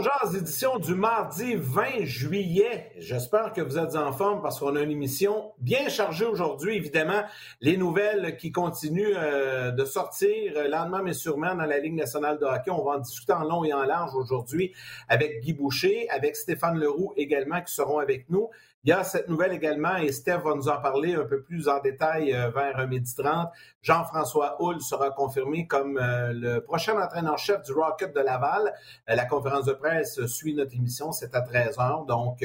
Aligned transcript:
Jazz, 0.00 0.34
édition 0.34 0.78
du 0.78 0.94
mardi 0.94 1.54
20 1.54 2.04
juillet. 2.04 2.92
J'espère 2.96 3.52
que 3.52 3.60
vous 3.60 3.76
êtes 3.76 3.94
en 3.94 4.10
forme 4.12 4.40
parce 4.40 4.58
qu'on 4.58 4.74
a 4.74 4.80
une 4.80 4.90
émission 4.90 5.52
bien 5.58 5.90
chargée 5.90 6.24
aujourd'hui. 6.24 6.76
Évidemment, 6.76 7.22
les 7.60 7.76
nouvelles 7.76 8.38
qui 8.38 8.52
continuent 8.52 9.14
euh, 9.14 9.70
de 9.70 9.84
sortir 9.84 10.54
euh, 10.56 10.66
lentement 10.66 11.02
mais 11.02 11.12
sûrement 11.12 11.54
dans 11.54 11.66
la 11.66 11.78
Ligue 11.78 11.94
nationale 11.94 12.38
de 12.38 12.46
hockey. 12.46 12.70
On 12.70 12.82
va 12.82 12.92
en 12.92 12.98
discuter 13.00 13.34
en 13.34 13.44
long 13.44 13.64
et 13.64 13.74
en 13.74 13.82
large 13.82 14.14
aujourd'hui 14.14 14.72
avec 15.08 15.40
Guy 15.40 15.52
Boucher, 15.52 16.08
avec 16.08 16.36
Stéphane 16.36 16.78
Leroux 16.78 17.12
également 17.18 17.60
qui 17.60 17.74
seront 17.74 17.98
avec 17.98 18.30
nous. 18.30 18.48
Il 18.84 18.88
y 18.88 18.92
a 18.92 19.04
cette 19.04 19.28
nouvelle 19.28 19.52
également, 19.52 19.94
et 19.98 20.10
Steph 20.10 20.38
va 20.38 20.56
nous 20.56 20.68
en 20.68 20.80
parler 20.80 21.14
un 21.14 21.24
peu 21.24 21.40
plus 21.40 21.68
en 21.68 21.78
détail 21.78 22.34
euh, 22.34 22.50
vers 22.50 22.84
midi 22.88 23.14
30. 23.14 23.48
Jean-François 23.80 24.56
Hull 24.58 24.80
sera 24.80 25.12
confirmé 25.12 25.68
comme 25.68 25.98
euh, 25.98 26.32
le 26.32 26.58
prochain 26.64 27.00
entraîneur-chef 27.00 27.62
du 27.62 27.72
Rocket 27.74 28.12
de 28.12 28.18
Laval. 28.18 28.74
Euh, 29.08 29.14
la 29.14 29.24
conférence 29.24 29.66
de 29.66 29.72
presse 29.72 30.26
suit 30.26 30.54
notre 30.54 30.74
émission, 30.74 31.12
c'est 31.12 31.32
à 31.36 31.42
13 31.42 31.76
h 31.76 32.06
donc 32.06 32.44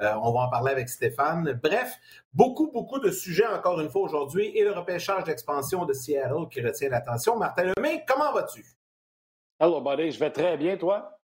on 0.00 0.32
va 0.32 0.40
en 0.40 0.50
parler 0.50 0.72
avec 0.72 0.90
Stéphane. 0.90 1.58
Bref, 1.62 1.98
beaucoup, 2.34 2.70
beaucoup 2.70 2.98
de 2.98 3.10
sujets 3.10 3.46
encore 3.46 3.80
une 3.80 3.88
fois 3.88 4.02
aujourd'hui, 4.02 4.46
et 4.54 4.64
le 4.64 4.72
repêchage 4.72 5.24
d'expansion 5.24 5.86
de 5.86 5.94
Seattle 5.94 6.48
qui 6.50 6.60
retient 6.60 6.90
l'attention. 6.90 7.38
Martin 7.38 7.72
Lemay, 7.76 8.04
comment 8.06 8.32
vas-tu? 8.32 8.62
Hello, 9.58 9.80
buddy, 9.80 10.10
je 10.10 10.20
vais 10.20 10.30
très 10.30 10.58
bien, 10.58 10.76
toi? 10.76 11.17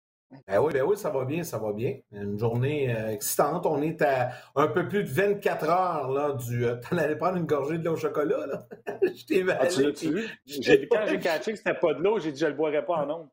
Ben 0.48 0.60
oui, 0.60 0.72
ben 0.72 0.82
oui, 0.82 0.96
ça 0.96 1.10
va 1.10 1.24
bien, 1.24 1.42
ça 1.44 1.58
va 1.58 1.72
bien. 1.72 1.96
Une 2.12 2.38
journée 2.38 2.94
euh, 2.94 3.10
excitante. 3.10 3.66
On 3.66 3.82
est 3.82 4.00
à 4.02 4.30
un 4.56 4.68
peu 4.68 4.88
plus 4.88 5.04
de 5.04 5.08
24 5.08 5.68
heures 5.68 6.10
là, 6.10 6.32
du. 6.32 6.64
Euh, 6.64 6.76
T'en 6.76 6.98
allais 6.98 7.16
prendre 7.16 7.36
une 7.36 7.46
gorgée 7.46 7.78
de 7.78 7.84
lait 7.84 7.90
au 7.90 7.96
chocolat, 7.96 8.46
là? 8.46 8.66
je 9.02 9.26
t'ai 9.26 9.44
ah, 9.50 9.66
tu 9.66 9.92
tu 9.92 10.88
Quand 10.90 11.06
j'ai 11.06 11.18
catché 11.18 11.52
que 11.52 11.58
c'était 11.58 11.74
pas 11.74 11.94
de 11.94 12.02
l'eau, 12.02 12.18
j'ai 12.18 12.32
dit 12.32 12.40
je 12.40 12.46
le 12.46 12.54
boirais 12.54 12.84
pas 12.84 13.04
en 13.04 13.10
ondes. 13.10 13.28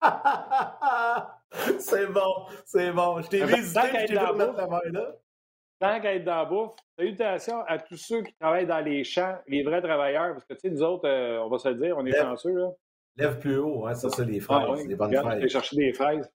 c'est 1.78 2.06
bon, 2.06 2.46
c'est 2.64 2.92
bon. 2.92 3.20
Je 3.20 3.28
t'ai 3.28 3.44
visité, 3.44 3.80
je 3.92 4.06
t'ai 4.06 4.14
mettre 4.14 4.56
la 4.56 4.66
main 4.66 4.80
là. 4.92 5.14
Tant 5.80 6.00
qu'à 6.00 6.14
être 6.14 6.24
dans 6.24 6.36
la 6.36 6.44
bouffe, 6.44 6.74
salutations 6.98 7.60
à 7.66 7.78
tous 7.78 7.96
ceux 7.96 8.22
qui 8.22 8.34
travaillent 8.34 8.66
dans 8.66 8.80
les 8.80 9.04
champs, 9.04 9.36
les 9.46 9.62
vrais 9.62 9.80
travailleurs, 9.80 10.32
parce 10.32 10.44
que, 10.44 10.54
tu 10.54 10.60
sais, 10.60 10.70
nous 10.70 10.82
autres, 10.82 11.08
euh, 11.08 11.38
on 11.38 11.48
va 11.48 11.58
se 11.58 11.68
le 11.68 11.76
dire, 11.76 11.96
on 11.96 12.04
est 12.04 12.16
chanceux, 12.16 12.52
là. 12.52 12.70
Lève 13.16 13.38
plus 13.38 13.58
haut, 13.58 13.86
hein, 13.86 13.94
ça, 13.94 14.08
c'est 14.10 14.24
les 14.24 14.40
ah 14.48 14.60
fraises, 14.60 14.86
les 14.86 14.96
bonnes 14.96 15.14
fraises. 15.14 15.48
Chercher 15.48 15.76
des 15.76 15.92
fraises. 15.92 16.28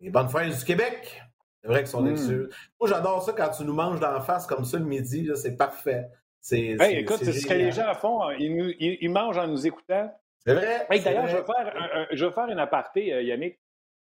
Les 0.00 0.10
bonnes 0.10 0.28
fraises 0.28 0.58
du 0.58 0.64
Québec. 0.64 1.22
C'est 1.62 1.68
vrai 1.68 1.80
qu'ils 1.80 1.88
sont 1.88 2.02
mmh. 2.02 2.48
Moi, 2.80 2.88
j'adore 2.88 3.22
ça 3.22 3.32
quand 3.32 3.50
tu 3.50 3.64
nous 3.64 3.74
manges 3.74 3.98
d'en 3.98 4.20
face 4.20 4.46
comme 4.46 4.64
ça 4.64 4.78
le 4.78 4.84
midi. 4.84 5.28
C'est 5.34 5.56
parfait. 5.56 6.08
C'est, 6.40 6.76
écoute, 6.92 7.18
c'est 7.20 7.32
ce 7.32 7.44
que 7.44 7.54
les 7.54 7.72
gens 7.72 7.92
font. 7.94 8.22
Hein. 8.22 8.36
Ils, 8.38 8.76
ils, 8.78 9.10
mangent 9.10 9.38
en 9.38 9.48
nous 9.48 9.66
écoutant. 9.66 10.08
C'est 10.38 10.54
vrai. 10.54 10.86
d'ailleurs, 11.02 11.26
je, 11.26 11.38
vais 11.38 11.44
faire 11.44 12.06
je 12.12 12.24
vais 12.24 12.32
faire 12.32 12.46
une 12.46 12.60
aparté, 12.60 13.12
euh, 13.12 13.22
Yannick. 13.22 13.58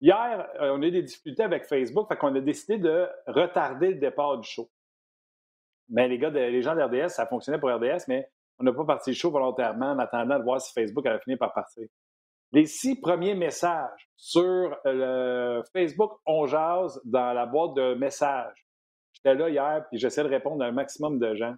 Hier, 0.02 0.46
euh, 0.60 0.72
on 0.74 0.82
a 0.82 0.88
eu 0.88 0.92
des 0.92 1.04
difficultés 1.04 1.44
avec 1.44 1.64
Facebook, 1.64 2.10
fait 2.10 2.18
qu'on 2.18 2.36
a 2.36 2.42
décidé 2.42 2.78
de 2.78 3.08
retarder 3.26 3.88
le 3.88 3.96
départ 3.96 4.38
du 4.38 4.48
show. 4.50 4.70
Mais 5.88 6.10
les 6.10 6.18
gars, 6.18 6.30
les 6.30 6.62
gens 6.62 6.76
de 6.76 6.82
RDS, 6.82 7.10
ça 7.10 7.26
fonctionnait 7.26 7.60
pour 7.60 7.74
RDS, 7.74 8.04
mais 8.10 8.30
on 8.60 8.66
n'a 8.66 8.74
pas 8.74 8.84
parti 8.84 9.12
le 9.12 9.16
show 9.16 9.32
volontairement 9.32 9.92
en 9.92 10.00
attendant 10.00 10.38
de 10.38 10.44
voir 10.44 10.60
si 10.60 10.74
Facebook 10.74 11.06
allait 11.06 11.20
finir 11.20 11.38
par 11.38 11.54
partir. 11.54 11.88
Les 12.56 12.68
six 12.68 12.96
premiers 12.96 13.36
messages 13.36 14.10
sur 14.16 14.78
le 14.86 15.62
Facebook 15.74 16.14
On 16.26 16.46
Jase 16.46 17.02
dans 17.04 17.34
la 17.34 17.46
boîte 17.46 17.74
de 17.74 17.96
messages. 17.96 18.66
J'étais 19.12 19.36
là 19.36 19.50
hier, 19.50 19.86
puis 19.90 20.00
j'essaie 20.00 20.24
de 20.24 20.30
répondre 20.30 20.64
à 20.64 20.68
un 20.68 20.72
maximum 20.72 21.20
de 21.20 21.36
gens. 21.36 21.54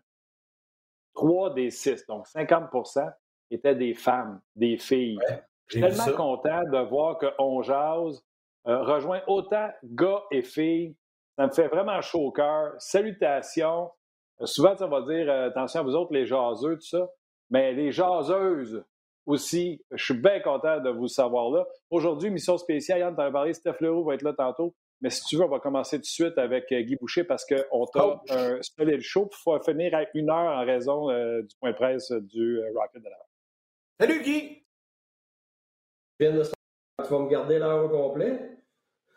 Trois 1.14 1.54
des 1.54 1.70
six, 1.70 2.04
donc 2.08 2.26
50% 2.26 3.14
étaient 3.52 3.76
des 3.76 3.94
femmes, 3.94 4.42
des 4.56 4.78
filles. 4.78 5.20
Je 5.68 5.78
suis 5.78 5.88
tellement 5.88 6.18
content 6.18 6.64
de 6.64 6.90
voir 6.90 7.20
que 7.20 7.28
On 7.38 7.62
Jase 7.62 8.26
euh, 8.68 8.82
rejoint 8.82 9.22
autant 9.28 9.70
gars 9.84 10.24
et 10.32 10.42
filles. 10.42 10.96
Ça 11.38 11.46
me 11.46 11.52
fait 11.52 11.68
vraiment 11.68 12.02
chaud 12.02 12.22
au 12.22 12.32
cœur. 12.32 12.74
Salutations. 12.80 13.92
Euh, 14.42 14.48
souvent, 14.48 14.74
on 14.80 14.88
va 14.88 15.02
dire 15.02 15.30
euh, 15.30 15.50
attention 15.50 15.82
à 15.82 15.84
vous 15.84 15.94
autres, 15.94 16.12
les 16.12 16.26
jaseux, 16.26 16.74
tout 16.78 16.88
ça. 16.88 17.08
Mais 17.52 17.72
les 17.74 17.92
jaseuses, 17.92 18.84
aussi. 19.28 19.80
Je 19.92 20.04
suis 20.04 20.14
bien 20.16 20.40
content 20.40 20.80
de 20.80 20.90
vous 20.90 21.08
savoir 21.08 21.52
là. 21.52 21.68
Aujourd'hui, 21.92 22.32
mission 22.32 22.58
spéciale. 22.58 23.00
Yann, 23.00 23.16
tu 23.16 23.22
as 23.22 23.30
parlé, 23.30 23.54
Steph 23.54 23.76
Leroux 23.82 24.04
va 24.04 24.16
être 24.16 24.24
là 24.24 24.34
tantôt. 24.34 24.74
Mais 25.02 25.12
si 25.12 25.24
tu 25.26 25.36
veux, 25.36 25.44
on 25.44 25.50
va 25.50 25.60
commencer 25.60 25.98
tout 25.98 26.02
de 26.02 26.06
suite 26.06 26.38
avec 26.40 26.72
euh, 26.72 26.82
Guy 26.82 26.96
Boucher 26.96 27.24
parce 27.24 27.46
qu'on 27.46 27.86
t'a 27.86 28.20
un 28.30 28.60
solide 28.64 29.02
show. 29.02 29.30
Il 29.32 29.36
faut 29.36 29.60
finir 29.60 29.94
à 29.94 30.06
une 30.16 30.32
heure 30.32 30.58
en 30.58 30.66
raison 30.66 31.12
euh, 31.12 31.44
du 31.44 31.56
point 31.60 31.72
de 31.72 31.76
presse 31.76 32.12
du 32.12 32.60
euh, 32.60 32.72
Rocket 32.74 33.04
de 33.04 33.10
la 33.10 33.18
Salut 34.00 34.24
Guy! 34.24 34.64
Tu 36.20 36.26
vas 36.26 37.20
me 37.20 37.30
garder 37.30 37.60
l'heure 37.60 37.86
au 37.86 37.90
complet? 37.90 38.57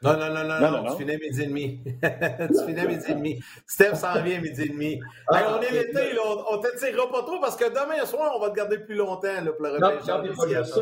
Non, 0.02 0.16
non, 0.16 0.32
non, 0.32 0.44
non, 0.44 0.82
non, 0.82 0.90
tu 0.92 1.02
finis 1.02 1.12
à 1.12 1.18
midi 1.18 1.42
et 1.42 1.46
demi. 1.46 1.80
tu 2.02 2.64
finis 2.66 2.80
à 2.80 2.86
midi 2.86 3.04
et 3.06 3.14
demi. 3.14 3.40
Steph 3.66 3.96
s'en 3.96 4.22
vient 4.22 4.38
à 4.38 4.40
midi 4.40 4.62
et 4.62 4.68
demi. 4.68 5.00
Ah, 5.28 5.58
on 5.58 5.60
est 5.60 5.70
l'été, 5.72 6.00
on, 6.24 6.56
ne 6.56 6.62
t'attirera 6.62 7.10
pas 7.10 7.22
trop 7.22 7.38
parce 7.38 7.54
que 7.56 7.68
demain 7.68 8.06
soir, 8.06 8.32
on 8.34 8.40
va 8.40 8.48
te 8.48 8.56
garder 8.56 8.78
plus 8.78 8.94
longtemps 8.94 9.28
là, 9.44 9.52
pour 9.52 9.66
le 9.66 9.72
repêchage. 9.72 10.08
Non, 10.08 10.24
non, 10.24 10.34
pas 10.34 10.48
juste 10.48 10.74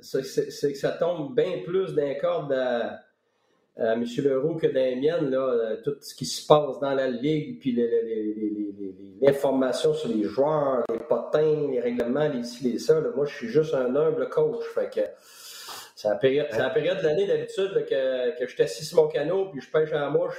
ça, 0.00 0.20
c'est 0.52 0.70
que, 0.70 0.74
ça 0.78 0.90
tombe 0.92 1.34
bien 1.34 1.62
plus 1.66 1.92
d'un 1.92 2.14
corde 2.14 2.52
à, 2.52 3.00
M. 3.76 4.04
Leroux 4.18 4.56
que 4.56 4.66
dans 4.66 5.00
miennes, 5.00 5.30
là, 5.30 5.76
tout 5.82 5.96
ce 6.00 6.14
qui 6.14 6.26
se 6.26 6.46
passe 6.46 6.78
dans 6.80 6.94
la 6.94 7.08
ligue, 7.08 7.58
puis 7.58 7.76
l'information 9.20 9.92
sur 9.92 10.08
les 10.08 10.22
joueurs, 10.22 10.84
les 10.88 11.00
potins, 11.00 11.68
les 11.68 11.80
règlements, 11.80 12.28
les 12.28 12.44
ci, 12.44 12.62
les 12.62 12.78
ça. 12.78 13.00
moi, 13.16 13.26
je 13.26 13.34
suis 13.34 13.48
juste 13.48 13.74
un 13.74 13.96
humble 13.96 14.28
coach. 14.28 14.62
Fait 14.74 14.90
que 14.94 15.00
c'est 16.00 16.08
la 16.08 16.16
période, 16.16 16.48
période 16.72 16.98
de 16.98 17.02
l'année 17.02 17.26
d'habitude 17.26 17.84
que, 17.86 18.38
que 18.38 18.46
je 18.46 18.54
suis 18.54 18.62
assis 18.62 18.86
sur 18.86 19.02
mon 19.02 19.08
canot 19.08 19.50
puis 19.50 19.60
je 19.60 19.70
pêche 19.70 19.92
à 19.92 20.00
la 20.00 20.08
mouche. 20.08 20.38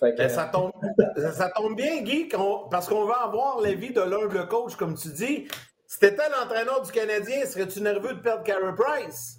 Ben, 0.00 0.28
ça, 0.28 0.50
tombe, 0.52 0.72
ça 1.32 1.50
tombe 1.50 1.76
bien, 1.76 2.02
Guy, 2.02 2.28
parce 2.68 2.88
qu'on 2.88 3.04
va 3.04 3.22
avoir 3.22 3.60
l'avis 3.60 3.92
de 3.92 4.00
l'humble 4.00 4.48
coach, 4.48 4.74
comme 4.74 4.96
tu 4.96 5.10
dis. 5.10 5.46
Si 5.86 5.98
tu 6.00 6.06
étais 6.06 6.28
l'entraîneur 6.30 6.82
du 6.82 6.90
Canadien, 6.90 7.46
serais-tu 7.46 7.80
nerveux 7.80 8.14
de 8.14 8.20
perdre 8.20 8.42
Carey 8.42 8.74
Price? 8.76 9.38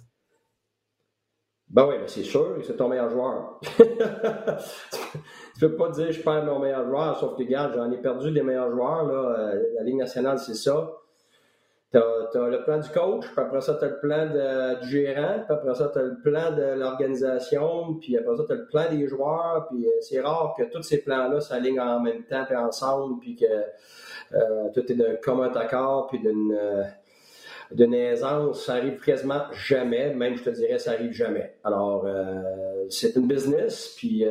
Ben 1.68 1.86
oui, 1.86 1.96
c'est 2.06 2.22
sûr, 2.22 2.56
c'est 2.66 2.76
ton 2.76 2.88
meilleur 2.88 3.10
joueur. 3.10 3.60
tu 3.76 5.60
peux 5.60 5.76
pas 5.76 5.90
dire 5.90 6.10
je 6.10 6.22
perds 6.22 6.46
mon 6.46 6.58
meilleur 6.58 6.86
joueur, 6.86 7.20
sauf 7.20 7.36
que, 7.36 7.42
regarde, 7.42 7.74
j'en 7.74 7.90
ai 7.90 7.98
perdu 7.98 8.30
des 8.30 8.42
meilleurs 8.42 8.70
joueurs. 8.70 9.04
Là. 9.04 9.36
Euh, 9.38 9.62
la 9.76 9.82
Ligue 9.82 9.96
nationale, 9.96 10.38
c'est 10.38 10.54
ça. 10.54 10.90
Tu 11.94 12.00
as, 12.00 12.48
le 12.48 12.64
plan 12.64 12.78
du 12.78 12.88
coach, 12.88 13.24
puis 13.24 13.36
après 13.36 13.60
ça, 13.60 13.74
tu 13.74 13.84
as 13.84 13.88
le 13.88 14.00
plan 14.00 14.26
du 14.82 14.88
gérant, 14.88 15.44
puis 15.46 15.54
après 15.54 15.74
ça, 15.76 15.90
tu 15.92 15.98
as 16.00 16.02
le 16.02 16.18
plan 16.24 16.50
de 16.50 16.76
l'organisation, 16.76 17.94
puis 18.00 18.18
après 18.18 18.36
ça, 18.36 18.42
tu 18.48 18.52
as 18.52 18.56
le 18.56 18.66
plan 18.66 18.82
des 18.90 19.06
joueurs, 19.06 19.68
puis 19.70 19.86
euh, 19.86 19.90
c'est 20.00 20.20
rare 20.20 20.56
que 20.58 20.64
tous 20.64 20.82
ces 20.82 21.02
plans-là 21.02 21.38
s'alignent 21.38 21.78
en 21.78 22.00
même 22.00 22.24
temps, 22.24 22.44
puis 22.46 22.56
ensemble, 22.56 23.20
puis 23.20 23.36
que 23.36 23.44
euh, 23.44 24.70
tout 24.74 24.90
est 24.90 24.96
d'un 24.96 25.14
commun 25.22 25.52
accord, 25.52 26.08
puis 26.08 26.18
d'une 26.18 26.52
euh, 26.52 28.10
aisance. 28.10 28.66
Ça 28.66 28.72
arrive 28.72 28.98
quasiment 29.00 29.42
jamais, 29.52 30.12
même 30.14 30.34
je 30.34 30.42
te 30.42 30.50
dirais, 30.50 30.80
ça 30.80 30.92
arrive 30.92 31.12
jamais. 31.12 31.54
Alors, 31.62 32.08
c'est 32.88 33.14
une 33.14 33.28
business, 33.28 33.94
puis 33.96 34.24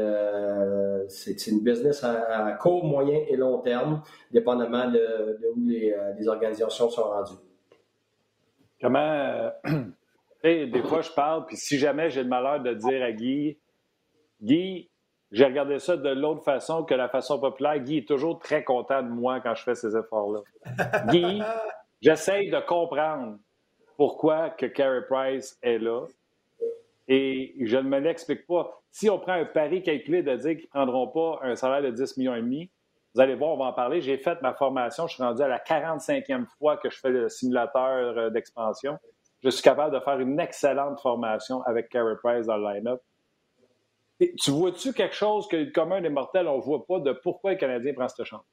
c'est 1.08 1.48
une 1.48 1.62
business 1.62 2.04
à, 2.04 2.58
court, 2.60 2.84
moyen 2.84 3.22
et 3.30 3.38
long 3.38 3.60
terme, 3.60 4.02
dépendamment 4.32 4.92
de, 4.92 5.40
où 5.56 5.66
les 5.66 6.28
organisations 6.28 6.90
sont 6.90 7.04
rendues. 7.04 7.53
Comment. 8.84 9.00
Euh, 9.00 9.52
des 10.44 10.84
fois, 10.84 11.02
je 11.02 11.10
parle, 11.12 11.46
puis 11.46 11.56
si 11.56 11.80
jamais 11.80 12.10
j'ai 12.10 12.22
le 12.22 12.28
malheur 12.28 12.60
de 12.60 12.74
dire 12.74 13.02
à 13.02 13.14
Guy, 13.14 13.58
Guy, 14.42 14.90
j'ai 15.32 15.46
regardé 15.46 15.80
ça 15.80 15.96
de 15.96 16.10
l'autre 16.10 16.44
façon 16.44 16.84
que 16.84 16.94
la 16.94 17.08
façon 17.08 17.40
populaire. 17.40 17.80
Guy 17.80 18.00
est 18.00 18.08
toujours 18.08 18.40
très 18.40 18.66
content 18.66 19.02
de 19.02 19.08
moi 19.08 19.40
quand 19.40 19.56
je 19.56 19.64
fais 19.64 19.74
ces 19.74 19.96
efforts-là. 19.96 20.42
Guy, 21.08 21.42
j'essaye 22.02 22.52
de 22.52 22.60
comprendre 22.60 23.38
pourquoi 23.96 24.50
que 24.50 24.66
Carey 24.66 25.04
Price 25.10 25.58
est 25.62 25.80
là. 25.80 26.06
Et 27.08 27.56
je 27.62 27.78
ne 27.78 27.84
me 27.84 28.00
l'explique 28.00 28.46
pas. 28.46 28.82
Si 28.92 29.10
on 29.10 29.18
prend 29.18 29.34
un 29.34 29.46
pari 29.46 29.82
calculé 29.82 30.24
de 30.24 30.36
dire 30.36 30.58
qu'ils 30.58 30.66
ne 30.66 30.70
prendront 30.70 31.08
pas 31.08 31.40
un 31.42 31.56
salaire 31.56 31.82
de 31.82 31.96
10 31.96 32.18
millions 32.18 32.36
et 32.36 32.42
demi, 32.42 32.70
vous 33.14 33.22
allez 33.22 33.36
voir, 33.36 33.52
on 33.52 33.58
va 33.58 33.66
en 33.66 33.74
parler. 33.74 34.02
J'ai 34.02 34.18
fait 34.18 34.42
ma 34.42 34.54
formation, 34.54 35.08
je 35.08 35.16
suis 35.16 35.24
rendu 35.24 35.42
à 35.42 35.48
la 35.48 35.60
45e 35.60 36.46
fois 36.58 36.78
que 36.78 36.90
je 36.90 36.98
fais 37.00 37.10
le 37.10 37.30
simulateur 37.30 38.18
euh, 38.18 38.30
d'expansion. 38.30 38.98
Je 39.44 39.50
suis 39.50 39.62
capable 39.62 39.94
de 39.94 40.00
faire 40.00 40.20
une 40.20 40.40
excellente 40.40 41.00
formation 41.00 41.62
avec 41.64 41.90
Carey 41.90 42.16
Price 42.24 42.48
dans 42.48 42.58
le 42.58 42.74
line-up. 42.74 43.02
Tu 44.42 44.52
vois-tu 44.52 44.94
quelque 44.94 45.16
chose 45.16 45.48
que 45.48 45.58
le 45.58 45.72
commun 45.72 46.02
des 46.02 46.10
mortels, 46.10 46.48
on 46.48 46.58
ne 46.58 46.62
voit 46.62 46.86
pas 46.86 47.00
de 47.00 47.12
pourquoi 47.12 47.52
le 47.52 47.58
Canadien 47.58 47.94
prend 47.94 48.08
cette 48.08 48.26
chance? 48.26 48.46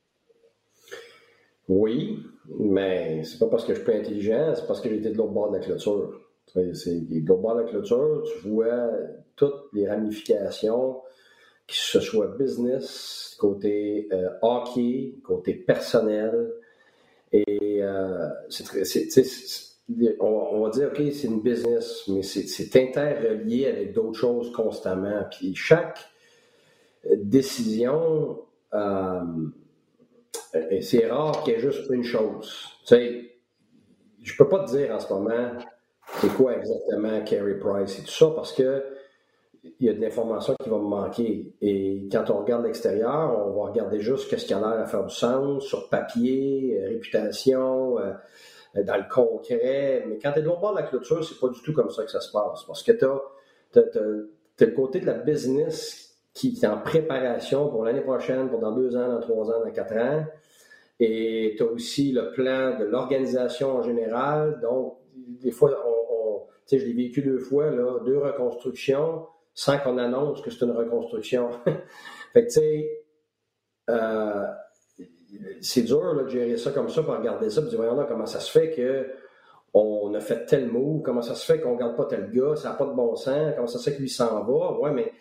Oui, 1.69 2.19
mais 2.59 3.23
c'est 3.23 3.39
pas 3.39 3.47
parce 3.47 3.65
que 3.65 3.73
je 3.73 3.79
suis 3.79 3.85
plus 3.85 3.95
intelligent, 3.95 4.55
c'est 4.57 4.67
parce 4.67 4.81
que 4.81 4.89
j'étais 4.89 5.11
de 5.11 5.17
l'autre 5.17 5.33
bord 5.33 5.51
de 5.51 5.59
la 5.59 5.63
clôture. 5.63 6.21
C'est 6.47 7.09
de 7.09 7.29
l'autre 7.29 7.41
bord 7.41 7.55
de 7.55 7.61
la 7.61 7.69
clôture, 7.69 8.25
tu 8.25 8.49
vois 8.49 8.89
toutes 9.37 9.73
les 9.73 9.89
ramifications, 9.89 11.01
que 11.71 11.77
ce 11.77 12.01
soit 12.01 12.27
business, 12.37 13.37
côté 13.39 14.09
euh, 14.13 14.29
hockey, 14.43 15.15
côté 15.23 15.55
personnel. 15.55 16.51
Et 17.33 17.79
euh, 17.81 18.29
c'est 18.49 18.65
on, 20.19 20.27
on, 20.27 20.65
va 20.65 20.71
dire, 20.71 20.89
OK, 20.89 21.01
c'est 21.13 21.29
une 21.29 21.43
business, 21.43 22.05
mais 22.09 22.23
c'est 22.23 22.77
interrelié 22.77 23.67
avec 23.67 23.93
d'autres 23.93 24.19
choses 24.19 24.53
constamment. 24.53 25.25
Puis 25.31 25.55
chaque 25.55 25.99
décision, 27.17 28.41
euh, 28.75 29.21
c'est 30.81 31.07
rare 31.07 31.43
qu'il 31.45 31.55
y 31.55 31.57
ait 31.57 31.61
juste 31.61 31.89
une 31.91 32.05
chose. 32.05 32.67
Tu 32.81 32.95
sais, 32.95 33.31
je 34.23 34.37
peux 34.37 34.49
pas 34.49 34.65
te 34.65 34.77
dire 34.77 34.93
en 34.93 34.99
ce 34.99 35.13
moment 35.13 35.53
c'est 36.21 36.33
quoi 36.35 36.57
exactement 36.57 37.21
Carey 37.23 37.55
Price 37.55 37.99
et 37.99 38.03
tout 38.03 38.11
ça 38.11 38.27
parce 38.35 38.53
que 38.53 38.85
il 39.63 39.87
y 39.87 39.89
a 39.89 39.93
de 39.93 40.01
l'information 40.01 40.55
qui 40.63 40.71
va 40.71 40.77
me 40.79 40.85
manquer. 40.85 41.53
Et 41.61 42.09
quand 42.11 42.31
on 42.31 42.39
regarde 42.39 42.65
l'extérieur, 42.65 43.47
on 43.47 43.53
va 43.53 43.71
regarder 43.71 44.01
juste 44.01 44.31
ce 44.31 44.45
qui 44.45 44.55
a 44.55 44.59
l'air 44.59 44.81
à 44.81 44.87
faire 44.87 45.05
du 45.05 45.15
sens 45.15 45.65
sur 45.65 45.89
papier, 45.89 46.79
euh, 46.81 46.89
réputation, 46.89 47.99
euh, 47.99 48.13
dans 48.83 48.97
le 48.97 49.09
concret. 49.11 50.05
Mais 50.09 50.19
quand 50.19 50.33
tu 50.33 50.39
es 50.39 50.43
de 50.43 50.47
l'autre 50.47 50.71
de 50.73 50.77
la 50.77 50.83
clôture, 50.85 51.25
c'est 51.25 51.39
pas 51.39 51.49
du 51.49 51.61
tout 51.63 51.73
comme 51.73 51.91
ça 51.91 52.05
que 52.05 52.11
ça 52.11 52.21
se 52.21 52.33
passe. 52.33 52.65
Parce 52.67 52.83
que 52.83 52.93
tu 52.93 53.05
as, 53.05 54.67
le 54.67 54.73
côté 54.75 55.01
de 55.01 55.07
la 55.07 55.15
business 55.15 56.19
qui, 56.33 56.59
est 56.63 56.67
en 56.67 56.79
préparation 56.79 57.69
pour 57.69 57.85
l'année 57.85 58.03
prochaine, 58.03 58.49
pour 58.49 58.61
dans 58.61 58.73
deux 58.73 58.97
ans, 58.97 59.09
dans 59.09 59.21
trois 59.21 59.51
ans, 59.51 59.65
dans 59.65 59.71
quatre 59.73 59.97
ans. 59.97 60.25
Et 60.99 61.55
tu 61.57 61.63
as 61.63 61.67
aussi 61.67 62.13
le 62.13 62.33
plan 62.33 62.79
de 62.79 62.85
l'organisation 62.85 63.77
en 63.77 63.83
général. 63.83 64.61
Donc, 64.61 64.99
des 65.17 65.51
fois, 65.51 65.71
on, 65.87 66.01
je 66.71 66.85
l'ai 66.85 66.93
vécu 66.93 67.23
deux 67.23 67.39
fois, 67.39 67.71
là, 67.71 67.99
deux 68.05 68.19
reconstructions, 68.19 69.27
sans 69.55 69.79
qu'on 69.79 69.99
annonce 69.99 70.43
que 70.43 70.51
c'est 70.51 70.65
une 70.65 70.73
reconstruction. 70.73 71.51
fait 72.33 72.47
que, 72.47 72.53
tu 72.53 72.61
sais, 72.61 73.05
euh, 73.91 74.47
c'est 75.61 75.83
dur 75.83 76.15
de 76.15 76.29
gérer 76.29 76.57
ça 76.57 76.71
comme 76.71 76.89
ça, 76.89 77.03
pour 77.03 77.17
regarder 77.17 77.51
ça, 77.51 77.61
puis 77.61 77.71
dire, 77.71 77.79
voyons 77.79 78.05
comment 78.09 78.27
ça 78.27 78.41
se 78.41 78.51
fait 78.51 78.71
que 78.71 79.09
on 79.73 80.13
a 80.15 80.21
fait 80.21 80.47
tel 80.47 80.69
mot, 80.69 81.01
comment 81.05 81.23
ça 81.23 81.35
se 81.35 81.45
fait 81.45 81.61
qu'on 81.61 81.75
ne 81.75 81.79
garde 81.79 81.97
pas 81.97 82.07
tel 82.07 82.31
gars, 82.33 82.57
ça 82.57 82.71
n'a 82.71 82.75
pas 82.75 82.87
de 82.87 82.93
bon 82.93 83.15
sens, 83.15 83.53
comment 83.55 83.69
ça 83.69 83.79
se 83.79 83.89
fait 83.89 83.97
que 83.97 84.01
lui 84.01 84.09
s'en 84.09 84.43
va? 84.43 84.79
Ouais, 84.81 84.91
mais 84.91 85.13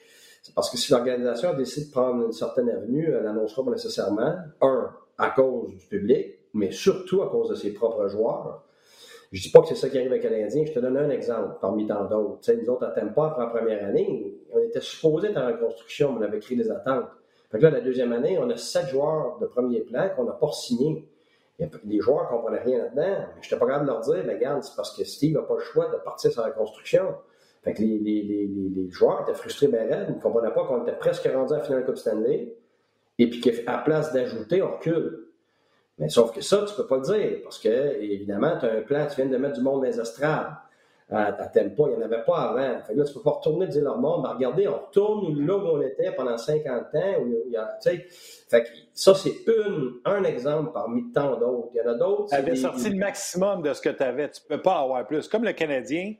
c'est 0.42 0.56
parce 0.56 0.70
que 0.70 0.78
si 0.78 0.92
l'organisation 0.92 1.54
décide 1.54 1.88
de 1.88 1.92
prendre 1.92 2.26
une 2.26 2.32
certaine 2.32 2.70
avenue, 2.70 3.14
elle 3.14 3.24
n'annoncera 3.24 3.64
pas 3.64 3.72
nécessairement, 3.72 4.36
un, 4.62 4.90
à 5.18 5.30
cause 5.30 5.76
du 5.76 5.86
public, 5.86 6.40
mais 6.54 6.72
surtout 6.72 7.22
à 7.22 7.30
cause 7.30 7.50
de 7.50 7.56
ses 7.56 7.74
propres 7.74 8.08
joueurs. 8.08 8.64
Je 9.32 9.42
dis 9.42 9.52
pas 9.52 9.62
que 9.62 9.68
c'est 9.68 9.76
ça 9.76 9.90
qui 9.90 9.98
arrive 9.98 10.12
avec 10.12 10.24
les 10.24 10.30
Canadiens. 10.30 10.66
Je 10.66 10.74
te 10.74 10.80
donne 10.80 10.98
un 10.98 11.10
exemple 11.10 11.58
parmi 11.62 11.86
tant 11.86 12.06
d'autres. 12.06 12.40
Tu 12.42 12.52
sais, 12.52 12.58
nous 12.58 12.70
autres, 12.70 12.86
à 12.86 12.90
pas 12.90 13.28
après 13.28 13.44
la 13.44 13.50
première 13.50 13.86
année, 13.86 14.36
on 14.52 14.60
était 14.60 14.82
supposé 14.82 15.30
être 15.30 15.38
en 15.38 15.48
reconstruction, 15.48 16.14
mais 16.14 16.26
on 16.26 16.30
avait 16.30 16.40
créé 16.40 16.58
des 16.58 16.72
attentes. 16.72 17.06
Fait 17.52 17.60
que 17.60 17.64
là, 17.64 17.70
la 17.72 17.82
deuxième 17.82 18.12
année, 18.14 18.38
on 18.40 18.50
a 18.50 18.58
sept 18.58 18.88
joueurs 18.88 19.38
de 19.40 19.46
premier 19.46 19.82
plan 19.82 20.10
qu'on 20.16 20.24
n'a 20.24 20.34
pas 20.34 20.52
signés. 20.52 21.08
Les 21.86 22.00
joueurs 22.00 22.24
ne 22.24 22.38
comprenaient 22.38 22.62
rien 22.62 22.78
là-dedans. 22.80 23.26
Je 23.42 23.48
n'étais 23.48 23.60
pas 23.60 23.68
capable 23.68 23.86
de 23.86 23.92
leur 23.92 24.02
dire, 24.02 24.24
mais 24.26 24.36
regarde, 24.36 24.64
c'est 24.64 24.76
parce 24.76 24.96
que 24.96 25.04
Steve 25.04 25.34
n'a 25.34 25.42
pas 25.42 25.56
le 25.56 25.60
choix 25.60 25.90
de 25.90 25.98
partir 25.98 26.32
sur 26.32 26.42
la 26.42 26.52
construction. 26.52 27.16
Fait 27.64 27.74
que 27.74 27.82
les, 27.82 28.00
les, 28.00 28.24
les, 28.24 28.48
les 28.48 28.90
joueurs 28.90 29.22
étaient 29.24 29.38
frustrés, 29.38 29.68
ben 29.68 29.88
Ils 30.08 30.16
ne 30.16 30.22
comprenaient 30.22 30.54
pas 30.54 30.66
qu'on 30.66 30.84
était 30.84 30.98
presque 30.98 31.28
rendu 31.28 31.54
à 31.54 31.58
la 31.58 31.64
finale 31.64 31.82
de 31.82 31.86
Coupe 31.86 31.98
Stanley. 31.98 32.56
Et 33.18 33.30
puis 33.30 33.42
qu'à 33.42 33.78
place 33.80 34.14
d'ajouter, 34.14 34.62
on 34.62 34.72
recule. 34.72 35.29
Mais 36.00 36.10
sauf 36.10 36.32
que 36.32 36.42
ça, 36.42 36.64
tu 36.66 36.72
ne 36.72 36.78
peux 36.78 36.88
pas 36.88 36.98
le 36.98 37.02
dire, 37.04 37.40
parce 37.44 37.60
que, 37.60 38.02
évidemment, 38.02 38.58
tu 38.58 38.66
as 38.66 38.72
un 38.72 38.82
plan, 38.82 39.06
tu 39.08 39.22
viens 39.22 39.30
de 39.30 39.38
mettre 39.38 39.56
du 39.56 39.62
monde 39.62 39.82
dans 39.82 39.88
les 39.88 40.00
estrades 40.00 40.54
à, 41.12 41.32
pas, 41.32 41.50
il 41.56 41.88
n'y 41.88 41.96
en 41.96 42.02
avait 42.02 42.24
pas 42.24 42.38
avant. 42.38 42.82
Fait 42.86 42.94
que 42.94 43.00
là, 43.00 43.06
tu 43.06 43.14
peux 43.14 43.22
pas 43.22 43.32
retourner 43.32 43.68
dire 43.68 43.84
leur 43.84 43.98
monde, 43.98 44.24
ben, 44.24 44.34
regardez, 44.34 44.68
on 44.68 44.78
retourne 44.78 45.46
là 45.46 45.58
où 45.58 45.68
on 45.68 45.82
était 45.82 46.12
pendant 46.12 46.38
50 46.38 46.68
ans. 46.94 47.22
Où 47.22 47.34
il 47.48 47.52
y 47.52 47.58
a, 47.58 47.68
fait 47.82 48.64
que 48.64 48.70
ça, 48.94 49.16
c'est 49.16 49.34
un 50.06 50.24
exemple 50.24 50.72
parmi 50.74 51.12
tant 51.12 51.40
d'autres. 51.40 51.70
Il 51.74 51.78
y 51.78 51.82
en 51.82 51.92
a 51.92 51.94
d'autres. 51.96 52.28
Tu 52.30 52.36
avais 52.36 52.56
sorti 52.56 52.90
le 52.90 52.98
maximum 52.98 53.64
de 53.64 53.74
ce 53.74 53.82
que 53.82 53.90
tu 53.90 54.04
avais. 54.04 54.30
Tu 54.30 54.42
ne 54.50 54.56
peux 54.56 54.62
pas 54.62 54.80
avoir 54.80 55.06
plus. 55.08 55.28
Comme 55.28 55.44
le 55.44 55.54
Canadien, 55.54 56.14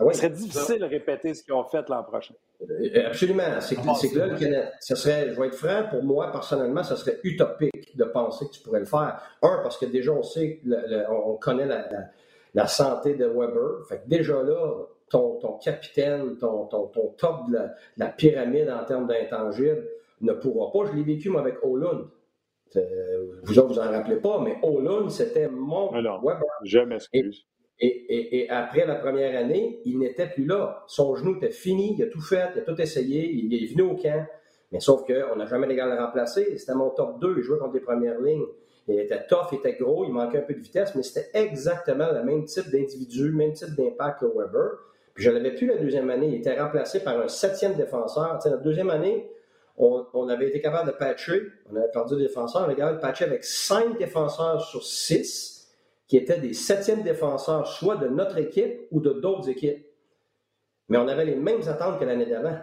ah 0.00 0.04
oui, 0.04 0.14
serait 0.14 0.30
difficile 0.30 0.80
de 0.80 0.86
répéter 0.86 1.34
ce 1.34 1.44
qu'ils 1.44 1.54
ont 1.54 1.64
fait 1.64 1.88
l'an 1.88 2.02
prochain. 2.02 2.34
Euh, 2.62 3.06
absolument. 3.06 3.60
C'est 3.60 3.76
que, 3.76 3.82
que, 3.82 4.18
là, 4.18 4.26
le 4.26 4.62
ça 4.80 4.96
serait, 4.96 5.32
je 5.32 5.40
vais 5.40 5.48
être 5.48 5.54
franc, 5.54 5.84
pour 5.90 6.02
moi, 6.02 6.32
personnellement, 6.32 6.82
ça 6.82 6.96
serait 6.96 7.18
utopique 7.22 7.96
de 7.96 8.04
penser 8.04 8.46
que 8.46 8.52
tu 8.52 8.62
pourrais 8.62 8.80
le 8.80 8.86
faire. 8.86 9.20
Un, 9.42 9.60
parce 9.62 9.78
que 9.78 9.86
déjà, 9.86 10.12
on 10.12 10.22
sait, 10.22 10.60
on 11.10 11.34
connaît 11.34 11.66
la 11.66 11.86
la 12.54 12.66
santé 12.66 13.14
de 13.14 13.26
Weber. 13.26 13.86
Fait 13.88 13.98
que 13.98 14.08
déjà 14.08 14.42
là, 14.42 14.86
ton, 15.08 15.38
ton 15.38 15.58
capitaine, 15.58 16.36
ton, 16.38 16.66
ton, 16.66 16.86
ton 16.88 17.14
top 17.18 17.50
de 17.50 17.58
la, 17.96 18.08
pyramide 18.08 18.70
en 18.70 18.84
termes 18.84 19.06
d'intangibles 19.06 19.86
ne 20.20 20.32
pourra 20.32 20.72
pas. 20.72 20.90
Je 20.90 20.96
l'ai 20.96 21.02
vécu, 21.02 21.30
moi, 21.30 21.40
avec 21.40 21.56
Olund. 21.62 22.08
Vous 23.42 23.58
autres, 23.58 23.68
vous 23.68 23.78
en 23.78 23.90
rappelez 23.90 24.16
pas, 24.16 24.40
mais 24.40 24.56
Olund, 24.62 25.10
c'était 25.10 25.48
mon 25.48 25.90
Alors, 25.92 26.22
Weber. 26.24 26.46
Je 26.64 26.78
m'excuse. 26.78 27.46
Et, 27.82 28.46
après 28.50 28.84
la 28.84 28.96
première 28.96 29.38
année, 29.38 29.80
il 29.86 29.98
n'était 29.98 30.26
plus 30.26 30.44
là. 30.44 30.84
Son 30.86 31.14
genou 31.14 31.36
était 31.36 31.50
fini, 31.50 31.94
il 31.96 32.02
a 32.02 32.06
tout 32.08 32.20
fait, 32.20 32.50
il 32.54 32.60
a 32.60 32.62
tout 32.62 32.78
essayé, 32.80 33.30
il 33.32 33.54
est 33.54 33.72
venu 33.72 33.82
au 33.82 33.96
camp. 33.96 34.26
Mais 34.72 34.80
sauf 34.80 35.04
qu'on 35.06 35.36
n'a 35.36 35.46
jamais 35.46 35.66
légal 35.66 35.90
le 35.90 35.96
remplacer. 35.96 36.56
C'était 36.56 36.74
mon 36.74 36.90
top 36.90 37.18
2, 37.20 37.36
il 37.38 37.42
jouait 37.42 37.58
contre 37.58 37.74
les 37.74 37.80
premières 37.80 38.20
lignes. 38.20 38.46
Il 38.86 38.98
était 38.98 39.26
tough, 39.26 39.46
il 39.52 39.58
était 39.58 39.74
gros, 39.74 40.04
il 40.04 40.12
manquait 40.12 40.38
un 40.38 40.42
peu 40.42 40.54
de 40.54 40.60
vitesse, 40.60 40.94
mais 40.94 41.02
c'était 41.02 41.30
exactement 41.34 42.10
le 42.12 42.22
même 42.24 42.44
type 42.44 42.70
d'individu, 42.70 43.32
même 43.32 43.52
type 43.52 43.74
d'impact 43.76 44.20
que 44.20 44.26
Weber. 44.26 44.78
Puis 45.14 45.24
je 45.24 45.30
l'avais 45.30 45.54
plus 45.54 45.66
la 45.66 45.76
deuxième 45.76 46.10
année. 46.10 46.28
Il 46.28 46.34
était 46.36 46.58
remplacé 46.60 47.00
par 47.00 47.18
un 47.20 47.28
septième 47.28 47.74
défenseur. 47.74 48.38
La 48.44 48.56
deuxième 48.56 48.90
année, 48.90 49.30
on, 49.76 50.28
avait 50.28 50.48
été 50.48 50.60
capable 50.60 50.88
de 50.88 50.96
patcher. 50.96 51.42
On 51.70 51.76
avait 51.76 51.90
perdu 51.90 52.16
des 52.16 52.24
défenseurs. 52.24 52.62
On 52.62 52.64
avait 52.64 52.76
capable 52.76 52.98
de 52.98 53.02
patcher 53.02 53.24
avec 53.24 53.44
cinq 53.44 53.98
défenseurs 53.98 54.62
sur 54.62 54.82
six 54.82 55.59
qui 56.10 56.16
étaient 56.16 56.40
des 56.40 56.54
septièmes 56.54 57.02
défenseurs, 57.02 57.68
soit 57.68 57.94
de 57.94 58.08
notre 58.08 58.36
équipe 58.36 58.88
ou 58.90 59.00
de 59.00 59.12
d'autres 59.12 59.48
équipes. 59.48 59.86
Mais 60.88 60.98
on 60.98 61.06
avait 61.06 61.24
les 61.24 61.36
mêmes 61.36 61.62
attentes 61.68 62.00
que 62.00 62.04
l'année 62.04 62.26
d'avant. 62.26 62.58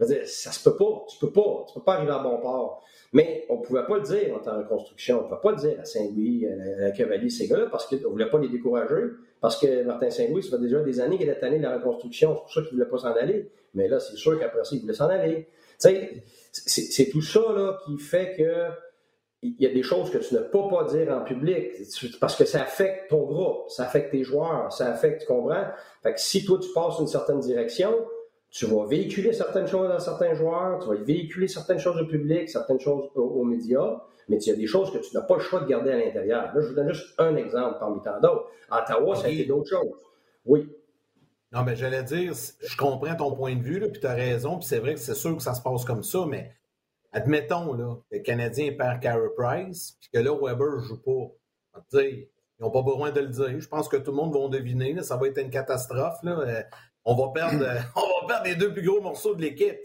Ça 0.00 0.50
se 0.50 0.64
peut 0.64 0.74
pas. 0.74 1.04
Tu 1.10 1.18
peux 1.18 1.30
pas. 1.30 1.66
Tu 1.68 1.74
peux 1.74 1.84
pas 1.84 1.96
arriver 1.96 2.12
à 2.12 2.20
bon 2.20 2.38
port. 2.38 2.82
Mais 3.12 3.44
on 3.50 3.58
pouvait 3.58 3.84
pas 3.84 3.98
le 3.98 4.02
dire 4.02 4.34
en 4.34 4.38
temps 4.38 4.56
de 4.56 4.62
reconstruction. 4.62 5.20
On 5.20 5.28
pouvait 5.28 5.42
pas 5.42 5.50
le 5.50 5.58
dire 5.58 5.78
à 5.78 5.84
Saint-Louis, 5.84 6.46
à 6.82 6.90
Cavalier, 6.92 7.28
ces 7.28 7.48
gars-là, 7.48 7.66
parce 7.66 7.86
qu'on 7.86 8.10
voulait 8.10 8.30
pas 8.30 8.38
les 8.38 8.48
décourager. 8.48 9.10
Parce 9.42 9.60
que 9.60 9.84
Martin 9.84 10.08
Saint-Louis, 10.08 10.42
ça 10.42 10.56
fait 10.56 10.62
déjà 10.62 10.80
des 10.80 11.00
années 11.00 11.18
qu'il 11.18 11.28
est 11.28 11.38
tanné 11.38 11.58
de 11.58 11.64
la 11.64 11.76
reconstruction. 11.76 12.34
C'est 12.34 12.40
pour 12.40 12.52
ça 12.54 12.62
qu'il 12.62 12.78
voulait 12.78 12.88
pas 12.88 12.96
s'en 12.96 13.12
aller. 13.12 13.50
Mais 13.74 13.88
là, 13.88 14.00
c'est 14.00 14.16
sûr 14.16 14.40
qu'après 14.40 14.64
ça, 14.64 14.74
il 14.74 14.80
voulait 14.80 14.94
s'en 14.94 15.10
aller. 15.10 15.48
C'est 15.76 17.10
tout 17.10 17.20
ça 17.20 17.40
là, 17.54 17.78
qui 17.84 17.98
fait 17.98 18.34
que 18.38 18.70
il 19.44 19.60
y 19.60 19.66
a 19.66 19.72
des 19.72 19.82
choses 19.82 20.10
que 20.10 20.16
tu 20.16 20.34
ne 20.34 20.40
peux 20.40 20.68
pas 20.70 20.84
dire 20.84 21.12
en 21.12 21.20
public 21.20 21.72
parce 22.18 22.34
que 22.34 22.46
ça 22.46 22.62
affecte 22.62 23.10
ton 23.10 23.24
groupe, 23.24 23.68
ça 23.68 23.84
affecte 23.84 24.10
tes 24.10 24.24
joueurs, 24.24 24.72
ça 24.72 24.90
affecte, 24.90 25.20
tu 25.20 25.26
comprends? 25.26 25.66
Fait 26.02 26.14
que 26.14 26.20
si 26.20 26.46
toi, 26.46 26.58
tu 26.58 26.72
passes 26.72 26.98
une 26.98 27.06
certaine 27.06 27.40
direction, 27.40 27.92
tu 28.48 28.64
vas 28.64 28.86
véhiculer 28.86 29.34
certaines 29.34 29.66
choses 29.66 29.90
à 29.90 29.98
certains 29.98 30.32
joueurs, 30.32 30.78
tu 30.78 30.88
vas 30.88 30.94
véhiculer 30.94 31.46
certaines 31.46 31.78
choses 31.78 32.00
au 32.00 32.06
public, 32.06 32.48
certaines 32.48 32.80
choses 32.80 33.10
aux, 33.14 33.44
médias, 33.44 34.00
mais 34.28 34.38
il 34.38 34.48
y 34.48 34.52
a 34.52 34.56
des 34.56 34.66
choses 34.66 34.90
que 34.90 34.98
tu 34.98 35.14
n'as 35.14 35.22
pas 35.22 35.34
le 35.34 35.42
choix 35.42 35.60
de 35.60 35.66
garder 35.66 35.92
à 35.92 35.98
l'intérieur. 35.98 36.50
Là, 36.54 36.60
je 36.62 36.68
vous 36.68 36.74
donne 36.74 36.92
juste 36.94 37.14
un 37.18 37.36
exemple 37.36 37.76
parmi 37.78 38.00
tant 38.00 38.18
d'autres. 38.20 38.46
À 38.70 38.82
Ottawa, 38.82 39.14
ça 39.14 39.26
a 39.26 39.28
été 39.28 39.44
d'autres 39.44 39.68
choses. 39.68 39.92
Oui. 40.46 40.70
Non, 41.52 41.64
mais 41.64 41.76
j'allais 41.76 42.02
dire, 42.02 42.32
je 42.62 42.76
comprends 42.78 43.14
ton 43.14 43.32
point 43.32 43.56
de 43.56 43.62
vue, 43.62 43.80
puis 43.90 44.00
tu 44.00 44.06
as 44.06 44.14
raison, 44.14 44.56
puis 44.56 44.66
c'est 44.66 44.78
vrai 44.78 44.94
que 44.94 45.00
c'est 45.00 45.14
sûr 45.14 45.36
que 45.36 45.42
ça 45.42 45.52
se 45.52 45.60
passe 45.60 45.84
comme 45.84 46.02
ça, 46.02 46.24
mais 46.26 46.50
admettons 47.14 47.72
là, 47.72 47.94
que 48.10 48.16
le 48.16 48.22
Canadien 48.22 48.72
perd 48.76 49.00
Carey 49.00 49.28
Price, 49.36 49.96
puis 50.00 50.10
que 50.12 50.18
là, 50.18 50.32
Weber 50.34 50.76
ne 50.76 50.80
joue 50.80 51.00
pas. 51.02 52.00
ils 52.02 52.28
n'ont 52.60 52.70
pas 52.70 52.82
besoin 52.82 53.10
de 53.10 53.20
le 53.20 53.28
dire. 53.28 53.60
Je 53.60 53.68
pense 53.68 53.88
que 53.88 53.96
tout 53.96 54.10
le 54.10 54.16
monde 54.16 54.34
va 54.34 54.48
deviner. 54.48 55.00
ça 55.02 55.16
va 55.16 55.28
être 55.28 55.38
une 55.38 55.50
catastrophe. 55.50 56.18
Là. 56.22 56.38
Euh, 56.40 56.62
on 57.04 57.14
va 57.14 57.32
perdre, 57.32 57.64
on 57.96 58.26
va 58.26 58.26
perdre 58.26 58.46
les 58.46 58.56
deux 58.56 58.72
plus 58.72 58.82
gros 58.82 59.00
morceaux 59.00 59.34
de 59.34 59.42
l'équipe. 59.42 59.78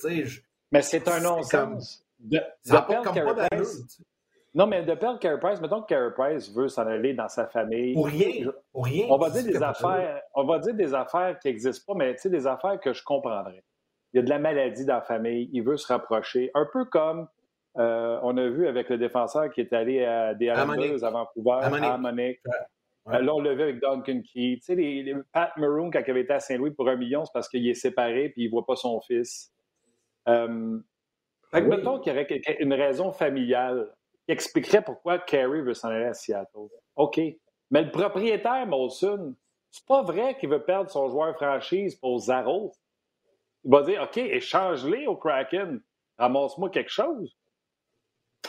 Mais 0.72 0.82
c'est 0.82 1.08
un 1.08 1.20
non-sens. 1.20 2.06
ça 2.64 2.82
pas 2.82 3.02
comme 3.04 3.16
pas 3.16 3.34
d'allure. 3.34 3.68
Non, 4.56 4.66
mais 4.66 4.84
de 4.84 4.96
perdre 4.96 5.20
Carey 5.20 5.40
Price, 5.40 5.62
mettons 5.62 5.84
que 5.84 5.88
Carey 5.88 6.12
Price 6.16 6.52
veut 6.52 6.68
s'en 6.70 6.88
aller 6.88 7.14
dans 7.14 7.30
sa 7.30 7.48
famille. 7.48 7.94
Pour 7.94 8.08
rien. 8.08 8.52
Pour 8.72 8.86
rien. 8.86 9.06
On 9.10 9.18
va 9.18 9.30
dire 9.30 9.44
des 9.44 9.62
affaires, 9.62 10.22
on 10.34 10.44
va 10.46 10.58
dire 10.58 10.74
des 10.74 10.94
affaires 10.94 11.38
qui 11.40 11.50
n'existent 11.50 11.94
pas, 11.94 11.98
mais 11.98 12.16
des 12.24 12.48
affaires 12.48 12.80
que 12.80 12.92
je 12.92 13.04
comprendrais. 13.04 13.64
Il 14.14 14.18
y 14.18 14.20
a 14.20 14.24
de 14.24 14.30
la 14.30 14.40
maladie 14.40 14.86
dans 14.86 14.96
la 14.96 15.02
famille, 15.02 15.50
il 15.54 15.64
veut 15.64 15.78
se 15.78 15.88
rapprocher. 15.88 16.52
Un 16.56 16.68
peu 16.72 16.86
comme 16.86 17.28
euh, 17.78 18.20
on 18.24 18.36
a 18.38 18.48
vu 18.48 18.68
avec 18.68 18.90
le 18.90 18.98
défenseur 18.98 19.52
qui 19.52 19.62
est 19.62 19.74
allé 19.74 20.04
à 20.04 20.34
des 20.34 20.48
Islanders 20.48 21.04
à 21.04 21.10
Vancouver, 21.12 21.60
à 21.62 21.98
Monique. 21.98 22.40
Euh, 23.08 23.20
là, 23.20 23.34
on 23.34 23.42
l'a 23.42 23.54
vu 23.54 23.62
avec 23.64 23.80
Duncan 23.80 24.22
Key. 24.22 24.58
Tu 24.58 24.60
sais, 24.62 24.76
les, 24.76 25.16
Pat 25.32 25.56
Maroon, 25.58 25.90
quand 25.90 26.02
il 26.06 26.12
avait 26.12 26.22
été 26.22 26.34
à 26.34 26.40
Saint-Louis 26.40 26.72
pour 26.72 26.90
un 26.90 26.96
million, 26.96 27.26
c'est 27.26 27.32
parce 27.34 27.48
qu'il 27.50 27.68
est 27.68 27.74
séparé 27.74 28.26
et 28.26 28.34
il 28.38 28.46
ne 28.46 28.52
voit 28.52 28.66
pas 28.66 28.76
son 28.76 29.00
fils. 29.02 29.52
Euh, 30.28 30.80
fait 31.52 31.64
que 31.64 31.68
mettons 31.68 32.00
qu'il 32.00 32.14
y 32.14 32.16
aurait 32.16 32.28
une 32.60 32.74
raison 32.74 33.12
familiale 33.12 33.90
qui 34.26 34.34
expliquerait 34.34 34.84
pourquoi 34.84 35.18
Carey 35.18 35.62
veut 35.62 35.74
s'en 35.74 35.90
aller 35.90 36.06
à 36.06 36.14
Seattle. 36.14 36.68
OK. 36.96 37.20
Mais 37.72 37.84
le 37.84 37.92
propriétaire, 37.92 38.68
Molson, 38.68 39.36
c'est 39.72 39.86
pas 39.86 40.04
vrai 40.04 40.38
qu'il 40.38 40.50
veut 40.50 40.64
perdre 40.64 40.90
son 40.90 41.10
joueur 41.10 41.36
franchise 41.36 41.96
pour 41.96 42.20
Zaro. 42.20 42.74
Il 43.66 43.72
va 43.72 43.84
dire 43.84 44.02
OK, 44.04 44.18
échange-les 44.18 45.08
au 45.08 45.16
Kraken. 45.16 45.82
Ramasse-moi 46.18 46.70
quelque 46.70 46.92
chose. 46.92 47.36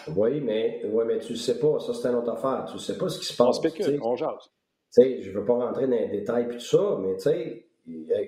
Oui, 0.09 0.41
mais, 0.41 0.85
ouais, 0.85 1.05
mais 1.05 1.19
tu 1.19 1.33
ne 1.33 1.37
sais 1.37 1.59
pas. 1.59 1.79
Ça, 1.81 1.93
c'est 1.95 2.09
une 2.09 2.17
autre 2.17 2.33
affaire. 2.33 2.65
Tu 2.67 2.75
ne 2.75 2.79
sais 2.79 2.97
pas 2.97 3.09
ce 3.09 3.19
qui 3.19 3.27
se 3.27 3.37
passe. 3.37 3.49
On 3.49 3.53
spécule, 3.53 4.01
on 4.03 4.17
jase. 4.17 4.51
je 4.97 5.29
ne 5.29 5.39
veux 5.39 5.45
pas 5.45 5.55
rentrer 5.55 5.87
dans 5.87 5.97
les 5.97 6.09
détails 6.09 6.45
et 6.45 6.49
tout 6.49 6.61
ça, 6.61 6.97
mais 7.01 7.15
tu 7.17 7.23
sais, 7.23 7.67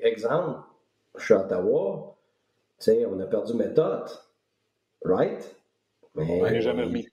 exemple, 0.03 0.61
je 1.17 1.25
suis 1.25 1.35
à 1.35 1.45
Ottawa, 1.45 2.17
tu 2.79 2.85
sais, 2.85 3.07
on 3.07 3.19
a 3.21 3.27
perdu 3.27 3.55
méthode. 3.55 4.09
Right? 5.05 5.57
Mais, 6.15 6.41
on 6.43 6.61
jamais 6.61 6.85
remis. 6.85 7.09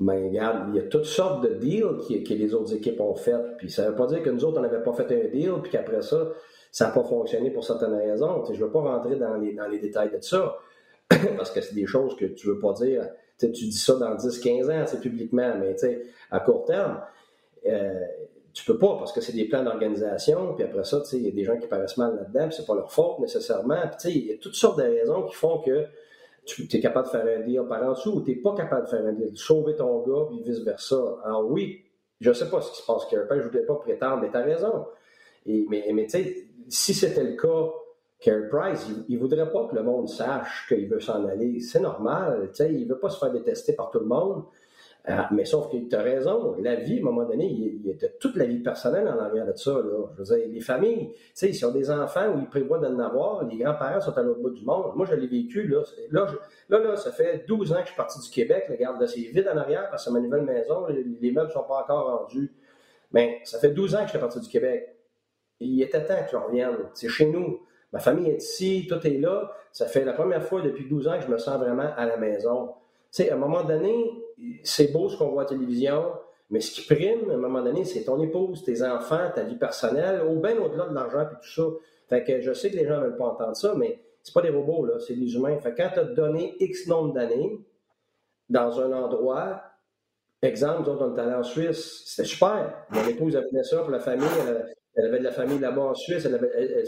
Mais 0.00 0.28
regarde, 0.28 0.70
il 0.70 0.76
y 0.76 0.78
a 0.78 0.88
toutes 0.88 1.04
sortes 1.04 1.42
de 1.42 1.54
deals 1.54 1.98
que, 2.06 2.34
les 2.34 2.54
autres 2.54 2.74
équipes 2.74 3.00
ont 3.00 3.14
fait. 3.14 3.56
Puis 3.56 3.70
ça 3.70 3.84
ne 3.84 3.90
veut 3.90 3.96
pas 3.96 4.06
dire 4.06 4.22
que 4.22 4.30
nous 4.30 4.44
autres, 4.44 4.58
on 4.58 4.62
n'avait 4.62 4.82
pas 4.82 4.92
fait 4.92 5.10
un 5.12 5.28
deal, 5.28 5.54
puis 5.62 5.70
qu'après 5.70 6.02
ça, 6.02 6.28
ça 6.70 6.86
n'a 6.86 6.92
pas 6.92 7.04
fonctionné 7.04 7.50
pour 7.50 7.64
certaines 7.64 7.94
raisons. 7.94 8.44
je 8.46 8.52
ne 8.52 8.64
veux 8.64 8.70
pas 8.70 8.80
rentrer 8.80 9.16
dans 9.16 9.36
les, 9.36 9.54
dans 9.54 9.66
les 9.66 9.78
détails 9.78 10.10
de 10.10 10.20
ça, 10.20 10.58
parce 11.08 11.50
que 11.50 11.60
c'est 11.60 11.74
des 11.74 11.86
choses 11.86 12.16
que 12.16 12.26
tu 12.26 12.48
ne 12.48 12.54
veux 12.54 12.60
pas 12.60 12.72
dire 12.72 13.08
tu 13.46 13.64
dis 13.64 13.78
ça 13.78 13.94
dans 13.96 14.14
10-15 14.14 14.70
ans, 14.70 14.84
c'est 14.86 15.00
publiquement, 15.00 15.54
mais 15.58 15.76
à 16.30 16.40
court 16.40 16.64
terme, 16.64 17.00
euh, 17.66 18.06
tu 18.52 18.64
peux 18.64 18.78
pas 18.78 18.96
parce 18.98 19.12
que 19.12 19.20
c'est 19.20 19.32
des 19.32 19.46
plans 19.46 19.62
d'organisation, 19.62 20.54
puis 20.54 20.64
après 20.64 20.84
ça, 20.84 21.02
il 21.12 21.22
y 21.22 21.28
a 21.28 21.30
des 21.30 21.44
gens 21.44 21.56
qui 21.56 21.68
paraissent 21.68 21.96
mal 21.96 22.16
là-dedans, 22.16 22.48
puis 22.48 22.56
c'est 22.56 22.66
pas 22.66 22.74
leur 22.74 22.92
faute 22.92 23.20
nécessairement. 23.20 23.80
il 24.04 24.26
y 24.26 24.32
a 24.32 24.36
toutes 24.38 24.54
sortes 24.54 24.78
de 24.78 24.84
raisons 24.84 25.24
qui 25.24 25.34
font 25.34 25.58
que 25.58 25.86
tu 26.44 26.66
es 26.70 26.80
capable 26.80 27.06
de 27.06 27.12
faire 27.12 27.38
un 27.38 27.40
deal 27.40 27.62
par 27.68 27.82
en 27.84 27.92
dessous 27.92 28.16
ou 28.16 28.22
tu 28.22 28.30
n'es 28.30 28.36
pas 28.36 28.54
capable 28.54 28.86
de 28.86 28.90
faire 28.90 29.06
un 29.06 29.12
deal, 29.12 29.32
de 29.32 29.38
sauver 29.38 29.76
ton 29.76 30.00
gars, 30.02 30.26
puis 30.28 30.42
vice-versa. 30.42 31.18
Alors 31.24 31.48
oui, 31.48 31.84
je 32.20 32.32
sais 32.32 32.50
pas 32.50 32.60
ce 32.60 32.72
qui 32.72 32.82
se 32.82 32.86
passe, 32.86 33.06
Kerpen, 33.06 33.38
je 33.38 33.44
ne 33.44 33.50
voudrais 33.50 33.66
pas 33.66 33.76
prétendre, 33.76 34.22
mais 34.22 34.30
tu 34.30 34.36
as 34.36 34.42
raison. 34.42 34.86
Mais 35.46 35.86
mais 35.92 36.04
tu 36.04 36.10
sais, 36.10 36.36
si 36.70 36.94
c'était 36.94 37.24
le 37.24 37.36
cas, 37.36 37.72
Carey 38.20 38.48
Price, 38.48 38.86
il 39.08 39.16
ne 39.16 39.20
voudrait 39.20 39.50
pas 39.50 39.66
que 39.66 39.74
le 39.74 39.82
monde 39.82 40.08
sache 40.08 40.66
qu'il 40.68 40.88
veut 40.88 41.00
s'en 41.00 41.26
aller. 41.26 41.60
C'est 41.60 41.80
normal. 41.80 42.50
Il 42.60 42.84
ne 42.86 42.88
veut 42.88 42.98
pas 42.98 43.10
se 43.10 43.18
faire 43.18 43.32
détester 43.32 43.72
par 43.74 43.90
tout 43.90 44.00
le 44.00 44.06
monde. 44.06 44.44
Euh, 45.08 45.14
mais 45.30 45.46
sauf 45.46 45.70
que 45.70 45.78
tu 45.78 45.96
as 45.96 46.02
raison, 46.02 46.56
la 46.60 46.74
vie, 46.74 46.98
à 46.98 47.00
un 47.00 47.04
moment 47.04 47.24
donné, 47.24 47.46
il, 47.46 47.86
y 47.86 47.90
a 47.90 48.08
toute 48.20 48.36
la 48.36 48.44
vie 48.44 48.58
personnelle 48.58 49.08
en 49.08 49.18
arrière 49.18 49.46
de 49.46 49.56
ça. 49.56 49.80
Je 49.82 50.22
veux 50.22 50.36
dire, 50.36 50.48
les 50.48 50.60
familles, 50.60 51.10
s'ils 51.32 51.64
ont 51.64 51.70
des 51.70 51.90
enfants 51.90 52.34
où 52.34 52.38
ils 52.38 52.48
prévoient 52.48 52.78
d'en 52.78 52.98
avoir, 52.98 53.44
les 53.46 53.56
grands-parents 53.56 54.02
sont 54.02 54.16
à 54.18 54.22
l'autre 54.22 54.40
bout 54.40 54.50
du 54.50 54.64
monde. 54.64 54.92
Moi, 54.96 55.06
je 55.06 55.14
l'ai 55.14 55.26
vécu. 55.26 55.66
Là, 55.66 55.82
là, 56.10 56.26
là, 56.68 56.96
ça 56.96 57.12
fait 57.12 57.46
12 57.48 57.72
ans 57.72 57.76
que 57.76 57.82
je 57.82 57.86
suis 57.86 57.96
parti 57.96 58.20
du 58.20 58.28
Québec. 58.28 58.66
Regarde, 58.68 59.04
c'est 59.06 59.20
vide 59.20 59.50
en 59.52 59.56
arrière 59.56 59.88
parce 59.88 60.04
que 60.04 60.10
ma 60.10 60.20
nouvelle 60.20 60.44
maison. 60.44 60.86
Les, 60.88 61.32
meubles 61.32 61.48
ne 61.48 61.52
sont 61.52 61.64
pas 61.64 61.82
encore 61.82 62.20
rendus. 62.20 62.52
Mais 63.12 63.40
ça 63.44 63.58
fait 63.58 63.70
12 63.70 63.94
ans 63.94 63.98
que 64.00 64.04
je 64.04 64.10
suis 64.10 64.18
parti 64.18 64.38
du 64.38 64.48
Québec. 64.48 64.99
Il 65.60 65.82
était 65.82 66.04
temps 66.04 66.22
que 66.24 66.30
je 66.30 66.36
revienne. 66.36 66.76
C'est 66.94 67.08
chez 67.08 67.26
nous. 67.26 67.60
Ma 67.92 67.98
famille 67.98 68.30
est 68.30 68.42
ici, 68.42 68.86
tout 68.88 69.04
est 69.06 69.18
là. 69.18 69.52
Ça 69.72 69.86
fait 69.86 70.04
la 70.04 70.12
première 70.12 70.42
fois 70.42 70.62
depuis 70.62 70.88
12 70.88 71.08
ans 71.08 71.18
que 71.18 71.24
je 71.24 71.30
me 71.30 71.38
sens 71.38 71.58
vraiment 71.58 71.90
à 71.96 72.06
la 72.06 72.16
maison. 72.16 72.68
Tu 73.12 73.24
sais, 73.24 73.30
à 73.30 73.34
un 73.34 73.38
moment 73.38 73.64
donné, 73.64 74.10
c'est 74.62 74.92
beau 74.92 75.08
ce 75.08 75.16
qu'on 75.16 75.28
voit 75.28 75.42
à 75.42 75.44
la 75.44 75.50
télévision, 75.50 76.12
mais 76.50 76.60
ce 76.60 76.72
qui 76.72 76.86
prime, 76.86 77.30
à 77.30 77.34
un 77.34 77.38
moment 77.38 77.62
donné, 77.62 77.84
c'est 77.84 78.04
ton 78.04 78.20
épouse, 78.20 78.64
tes 78.64 78.82
enfants, 78.82 79.30
ta 79.34 79.42
vie 79.42 79.56
personnelle, 79.56 80.22
ou 80.22 80.40
bien 80.40 80.56
au-delà 80.58 80.86
de 80.86 80.94
l'argent 80.94 81.22
et 81.22 81.34
tout 81.40 81.50
ça. 81.50 81.62
Fait 82.08 82.24
que 82.24 82.40
je 82.40 82.52
sais 82.52 82.70
que 82.70 82.76
les 82.76 82.86
gens 82.86 82.98
ne 82.98 83.06
veulent 83.06 83.16
pas 83.16 83.26
entendre 83.26 83.56
ça, 83.56 83.74
mais 83.76 84.00
c'est 84.22 84.34
pas 84.34 84.42
des 84.42 84.50
robots, 84.50 84.84
là, 84.84 84.98
c'est 84.98 85.14
des 85.14 85.34
humains. 85.34 85.58
Fait 85.60 85.72
que 85.72 85.82
quand 85.82 85.90
tu 85.92 86.00
as 86.00 86.04
donné 86.04 86.56
X 86.60 86.86
nombre 86.88 87.14
d'années 87.14 87.58
dans 88.48 88.80
un 88.80 88.92
endroit, 88.92 89.62
exemple, 90.42 90.90
nous 90.90 90.96
on 90.96 91.16
est 91.16 91.20
allés 91.20 91.34
en 91.34 91.42
Suisse, 91.42 92.02
c'était 92.06 92.28
super. 92.28 92.86
Mon 92.90 93.06
épouse, 93.06 93.36
elle 93.36 93.46
venait 93.50 93.62
ça 93.62 93.78
pour 93.78 93.90
la 93.90 94.00
famille, 94.00 94.26
elle 94.94 95.06
avait 95.06 95.18
de 95.20 95.24
la 95.24 95.30
famille 95.30 95.58
là-bas 95.58 95.82
en 95.82 95.94
Suisse. 95.94 96.28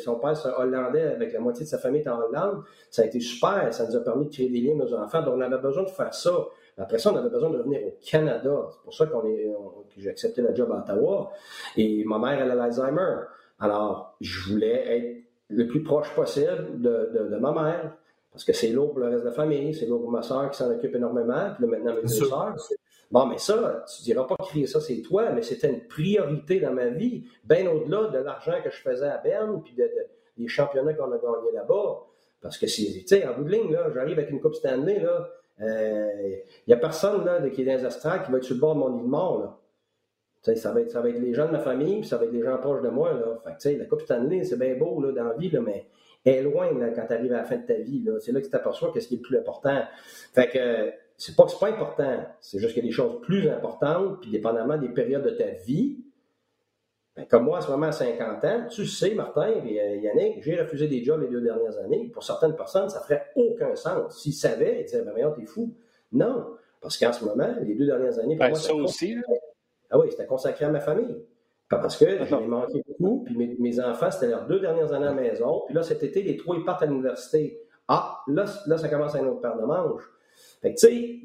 son 0.03 0.17
père, 0.17 0.37
c'est 0.37 0.49
hollandais, 0.49 1.03
avec 1.03 1.33
la 1.33 1.41
moitié 1.41 1.65
de 1.65 1.71
sa 1.71 1.79
famille 1.79 2.01
est 2.01 2.09
en 2.09 2.19
Hollande. 2.19 2.63
Ça 2.91 3.03
a 3.03 3.05
été 3.05 3.21
super. 3.21 3.73
Ça 3.73 3.87
nous 3.87 3.97
a 3.97 4.01
permis 4.01 4.27
de 4.27 4.31
créer 4.33 4.49
des 4.49 4.61
liens 4.61 4.75
nos 4.75 4.93
enfants. 4.95 5.23
Donc, 5.23 5.35
on 5.37 5.41
avait 5.41 5.59
besoin 5.59 5.85
de 5.85 5.91
faire 5.91 6.13
ça. 6.13 6.33
Après 6.79 6.99
ça, 6.99 7.13
on 7.13 7.17
avait 7.17 7.29
besoin 7.29 7.51
de 7.51 7.59
revenir 7.59 7.81
au 7.87 7.97
Canada. 8.05 8.69
C'est 8.71 8.83
pour 8.83 8.95
ça 8.95 9.07
qu'on 9.07 9.25
est, 9.27 9.55
que 9.95 10.01
j'ai 10.01 10.11
accepté 10.11 10.43
le 10.43 10.55
job 10.55 10.73
à 10.73 10.79
Ottawa. 10.79 11.31
Et 11.77 12.05
ma 12.05 12.19
mère, 12.19 12.43
elle 12.43 12.51
a 12.51 12.55
l'Alzheimer. 12.55 13.21
Alors, 13.61 14.17
je 14.21 14.51
voulais 14.51 14.97
être 14.97 15.23
le 15.49 15.67
plus 15.67 15.83
proche 15.83 16.13
possible 16.15 16.81
de, 16.81 17.29
de, 17.31 17.37
ma 17.37 17.53
mère. 17.53 17.97
Parce 18.33 18.45
que 18.45 18.53
c'est 18.53 18.69
lourd 18.69 18.91
pour 18.91 19.01
le 19.01 19.09
reste 19.09 19.21
de 19.21 19.29
la 19.29 19.35
famille, 19.35 19.75
c'est 19.75 19.87
lourd 19.87 20.01
pour 20.01 20.11
ma 20.11 20.23
soeur 20.23 20.51
qui 20.51 20.57
s'en 20.57 20.71
occupe 20.71 20.95
énormément, 20.95 21.51
puis 21.55 21.67
là, 21.67 21.71
maintenant 21.71 21.95
mes 21.95 22.01
deux 22.01 22.09
sœurs. 22.09 22.57
Bon, 23.13 23.27
mais 23.27 23.37
ça, 23.37 23.85
tu 23.95 24.05
diras 24.05 24.25
pas 24.25 24.37
crier 24.37 24.67
ça, 24.67 24.81
c'est 24.81 25.03
toi, 25.03 25.31
mais 25.33 25.43
c'était 25.43 25.69
une 25.69 25.87
priorité 25.87 26.61
dans 26.61 26.73
ma 26.73 26.89
vie, 26.89 27.25
bien 27.45 27.71
au-delà 27.71 28.09
de 28.09 28.19
l'argent 28.19 28.55
que 28.65 28.71
je 28.71 28.81
faisais 28.81 29.07
à 29.07 29.19
Berne, 29.19 29.63
puis 29.63 29.75
des 29.75 30.49
championnats 30.49 30.95
qu'on 30.95 31.13
a 31.13 31.19
gagnés 31.19 31.53
là-bas. 31.53 32.07
Parce 32.41 32.57
que, 32.57 32.65
tu 32.65 33.07
sais, 33.07 33.27
en 33.27 33.35
bout 33.35 33.45
de 33.45 33.51
ligne, 33.51 33.71
là, 33.71 33.91
j'arrive 33.95 34.19
avec 34.19 34.31
une 34.31 34.41
Coupe 34.41 34.55
Stanley, 34.55 34.99
là, 34.99 35.29
il 35.59 35.65
euh, 35.65 36.37
n'y 36.67 36.73
a 36.73 36.79
personne 36.79 37.25
là, 37.27 37.39
qui 37.51 37.61
est 37.61 37.65
dans 37.67 37.73
les 37.75 38.25
qui 38.25 38.33
va 38.33 38.39
être 38.39 38.45
sur 38.45 38.55
le 38.55 38.61
bord 38.61 38.75
de 38.75 38.81
mon 38.81 38.97
lit 38.97 39.03
de 39.03 39.09
mort. 39.09 39.39
Là. 39.41 40.55
Ça 40.55 40.73
va, 40.73 40.81
être, 40.81 40.91
ça 40.91 41.03
va 41.03 41.11
être 41.11 41.21
les 41.21 41.35
gens 41.35 41.47
de 41.47 41.53
ma 41.53 41.61
famille, 41.61 42.01
puis 42.01 42.09
ça 42.09 42.17
va 42.17 42.25
être 42.25 42.33
les 42.33 42.43
gens 42.43 42.57
proches 42.57 42.83
de 42.83 42.89
moi. 42.89 43.13
Là. 43.13 43.39
Fait 43.45 43.75
que, 43.75 43.79
la 43.79 43.85
Coupe 43.85 44.01
Stanley, 44.01 44.43
c'est 44.45 44.59
bien 44.59 44.75
beau 44.75 45.01
là, 45.03 45.13
dans 45.13 45.25
la 45.25 45.35
vie, 45.35 45.51
là, 45.51 45.61
mais 45.61 45.87
elle 46.25 46.35
est 46.35 46.43
loin 46.43 46.73
là, 46.79 46.89
quand 46.89 47.07
tu 47.07 47.13
arrives 47.13 47.33
à 47.33 47.39
la 47.39 47.45
fin 47.45 47.59
de 47.59 47.67
ta 47.67 47.75
vie. 47.75 48.03
C'est 48.21 48.33
là 48.33 48.41
que 48.41 48.47
tu 48.47 48.51
t'aperçois 48.51 48.91
qu'est-ce 48.93 49.09
qui 49.09 49.15
est 49.15 49.19
le 49.19 49.23
plus 49.23 49.39
important. 49.39 49.83
Fait 50.33 50.49
que 50.49 50.93
c'est 51.17 51.37
pas 51.37 51.45
que 51.45 51.51
c'est 51.51 51.59
pas 51.59 51.69
important, 51.69 52.25
c'est 52.41 52.59
juste 52.59 52.75
qu'il 52.75 52.83
y 52.83 52.87
a 52.87 52.89
des 52.89 52.95
choses 52.95 53.21
plus 53.23 53.49
importantes, 53.49 54.21
puis 54.21 54.31
dépendamment 54.31 54.77
des 54.77 54.89
périodes 54.89 55.25
de 55.25 55.31
ta 55.31 55.51
vie. 55.65 55.99
Ben, 57.17 57.27
comme 57.27 57.45
moi, 57.45 57.59
en 57.59 57.61
ce 57.61 57.71
moment, 57.71 57.87
à 57.89 57.93
50 57.93 58.45
ans, 58.45 58.67
tu 58.71 58.87
sais, 58.87 59.15
Martin 59.15 59.49
et 59.49 59.81
euh, 59.81 59.97
Yannick, 59.97 60.43
j'ai 60.43 60.59
refusé 60.61 60.89
des 60.89 61.05
jobs 61.05 61.21
les 61.21 61.29
deux 61.29 61.43
dernières 61.43 61.77
années. 61.79 62.11
Pour 62.13 62.25
certaines 62.25 62.57
personnes, 62.57 62.89
ça 62.89 63.01
ferait 63.01 63.27
aucun 63.37 63.75
sens. 63.77 64.23
S'ils 64.23 64.33
savaient, 64.33 64.81
ils 64.81 64.85
disaient, 64.85 65.03
ben, 65.03 65.11
voyons, 65.11 65.33
t'es 65.33 65.45
fou. 65.45 65.75
Non, 66.13 66.57
parce 66.81 66.99
qu'en 66.99 67.13
ce 67.13 67.25
moment, 67.25 67.55
les 67.63 67.75
deux 67.75 67.87
dernières 67.87 68.19
années, 68.19 68.37
pour 68.37 68.45
ben, 68.45 68.51
moi, 68.51 68.59
ça 68.59 68.75
aussi, 68.75 69.17
Ah 69.91 69.99
oui, 69.99 70.09
c'était 70.11 70.27
consacré 70.27 70.65
à 70.65 70.71
ma 70.71 70.81
famille. 70.81 71.23
parce 71.69 71.97
que 71.97 72.25
je 72.25 72.35
l'ai 72.35 72.47
manqué 72.47 72.83
beaucoup, 72.87 73.25
puis 73.25 73.57
mes, 73.59 73.81
enfants, 73.81 74.11
c'était 74.11 74.29
leurs 74.29 74.47
deux 74.47 74.61
dernières 74.61 74.93
années 74.93 75.07
à 75.07 75.15
la 75.15 75.15
maison. 75.15 75.63
Puis 75.67 75.75
là, 75.75 75.83
cet 75.83 76.03
été, 76.03 76.23
les 76.23 76.37
trois, 76.37 76.57
ils 76.57 76.65
partent 76.65 76.83
à 76.83 76.87
l'université. 76.87 77.61
Ah, 77.89 78.21
là, 78.27 78.47
là, 78.67 78.79
ça 78.79 78.89
commence 78.89 79.15
à 79.15 79.19
un 79.19 79.27
autre 79.27 79.41
paire 79.41 79.57
de 79.57 79.65
manches. 79.65 80.03
Fait 80.63 80.75
que, 80.75 80.81
tu 80.81 80.87
sais, 80.87 81.21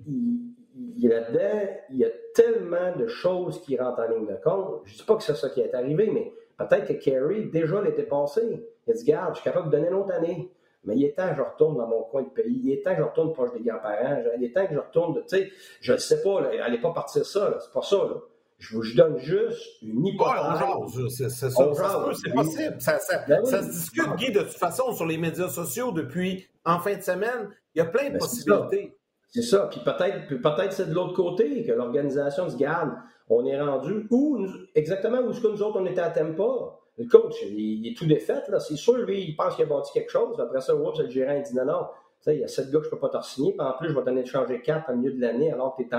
il, 0.98 1.08
là-dedans, 1.08 1.70
il 1.92 1.98
y 1.98 2.06
a 2.06 2.10
tellement 2.34 2.96
de 2.98 3.08
choses 3.08 3.62
qui 3.62 3.78
rentrent 3.78 4.00
en 4.00 4.10
ligne 4.10 4.28
de 4.28 4.38
compte. 4.44 4.82
Je 4.86 4.94
ne 4.94 4.98
dis 4.98 5.04
pas 5.04 5.16
que 5.16 5.24
c'est 5.24 5.36
ça 5.36 5.50
qui 5.50 5.62
est 5.62 5.74
arrivé, 5.74 6.10
mais 6.12 6.34
peut-être 6.58 6.88
que 6.88 6.94
Kerry, 6.94 7.46
déjà, 7.50 7.82
l'était 7.82 8.04
passé. 8.04 8.42
Il 8.86 8.92
a 8.92 8.94
dit, 8.96 9.04
garde, 9.06 9.36
je 9.36 9.42
suis 9.42 9.50
capable 9.50 9.70
de 9.70 9.78
donner 9.78 9.90
une 9.90 9.96
autre 9.96 10.12
année. 10.12 10.52
Mais 10.84 10.96
il 10.96 11.04
est 11.06 11.18
temps 11.18 11.30
que 11.30 11.36
je 11.36 11.42
retourne 11.42 11.78
dans 11.78 11.88
mon 11.88 12.04
coin 12.04 12.24
de 12.24 12.30
pays. 12.30 12.62
Il 12.64 12.72
est 12.72 12.82
temps 12.82 12.96
que 12.96 13.02
je 13.02 13.04
retourne 13.04 13.34
proche 13.34 13.52
des 13.54 13.60
grands-parents. 13.60 14.22
Il 14.38 14.44
est 14.44 14.54
temps 14.54 14.66
que 14.66 14.74
je 14.74 14.80
retourne, 14.80 15.16
tu 15.16 15.22
sais, 15.28 15.52
je 15.82 15.94
ne 15.94 15.98
sais 15.98 16.22
pas, 16.22 16.42
là, 16.42 16.64
allez 16.64 16.80
pas 16.80 16.94
partir 16.94 17.26
ça, 17.26 17.58
c'est 17.60 17.74
pas 17.74 17.82
ça, 17.82 17.98
là. 17.98 18.16
Je 18.60 18.76
vous 18.76 18.96
donne 18.96 19.20
juste 19.20 19.84
une 19.84 20.04
hypothèse. 20.04 20.98
Ouais, 20.98 21.10
c'est 21.10 21.30
ça. 21.30 21.50
c'est 21.50 22.34
possible. 22.34 22.76
Ça, 22.80 22.98
ben 23.28 23.46
ça, 23.46 23.62
se 23.62 23.70
discute, 23.70 24.16
Guy, 24.16 24.32
de 24.32 24.40
toute 24.40 24.50
façon, 24.58 24.94
sur 24.94 25.06
les 25.06 25.18
médias 25.18 25.50
sociaux 25.50 25.92
depuis 25.92 26.48
en 26.66 26.80
fin 26.80 26.96
de 26.96 27.02
semaine. 27.02 27.50
Il 27.76 27.80
y 27.80 27.82
a 27.82 27.86
plein 27.86 28.08
de 28.08 28.14
ben, 28.14 28.20
possibilités. 28.20 28.97
C'est 29.30 29.42
ça. 29.42 29.68
Puis 29.72 29.82
peut-être 29.84 30.28
peut 30.28 30.40
c'est 30.72 30.90
de 30.90 30.94
l'autre 30.94 31.14
côté 31.14 31.64
que 31.64 31.72
l'organisation 31.72 32.50
se 32.50 32.58
garde. 32.58 32.92
On 33.30 33.46
est 33.46 33.60
rendu 33.60 34.08
où, 34.10 34.46
exactement 34.74 35.20
où 35.20 35.32
est-ce 35.32 35.42
que 35.42 35.48
nous 35.48 35.62
autres, 35.62 35.80
on 35.82 35.86
était 35.86 36.02
à 36.02 36.10
Tempa. 36.10 36.80
Le 36.98 37.06
coach, 37.06 37.36
il, 37.44 37.86
est 37.88 37.96
tout 37.96 38.08
défait, 38.08 38.42
là. 38.48 38.60
C'est 38.60 38.76
sûr, 38.76 38.98
lui, 38.98 39.22
il 39.22 39.36
pense 39.36 39.56
qu'il 39.56 39.66
a 39.66 39.68
bâti 39.68 39.92
quelque 39.94 40.12
chose. 40.12 40.40
Après 40.40 40.62
ça, 40.62 40.76
oups, 40.76 40.98
le 41.00 41.10
gérant, 41.10 41.36
il 41.36 41.44
dit 41.44 41.56
non, 41.56 41.66
non. 41.66 41.82
Tu 42.20 42.24
sais, 42.24 42.36
il 42.36 42.42
y 42.42 42.44
a 42.44 42.48
sept 42.48 42.72
gars 42.72 42.80
que 42.80 42.86
je 42.86 42.90
ne 42.90 42.96
peux 42.96 43.00
pas 43.00 43.10
te 43.10 43.24
signer. 43.24 43.52
Puis 43.52 43.62
en 43.62 43.74
plus, 43.74 43.90
je 43.90 44.00
vais 44.00 44.04
t'en 44.04 44.26
changer 44.26 44.62
quatre 44.62 44.92
au 44.92 44.96
milieu 44.96 45.14
de 45.14 45.22
l'année 45.22 45.52
alors 45.52 45.76
que 45.76 45.84
tu 45.84 45.90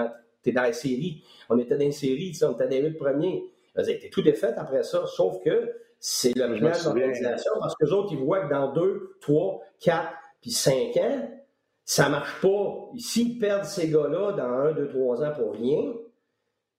es, 0.51 0.53
dans 0.53 0.63
la 0.63 0.73
série. 0.73 1.23
On 1.49 1.59
était 1.59 1.77
dans 1.77 1.85
une 1.85 1.93
série, 1.93 2.31
tu 2.33 2.39
sais, 2.39 2.47
on 2.47 2.55
était 2.55 2.65
dans 2.65 2.83
les 2.83 2.91
premiers. 2.91 3.45
Tu 3.77 4.11
tout 4.11 4.23
défait 4.23 4.55
après 4.57 4.83
ça, 4.83 5.07
sauf 5.07 5.41
que 5.45 5.71
c'est 6.01 6.37
le 6.37 6.59
plan 6.59 6.71
de 6.71 6.85
l'organisation 6.85 7.53
parce 7.61 7.77
que 7.77 7.85
les 7.85 7.93
autres, 7.93 8.13
ils 8.13 8.19
voient 8.19 8.41
que 8.41 8.51
dans 8.51 8.73
deux, 8.73 9.17
trois, 9.21 9.61
quatre, 9.79 10.15
puis 10.41 10.51
cinq 10.51 10.97
ans, 10.97 11.29
ça 11.89 12.11
marche 12.11 12.43
pas. 12.43 12.91
S'ils 12.99 13.39
perdent 13.39 13.65
ces 13.65 13.89
gars-là 13.89 14.33
dans 14.33 14.45
un, 14.45 14.73
deux, 14.73 14.89
trois 14.89 15.25
ans 15.25 15.33
pour 15.35 15.55
rien, 15.55 15.95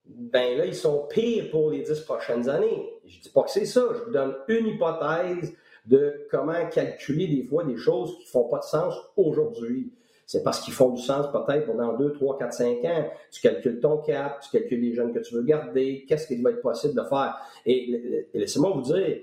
ben 0.05 0.55
là, 0.55 0.67
ils 0.67 0.75
sont 0.75 1.07
pires 1.09 1.49
pour 1.49 1.71
les 1.71 1.81
dix 1.81 1.99
prochaines 2.01 2.47
années. 2.47 2.87
Je 3.07 3.19
dis 3.19 3.29
pas 3.29 3.41
que 3.41 3.49
c'est 3.49 3.65
ça. 3.65 3.87
Je 3.91 4.03
vous 4.03 4.11
donne 4.11 4.35
une 4.49 4.67
hypothèse 4.67 5.51
de 5.87 6.27
comment 6.29 6.63
calculer 6.69 7.25
des 7.25 7.43
fois 7.43 7.63
des 7.63 7.75
choses 7.75 8.19
qui 8.19 8.27
font 8.27 8.47
pas 8.49 8.59
de 8.59 8.65
sens 8.65 8.93
aujourd'hui. 9.17 9.91
C'est 10.27 10.43
parce 10.43 10.59
qu'ils 10.59 10.75
font 10.75 10.91
du 10.91 11.01
sens 11.01 11.25
peut-être 11.31 11.65
pendant 11.65 11.97
2, 11.97 12.13
3, 12.13 12.37
4, 12.37 12.53
5 12.53 12.85
ans. 12.85 13.09
Tu 13.31 13.41
calcules 13.41 13.79
ton 13.79 13.97
cap, 13.97 14.39
tu 14.41 14.51
calcules 14.51 14.79
les 14.79 14.93
jeunes 14.93 15.11
que 15.11 15.19
tu 15.19 15.33
veux 15.33 15.41
garder, 15.41 16.05
qu'est-ce 16.07 16.27
qu'il 16.27 16.43
va 16.43 16.51
être 16.51 16.61
possible 16.61 16.93
de 16.93 17.07
faire. 17.09 17.35
Et, 17.65 18.27
laissez-moi 18.35 18.73
vous 18.75 18.93
dire, 18.93 19.21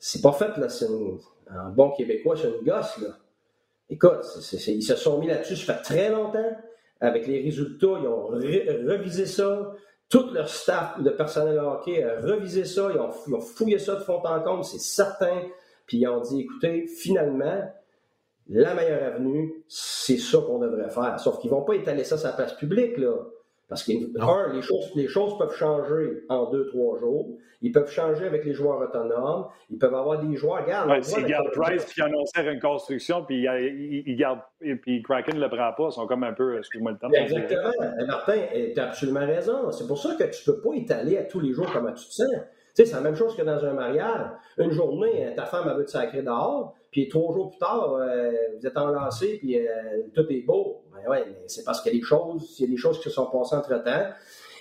c'est 0.00 0.20
pas 0.20 0.32
fait, 0.32 0.56
là, 0.56 0.68
c'est 0.68 0.88
un 1.48 1.68
bon 1.68 1.92
Québécois, 1.92 2.34
c'est 2.36 2.48
une 2.48 2.64
gosse, 2.64 2.98
là. 2.98 3.16
Écoute, 3.90 4.20
ils 4.68 4.82
se 4.82 4.96
sont 4.96 5.18
mis 5.18 5.26
là-dessus, 5.26 5.56
ça 5.56 5.74
fait 5.74 5.82
très 5.82 6.10
longtemps. 6.10 6.56
Avec 7.00 7.26
les 7.26 7.40
résultats, 7.42 7.98
ils 8.00 8.08
ont 8.08 8.26
revisé 8.26 9.26
ça. 9.26 9.72
Tout 10.08 10.30
leur 10.32 10.48
staff 10.48 11.00
de 11.02 11.10
personnel 11.10 11.58
hockey 11.58 12.02
a 12.02 12.20
revisé 12.20 12.64
ça. 12.64 12.88
Ils 12.92 12.98
ont, 12.98 13.10
ils 13.26 13.34
ont 13.34 13.40
fouillé 13.40 13.78
ça 13.78 13.94
de 13.94 14.00
fond 14.00 14.20
en 14.24 14.40
comble, 14.40 14.64
c'est 14.64 14.80
certain. 14.80 15.42
Puis 15.86 15.98
ils 15.98 16.08
ont 16.08 16.20
dit, 16.20 16.40
écoutez, 16.40 16.86
finalement, 16.86 17.62
la 18.48 18.74
meilleure 18.74 19.02
avenue, 19.02 19.64
c'est 19.68 20.16
ça 20.16 20.38
qu'on 20.38 20.58
devrait 20.58 20.90
faire. 20.90 21.20
Sauf 21.20 21.38
qu'ils 21.40 21.50
vont 21.50 21.62
pas 21.62 21.74
étaler 21.74 22.04
ça 22.04 22.16
sur 22.16 22.28
la 22.28 22.34
place 22.34 22.54
publique, 22.54 22.96
là. 22.96 23.14
Parce 23.68 23.82
que, 23.82 23.92
un, 23.92 24.52
les 24.54 24.62
choses, 24.62 24.90
les 24.94 25.08
choses 25.08 25.36
peuvent 25.36 25.54
changer 25.54 26.24
en 26.28 26.50
deux, 26.50 26.66
trois 26.68 26.98
jours. 26.98 27.28
Ils 27.60 27.72
peuvent 27.72 27.90
changer 27.90 28.24
avec 28.24 28.44
les 28.44 28.54
joueurs 28.54 28.80
autonomes. 28.80 29.46
Ils 29.68 29.78
peuvent 29.78 29.94
avoir 29.94 30.20
des 30.20 30.36
joueurs. 30.36 30.64
Regarde, 30.64 30.88
ouais, 30.88 31.02
s'ils 31.02 31.26
gardent 31.26 31.50
Price 31.50 31.84
qui 31.84 32.00
annonçait 32.00 32.50
une 32.50 32.60
construction, 32.60 33.24
puis 33.24 33.42
ils, 33.44 34.16
gardent, 34.16 34.40
puis 34.82 35.02
Kraken 35.02 35.36
ne 35.36 35.40
le 35.40 35.48
prend 35.48 35.72
pas, 35.76 35.88
ils 35.90 35.92
sont 35.92 36.06
comme 36.06 36.24
un 36.24 36.32
peu, 36.32 36.56
excuse-moi 36.56 36.92
le 36.92 36.98
temps. 36.98 37.10
Exactement. 37.10 37.72
Martin, 38.06 38.40
tu 38.74 38.80
as 38.80 38.84
absolument 38.84 39.26
raison. 39.26 39.70
C'est 39.70 39.86
pour 39.86 39.98
ça 39.98 40.14
que 40.14 40.24
tu 40.24 40.48
ne 40.48 40.54
peux 40.54 40.60
pas 40.60 40.74
étaler 40.74 41.18
à 41.18 41.24
tous 41.24 41.40
les 41.40 41.52
jours 41.52 41.66
comment 41.72 41.92
tu 41.92 42.06
te 42.06 42.12
sens 42.12 42.30
c'est 42.84 42.94
la 42.94 43.00
même 43.00 43.16
chose 43.16 43.36
que 43.36 43.42
dans 43.42 43.64
un 43.64 43.72
mariage. 43.72 44.26
Une 44.58 44.70
journée, 44.70 45.32
ta 45.36 45.44
femme, 45.44 45.68
a 45.68 45.74
veut 45.74 45.84
te 45.84 45.90
sacrer 45.90 46.22
dehors, 46.22 46.74
puis 46.90 47.08
trois 47.08 47.34
jours 47.34 47.50
plus 47.50 47.58
tard, 47.58 47.94
euh, 47.94 48.32
vous 48.58 48.66
êtes 48.66 48.76
enlacés, 48.76 49.38
puis 49.38 49.58
euh, 49.58 49.64
tout 50.14 50.26
est 50.30 50.40
beau. 50.40 50.82
Ben 50.92 51.10
ouais, 51.10 51.24
mais 51.26 51.44
c'est 51.46 51.64
parce 51.64 51.82
qu'il 51.82 51.92
y 51.92 51.96
a 51.96 51.98
des 51.98 52.04
choses, 52.04 52.56
il 52.58 52.62
y 52.62 52.68
a 52.68 52.70
des 52.70 52.76
choses 52.76 52.98
qui 52.98 53.04
se 53.04 53.10
sont 53.10 53.26
passées 53.26 53.56
entre-temps, 53.56 54.06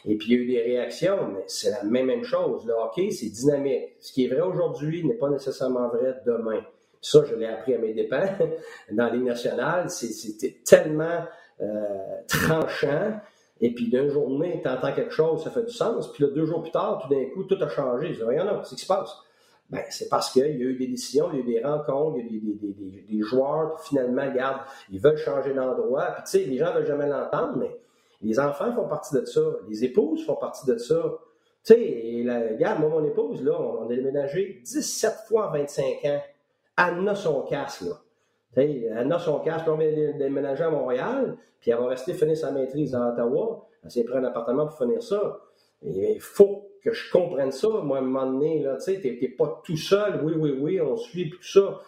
et 0.06 0.16
puis 0.16 0.28
il 0.30 0.34
y 0.34 0.38
a 0.38 0.42
eu 0.42 0.48
des 0.48 0.62
réactions, 0.62 1.28
mais 1.34 1.44
c'est 1.48 1.72
la 1.72 1.84
même, 1.84 2.24
chose. 2.24 2.66
Le 2.66 2.74
hockey, 2.74 3.12
c'est 3.12 3.30
dynamique. 3.30 3.96
Ce 4.00 4.12
qui 4.12 4.26
est 4.26 4.28
vrai 4.28 4.42
aujourd'hui 4.42 5.06
n'est 5.06 5.16
pas 5.16 5.30
nécessairement 5.30 5.88
vrai 5.90 6.16
demain. 6.26 6.62
Ça, 7.02 7.24
je 7.26 7.36
l'ai 7.36 7.46
appris 7.46 7.74
à 7.74 7.78
mes 7.78 7.94
dépens 7.94 8.28
dans 8.92 9.12
les 9.12 9.20
nationales. 9.20 9.90
C'était 9.90 10.58
tellement 10.66 11.26
euh, 11.62 11.66
tranchant 12.28 13.20
et 13.60 13.74
puis 13.74 13.90
d'une 13.90 14.10
journée, 14.10 14.60
tu 14.62 14.70
entends 14.70 14.94
quelque 14.94 15.14
chose, 15.14 15.44
ça 15.44 15.52
fait 15.52 15.64
du 15.64 15.74
sens. 15.74 16.12
Puis 16.12 16.24
là, 16.24 16.30
deux 16.30 16.46
jours 16.46 16.62
plus 16.62 16.72
tard, 16.72 17.02
tout 17.02 17.14
d'un 17.14 17.26
coup, 17.34 17.44
tout 17.44 17.58
a 17.62 17.68
changé. 17.68 18.14
Je 18.14 18.20
dis, 18.20 18.24
rien, 18.24 18.44
non, 18.44 18.60
qu'est-ce 18.60 18.76
qui 18.76 18.82
se 18.82 18.88
passe? 18.88 19.16
Ben, 19.70 19.84
c'est 19.90 20.08
parce 20.08 20.32
qu'il 20.32 20.44
y 20.44 20.46
a 20.46 20.50
eu 20.50 20.78
des 20.78 20.88
décisions, 20.88 21.30
il 21.34 21.40
y 21.40 21.42
a 21.42 21.44
eu 21.44 21.46
des 21.46 21.64
rencontres, 21.64 22.20
il 22.20 22.26
y 22.26 22.30
a 22.30 22.38
eu 22.38 22.40
des, 22.40 22.74
des, 22.74 23.02
des, 23.02 23.22
joueurs 23.22 23.76
qui 23.76 23.90
finalement, 23.90 24.26
regarde, 24.26 24.62
ils 24.90 25.00
veulent 25.00 25.18
changer 25.18 25.54
d'endroit. 25.54 26.06
Puis 26.14 26.24
tu 26.24 26.30
sais, 26.32 26.40
les 26.46 26.58
gens 26.58 26.70
ne 26.70 26.80
veulent 26.80 26.88
jamais 26.88 27.08
l'entendre, 27.08 27.58
mais 27.58 27.78
les 28.22 28.40
enfants 28.40 28.74
font 28.74 28.88
partie 28.88 29.14
de 29.14 29.26
ça, 29.26 29.42
les 29.68 29.84
épouses 29.84 30.26
font 30.26 30.36
partie 30.36 30.66
de 30.66 30.78
ça. 30.78 31.18
Tu 31.66 31.74
sais, 31.74 32.24
regarde, 32.52 32.80
moi, 32.80 32.90
mon 32.90 33.04
épouse, 33.04 33.44
là, 33.44 33.60
on, 33.60 33.84
a 33.84 33.88
déménagé 33.88 34.62
17 34.64 35.14
fois 35.28 35.50
en 35.50 35.52
25 35.52 36.06
ans. 36.06 36.22
Anna 36.78 37.16
son 37.16 37.42
casse, 37.42 37.82
là. 37.82 37.94
Elle 38.56 39.12
a 39.12 39.20
son 39.20 39.40
cash, 39.40 39.64
pour 39.66 39.78
déménager 39.78 40.64
à 40.64 40.70
Montréal, 40.70 41.38
puis 41.60 41.72
elle 41.72 41.78
va 41.78 41.88
rester 41.88 42.14
finir 42.14 42.36
sa 42.36 42.52
maîtrise 42.52 42.96
à 42.96 43.10
Ottawa. 43.10 43.68
Elle 43.84 43.92
s'est 43.92 44.04
pris 44.04 44.18
un 44.18 44.24
appartement 44.24 44.66
pour 44.66 44.78
finir 44.78 45.04
ça. 45.04 45.40
Il 45.84 46.20
faut 46.20 46.70
que 46.84 46.94
je 46.94 47.12
comprenne 47.12 47.52
ça. 47.52 47.68
Moi, 47.68 47.98
à 47.98 48.02
un 48.02 48.04
moment 48.04 48.32
donné, 48.32 48.66
tu 48.80 48.94
sais, 48.94 49.02
t'es 49.02 49.36
pas 49.38 49.62
tout 49.64 49.78
seul. 49.78 50.22
Oui, 50.24 50.34
oui, 50.38 50.52
oui, 50.60 50.82
on 50.82 50.96
suit 50.96 51.30
tout 51.30 51.44
ça. 51.44 51.82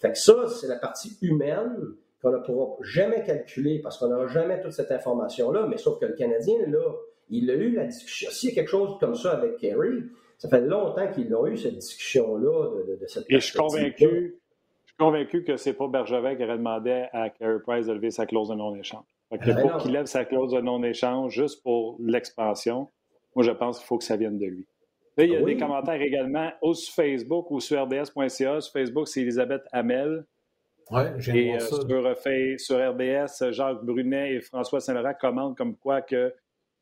Fait 0.00 0.12
que 0.12 0.18
ça, 0.18 0.46
c'est 0.48 0.68
la 0.68 0.76
partie 0.76 1.16
humaine 1.22 1.94
qu'on 2.22 2.30
ne 2.30 2.38
pourra 2.38 2.76
jamais 2.82 3.22
calculer 3.24 3.80
parce 3.80 3.98
qu'on 3.98 4.08
n'aura 4.08 4.28
jamais 4.28 4.60
toute 4.60 4.72
cette 4.72 4.90
information-là. 4.90 5.66
Mais 5.68 5.78
sauf 5.78 5.98
que 5.98 6.06
le 6.06 6.14
Canadien, 6.14 6.58
là, 6.66 6.84
il 7.30 7.50
a 7.50 7.54
eu 7.54 7.72
la 7.74 7.86
discussion. 7.86 8.30
S'il 8.30 8.50
y 8.50 8.52
a 8.52 8.54
quelque 8.54 8.70
chose 8.70 8.98
comme 8.98 9.14
ça 9.14 9.32
avec 9.32 9.56
Kerry, 9.56 10.04
ça 10.36 10.48
fait 10.48 10.60
longtemps 10.60 11.10
qu'ils 11.12 11.34
ont 11.34 11.46
eu 11.46 11.56
cette 11.56 11.76
discussion-là 11.76 12.84
de, 12.86 12.96
de, 12.96 13.06
cette 13.06 13.24
Et 13.28 13.34
je 13.34 13.46
suis 13.46 13.58
convaincu 13.58 14.40
convaincu 15.00 15.44
que 15.44 15.56
c'est 15.56 15.72
pas 15.72 15.88
Bergevin 15.88 16.36
qui 16.36 16.44
aurait 16.44 16.58
demandé 16.58 17.06
à 17.12 17.30
Carey 17.30 17.58
Price 17.66 17.86
de 17.86 17.94
lever 17.94 18.10
sa 18.10 18.26
clause 18.26 18.50
de 18.50 18.54
non-échange. 18.54 19.04
Ben 19.30 19.56
pour 19.56 19.78
qu'il 19.78 19.92
lève 19.92 20.06
sa 20.06 20.24
clause 20.24 20.52
de 20.52 20.60
non-échange 20.60 21.32
juste 21.32 21.62
pour 21.62 21.96
l'expansion, 22.00 22.88
moi, 23.34 23.44
je 23.44 23.50
pense 23.50 23.78
qu'il 23.78 23.86
faut 23.86 23.98
que 23.98 24.04
ça 24.04 24.16
vienne 24.16 24.38
de 24.38 24.46
lui. 24.46 24.66
Là, 25.16 25.24
il 25.24 25.30
y 25.30 25.36
a 25.36 25.40
ah 25.40 25.44
des 25.44 25.56
commentaires 25.56 26.00
également, 26.00 26.50
ou 26.62 26.74
sur 26.74 26.94
Facebook 26.94 27.50
ou 27.50 27.60
sur 27.60 27.82
RDS.ca. 27.82 28.60
Sur 28.60 28.72
Facebook, 28.72 29.08
c'est 29.08 29.22
Elisabeth 29.22 29.62
Hamel. 29.72 30.24
Oui, 30.90 31.02
j'ai 31.18 31.46
Et 31.46 31.54
euh, 31.54 31.58
ça. 31.58 31.76
Sur, 31.76 32.06
euh, 32.06 32.56
sur 32.58 32.76
RDS, 32.76 33.52
Jacques 33.52 33.84
Brunet 33.84 34.34
et 34.34 34.40
François 34.40 34.80
Saint-Laurent 34.80 35.14
commentent 35.20 35.56
comme 35.56 35.76
quoi 35.76 36.02
que 36.02 36.34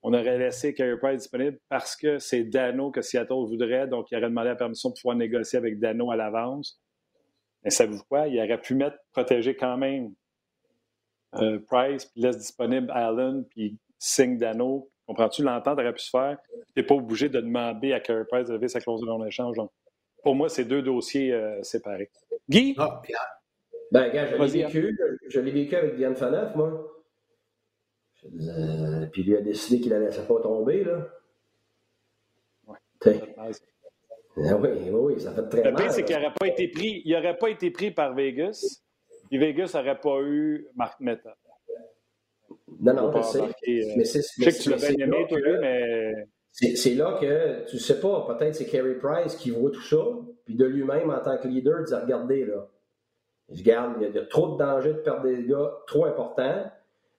on 0.03 0.15
aurait 0.15 0.39
laissé 0.39 0.75
Carey 0.75 0.97
Price 0.97 1.23
disponible 1.23 1.59
parce 1.69 1.97
que 1.97 2.19
c'est 2.19 2.45
Dano 2.45 2.91
que 2.91 3.03
Seattle 3.03 3.47
voudrait, 3.49 3.89
donc 3.89 4.11
il 4.11 4.17
aurait 4.17 4.29
demandé 4.29 4.49
la 4.49 4.57
permission 4.57 4.91
de 4.91 4.95
pouvoir 4.95 5.17
négocier 5.17 5.59
avec 5.59 5.79
Dano 5.81 6.11
à 6.11 6.17
l'avance. 6.17 6.81
Mais 7.65 7.71
savez-vous 7.71 8.05
quoi? 8.09 8.29
Il 8.29 8.39
aurait 8.39 8.61
pu 8.61 8.75
mettre, 8.75 8.97
protéger 9.11 9.57
quand 9.57 9.77
même 9.77 10.15
euh, 11.35 11.59
Price, 11.67 12.07
puis 12.07 12.23
laisse 12.23 12.39
disponible 12.39 12.91
Allen, 12.93 13.45
puis 13.51 13.77
signe 13.99 14.39
Dano. 14.39 14.89
Comprends-tu? 15.09 15.43
L'entente 15.43 15.79
aurait 15.79 15.95
pu 15.95 16.03
se 16.03 16.11
faire. 16.11 16.37
Tu 16.53 16.73
n'es 16.77 16.83
pas 16.83 16.95
obligé 16.95 17.31
de 17.31 17.41
demander 17.41 17.95
à 17.95 18.01
Carey 18.01 18.27
Price 18.31 18.47
de 18.47 18.53
lever 18.53 18.69
sa 18.69 18.79
clause 18.79 19.01
de 19.01 19.07
non-échange. 19.07 19.57
pour 20.23 20.35
moi, 20.35 20.51
c'est 20.51 20.67
deux 20.67 20.83
dossiers 20.83 21.33
euh, 21.33 21.63
séparés. 21.63 22.11
Guy? 22.49 22.75
Ah, 22.77 23.01
Pierre. 23.03 23.41
Ben, 23.91 24.13
gars, 24.13 24.27
je 24.27 24.37
l'ai 24.37 24.65
vécu. 24.65 24.99
Je 25.29 25.41
l'ai 25.41 25.51
vécu 25.51 25.75
avec 25.75 25.97
Diane 25.97 26.15
Faneuf, 26.15 26.55
moi. 26.55 26.95
Euh, 28.27 29.07
puis 29.07 29.23
lui 29.23 29.35
a 29.35 29.41
décidé 29.41 29.81
qu'il 29.81 29.93
ne 29.95 29.99
laissait 29.99 30.27
pas 30.27 30.41
tomber, 30.43 30.85
là. 30.85 31.09
Ouais. 32.67 32.77
Ah 33.41 34.57
oui, 34.57 34.69
oui, 34.93 35.21
ça 35.21 35.33
fait 35.33 35.49
très 35.49 35.63
mal. 35.63 35.73
Le 35.73 35.77
pire, 35.77 35.91
c'est 35.91 36.05
qu'il 36.05 36.17
n'aurait 36.17 36.35
pas 36.39 36.47
été 36.49 36.69
pris. 36.69 37.01
Il 37.07 37.13
n'aurait 37.15 37.39
pas 37.39 37.49
été 37.49 37.71
pris 37.71 37.91
par 37.91 38.15
Vegas. 38.15 38.83
Et 39.31 39.39
Vegas 39.39 39.71
n'aurait 39.75 39.99
pas 39.99 40.21
eu 40.21 40.67
Marc 40.77 41.01
Meta. 41.01 41.35
Non, 42.81 42.95
non, 42.95 43.13
je 43.17 43.23
sais. 43.23 43.41
Euh, 43.41 43.93
mais 43.97 44.05
je 44.05 44.21
sais 44.21 44.53
que 44.53 44.63
tu 44.63 44.71
l'as 44.71 44.77
bien 44.77 45.07
aimé, 45.07 45.27
toi, 45.29 45.39
mais. 45.61 46.29
C'est 46.51 46.95
là 46.95 47.19
que, 47.21 47.69
tu 47.69 47.77
ne 47.77 47.81
sais 47.81 48.01
pas, 48.01 48.27
peut-être 48.27 48.57
c'est 48.57 48.67
Carey 48.67 48.95
Price 48.95 49.37
qui 49.37 49.51
voit 49.51 49.71
tout 49.71 49.83
ça, 49.83 50.05
puis 50.45 50.57
de 50.57 50.65
lui-même, 50.65 51.11
en 51.11 51.21
tant 51.21 51.39
que 51.39 51.47
leader, 51.47 51.85
dit 51.85 51.95
Regardez, 51.95 52.45
là, 52.47 52.67
je 53.51 53.63
garde, 53.63 53.95
il 54.01 54.13
y, 54.13 54.19
a, 54.19 54.27
trop 54.27 54.55
de 54.55 54.59
danger 54.59 54.93
de 54.93 54.99
perdre 54.99 55.23
des 55.23 55.45
gars 55.45 55.73
trop 55.87 56.07
importants. 56.07 56.65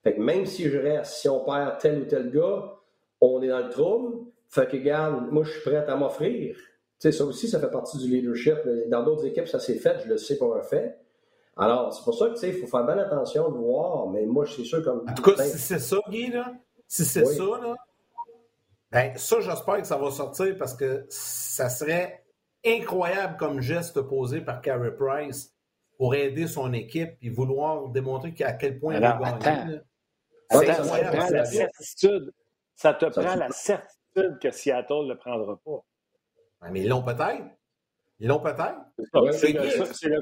Fait 0.04 0.16
que 0.16 0.22
même 0.22 0.46
si 0.46 0.70
je 0.70 0.78
reste, 0.78 1.14
si 1.14 1.30
on 1.30 1.46
perd 1.46 1.78
tel 1.80 2.02
ou 2.02 2.06
tel 2.06 2.32
gars, 2.32 2.74
on 3.22 3.42
est 3.42 3.48
dans 3.48 3.60
le 3.60 3.70
trouble. 3.70 4.26
Fait 4.50 4.68
que, 4.68 4.78
garde, 4.78 5.32
moi, 5.32 5.44
je 5.44 5.52
suis 5.52 5.62
prêt 5.62 5.78
à 5.78 5.96
m'offrir 5.96 6.56
sais, 7.00 7.12
ça 7.12 7.26
aussi, 7.26 7.48
ça 7.48 7.60
fait 7.60 7.72
partie 7.72 7.98
du 7.98 8.08
leadership. 8.08 8.58
Dans 8.88 9.04
d'autres 9.04 9.26
équipes, 9.26 9.48
ça 9.48 9.60
s'est 9.60 9.80
fait, 9.80 9.98
je 10.04 10.10
le 10.10 10.18
sais 10.18 10.38
pour 10.38 10.56
un 10.56 10.62
fait. 10.62 10.99
Alors, 11.60 11.94
c'est 11.94 12.04
pour 12.04 12.18
ça 12.18 12.30
que, 12.30 12.46
il 12.46 12.54
faut 12.54 12.68
faire 12.68 12.86
bien 12.86 12.98
attention 12.98 13.50
de 13.50 13.58
voir, 13.58 14.08
mais 14.08 14.26
moi, 14.26 14.46
je 14.46 14.54
suis 14.54 14.66
sûr 14.66 14.84
comme. 14.84 15.06
En 15.08 15.14
tout 15.14 15.24
cas, 15.24 15.44
si 15.44 15.58
c'est 15.58 15.80
ça, 15.80 15.98
Guy, 16.10 16.32
là, 16.32 16.54
si 16.88 17.06
c'est 17.06 17.26
ça, 17.26 17.44
là, 17.44 17.76
ben, 18.92 19.16
ça, 19.18 19.40
j'espère 19.40 19.82
que 19.82 19.88
ça 19.88 19.98
va 19.98 20.10
sortir 20.10 20.58
parce 20.58 20.74
que 20.74 21.06
ça 21.10 21.70
serait 21.70 22.26
incroyable 22.66 23.38
comme 23.38 23.62
geste 23.62 24.02
posé 24.02 24.42
par 24.42 24.62
Carey 24.62 24.96
Price 24.96 25.54
pour 25.98 26.16
aider 26.16 26.48
son 26.48 26.74
équipe 26.74 27.12
et 27.22 27.30
vouloir 27.30 27.90
démontrer 27.90 28.34
à 28.42 28.54
quel 28.54 28.80
point 28.80 28.96
il 28.96 29.04
a 29.04 29.20
gagné. 29.42 29.80
Ça 30.50 30.62
te 30.62 30.88
prend 31.12 31.30
la 31.30 31.46
certitude. 31.46 32.34
Ça 32.76 32.94
te 32.94 33.06
prend 33.06 33.36
la 33.36 33.52
certitude 33.52 34.40
que 34.42 34.50
Seattle 34.50 35.04
ne 35.04 35.10
le 35.10 35.18
prendra 35.18 35.58
pas. 35.58 35.84
Mais 36.72 36.82
ils 36.82 36.90
l'ont 36.90 37.04
peut-être. 37.04 37.46
Ils 38.20 38.28
l'ont 38.28 38.40
peut-être. 38.40 38.76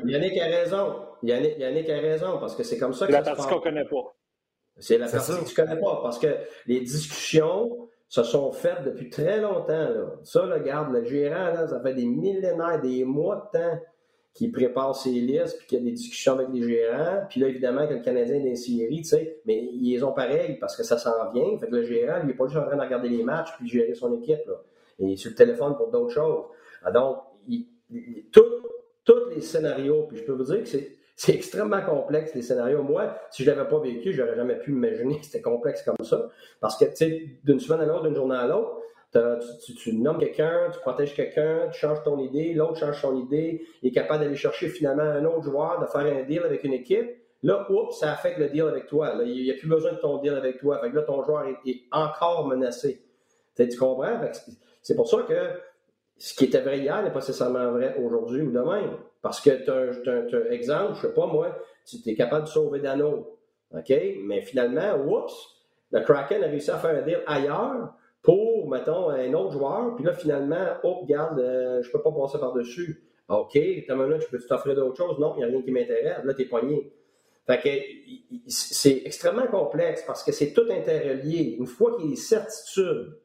Yannick 0.06 0.38
a 0.38 0.46
raison. 0.46 0.96
Yannick, 1.24 1.58
Yannick, 1.58 1.90
a 1.90 2.00
raison, 2.00 2.38
parce 2.40 2.56
que 2.56 2.64
c'est 2.64 2.78
comme 2.78 2.94
ça 2.94 3.08
que. 3.08 3.14
C'est 3.14 3.20
la 3.20 3.24
partie 3.24 3.48
qu'on 3.48 3.56
ne 3.56 3.62
connaît 3.62 3.86
pas. 3.86 4.16
C'est 4.78 4.98
la 4.98 5.08
partie 5.08 5.32
que 5.32 5.46
tu 5.46 5.60
ne 5.60 5.66
connais 5.66 5.82
pas, 5.82 6.00
parce 6.04 6.20
que 6.20 6.28
les 6.68 6.82
discussions 6.82 7.90
se 8.08 8.24
sont 8.24 8.52
faites 8.52 8.84
depuis 8.84 9.10
très 9.10 9.42
longtemps. 9.42 9.90
Là. 9.90 10.06
Ça, 10.24 10.46
regarde, 10.46 10.94
le 10.94 11.04
gérant, 11.04 11.54
là, 11.54 11.68
ça 11.68 11.82
fait 11.82 11.96
des 11.96 12.06
millénaires, 12.06 12.80
des 12.82 13.04
mois 13.04 13.50
de 13.52 13.60
temps 13.60 13.80
qu'il 14.34 14.52
prépare 14.52 14.96
ses 14.96 15.10
listes, 15.10 15.58
puis 15.58 15.68
qu'il 15.68 15.80
y 15.80 15.82
a 15.82 15.84
des 15.84 15.92
discussions 15.92 16.34
avec 16.34 16.50
les 16.54 16.62
gérants. 16.62 17.26
Puis 17.28 17.42
là, 17.42 17.48
évidemment, 17.48 17.88
que 17.88 17.96
le 17.96 18.02
Canadien 18.02 18.46
est 18.46 18.54
tu 18.54 19.04
sais, 19.04 19.42
mais 19.46 19.58
ils 19.58 19.94
les 19.94 20.04
ont 20.04 20.14
pareil 20.14 20.58
parce 20.60 20.78
que 20.78 20.84
ça 20.84 21.00
s'en 21.00 21.32
vient. 21.32 21.58
Fait 21.58 21.66
que 21.66 21.76
le 21.76 21.84
gérant, 21.84 22.20
il 22.22 22.28
n'est 22.28 22.36
pas 22.36 22.46
juste 22.46 22.60
en 22.60 22.68
train 22.68 22.78
de 22.78 22.82
regarder 22.82 23.10
les 23.10 23.24
matchs 23.24 23.50
puis 23.58 23.68
gérer 23.68 23.96
son 23.96 24.16
équipe. 24.22 24.46
Là 24.46 24.62
et 25.00 25.16
sur 25.16 25.32
le 25.32 25.36
téléphone 25.36 25.76
pour 25.76 25.90
d'autres 25.90 26.14
choses. 26.14 26.46
Ah, 26.84 26.92
donc, 26.92 27.18
tous 28.32 29.30
les 29.34 29.41
scénarios, 29.41 30.04
puis 30.04 30.17
je 30.17 30.23
peux 30.23 30.34
vous 30.34 30.43
dire 30.43 30.63
que 30.63 30.69
c'est 31.15 31.34
extrêmement 31.34 31.82
complexe, 31.82 32.36
les 32.36 32.41
scénarios. 32.41 32.84
Moi, 32.84 33.15
si 33.32 33.43
je 33.43 33.50
ne 33.50 33.56
l'avais 33.56 33.67
pas 33.67 33.80
vécu, 33.80 34.13
je 34.13 34.21
n'aurais 34.21 34.36
jamais 34.36 34.60
pu 34.60 34.71
imaginer 34.71 35.17
que 35.17 35.26
c'était 35.26 35.41
complexe 35.41 35.82
comme 35.82 36.06
ça. 36.06 36.30
Parce 36.60 36.78
que, 36.78 36.86
tu 36.86 36.95
sais, 36.95 37.23
d'une 37.43 37.60
semaine 37.60 37.82
à 37.82 37.86
l'autre, 37.86 38.04
d'une 38.04 38.15
journée 38.15 38.36
à 38.36 38.45
l'autre, 38.45 38.78
tu, 39.80 39.93
nommes 39.95 40.19
quelqu'un, 40.19 40.69
tu 40.71 40.80
protèges 40.80 41.15
quelqu'un, 41.15 41.69
tu 41.71 41.80
changes 41.80 42.04
ton 42.04 42.19
idée, 42.19 42.54
l'autre 42.54 42.78
change 42.78 43.02
son 43.02 43.15
idée, 43.15 43.65
il 43.82 43.89
est 43.89 43.91
capable 43.91 44.23
d'aller 44.23 44.36
chercher 44.36 44.67
finalement 44.69 45.04
un 45.04 45.26
autre 45.26 45.43
joueur, 45.43 45.80
de 45.80 45.86
faire 45.86 46.02
un 46.02 46.23
deal 46.23 46.43
avec 46.43 46.63
une 46.63 46.73
équipe. 46.73 47.10
Là, 47.43 47.65
oups, 47.71 47.97
ça 47.97 48.12
affecte 48.12 48.39
le 48.39 48.50
deal 48.50 48.63
avec 48.63 48.88
toi. 48.88 49.13
il 49.26 49.43
n'y 49.43 49.52
a 49.52 49.54
plus 49.56 49.69
besoin 49.69 49.93
de 49.93 49.97
ton 49.97 50.17
deal 50.17 50.34
avec 50.34 50.60
toi. 50.60 50.80
Fait 50.82 50.91
que 50.91 50.95
là, 50.95 51.04
ton 51.04 51.23
joueur 51.23 51.45
est, 51.65 51.82
encore 51.91 52.47
menacé. 52.47 53.02
tu 53.56 53.78
comprends? 53.78 54.19
C'est 54.82 54.95
pour 54.95 55.08
ça 55.08 55.26
que 55.28 55.34
ce 56.18 56.34
qui 56.34 56.46
était 56.46 56.62
vrai 56.62 56.80
hier 56.80 57.04
n'est 57.04 57.12
pas 57.12 57.20
nécessairement 57.20 57.72
vrai 57.72 57.96
aujourd'hui 58.04 58.42
ou 58.42 58.52
demain. 58.52 58.98
Parce 59.22 59.42
que 59.42 59.50
tu 59.50 59.70
as, 59.72 60.38
un 60.38 60.52
exemple, 60.52 60.96
je 60.96 61.08
sais 61.08 61.14
pas 61.14 61.26
moi, 61.26 61.58
tu 61.86 61.98
es 62.10 62.16
capable 62.16 62.46
de 62.46 62.50
sauver 62.50 62.80
Dano. 62.80 63.38
OK? 63.76 63.94
Mais 64.24 64.42
finalement, 64.42 64.96
oups, 65.06 65.34
le 65.92 66.02
Kraken 66.02 66.44
a 66.44 66.48
réussi 66.48 66.72
à 66.72 66.78
faire 66.78 66.98
un 66.98 67.02
deal 67.02 67.22
ailleurs 67.26 67.94
pour, 68.22 68.70
mettons, 68.70 69.10
un 69.10 69.34
autre 69.34 69.54
joueur. 69.54 69.96
Puis 69.96 70.06
là, 70.06 70.14
finalement, 70.14 70.66
oh, 70.84 71.02
regarde, 71.02 71.40
euh, 71.40 71.82
je 71.82 71.92
peux 71.92 72.02
pas 72.02 72.12
passer 72.12 72.40
par-dessus. 72.40 73.04
OK, 73.30 73.60
t'as 73.88 73.96
minute, 73.96 74.22
je 74.22 74.28
peux 74.28 74.40
t'offrir 74.40 74.76
d'autres 74.76 74.96
choses? 74.96 75.20
Non, 75.20 75.34
il 75.36 75.40
n'y 75.40 75.44
a 75.44 75.48
rien 75.48 75.62
qui 75.62 75.72
m'intéresse. 75.72 76.24
Là, 76.24 76.34
tu 76.34 76.44
es 76.44 76.46
poigné. 76.46 76.94
Fait 77.46 77.60
que 77.62 78.50
c'est 78.50 79.04
extrêmement 79.06 79.48
complexe 79.48 80.04
parce 80.06 80.24
que 80.24 80.32
c'est 80.32 80.52
tout 80.54 80.66
interrelié. 80.70 81.56
Une 81.58 81.66
fois 81.66 81.96
qu'il 81.96 82.06
y 82.06 82.08
a 82.08 82.12
des 82.12 82.18
certitudes, 82.18 83.18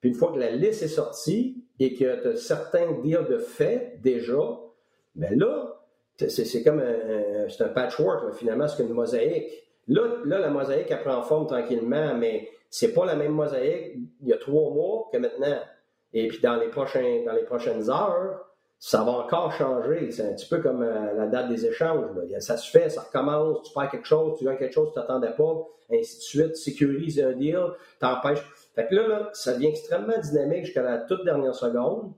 puis 0.00 0.10
une 0.10 0.14
fois 0.14 0.32
que 0.32 0.38
la 0.38 0.50
liste 0.50 0.82
est 0.82 0.88
sortie 0.88 1.64
et 1.78 1.94
que 1.94 2.22
tu 2.22 2.28
as 2.28 2.36
certains 2.36 2.92
deals 3.02 3.26
de 3.28 3.38
fait 3.38 3.98
déjà, 4.02 4.60
bien 5.14 5.30
là, 5.36 5.76
c'est 6.18 6.62
comme 6.62 6.80
un, 6.80 7.46
un 7.46 7.68
patchwork, 7.68 8.34
finalement, 8.34 8.68
c'est 8.68 8.82
une 8.82 8.92
mosaïque. 8.92 9.50
Là, 9.88 10.02
là, 10.24 10.38
la 10.38 10.50
mosaïque, 10.50 10.86
elle 10.90 11.02
prend 11.02 11.22
forme 11.22 11.46
tranquillement, 11.46 12.14
mais 12.14 12.48
c'est 12.70 12.92
pas 12.92 13.04
la 13.06 13.14
même 13.14 13.32
mosaïque 13.32 13.96
il 14.22 14.28
y 14.28 14.32
a 14.32 14.38
trois 14.38 14.70
mois 14.70 15.08
que 15.12 15.18
maintenant. 15.18 15.58
Et 16.12 16.28
puis 16.28 16.40
dans 16.40 16.56
les, 16.56 16.68
prochains, 16.68 17.22
dans 17.24 17.34
les 17.34 17.44
prochaines 17.44 17.90
heures, 17.90 18.46
ça 18.78 19.02
va 19.04 19.12
encore 19.12 19.52
changer. 19.52 20.10
C'est 20.10 20.22
un 20.22 20.34
petit 20.34 20.48
peu 20.48 20.58
comme 20.58 20.82
euh, 20.82 21.14
la 21.14 21.26
date 21.26 21.48
des 21.48 21.66
échanges. 21.66 22.04
Ça 22.40 22.56
se 22.56 22.70
fait, 22.70 22.88
ça 22.88 23.02
recommence, 23.02 23.62
tu 23.62 23.72
fais 23.78 23.88
quelque 23.88 24.06
chose, 24.06 24.38
tu 24.38 24.44
gagnes 24.44 24.58
quelque 24.58 24.74
chose, 24.74 24.88
tu 24.88 24.94
t'attendais 24.94 25.32
pas, 25.36 25.66
ainsi 25.92 26.16
de 26.16 26.22
suite, 26.22 26.52
tu 26.54 26.62
sécurises 26.62 27.20
un 27.20 27.32
deal, 27.32 27.64
t'empêches. 28.00 28.44
Fait 28.76 28.86
que 28.86 28.94
là, 28.94 29.30
ça 29.32 29.54
devient 29.54 29.68
extrêmement 29.68 30.18
dynamique 30.18 30.66
jusqu'à 30.66 30.82
la 30.82 30.98
toute 30.98 31.24
dernière 31.24 31.54
seconde. 31.54 32.12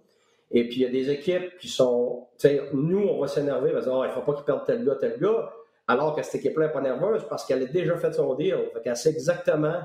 Et 0.50 0.66
puis, 0.66 0.80
il 0.80 0.82
y 0.82 0.86
a 0.86 0.90
des 0.90 1.10
équipes 1.10 1.56
qui 1.58 1.68
sont, 1.68 2.26
nous, 2.72 3.06
on 3.06 3.20
va 3.20 3.28
s'énerver, 3.28 3.70
on 3.70 3.74
va 3.74 3.80
dire, 3.80 3.92
oh, 3.94 4.04
il 4.04 4.08
ne 4.08 4.12
faut 4.12 4.22
pas 4.22 4.34
qu'ils 4.34 4.44
perdent 4.44 4.66
tel 4.66 4.84
gars, 4.84 4.96
tel 4.96 5.18
gars, 5.20 5.52
alors 5.86 6.16
que 6.16 6.22
cette 6.22 6.36
équipe-là 6.36 6.66
n'est 6.66 6.72
pas 6.72 6.80
nerveuse 6.80 7.24
parce 7.28 7.46
qu'elle 7.46 7.62
a 7.62 7.66
déjà 7.66 7.96
fait 7.96 8.12
son 8.12 8.34
deal. 8.34 8.58
Fait 8.74 8.82
qu'elle 8.82 8.96
sait 8.96 9.10
exactement 9.10 9.80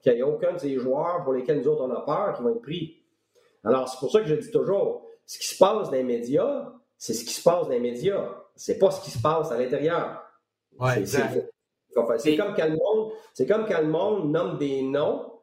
qu'il 0.00 0.14
n'y 0.14 0.22
a 0.22 0.26
aucun 0.26 0.52
de 0.52 0.58
ces 0.58 0.78
joueurs 0.78 1.24
pour 1.24 1.32
lesquels 1.32 1.60
nous 1.60 1.68
autres 1.68 1.84
on 1.84 1.90
a 1.90 2.02
peur 2.02 2.34
qui 2.36 2.42
vont 2.42 2.50
être 2.50 2.62
pris. 2.62 3.02
Alors, 3.64 3.88
c'est 3.88 3.98
pour 3.98 4.12
ça 4.12 4.20
que 4.20 4.26
je 4.26 4.34
dis 4.34 4.50
toujours, 4.50 5.06
ce 5.24 5.38
qui 5.38 5.46
se 5.46 5.56
passe 5.56 5.86
dans 5.86 5.96
les 5.96 6.04
médias, 6.04 6.72
c'est 6.98 7.14
ce 7.14 7.24
qui 7.24 7.32
se 7.32 7.42
passe 7.42 7.64
dans 7.64 7.72
les 7.72 7.80
médias. 7.80 8.28
C'est 8.54 8.78
pas 8.78 8.90
ce 8.90 9.00
qui 9.02 9.10
se 9.10 9.20
passe 9.20 9.50
à 9.50 9.58
l'intérieur. 9.58 10.22
Ouais, 10.78 11.06
c'est 11.06 12.36
comme 12.36 12.54
quand 12.54 12.66
le 12.66 12.76
monde, 12.76 13.12
c'est 13.32 13.46
comme 13.46 13.66
quand 13.66 13.80
le 13.80 13.88
monde 13.88 14.30
nomme 14.30 14.58
des 14.58 14.82
noms 14.82 15.37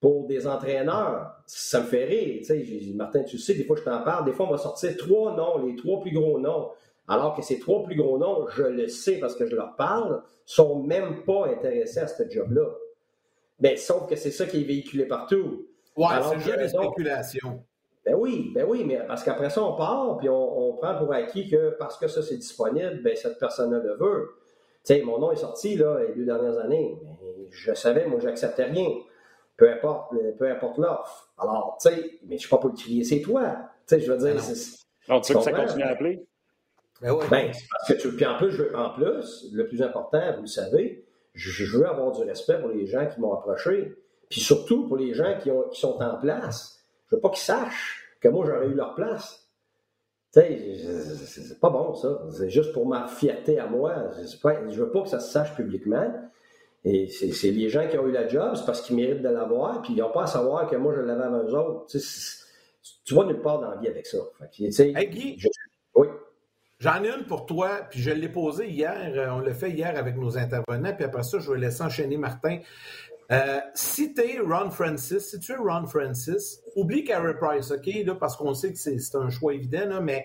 pour 0.00 0.26
des 0.26 0.46
entraîneurs. 0.46 1.32
Ça 1.46 1.80
me 1.80 1.86
fait 1.86 2.04
rire. 2.04 2.36
Tu 2.38 2.44
sais, 2.44 2.92
Martin, 2.94 3.22
tu 3.24 3.38
sais, 3.38 3.54
des 3.54 3.64
fois 3.64 3.76
je 3.76 3.82
t'en 3.82 4.02
parle, 4.02 4.24
des 4.24 4.32
fois 4.32 4.46
on 4.46 4.50
va 4.50 4.58
sortir 4.58 4.96
trois 4.96 5.34
noms, 5.36 5.66
les 5.66 5.76
trois 5.76 6.00
plus 6.00 6.12
gros 6.12 6.38
noms. 6.38 6.70
Alors 7.08 7.34
que 7.34 7.42
ces 7.42 7.58
trois 7.58 7.82
plus 7.82 7.96
gros 7.96 8.18
noms, 8.18 8.46
je 8.48 8.62
le 8.62 8.86
sais 8.88 9.18
parce 9.18 9.34
que 9.34 9.46
je 9.46 9.56
leur 9.56 9.76
parle, 9.76 10.22
sont 10.44 10.82
même 10.82 11.24
pas 11.24 11.46
intéressés 11.46 12.00
à 12.00 12.06
ce 12.06 12.28
job-là. 12.28 12.68
Ben, 13.60 13.76
sauf 13.76 14.06
que 14.08 14.14
c'est 14.14 14.30
ça 14.30 14.46
qui 14.46 14.60
est 14.60 14.64
véhiculé 14.64 15.06
partout. 15.06 15.66
Ouais, 15.96 16.06
c'est 16.22 16.34
le 16.34 16.40
jeu 16.40 16.56
de 16.62 16.68
spéculation. 16.68 17.64
Ben 18.04 18.14
oui, 18.14 18.52
ben 18.54 18.64
oui, 18.66 18.84
mais 18.86 19.00
parce 19.06 19.24
qu'après 19.24 19.50
ça, 19.50 19.62
on 19.62 19.76
part, 19.76 20.16
puis 20.18 20.28
on, 20.28 20.72
prend 20.74 20.96
pour 20.96 21.12
acquis 21.12 21.48
que 21.48 21.76
parce 21.78 21.98
que 21.98 22.06
ça, 22.08 22.22
c'est 22.22 22.36
disponible, 22.36 23.02
ben 23.02 23.16
cette 23.16 23.38
personne-là 23.38 23.80
le 23.80 23.96
veut. 23.96 24.30
Tu 24.84 24.94
sais, 24.94 25.02
mon 25.02 25.18
nom 25.18 25.32
est 25.32 25.36
sorti, 25.36 25.76
là, 25.76 25.98
les 26.06 26.14
deux 26.14 26.24
dernières 26.24 26.58
années. 26.58 26.96
Mais 27.02 27.18
je 27.50 27.74
savais, 27.74 28.06
moi, 28.06 28.20
j'acceptais 28.20 28.64
rien. 28.64 28.88
Peu 29.58 29.70
importe, 29.70 30.14
peu 30.38 30.50
importe 30.50 30.78
l'offre. 30.78 31.30
Alors, 31.36 31.76
tu 31.82 31.88
sais, 31.88 32.20
mais 32.26 32.36
je 32.36 32.42
suis 32.42 32.48
pas 32.48 32.58
pour 32.58 32.70
le 32.70 32.76
crier, 32.76 33.04
c'est 33.04 33.20
toi. 33.20 33.56
Tu 33.86 33.96
sais, 33.96 34.00
je 34.00 34.10
veux 34.10 34.18
dire, 34.18 34.40
c'est. 34.40 34.78
Non, 35.08 35.20
tu 35.20 35.32
veux 35.32 35.40
que 35.40 35.44
ça 35.44 35.52
continue 35.52 35.82
à 35.82 35.90
appeler? 35.90 36.24
Ben, 37.02 37.12
oui. 37.12 37.24
ben 37.30 37.52
parce 37.70 37.88
que 37.88 37.94
tu, 37.94 38.14
puis 38.14 38.24
en 38.24 38.36
plus, 38.36 38.52
je, 38.52 38.74
en 38.74 38.90
plus, 38.90 39.48
le 39.52 39.66
plus 39.66 39.82
important, 39.82 40.20
vous 40.36 40.42
le 40.42 40.46
savez, 40.46 41.04
je, 41.34 41.64
veux 41.76 41.86
avoir 41.86 42.12
du 42.12 42.22
respect 42.22 42.60
pour 42.60 42.70
les 42.70 42.86
gens 42.86 43.06
qui 43.06 43.20
m'ont 43.20 43.34
approché, 43.34 43.96
puis 44.30 44.40
surtout 44.40 44.86
pour 44.86 44.96
les 44.96 45.12
gens 45.12 45.38
qui, 45.40 45.50
ont, 45.50 45.68
qui 45.68 45.80
sont 45.80 46.00
en 46.00 46.18
place. 46.18 46.84
Je 47.08 47.16
veux 47.16 47.20
pas 47.20 47.30
qu'ils 47.30 47.38
sachent 47.38 48.16
que 48.20 48.28
moi, 48.28 48.46
j'aurais 48.46 48.66
eu 48.66 48.74
leur 48.74 48.94
place. 48.94 49.48
Tu 50.32 50.40
sais, 50.40 50.74
c'est 51.26 51.58
pas 51.58 51.70
bon, 51.70 51.94
ça. 51.94 52.20
C'est 52.30 52.50
juste 52.50 52.72
pour 52.72 52.86
ma 52.86 53.08
fierté 53.08 53.58
à 53.58 53.66
moi. 53.66 54.10
Je 54.16 54.80
veux 54.80 54.90
pas 54.90 55.02
que 55.02 55.08
ça 55.08 55.20
se 55.20 55.32
sache 55.32 55.54
publiquement. 55.54 56.12
Et 56.84 57.08
c'est 57.08 57.50
les 57.50 57.68
gens 57.68 57.86
qui 57.88 57.98
ont 57.98 58.06
eu 58.06 58.12
la 58.12 58.28
job, 58.28 58.52
c'est 58.54 58.64
parce 58.64 58.80
qu'ils 58.82 58.96
méritent 58.96 59.22
de 59.22 59.28
l'avoir, 59.28 59.82
puis 59.82 59.94
ils 59.94 59.98
n'ont 59.98 60.12
pas 60.12 60.22
à 60.22 60.26
savoir 60.26 60.68
que 60.68 60.76
moi, 60.76 60.94
je 60.96 61.00
l'avais 61.00 61.24
avec 61.24 61.50
eux 61.50 61.54
autres. 61.54 61.86
Tu, 61.86 61.98
sais, 61.98 62.44
tu 63.04 63.14
vois 63.14 63.26
nulle 63.26 63.42
part 63.42 63.60
dans 63.60 63.70
la 63.70 63.76
vie 63.76 63.88
avec 63.88 64.06
ça. 64.06 64.18
hey, 64.58 65.08
Guy, 65.08 65.38
oui. 65.94 66.06
J'en 66.78 67.02
ai 67.02 67.08
une 67.08 67.24
pour 67.26 67.44
toi, 67.44 67.80
puis 67.90 68.00
je 68.00 68.10
l'ai 68.10 68.28
posée 68.28 68.68
hier. 68.68 69.12
Euh, 69.16 69.30
on 69.32 69.40
l'a 69.40 69.52
fait 69.52 69.70
hier 69.70 69.96
avec 69.96 70.16
nos 70.16 70.38
intervenants, 70.38 70.94
puis 70.94 71.04
après 71.04 71.24
ça, 71.24 71.40
je 71.40 71.50
vais 71.50 71.58
laisser 71.58 71.82
enchaîner 71.82 72.16
Martin. 72.16 72.60
Euh, 73.30 73.60
si 73.74 74.14
tu 74.14 74.22
es 74.22 74.38
Ron 74.38 74.70
Francis, 74.70 75.30
si 75.30 75.40
tu 75.40 75.52
es 75.52 75.56
Ron 75.56 75.86
Francis, 75.86 76.62
oublie 76.76 77.04
Carey 77.04 77.34
Price, 77.38 77.72
OK? 77.72 77.86
Là, 78.06 78.14
parce 78.14 78.36
qu'on 78.36 78.54
sait 78.54 78.72
que 78.72 78.78
c'est 78.78 79.14
un 79.16 79.28
choix 79.28 79.54
évident, 79.54 80.00
mais 80.00 80.24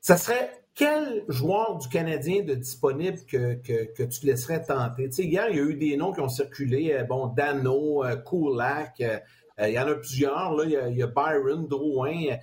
ça 0.00 0.16
serait 0.16 0.50
quel 0.78 1.24
joueur 1.26 1.76
du 1.78 1.88
Canadien 1.88 2.44
de 2.44 2.54
disponible 2.54 3.18
que, 3.26 3.54
que, 3.54 4.02
tu 4.04 4.26
laisserais 4.26 4.62
tenter? 4.62 5.08
Tu 5.08 5.22
hier, 5.22 5.48
il 5.50 5.56
y 5.56 5.60
a 5.60 5.64
eu 5.64 5.74
des 5.74 5.96
noms 5.96 6.12
qui 6.12 6.20
ont 6.20 6.28
circulé. 6.28 6.92
Euh, 6.92 7.02
bon, 7.02 7.26
Dano, 7.26 8.04
Kulak, 8.24 9.02
il 9.60 9.70
y 9.70 9.78
en 9.78 9.88
a 9.88 9.94
plusieurs. 9.96 10.54
Là, 10.54 10.64
il, 10.64 10.96
y 10.96 11.02
a, 11.02 11.06
Byron, 11.08 11.66
Drouin. 11.66 12.36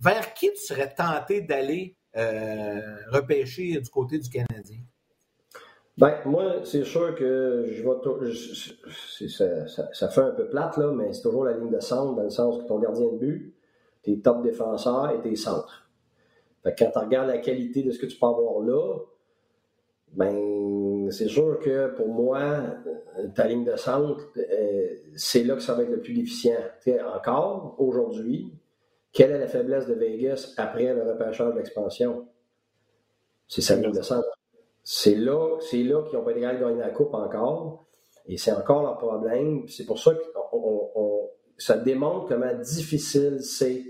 vers 0.00 0.32
qui 0.32 0.50
tu 0.52 0.60
serais 0.60 0.92
tenté 0.94 1.42
d'aller 1.42 1.96
repêcher 2.14 3.78
du 3.78 3.90
côté 3.90 4.18
du 4.18 4.30
Canadien? 4.30 4.80
Ben, 5.98 6.16
moi, 6.24 6.64
c'est 6.64 6.84
sûr 6.84 7.14
que 7.14 7.66
je 7.68 7.82
vais. 7.82 9.28
ça, 9.92 10.08
fait 10.08 10.20
un 10.22 10.30
peu 10.30 10.48
plate, 10.48 10.78
là, 10.78 10.92
mais 10.92 11.12
c'est 11.12 11.20
toujours 11.20 11.44
la 11.44 11.52
ligne 11.52 11.70
de 11.70 11.80
centre, 11.80 12.16
dans 12.16 12.22
le 12.22 12.30
sens 12.30 12.56
que 12.56 12.66
ton 12.66 12.78
gardien 12.78 13.12
de 13.12 13.18
but, 13.18 13.54
tes 14.02 14.18
top 14.18 14.42
défenseurs 14.42 15.10
et 15.10 15.20
tes 15.20 15.36
centres. 15.36 15.89
Fait 16.62 16.74
quand 16.78 16.90
tu 16.90 16.98
regardes 16.98 17.28
la 17.28 17.38
qualité 17.38 17.82
de 17.82 17.90
ce 17.90 17.98
que 17.98 18.06
tu 18.06 18.18
peux 18.18 18.26
avoir 18.26 18.60
là, 18.60 18.98
ben, 20.12 21.10
c'est 21.10 21.28
sûr 21.28 21.58
que 21.60 21.88
pour 21.94 22.08
moi, 22.08 22.62
ta 23.34 23.46
ligne 23.46 23.64
de 23.64 23.76
centre, 23.76 24.32
euh, 24.36 24.94
c'est 25.14 25.44
là 25.44 25.54
que 25.54 25.62
ça 25.62 25.74
va 25.74 25.84
être 25.84 25.90
le 25.90 26.00
plus 26.00 26.14
déficient. 26.14 26.56
encore, 27.14 27.76
aujourd'hui, 27.78 28.52
quelle 29.12 29.32
est 29.32 29.38
la 29.38 29.46
faiblesse 29.46 29.86
de 29.86 29.94
Vegas 29.94 30.54
après 30.56 30.92
le 30.94 31.02
repêchage 31.02 31.52
de 31.52 31.58
l'expansion? 31.58 32.26
C'est 33.46 33.62
sa 33.62 33.76
ligne 33.76 33.92
de 33.92 34.02
centre. 34.02 34.28
C'est 34.82 35.14
là, 35.14 35.58
c'est 35.60 35.82
là 35.82 36.02
qu'ils 36.02 36.18
n'ont 36.18 36.24
pas 36.24 36.32
été 36.32 36.40
de 36.40 36.46
gagner 36.46 36.78
la 36.78 36.90
coupe 36.90 37.14
encore. 37.14 37.86
Et 38.26 38.36
c'est 38.36 38.52
encore 38.52 38.82
leur 38.82 38.98
problème. 38.98 39.66
C'est 39.68 39.86
pour 39.86 39.98
ça 39.98 40.14
que 40.14 40.20
ça 41.58 41.76
démontre 41.76 42.28
comment 42.28 42.54
difficile 42.54 43.38
c'est 43.40 43.89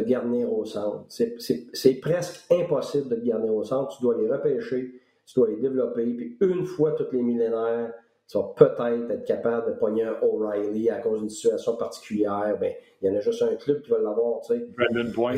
garnir 0.08 0.52
au 0.52 0.64
centre. 0.64 1.04
C'est 1.08 2.00
presque 2.00 2.44
impossible 2.52 3.08
de 3.08 3.16
te 3.16 3.26
garder 3.26 3.48
au 3.48 3.64
centre. 3.64 3.96
Tu 3.96 4.02
dois 4.02 4.16
les 4.18 4.30
repêcher, 4.30 5.00
tu 5.26 5.34
dois 5.34 5.48
les 5.48 5.56
développer. 5.56 6.04
Puis 6.04 6.36
une 6.40 6.64
fois 6.64 6.92
tous 6.92 7.10
les 7.12 7.22
millénaires, 7.22 7.92
tu 8.28 8.38
vas 8.38 8.52
peut-être 8.56 9.10
être 9.10 9.24
capable 9.24 9.68
de 9.68 9.78
pogner 9.78 10.02
un 10.02 10.16
O'Reilly 10.22 10.90
à 10.90 10.98
cause 10.98 11.20
d'une 11.20 11.30
situation 11.30 11.76
particulière. 11.76 12.56
Ben, 12.60 12.72
il 13.00 13.08
y 13.08 13.10
en 13.10 13.16
a 13.16 13.20
juste 13.20 13.42
un 13.42 13.54
club 13.54 13.82
qui 13.82 13.90
va 13.90 13.98
l'avoir. 13.98 14.40
Brandon 14.76 15.12
Point. 15.12 15.36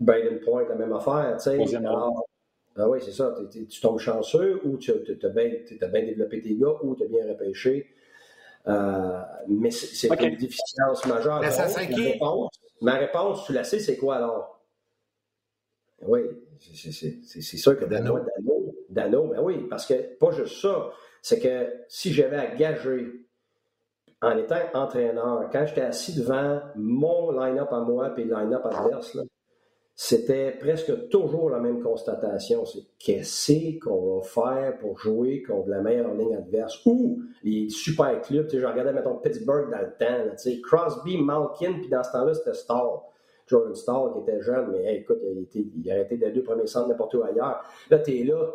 Brandon 0.00 0.38
Point, 0.44 0.68
la 0.68 0.74
même 0.74 0.92
affaire. 0.92 1.38
Alors, 1.46 2.26
ah 2.76 2.88
oui, 2.88 2.98
c'est 3.02 3.12
ça. 3.12 3.34
tu 3.50 3.80
tombes 3.80 3.98
chanceux 3.98 4.60
ou 4.64 4.76
tu 4.76 4.92
as, 4.92 5.28
bien 5.28 6.04
développé 6.04 6.40
tes 6.40 6.54
gars 6.54 6.74
ou 6.82 6.94
tu 6.94 7.04
as 7.04 7.06
bien 7.06 7.28
repêché. 7.28 7.86
Euh, 8.66 9.20
mais 9.48 9.70
c'est 9.70 10.08
une 10.08 10.36
déficience 10.36 11.06
majeure. 11.06 11.40
Mais 11.40 11.50
ça 11.50 11.66
réponse, 11.66 12.60
ma 12.80 12.94
réponse, 12.94 13.44
tu 13.46 13.52
la 13.52 13.64
sais, 13.64 13.78
c'est 13.78 13.96
quoi 13.96 14.16
alors? 14.16 14.60
Oui, 16.02 16.20
c'est 16.58 17.56
sûr 17.56 17.78
que 17.78 17.84
Dano, 17.84 18.18
Dano, 18.18 18.74
Dano, 18.88 19.26
ben 19.28 19.42
oui, 19.42 19.66
parce 19.68 19.86
que 19.86 20.16
pas 20.16 20.30
juste 20.30 20.60
ça, 20.60 20.90
c'est 21.20 21.40
que 21.40 21.84
si 21.88 22.12
j'avais 22.12 22.38
à 22.38 22.54
gager 22.54 23.26
en 24.22 24.36
étant 24.36 24.60
entraîneur, 24.74 25.48
quand 25.52 25.66
j'étais 25.66 25.82
assis 25.82 26.14
devant 26.14 26.60
mon 26.76 27.32
line-up 27.32 27.68
à 27.72 27.80
moi 27.80 28.14
et 28.16 28.24
le 28.24 28.34
line-up 28.34 28.64
adverse, 28.64 29.14
là, 29.14 29.22
c'était 30.02 30.52
presque 30.52 31.10
toujours 31.10 31.50
la 31.50 31.58
même 31.58 31.82
constatation. 31.82 32.64
C'est 32.64 32.86
qu'est-ce 32.98 33.78
qu'on 33.80 34.16
va 34.16 34.22
faire 34.22 34.78
pour 34.78 34.98
jouer 34.98 35.42
contre 35.42 35.68
la 35.68 35.82
meilleure 35.82 36.14
ligne 36.14 36.36
adverse 36.36 36.80
ou 36.86 37.20
les 37.42 37.68
super 37.68 38.22
clubs? 38.22 38.46
Tu 38.46 38.52
sais, 38.52 38.62
je 38.62 38.66
regardais, 38.66 38.94
mettons, 38.94 39.16
Pittsburgh 39.16 39.70
dans 39.70 39.82
le 39.82 39.92
temps. 39.98 40.30
tu 40.30 40.38
sais, 40.38 40.60
Crosby, 40.62 41.18
Malkin, 41.18 41.74
puis 41.74 41.90
dans 41.90 42.02
ce 42.02 42.12
temps-là, 42.12 42.32
c'était 42.32 42.54
Stall. 42.54 43.00
Jordan 43.46 43.74
Stall, 43.74 44.12
qui 44.14 44.18
était 44.20 44.40
jeune, 44.40 44.70
mais 44.72 45.00
écoute, 45.00 45.18
il, 45.22 45.42
était, 45.42 45.66
il 45.76 45.90
a 45.90 45.98
été 45.98 46.16
des 46.16 46.30
deux 46.30 46.44
premiers 46.44 46.66
centres 46.66 46.88
n'importe 46.88 47.12
où 47.12 47.22
ailleurs. 47.22 47.62
Là, 47.90 47.98
tu 47.98 48.18
es 48.18 48.24
là. 48.24 48.50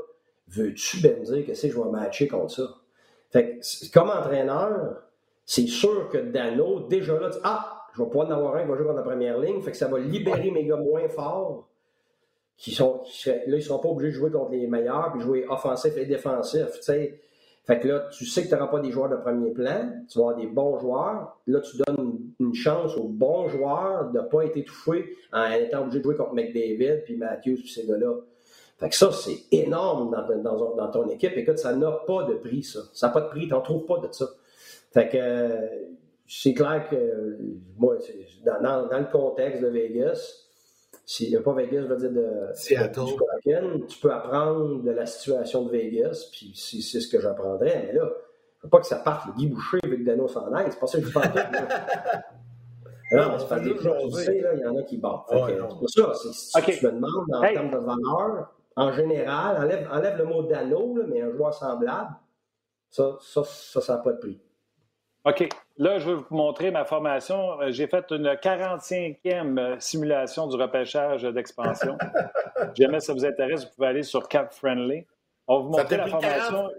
Veux-tu 0.48 0.98
bien 0.98 1.16
me 1.16 1.26
dire 1.26 1.46
que 1.46 1.54
c'est 1.54 1.70
je 1.70 1.80
vais 1.80 1.92
matcher 1.92 2.28
contre 2.28 2.56
ça? 2.56 2.64
Fait 3.30 3.60
que, 3.60 3.92
comme 3.94 4.10
entraîneur, 4.10 5.04
c'est 5.46 5.68
sûr 5.68 6.10
que 6.10 6.18
Dano, 6.18 6.88
déjà 6.88 7.20
là, 7.20 7.30
tu, 7.30 7.38
ah, 7.44 7.75
je 7.96 8.04
vais 8.04 8.10
pouvoir 8.10 8.28
en 8.28 8.32
avoir 8.32 8.56
un 8.56 8.64
qui 8.64 8.68
va 8.68 8.76
jouer 8.76 8.88
dans 8.88 8.94
la 8.94 9.02
première 9.02 9.40
ligne. 9.40 9.62
Fait 9.62 9.72
que 9.72 9.78
ça 9.78 9.88
va 9.88 10.00
libérer 10.00 10.52
mes 10.52 10.66
gars 10.66 10.76
moins 10.76 11.08
forts. 11.08 11.70
Qui 12.58 12.72
sont, 12.72 13.02
là, 13.26 13.34
ils 13.48 13.54
ne 13.56 13.60
seront 13.60 13.80
pas 13.80 13.90
obligés 13.90 14.12
de 14.12 14.16
jouer 14.16 14.32
contre 14.32 14.52
les 14.52 14.66
meilleurs, 14.68 15.12
puis 15.12 15.22
jouer 15.22 15.46
offensif 15.50 15.96
et 15.98 16.06
défensif. 16.06 16.68
sais. 16.82 17.20
Fait 17.66 17.80
que 17.80 17.88
là, 17.88 18.08
tu 18.12 18.26
sais 18.26 18.44
que 18.44 18.48
tu 18.48 18.54
n'auras 18.54 18.68
pas 18.68 18.80
des 18.80 18.92
joueurs 18.92 19.10
de 19.10 19.16
premier 19.16 19.52
plan, 19.52 19.92
tu 20.10 20.20
vas 20.20 20.26
avoir 20.26 20.38
des 20.38 20.48
bons 20.48 20.78
joueurs. 20.80 21.38
Là, 21.48 21.60
tu 21.62 21.78
donnes 21.78 22.20
une 22.40 22.54
chance 22.54 22.96
aux 22.96 23.08
bons 23.08 23.50
joueurs 23.50 24.12
de 24.12 24.20
ne 24.20 24.24
pas 24.24 24.46
être 24.46 24.56
étouffés 24.56 25.18
en 25.34 25.52
étant 25.52 25.82
obligé 25.82 26.00
de 26.00 26.04
jouer 26.04 26.16
contre 26.16 26.34
McDavid, 26.34 27.02
puis 27.04 27.18
Matthews, 27.18 27.56
puis 27.56 27.70
ces 27.70 27.88
gars-là. 27.88 28.14
Fait 28.78 28.90
que 28.90 28.96
ça, 28.96 29.12
c'est 29.12 29.46
énorme 29.52 30.12
dans, 30.12 30.42
dans, 30.44 30.76
dans, 30.76 30.92
ton 30.92 31.10
équipe. 31.10 31.32
Écoute, 31.36 31.58
ça 31.58 31.76
n'a 31.76 31.92
pas 31.92 32.24
de 32.24 32.36
prix, 32.36 32.64
ça. 32.64 32.82
Ça 32.94 33.08
n'a 33.08 33.14
pas 33.14 33.22
de 33.22 33.30
prix, 33.30 33.48
tu 33.48 33.54
n'en 33.54 33.62
trouves 33.62 33.86
pas 33.86 34.00
de 34.00 34.12
ça. 34.12 34.28
Fait 34.92 35.10
que 35.10 35.96
c'est 36.28 36.54
clair 36.54 36.88
que 36.90 37.38
moi, 37.78 37.98
dans, 38.46 38.88
dans, 38.88 39.00
le 39.00 39.12
contexte 39.12 39.62
de 39.62 39.68
Vegas, 39.68 40.46
s'il 41.06 41.30
n'y 41.30 41.36
a 41.36 41.42
pas 41.42 41.54
Vegas, 41.54 41.84
je 41.84 41.88
veux 41.88 41.98
dire 41.98 42.12
de, 42.12 42.54
Seattle. 42.54 43.86
tu 43.88 44.00
peux 44.00 44.12
apprendre 44.12 44.82
de 44.82 44.92
la 44.92 45.06
situation 45.06 45.66
de 45.66 45.72
Vegas, 45.72 46.30
puis 46.32 46.52
c'est 46.56 47.00
ce 47.00 47.08
que 47.08 47.22
j'apprendrais. 47.22 47.86
Mais 47.88 47.94
là, 47.94 48.10
je 48.58 48.64
veux 48.64 48.70
pas 48.70 48.80
que 48.80 48.88
ça 48.88 48.98
parte 48.98 49.28
le 49.28 49.34
Guy 49.34 49.48
Boucher 49.48 49.80
avec 49.84 50.04
Dano 50.04 50.28
sans 50.28 50.46
c'est 50.46 50.80
pas 50.80 50.88
ça 50.88 51.00
que 51.00 51.06
je 51.06 51.14
parle. 51.14 51.28
non, 53.12 53.32
mais 53.32 53.40
c'est 53.40 53.50
pas 53.50 53.60
des 53.60 53.78
gens, 53.78 53.98
tu 54.00 54.12
sais, 54.16 54.44
il 54.56 54.60
y 54.62 54.66
en 54.66 54.76
a 54.78 54.84
qui 54.84 54.98
battent. 54.98 55.26
c'est 55.30 55.58
pour 55.58 55.90
ça, 55.90 56.14
si 56.14 56.80
tu 56.80 56.86
me 56.88 56.92
demandes 56.92 57.34
en 57.34 57.42
termes 57.42 57.70
de 57.70 57.78
valeur, 57.78 58.52
en 58.76 58.92
général, 58.92 59.58
enlève, 59.64 59.88
enlève 59.92 60.18
le 60.18 60.26
mot 60.26 60.44
Dano, 60.44 60.96
mais 61.08 61.22
un 61.22 61.32
joueur 61.32 61.54
semblable, 61.54 62.16
ça, 62.90 63.18
ça, 63.22 63.44
ça 63.44 63.96
n'a 63.96 64.02
pas 64.02 64.14
de 64.14 64.18
prix. 64.18 64.42
OK. 65.26 65.50
Là, 65.78 66.00
je 66.00 66.10
vais 66.10 66.16
vous 66.16 66.26
montrer 66.36 66.72
ma 66.72 66.86
formation. 66.86 67.60
Euh, 67.62 67.72
j'ai 67.72 67.88
fait 67.88 68.06
une 68.12 68.28
45e 68.28 69.60
euh, 69.60 69.76
simulation 69.80 70.48
du 70.48 70.56
repêchage 70.56 71.24
d'expansion. 71.24 71.98
jamais 72.78 73.02
ça 73.02 73.14
vous 73.14 73.26
intéresse, 73.26 73.66
vous 73.66 73.72
pouvez 73.76 73.88
aller 73.90 74.04
sur 74.04 74.30
Cap 74.30 74.54
Friendly. 74.54 75.06
On 75.48 75.58
va 75.58 75.64
vous 75.64 75.70
montrer 75.70 75.98
la 75.98 76.08
formation. 76.08 76.70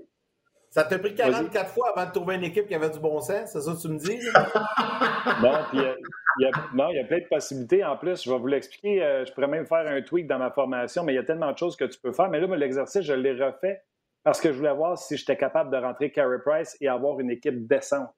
Ça 0.71 0.85
t'a 0.85 0.99
pris 0.99 1.15
44 1.15 1.71
fois 1.71 1.93
avant 1.95 2.07
de 2.07 2.13
trouver 2.13 2.37
une 2.37 2.45
équipe 2.45 2.67
qui 2.69 2.75
avait 2.75 2.91
du 2.91 2.99
bon 2.99 3.21
sens, 3.21 3.51
c'est 3.53 3.61
ça 3.61 3.73
que 3.73 3.81
tu 3.81 3.89
me 3.89 3.99
dis? 3.99 4.19
non, 5.43 5.59
puis 5.71 5.79
euh, 5.79 5.95
il 6.39 6.45
y, 6.45 6.47
a, 6.47 6.51
non, 6.75 6.91
il 6.91 6.97
y 6.97 7.01
a 7.01 7.05
plein 7.05 7.21
de 7.21 7.29
possibilités. 7.29 7.85
En 7.85 7.97
plus, 7.97 8.25
je 8.25 8.31
vais 8.31 8.39
vous 8.39 8.47
l'expliquer. 8.47 9.25
je 9.27 9.33
pourrais 9.33 9.47
même 9.47 9.67
faire 9.67 9.87
un 9.87 10.03
tweak 10.03 10.27
dans 10.27 10.39
ma 10.39 10.51
formation, 10.51 11.03
mais 11.03 11.13
il 11.13 11.17
y 11.17 11.19
a 11.19 11.23
tellement 11.23 11.53
de 11.53 11.57
choses 11.57 11.77
que 11.77 11.85
tu 11.85 11.99
peux 11.99 12.13
faire. 12.13 12.29
Mais 12.29 12.41
là, 12.41 12.57
l'exercice, 12.57 13.03
je 13.03 13.15
l'ai 13.15 13.33
refait 13.33 13.83
parce 14.23 14.41
que 14.41 14.53
je 14.53 14.59
voulais 14.59 14.75
voir 14.75 14.99
si 14.99 15.17
j'étais 15.17 15.37
capable 15.37 15.71
de 15.71 15.77
rentrer 15.77 16.11
Carey 16.11 16.39
Price 16.45 16.77
et 16.81 16.89
avoir 16.89 17.21
une 17.21 17.31
équipe 17.31 17.67
décente. 17.67 18.11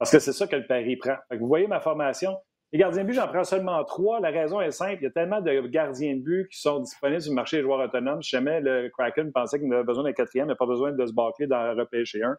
Parce 0.00 0.10
que 0.10 0.18
c'est 0.18 0.32
ça 0.32 0.46
que 0.46 0.56
le 0.56 0.66
pari 0.66 0.96
prend. 0.96 1.16
vous 1.30 1.46
voyez 1.46 1.66
ma 1.66 1.78
formation. 1.78 2.34
Les 2.72 2.78
gardiens 2.78 3.02
de 3.02 3.08
but, 3.08 3.12
j'en 3.12 3.28
prends 3.28 3.44
seulement 3.44 3.84
trois. 3.84 4.18
La 4.18 4.30
raison 4.30 4.58
est 4.58 4.70
simple. 4.70 4.96
Il 5.00 5.02
y 5.02 5.06
a 5.06 5.10
tellement 5.10 5.42
de 5.42 5.60
gardiens 5.66 6.16
de 6.16 6.22
but 6.22 6.48
qui 6.48 6.58
sont 6.58 6.80
disponibles 6.80 7.20
sur 7.20 7.32
le 7.32 7.36
marché 7.36 7.58
des 7.58 7.64
joueurs 7.64 7.80
autonomes. 7.80 8.22
Si 8.22 8.30
jamais 8.30 8.62
le 8.62 8.88
Kraken 8.88 9.30
pensait 9.30 9.60
qu'il 9.60 9.70
avait 9.74 9.84
besoin 9.84 10.04
d'un 10.04 10.14
quatrième, 10.14 10.46
il 10.46 10.48
n'a 10.48 10.56
pas 10.56 10.66
besoin 10.66 10.92
de 10.92 11.06
se 11.06 11.12
bâcler 11.12 11.46
dans 11.46 11.62
le 11.64 11.78
repêcher 11.78 12.22
un. 12.22 12.34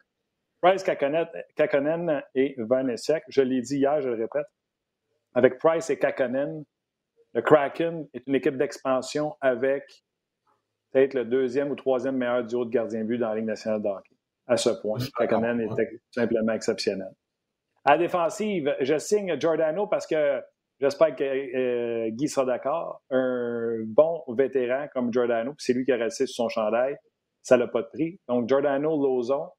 Price, 0.60 0.84
Kakonen 0.84 2.24
et 2.34 2.56
Vanessiak. 2.58 3.24
Je 3.28 3.44
l'ai 3.44 3.62
dit 3.62 3.78
hier, 3.78 4.02
je 4.02 4.10
le 4.10 4.16
répète. 4.16 4.48
Avec 5.36 5.60
Price 5.60 5.92
et 5.92 6.00
Kakonen, 6.00 6.64
le 7.36 7.42
Kraken 7.44 8.08
est 8.16 8.26
une 8.26 8.36
équipe 8.36 8.58
d'expansion 8.58 9.36
avec 9.40 9.84
peut-être 10.92 11.14
le 11.14 11.26
deuxième 11.26 11.70
ou 11.70 11.76
troisième 11.76 12.18
meilleur 12.18 12.44
duo 12.44 12.66
de 12.66 12.72
gardiens 12.72 13.02
de 13.02 13.06
but 13.06 13.20
dans 13.20 13.30
la 13.30 13.36
Ligue 13.36 13.46
nationale 13.46 13.84
de 13.84 13.88
hockey. 13.88 14.16
À 14.48 14.58
ce 14.58 14.70
point, 14.82 14.98
Kakonen 15.16 15.62
est 15.62 16.02
simplement 16.12 16.54
exceptionnel. 16.54 17.12
À 17.84 17.94
la 17.94 17.98
défensive, 17.98 18.76
je 18.80 18.98
signe 18.98 19.40
Giordano 19.40 19.88
parce 19.88 20.06
que 20.06 20.42
j'espère 20.80 21.16
que 21.16 21.24
euh, 21.24 22.10
Guy 22.12 22.28
sera 22.28 22.46
d'accord. 22.46 23.02
Un 23.10 23.84
bon 23.86 24.24
vétéran 24.28 24.88
comme 24.94 25.12
Giordano, 25.12 25.54
puis 25.54 25.66
c'est 25.66 25.74
lui 25.74 25.86
qui 25.86 25.92
a 25.92 25.98
resté 25.98 26.28
sur 26.28 26.44
son 26.44 26.50
chandail, 26.50 26.96
ça 27.42 27.58
n'a 27.58 27.68
pas 27.68 27.82
de 27.82 27.88
prix. 27.88 28.20
Donc, 28.28 28.48
Giordano, 28.48 29.02
Lozon, 29.02 29.50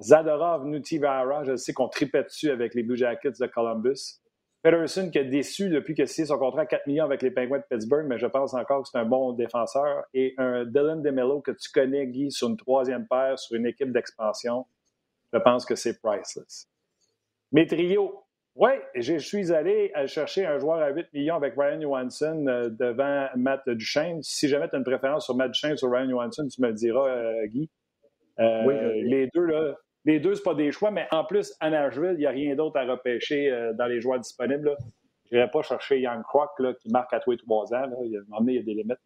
Zadorov, 0.00 0.64
Nutivara, 0.66 1.42
je 1.44 1.56
sais 1.56 1.72
qu'on 1.72 1.88
tripait 1.88 2.22
dessus 2.22 2.50
avec 2.50 2.74
les 2.74 2.82
Blue 2.84 2.96
Jackets 2.96 3.40
de 3.40 3.46
Columbus. 3.46 4.20
Peterson 4.62 5.10
qui 5.10 5.18
a 5.18 5.24
déçu 5.24 5.70
depuis 5.70 5.96
que 5.96 6.06
c'est 6.06 6.26
son 6.26 6.38
contrat 6.38 6.62
à 6.62 6.66
4 6.66 6.86
millions 6.86 7.04
avec 7.04 7.20
les 7.22 7.32
Penguins 7.32 7.58
de 7.58 7.64
Pittsburgh, 7.68 8.06
mais 8.06 8.18
je 8.18 8.26
pense 8.26 8.54
encore 8.54 8.82
que 8.82 8.88
c'est 8.88 8.98
un 8.98 9.04
bon 9.04 9.32
défenseur. 9.32 10.04
Et 10.14 10.34
un 10.38 10.64
Dylan 10.64 11.02
DeMello 11.02 11.40
que 11.40 11.50
tu 11.50 11.68
connais, 11.72 12.06
Guy, 12.06 12.30
sur 12.30 12.48
une 12.48 12.56
troisième 12.56 13.08
paire, 13.08 13.36
sur 13.40 13.56
une 13.56 13.66
équipe 13.66 13.90
d'expansion, 13.90 14.66
je 15.32 15.38
pense 15.40 15.64
que 15.64 15.74
c'est 15.74 16.00
priceless. 16.00 16.68
Mes 17.52 17.66
trios. 17.66 18.18
Oui, 18.54 18.70
je 18.94 19.16
suis 19.16 19.52
allé 19.52 19.92
chercher 20.06 20.44
un 20.44 20.58
joueur 20.58 20.82
à 20.82 20.90
8 20.90 21.06
millions 21.14 21.36
avec 21.36 21.54
Ryan 21.56 21.80
Johansson 21.80 22.44
euh, 22.46 22.68
devant 22.68 23.28
Matt 23.34 23.66
Duchesne. 23.66 24.22
Si 24.22 24.46
jamais 24.46 24.68
tu 24.68 24.74
as 24.74 24.78
une 24.78 24.84
préférence 24.84 25.24
sur 25.24 25.34
Matt 25.34 25.52
Duchesne 25.52 25.72
ou 25.72 25.76
sur 25.76 25.90
Ryan 25.90 26.10
Johansson, 26.10 26.46
tu 26.48 26.60
me 26.60 26.68
le 26.68 26.74
diras, 26.74 27.08
euh, 27.08 27.46
Guy. 27.46 27.70
Euh, 28.40 28.64
oui, 28.66 29.02
Les 29.08 29.28
deux, 29.34 29.44
là, 29.46 29.74
les 30.04 30.20
deux, 30.20 30.34
ce 30.34 30.42
pas 30.42 30.54
des 30.54 30.70
choix, 30.70 30.90
mais 30.90 31.06
en 31.12 31.24
plus, 31.24 31.54
à 31.60 31.70
Nashville, 31.70 32.12
il 32.14 32.18
n'y 32.18 32.26
a 32.26 32.30
rien 32.30 32.54
d'autre 32.54 32.78
à 32.78 32.84
repêcher 32.84 33.50
dans 33.78 33.86
les 33.86 34.00
joueurs 34.00 34.18
disponibles. 34.18 34.76
Je 35.30 35.36
n'irai 35.36 35.50
pas 35.50 35.62
chercher 35.62 36.00
Young 36.00 36.22
Croc 36.22 36.50
là, 36.58 36.74
qui 36.74 36.90
marque 36.90 37.12
à 37.14 37.20
tous 37.20 37.30
les 37.30 37.38
trois 37.38 37.72
ans. 37.72 37.86
Là. 37.86 37.96
Il, 38.04 38.12
y 38.12 38.16
a, 38.16 38.20
il 38.40 38.54
y 38.54 38.58
a 38.58 38.62
des 38.62 38.74
limites. 38.74 38.98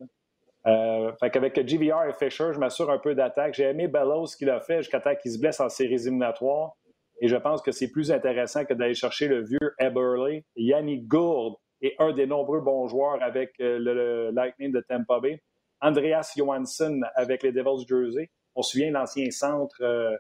Euh, 0.67 1.13
fait 1.21 1.31
qu'avec 1.31 1.55
GVR 1.65 2.05
et 2.09 2.13
Fisher, 2.13 2.53
je 2.53 2.59
m'assure 2.59 2.91
un 2.91 2.99
peu 2.99 3.15
d'attaque. 3.15 3.55
J'ai 3.55 3.65
aimé 3.65 3.87
Bellows 3.87 4.27
ce 4.27 4.37
qu'il 4.37 4.51
a 4.51 4.61
fait 4.61 4.79
jusqu'à 4.79 5.01
temps 5.01 5.15
qu'il 5.15 5.31
se 5.31 5.39
blesse 5.39 5.61
en 5.61 5.69
séries 5.69 5.95
éliminatoires. 5.95 6.75
Et 7.21 7.29
je 7.29 7.37
pense 7.37 7.63
que 7.63 7.73
c'est 7.73 7.91
plus 7.91 8.13
intéressant 8.13 8.65
que 8.65 8.75
d'aller 8.75 8.95
chercher 8.95 9.29
le 9.29 9.43
vieux 9.43 9.75
Eberle. 9.79 10.43
Yannick 10.57 11.07
Gourde 11.07 11.55
est 11.81 11.95
un 11.99 12.13
des 12.13 12.27
nombreux 12.27 12.61
bons 12.61 12.89
joueurs 12.89 13.23
avec 13.23 13.53
euh, 13.61 13.79
le, 13.79 14.31
Lightning 14.31 14.73
de 14.73 14.81
Tampa 14.81 15.21
Bay. 15.21 15.41
Andreas 15.81 16.33
Johansson 16.37 17.01
avec 17.15 17.43
les 17.43 17.53
Devils 17.53 17.87
Jersey. 17.89 18.31
On 18.55 18.63
se 18.63 18.73
souvient 18.73 18.91
l'ancien 18.91 19.31
centre 19.31 19.77
euh, 19.83 20.17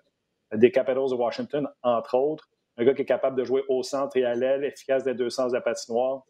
des 0.55 0.71
Capitals 0.71 1.11
de 1.11 1.15
Washington, 1.15 1.69
entre 1.83 2.15
autres. 2.17 2.49
Un 2.77 2.85
gars 2.85 2.95
qui 2.95 3.03
est 3.03 3.07
capable 3.07 3.39
de 3.39 3.45
jouer 3.45 3.63
au 3.69 3.83
centre 3.83 4.17
et 4.17 4.25
à 4.25 4.35
l'aile, 4.35 4.65
efficace 4.65 5.03
des 5.05 5.15
deux 5.15 5.31
sens 5.31 5.53
de 5.53 5.57
la 5.57 5.63
patinoire. 5.63 6.23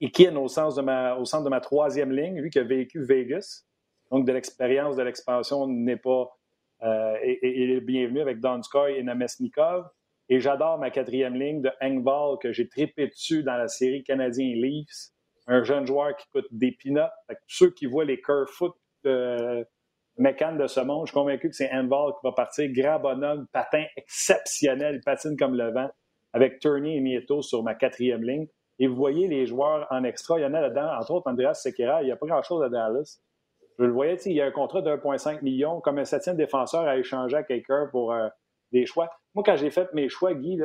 Ikin 0.00 0.36
au, 0.36 0.48
sens 0.48 0.78
au 0.78 1.24
centre 1.24 1.44
de 1.44 1.48
ma 1.48 1.60
troisième 1.60 2.12
ligne, 2.12 2.40
lui 2.40 2.50
qui 2.50 2.58
a 2.58 2.64
vécu 2.64 3.04
Vegas. 3.04 3.64
Donc, 4.10 4.26
de 4.26 4.32
l'expérience 4.32 4.96
de 4.96 5.02
l'expansion 5.02 5.66
n'est 5.66 5.96
pas 5.96 6.28
euh, 6.82 7.16
et, 7.22 7.72
est 7.72 7.80
bienvenu 7.80 8.20
avec 8.20 8.40
Donskoy 8.40 8.96
et 8.98 9.02
Namesnikov. 9.02 9.86
Et 10.28 10.40
j'adore 10.40 10.78
ma 10.78 10.90
quatrième 10.90 11.34
ligne 11.34 11.62
de 11.62 11.70
Engvall 11.80 12.38
que 12.40 12.52
j'ai 12.52 12.68
trippé 12.68 13.08
dessus 13.08 13.42
dans 13.42 13.56
la 13.56 13.68
série 13.68 14.02
Canadien 14.02 14.54
Leafs. 14.54 15.10
Un 15.46 15.62
jeune 15.62 15.86
joueur 15.86 16.16
qui 16.16 16.26
coûte 16.28 16.46
des 16.50 16.72
peanuts. 16.72 17.00
ceux 17.46 17.70
qui 17.70 17.86
voient 17.86 18.04
les 18.04 18.20
curve 18.20 18.46
foot 18.46 18.74
de 19.04 19.66
mécan 20.16 20.56
de 20.56 20.66
ce 20.66 20.80
monde, 20.80 21.06
je 21.06 21.12
suis 21.12 21.20
convaincu 21.20 21.48
que 21.48 21.56
c'est 21.56 21.70
Engvall 21.72 22.12
qui 22.12 22.20
va 22.24 22.32
partir. 22.32 22.70
Grand 22.72 23.00
bonhomme, 23.00 23.46
patin 23.52 23.84
exceptionnel, 23.96 24.96
il 24.96 25.00
patine 25.00 25.36
comme 25.36 25.56
le 25.56 25.72
vent 25.72 25.90
avec 26.32 26.60
Turney 26.60 26.96
et 26.96 27.00
Mieto 27.00 27.42
sur 27.42 27.62
ma 27.62 27.74
quatrième 27.74 28.22
ligne. 28.22 28.46
Et 28.78 28.86
vous 28.86 28.96
voyez 28.96 29.28
les 29.28 29.46
joueurs 29.46 29.86
en 29.90 30.02
extra, 30.04 30.38
il 30.38 30.42
y 30.42 30.46
en 30.46 30.54
a 30.54 30.60
là-dedans, 30.60 30.90
entre 30.98 31.12
autres 31.12 31.30
Andreas 31.30 31.54
Sekera, 31.54 32.02
il 32.02 32.06
n'y 32.06 32.12
a 32.12 32.16
pas 32.16 32.26
grand-chose 32.26 32.62
à 32.62 32.68
Dallas. 32.68 33.20
Je 33.82 33.86
le 33.88 33.92
voyais, 33.92 34.14
il 34.26 34.32
y 34.34 34.40
a 34.40 34.46
un 34.46 34.52
contrat 34.52 34.80
de 34.80 34.90
1,5 34.90 35.42
million, 35.42 35.80
comme 35.80 35.98
un 35.98 36.04
septième 36.04 36.36
défenseur 36.36 36.82
à 36.82 36.96
échanger 36.96 37.36
à 37.36 37.42
quelqu'un 37.42 37.88
pour 37.90 38.12
euh, 38.12 38.28
des 38.70 38.86
choix. 38.86 39.10
Moi, 39.34 39.42
quand 39.44 39.56
j'ai 39.56 39.70
fait 39.70 39.92
mes 39.92 40.08
choix, 40.08 40.34
Guy, 40.34 40.60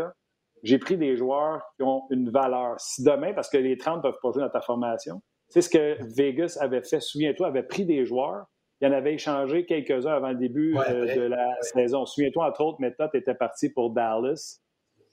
j'ai 0.61 0.77
pris 0.77 0.97
des 0.97 1.17
joueurs 1.17 1.63
qui 1.77 1.83
ont 1.83 2.03
une 2.11 2.29
valeur. 2.29 2.79
Si 2.79 3.03
demain, 3.03 3.33
parce 3.33 3.49
que 3.49 3.57
les 3.57 3.75
30 3.75 3.97
ne 3.97 4.01
peuvent 4.03 4.19
pas 4.21 4.31
jouer 4.31 4.43
dans 4.43 4.49
ta 4.49 4.61
formation, 4.61 5.23
c'est 5.49 5.61
ce 5.61 5.69
que 5.69 5.97
Vegas 6.15 6.59
avait 6.61 6.83
fait, 6.83 6.99
souviens-toi, 6.99 7.47
avait 7.47 7.63
pris 7.63 7.85
des 7.85 8.05
joueurs, 8.05 8.45
il 8.81 8.87
en 8.87 8.91
avait 8.91 9.15
échangé 9.15 9.65
quelques-uns 9.65 10.13
avant 10.13 10.29
le 10.29 10.35
début 10.35 10.77
euh, 10.77 11.15
de 11.15 11.21
la 11.21 11.59
saison. 11.61 12.05
Souviens-toi, 12.05 12.47
entre 12.47 12.61
autres, 12.61 12.79
Méthode 12.79 13.09
était 13.15 13.33
parti 13.33 13.71
pour 13.71 13.89
Dallas 13.89 14.59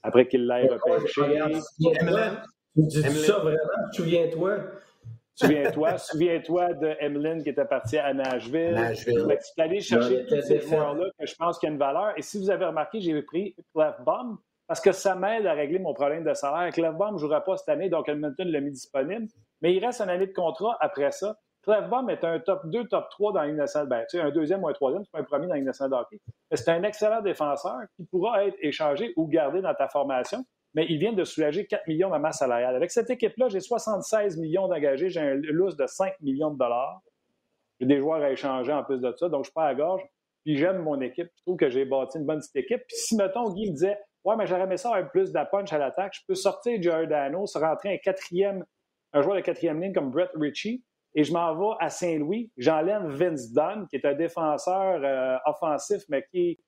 après 0.03 0.29
qu'il 0.29 0.47
l'ait 0.47 0.69
repêché. 0.69 1.23
Tu 2.75 2.83
dis 2.83 3.03
ça 3.21 3.39
vraiment? 3.39 3.59
Souviens-toi? 3.93 4.59
Souviens-toi, 5.37 5.99
souviens-toi 5.99 6.75
de 6.75 6.95
Emeline 7.01 7.43
qui 7.43 7.49
était 7.49 7.65
partie 7.65 7.99
à 7.99 8.15
Nashville. 8.15 8.75
Nashville. 8.75 9.27
Tu 9.27 9.61
es 9.61 9.63
allé 9.63 9.81
chercher 9.81 10.27
tous 10.27 10.41
ces 10.43 10.61
joueurs-là 10.61 11.07
que 11.19 11.27
je 11.27 11.35
pense 11.35 11.59
qu'il 11.59 11.69
y 11.69 11.71
a 11.71 11.73
une 11.73 11.79
valeur. 11.79 12.13
Et 12.17 12.23
si 12.23 12.39
vous 12.39 12.51
avez 12.51 12.67
remarqué, 12.67 13.01
j'ai 13.01 13.21
pris 13.23 13.57
Clef 13.75 13.95
Bomb. 14.05 14.39
parce 14.67 14.81
que 14.81 14.93
ça 14.93 15.15
m'aide 15.15 15.47
à 15.47 15.53
régler 15.53 15.79
mon 15.79 15.93
problème 15.93 16.25
de 16.25 16.33
salaire. 16.35 16.73
Clefbaum 16.73 17.15
ne 17.15 17.19
jouera 17.19 17.43
pas 17.43 17.57
cette 17.57 17.69
année, 17.69 17.89
donc 17.89 18.09
Edmonton 18.09 18.47
l'a 18.49 18.61
mis 18.61 18.71
disponible. 18.71 19.27
Mais 19.61 19.75
il 19.75 19.85
reste 19.85 20.01
une 20.01 20.09
année 20.09 20.27
de 20.27 20.33
contrat 20.33 20.77
après 20.81 21.11
ça. 21.11 21.37
Clefbaum 21.63 22.11
est 22.11 22.23
un 22.25 22.39
top 22.41 22.67
2, 22.67 22.89
top 22.89 23.09
3 23.11 23.33
dans 23.33 23.55
nationale. 23.55 23.89
Ben, 23.89 24.05
tu 24.09 24.19
sais, 24.19 24.23
un 24.23 24.31
deuxième 24.31 24.63
ou 24.63 24.69
un 24.69 24.73
troisième, 24.73 25.03
c'est 25.05 25.11
pas 25.11 25.21
un 25.21 25.25
premier 25.25 25.47
dans 25.47 25.55
la 25.55 25.59
Ligue 25.59 25.67
nationale 25.67 25.91
de 25.91 25.97
hockey. 25.97 26.21
Mais 26.51 26.57
c'est 26.57 26.71
un 26.71 26.83
excellent 26.83 27.23
défenseur 27.23 27.79
qui 27.97 28.05
pourra 28.05 28.45
être 28.45 28.57
échangé 28.61 29.13
ou 29.17 29.27
gardé 29.27 29.63
dans 29.63 29.75
ta 29.75 29.89
formation. 29.89 30.45
Mais 30.75 30.87
il 30.89 30.99
vient 30.99 31.13
de 31.13 31.25
soulager 31.25 31.67
4 31.67 31.87
millions 31.87 32.11
de 32.11 32.19
masse 32.19 32.39
salariale. 32.39 32.75
Avec 32.75 32.91
cette 32.91 33.11
équipe-là, 33.11 33.49
j'ai 33.49 33.61
76 33.61 34.39
millions 34.39 34.69
d'engagés. 34.69 35.09
J'ai 35.09 35.21
un 35.21 35.35
lousse 35.35 35.77
de 35.77 35.87
5 35.87 36.15
millions 36.21 36.51
de 36.51 36.59
dollars. 36.59 37.01
J'ai 37.81 37.87
des 37.87 37.99
joueurs 37.99 38.23
à 38.23 38.31
échanger 38.31 38.73
en 38.73 38.83
plus 38.83 39.01
de 39.01 39.13
ça, 39.17 39.29
donc 39.29 39.45
je 39.45 39.51
suis 39.51 39.55
pas 39.55 39.67
à 39.67 39.75
gorge. 39.75 40.03
Puis 40.45 40.57
j'aime 40.57 40.79
mon 40.83 41.01
équipe. 41.01 41.29
Je 41.37 41.43
trouve 41.43 41.57
que 41.57 41.69
j'ai 41.69 41.85
bâti 41.85 42.19
une 42.19 42.25
bonne 42.25 42.41
petite 42.41 42.57
équipe. 42.57 42.83
Puis 42.87 42.97
si, 42.97 43.17
mettons, 43.17 43.51
Guy 43.51 43.71
me 43.71 43.73
disait 43.73 43.99
Ouais, 44.25 44.37
mais 44.37 44.47
j'aurais 44.47 44.63
aimé 44.63 44.79
ça 44.79 44.89
avoir 44.89 45.11
plus 45.11 45.33
de 45.33 45.51
punch 45.51 45.73
à 45.73 45.79
l'attaque, 45.79 46.15
je 46.15 46.21
peux 46.27 46.35
sortir 46.35 46.81
Giordano, 46.81 47.47
se 47.47 47.59
rentrer 47.59 47.93
un 47.95 47.99
quatrième, 47.99 48.65
un 49.13 49.21
joueur 49.21 49.37
de 49.37 49.43
quatrième 49.43 49.83
ligne 49.83 49.93
comme 49.93 50.11
Brett 50.11 50.31
Ritchie, 50.35 50.83
et 51.15 51.25
je 51.25 51.33
m'en 51.33 51.55
vais 51.55 51.77
à 51.79 51.91
Saint-Louis. 51.91 52.51
J'enlève 52.57 53.07
Vince 53.07 53.53
Dunn, 53.53 53.87
qui 53.89 53.97
est 53.97 54.07
un 54.07 54.15
défenseur 54.15 55.01
euh, 55.05 55.37
offensif, 55.47 56.03
mais 56.09 56.25
qui, 56.31 56.59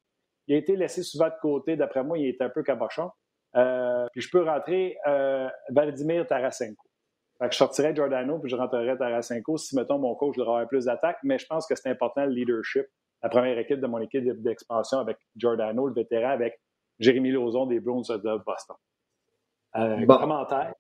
a 0.51 0.55
été 0.55 0.77
laissé 0.77 1.03
souvent 1.03 1.29
de 1.29 1.35
côté. 1.41 1.77
D'après 1.77 2.05
moi, 2.05 2.19
il 2.19 2.27
est 2.27 2.41
un 2.43 2.51
peu 2.51 2.63
cabochon. 2.63 3.11
Euh, 3.57 4.07
puis 4.13 4.21
je 4.21 4.31
peux 4.31 4.43
rentrer 4.43 4.97
euh, 5.07 5.49
Vladimir 5.71 6.27
Tarasenko. 6.27 6.85
Fait 7.39 7.49
que 7.49 7.53
je 7.53 7.59
sortirais 7.59 7.95
Giordano 7.95 8.39
puis 8.39 8.51
je 8.51 8.57
rentrerais 8.57 8.97
Tarasenko 8.97 9.57
si, 9.57 9.77
mettons, 9.77 9.99
mon 9.99 10.15
coach 10.15 10.37
voudrait 10.37 10.55
avoir 10.55 10.69
plus 10.69 10.85
d'attaque. 10.87 11.19
Mais 11.23 11.39
je 11.39 11.47
pense 11.47 11.67
que 11.67 11.75
c'est 11.75 11.91
important 11.91 12.25
le 12.25 12.33
leadership. 12.33 12.87
La 13.23 13.29
première 13.29 13.59
équipe 13.59 13.81
de 13.81 13.87
mon 13.87 13.99
équipe 13.99 14.25
d'expansion 14.43 14.99
avec 14.99 15.17
Giordano, 15.37 15.87
le 15.87 15.95
vétéran, 15.95 16.31
avec 16.31 16.61
Jérémy 16.99 17.31
Lauzon 17.31 17.67
des 17.67 17.81
Browns 17.81 18.05
de 18.09 18.45
Boston. 18.45 18.77
Euh, 19.77 20.07
Commentaire? 20.07 20.75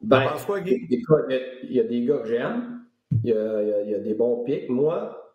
Ben, 0.00 0.30
il 0.64 1.72
y, 1.72 1.80
a 1.80 1.84
des 1.84 2.04
gars 2.04 2.18
que 2.18 2.28
j'aime. 2.28 2.84
Il, 3.24 3.30
y 3.30 3.94
a 3.94 3.98
des 3.98 4.14
bons 4.14 4.44
pics. 4.44 4.68
Moi, 4.68 5.27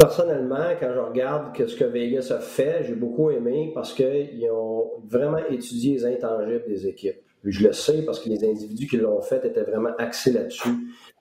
personnellement, 0.00 0.70
quand 0.78 0.92
je 0.94 0.98
regarde 0.98 1.68
ce 1.68 1.76
que 1.76 1.84
Vegas 1.84 2.30
a 2.30 2.40
fait, 2.40 2.84
j'ai 2.86 2.94
beaucoup 2.94 3.30
aimé 3.30 3.70
parce 3.74 3.92
qu'ils 3.92 4.48
ont 4.50 4.90
vraiment 5.06 5.44
étudié 5.50 5.94
les 5.94 6.06
intangibles 6.06 6.64
des 6.66 6.86
équipes. 6.86 7.20
Je 7.44 7.66
le 7.66 7.72
sais 7.72 8.02
parce 8.02 8.20
que 8.20 8.28
les 8.28 8.44
individus 8.44 8.86
qui 8.86 8.96
l'ont 8.96 9.20
fait 9.20 9.44
étaient 9.44 9.62
vraiment 9.62 9.94
axés 9.98 10.32
là-dessus, 10.32 10.70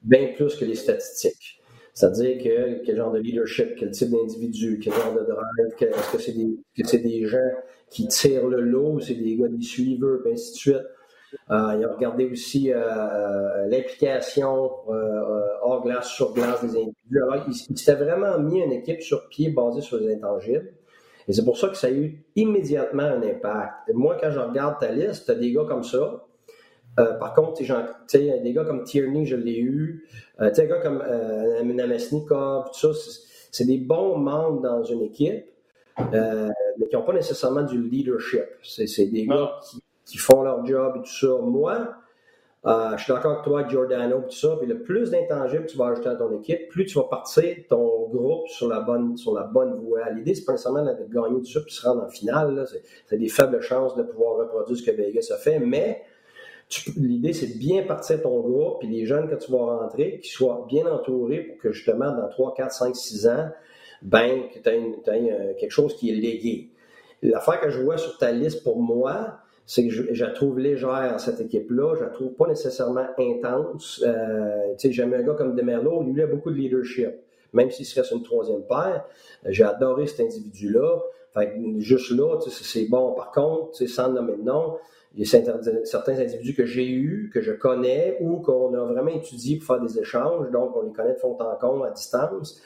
bien 0.02 0.30
plus 0.36 0.56
que 0.56 0.66
les 0.66 0.76
statistiques. 0.76 1.62
C'est-à-dire 1.94 2.42
que 2.42 2.86
quel 2.86 2.96
genre 2.96 3.12
de 3.12 3.20
leadership, 3.20 3.76
quel 3.78 3.92
type 3.92 4.10
d'individu, 4.12 4.80
quel 4.82 4.94
genre 4.94 5.14
de 5.14 5.22
drive, 5.22 5.94
est-ce 5.98 6.12
que 6.12 6.22
c'est 6.22 6.98
des, 7.02 7.10
des 7.10 7.26
gens 7.26 7.38
qui 7.90 8.08
tirent 8.08 8.48
le 8.48 8.62
lot, 8.62 9.00
c'est 9.00 9.16
des 9.16 9.36
gars 9.36 9.48
des 9.48 9.62
suiveurs, 9.62 10.26
et 10.26 10.34
ainsi 10.34 10.52
de 10.52 10.58
suite. 10.58 10.86
Euh, 11.52 11.78
ils 11.80 11.86
ont 11.86 11.94
regardé 11.94 12.26
aussi 12.26 12.72
euh, 12.72 12.78
euh, 12.78 13.68
l'implication 13.68 14.72
hors 15.62 15.84
glace, 15.84 16.08
sur 16.08 16.34
glace 16.34 16.62
des 16.62 16.70
individus. 16.70 17.24
Alors, 17.24 17.46
ils, 17.48 17.54
s'étaient 17.78 18.04
vraiment 18.04 18.38
mis 18.40 18.62
une 18.62 18.72
équipe 18.72 19.02
sur 19.02 19.28
pied 19.30 19.50
basée 19.50 19.82
sur 19.82 19.98
les 19.98 20.14
intangibles. 20.14 20.74
Et 21.28 21.34
c'est 21.34 21.44
pour 21.44 21.58
ça 21.58 21.70
que 21.70 21.76
ça 21.76 21.88
a 21.88 21.92
eu 21.92 22.24
immédiatement 22.36 23.04
un 23.04 23.22
impact. 23.22 23.92
Moi, 23.94 24.18
quand 24.20 24.32
je 24.32 24.40
regarde 24.40 24.80
ta 24.80 24.92
liste, 24.92 25.26
tu 25.26 25.32
as 25.32 25.36
des 25.36 25.52
gars 25.52 25.66
comme 25.68 25.84
ça. 25.84 26.26
par 26.96 27.36
contre, 27.36 27.62
sais, 28.08 28.40
des 28.44 28.54
gars 28.54 28.66
comme 28.66 28.84
Tierney, 28.84 29.26
je 29.26 29.36
l'ai 29.36 29.60
eu. 29.60 30.08
Des 30.40 30.68
gars 30.68 30.80
comme 30.82 31.04
Namesnikov, 31.64 32.72
tout 32.72 32.94
ça, 32.94 33.12
c'est 33.52 33.66
des 33.66 33.78
bons 33.78 34.18
membres 34.18 34.62
dans 34.62 34.84
une 34.84 35.04
équipe, 35.04 35.46
mais 36.00 36.88
qui 36.90 36.96
n'ont 36.96 37.04
pas 37.04 37.14
nécessairement 37.14 37.64
du 37.64 37.80
leadership. 37.80 38.46
C'est 38.64 39.06
des 39.06 39.28
gars 39.28 39.52
qui 39.70 39.84
qui 40.10 40.18
font 40.18 40.42
leur 40.42 40.66
job 40.66 40.94
et 40.98 41.00
tout 41.02 41.28
ça. 41.28 41.28
Moi, 41.42 41.96
euh, 42.66 42.98
je 42.98 43.04
suis 43.04 43.14
d'accord 43.14 43.32
avec 43.32 43.44
toi, 43.44 43.68
Giordano, 43.68 44.20
et 44.20 44.24
tout 44.24 44.36
ça. 44.36 44.56
Puis 44.58 44.68
le 44.68 44.82
plus 44.82 45.12
d'intangibles 45.12 45.66
tu 45.66 45.78
vas 45.78 45.88
ajouter 45.88 46.10
à 46.10 46.16
ton 46.16 46.32
équipe, 46.38 46.68
plus 46.70 46.86
tu 46.86 46.98
vas 46.98 47.06
partir 47.06 47.56
ton 47.70 48.10
groupe 48.10 48.48
sur 48.48 48.68
la 48.68 48.82
bonne, 48.82 49.16
sur 49.18 49.34
la 49.34 49.44
bonne 49.44 49.76
voie. 49.80 50.10
L'idée, 50.10 50.36
c'est 50.36 50.46
pas 50.46 50.54
nécessairement 50.54 50.84
de 50.84 51.14
gagner 51.14 51.40
tout 51.40 51.52
ça 51.52 51.62
puis 51.62 51.74
se 51.74 51.88
rendre 51.88 52.04
en 52.04 52.10
finale. 52.10 52.66
C'est 53.08 53.18
des 53.18 53.30
faibles 53.30 53.62
chances 53.62 53.96
de 53.96 54.04
pouvoir 54.04 54.38
reproduire 54.38 54.78
ce 54.78 54.84
que 54.84 54.92
Vegas 54.92 55.32
a 55.34 55.38
fait, 55.38 55.60
mais 55.60 56.04
l'idée, 56.98 57.34
c'est 57.34 57.48
de 57.48 57.58
bien 57.58 57.84
partir 57.84 58.22
ton 58.22 58.40
groupe, 58.42 58.80
puis 58.80 58.88
les 58.88 59.06
jeunes 59.06 59.30
que 59.30 59.36
tu 59.36 59.52
vas 59.52 59.78
rentrer, 59.80 60.20
qu'ils 60.20 60.32
soient 60.32 60.66
bien 60.68 60.86
entourés 60.86 61.40
pour 61.40 61.58
que 61.58 61.72
justement, 61.72 62.12
dans 62.12 62.28
3, 62.28 62.54
4, 62.56 62.72
5, 62.72 62.96
6 62.96 63.28
ans, 63.28 63.50
ben, 64.02 64.44
que 64.54 64.60
tu 64.60 64.70
aies, 64.70 65.32
euh, 65.32 65.54
quelque 65.60 65.72
chose 65.72 65.96
qui 65.96 66.10
est 66.10 66.16
légué. 66.16 66.70
L'affaire 67.22 67.60
que 67.60 67.70
je 67.70 67.82
vois 67.82 67.98
sur 67.98 68.18
ta 68.18 68.32
liste 68.32 68.64
pour 68.64 68.80
moi, 68.82 69.39
c'est 69.70 69.88
que 69.88 69.94
je, 69.94 70.26
la 70.26 70.32
trouve 70.32 70.58
légère, 70.58 71.20
cette 71.20 71.42
équipe-là. 71.42 71.94
Je 71.96 72.02
la 72.02 72.10
trouve 72.10 72.34
pas 72.34 72.48
nécessairement 72.48 73.06
intense. 73.20 74.04
Euh, 74.04 74.74
J'aime 74.84 75.14
un 75.14 75.22
gars 75.22 75.36
comme 75.36 75.56
Demerlo, 75.56 76.02
lui, 76.02 76.14
il 76.16 76.22
a 76.22 76.26
beaucoup 76.26 76.50
de 76.50 76.56
leadership. 76.56 77.12
Même 77.54 77.70
s'il 77.70 77.86
serait 77.86 78.04
sur 78.04 78.18
une 78.18 78.24
troisième 78.24 78.64
paire, 78.64 79.06
j'ai 79.46 79.64
adoré 79.64 80.08
cet 80.08 80.22
individu-là. 80.22 81.04
Fait 81.36 81.54
juste 81.78 82.10
là, 82.10 82.40
c'est 82.50 82.86
bon. 82.86 83.14
Par 83.14 83.30
contre, 83.32 83.86
sans 83.86 84.12
nommer 84.12 84.38
de 84.38 84.42
nom, 84.42 84.78
il 85.14 85.20
y 85.20 85.24
a 85.24 85.84
certains 85.84 86.18
individus 86.18 86.56
que 86.56 86.66
j'ai 86.66 86.90
eus, 86.90 87.30
que 87.32 87.42
je 87.42 87.52
connais 87.52 88.18
ou 88.22 88.38
qu'on 88.38 88.74
a 88.74 88.84
vraiment 88.86 89.12
étudié 89.12 89.58
pour 89.58 89.68
faire 89.68 89.86
des 89.86 90.00
échanges, 90.00 90.50
donc 90.50 90.76
on 90.76 90.82
les 90.82 90.94
connaît 90.94 91.14
de 91.14 91.20
fond 91.20 91.38
en 91.40 91.56
comble 91.58 91.86
à 91.86 91.92
distance. 91.92 92.60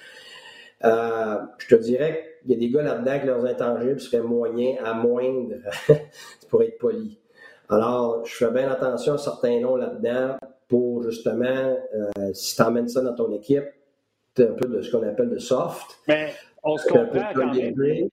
Euh, 0.86 1.38
je 1.60 1.76
te 1.76 1.82
dirais 1.82 2.38
qu'il 2.42 2.52
y 2.52 2.56
a 2.56 2.58
des 2.58 2.70
gars 2.70 2.82
là-dedans 2.82 3.20
que 3.22 3.26
leurs 3.28 3.46
intangibles 3.46 4.00
seraient 4.02 4.22
moyens 4.22 4.80
à 4.84 4.94
moindre, 4.94 5.56
pour 6.54 6.62
être 6.62 6.78
poli. 6.78 7.20
Alors, 7.68 8.24
je 8.28 8.36
fais 8.36 8.52
bien 8.52 8.70
attention 8.70 9.14
à 9.14 9.18
certains 9.18 9.60
noms 9.60 9.76
là-dedans 9.76 10.38
pour 10.68 11.02
justement, 11.02 11.44
euh, 11.48 12.34
si 12.34 12.56
tu 12.56 12.62
emmènes 12.62 12.88
ça 12.88 13.02
dans 13.02 13.16
ton 13.16 13.32
équipe, 13.32 13.66
tu 14.36 14.44
un 14.44 14.54
peu 14.54 14.68
de 14.68 14.84
ce 14.84 14.92
qu'on 14.92 15.02
appelle 15.02 15.32
de 15.32 15.40
soft. 15.40 15.98
Mais 16.08 16.32
on 16.62 16.78
se 16.78 16.88
comprend 16.88 17.34
quand 17.34 17.56
même. 17.56 18.08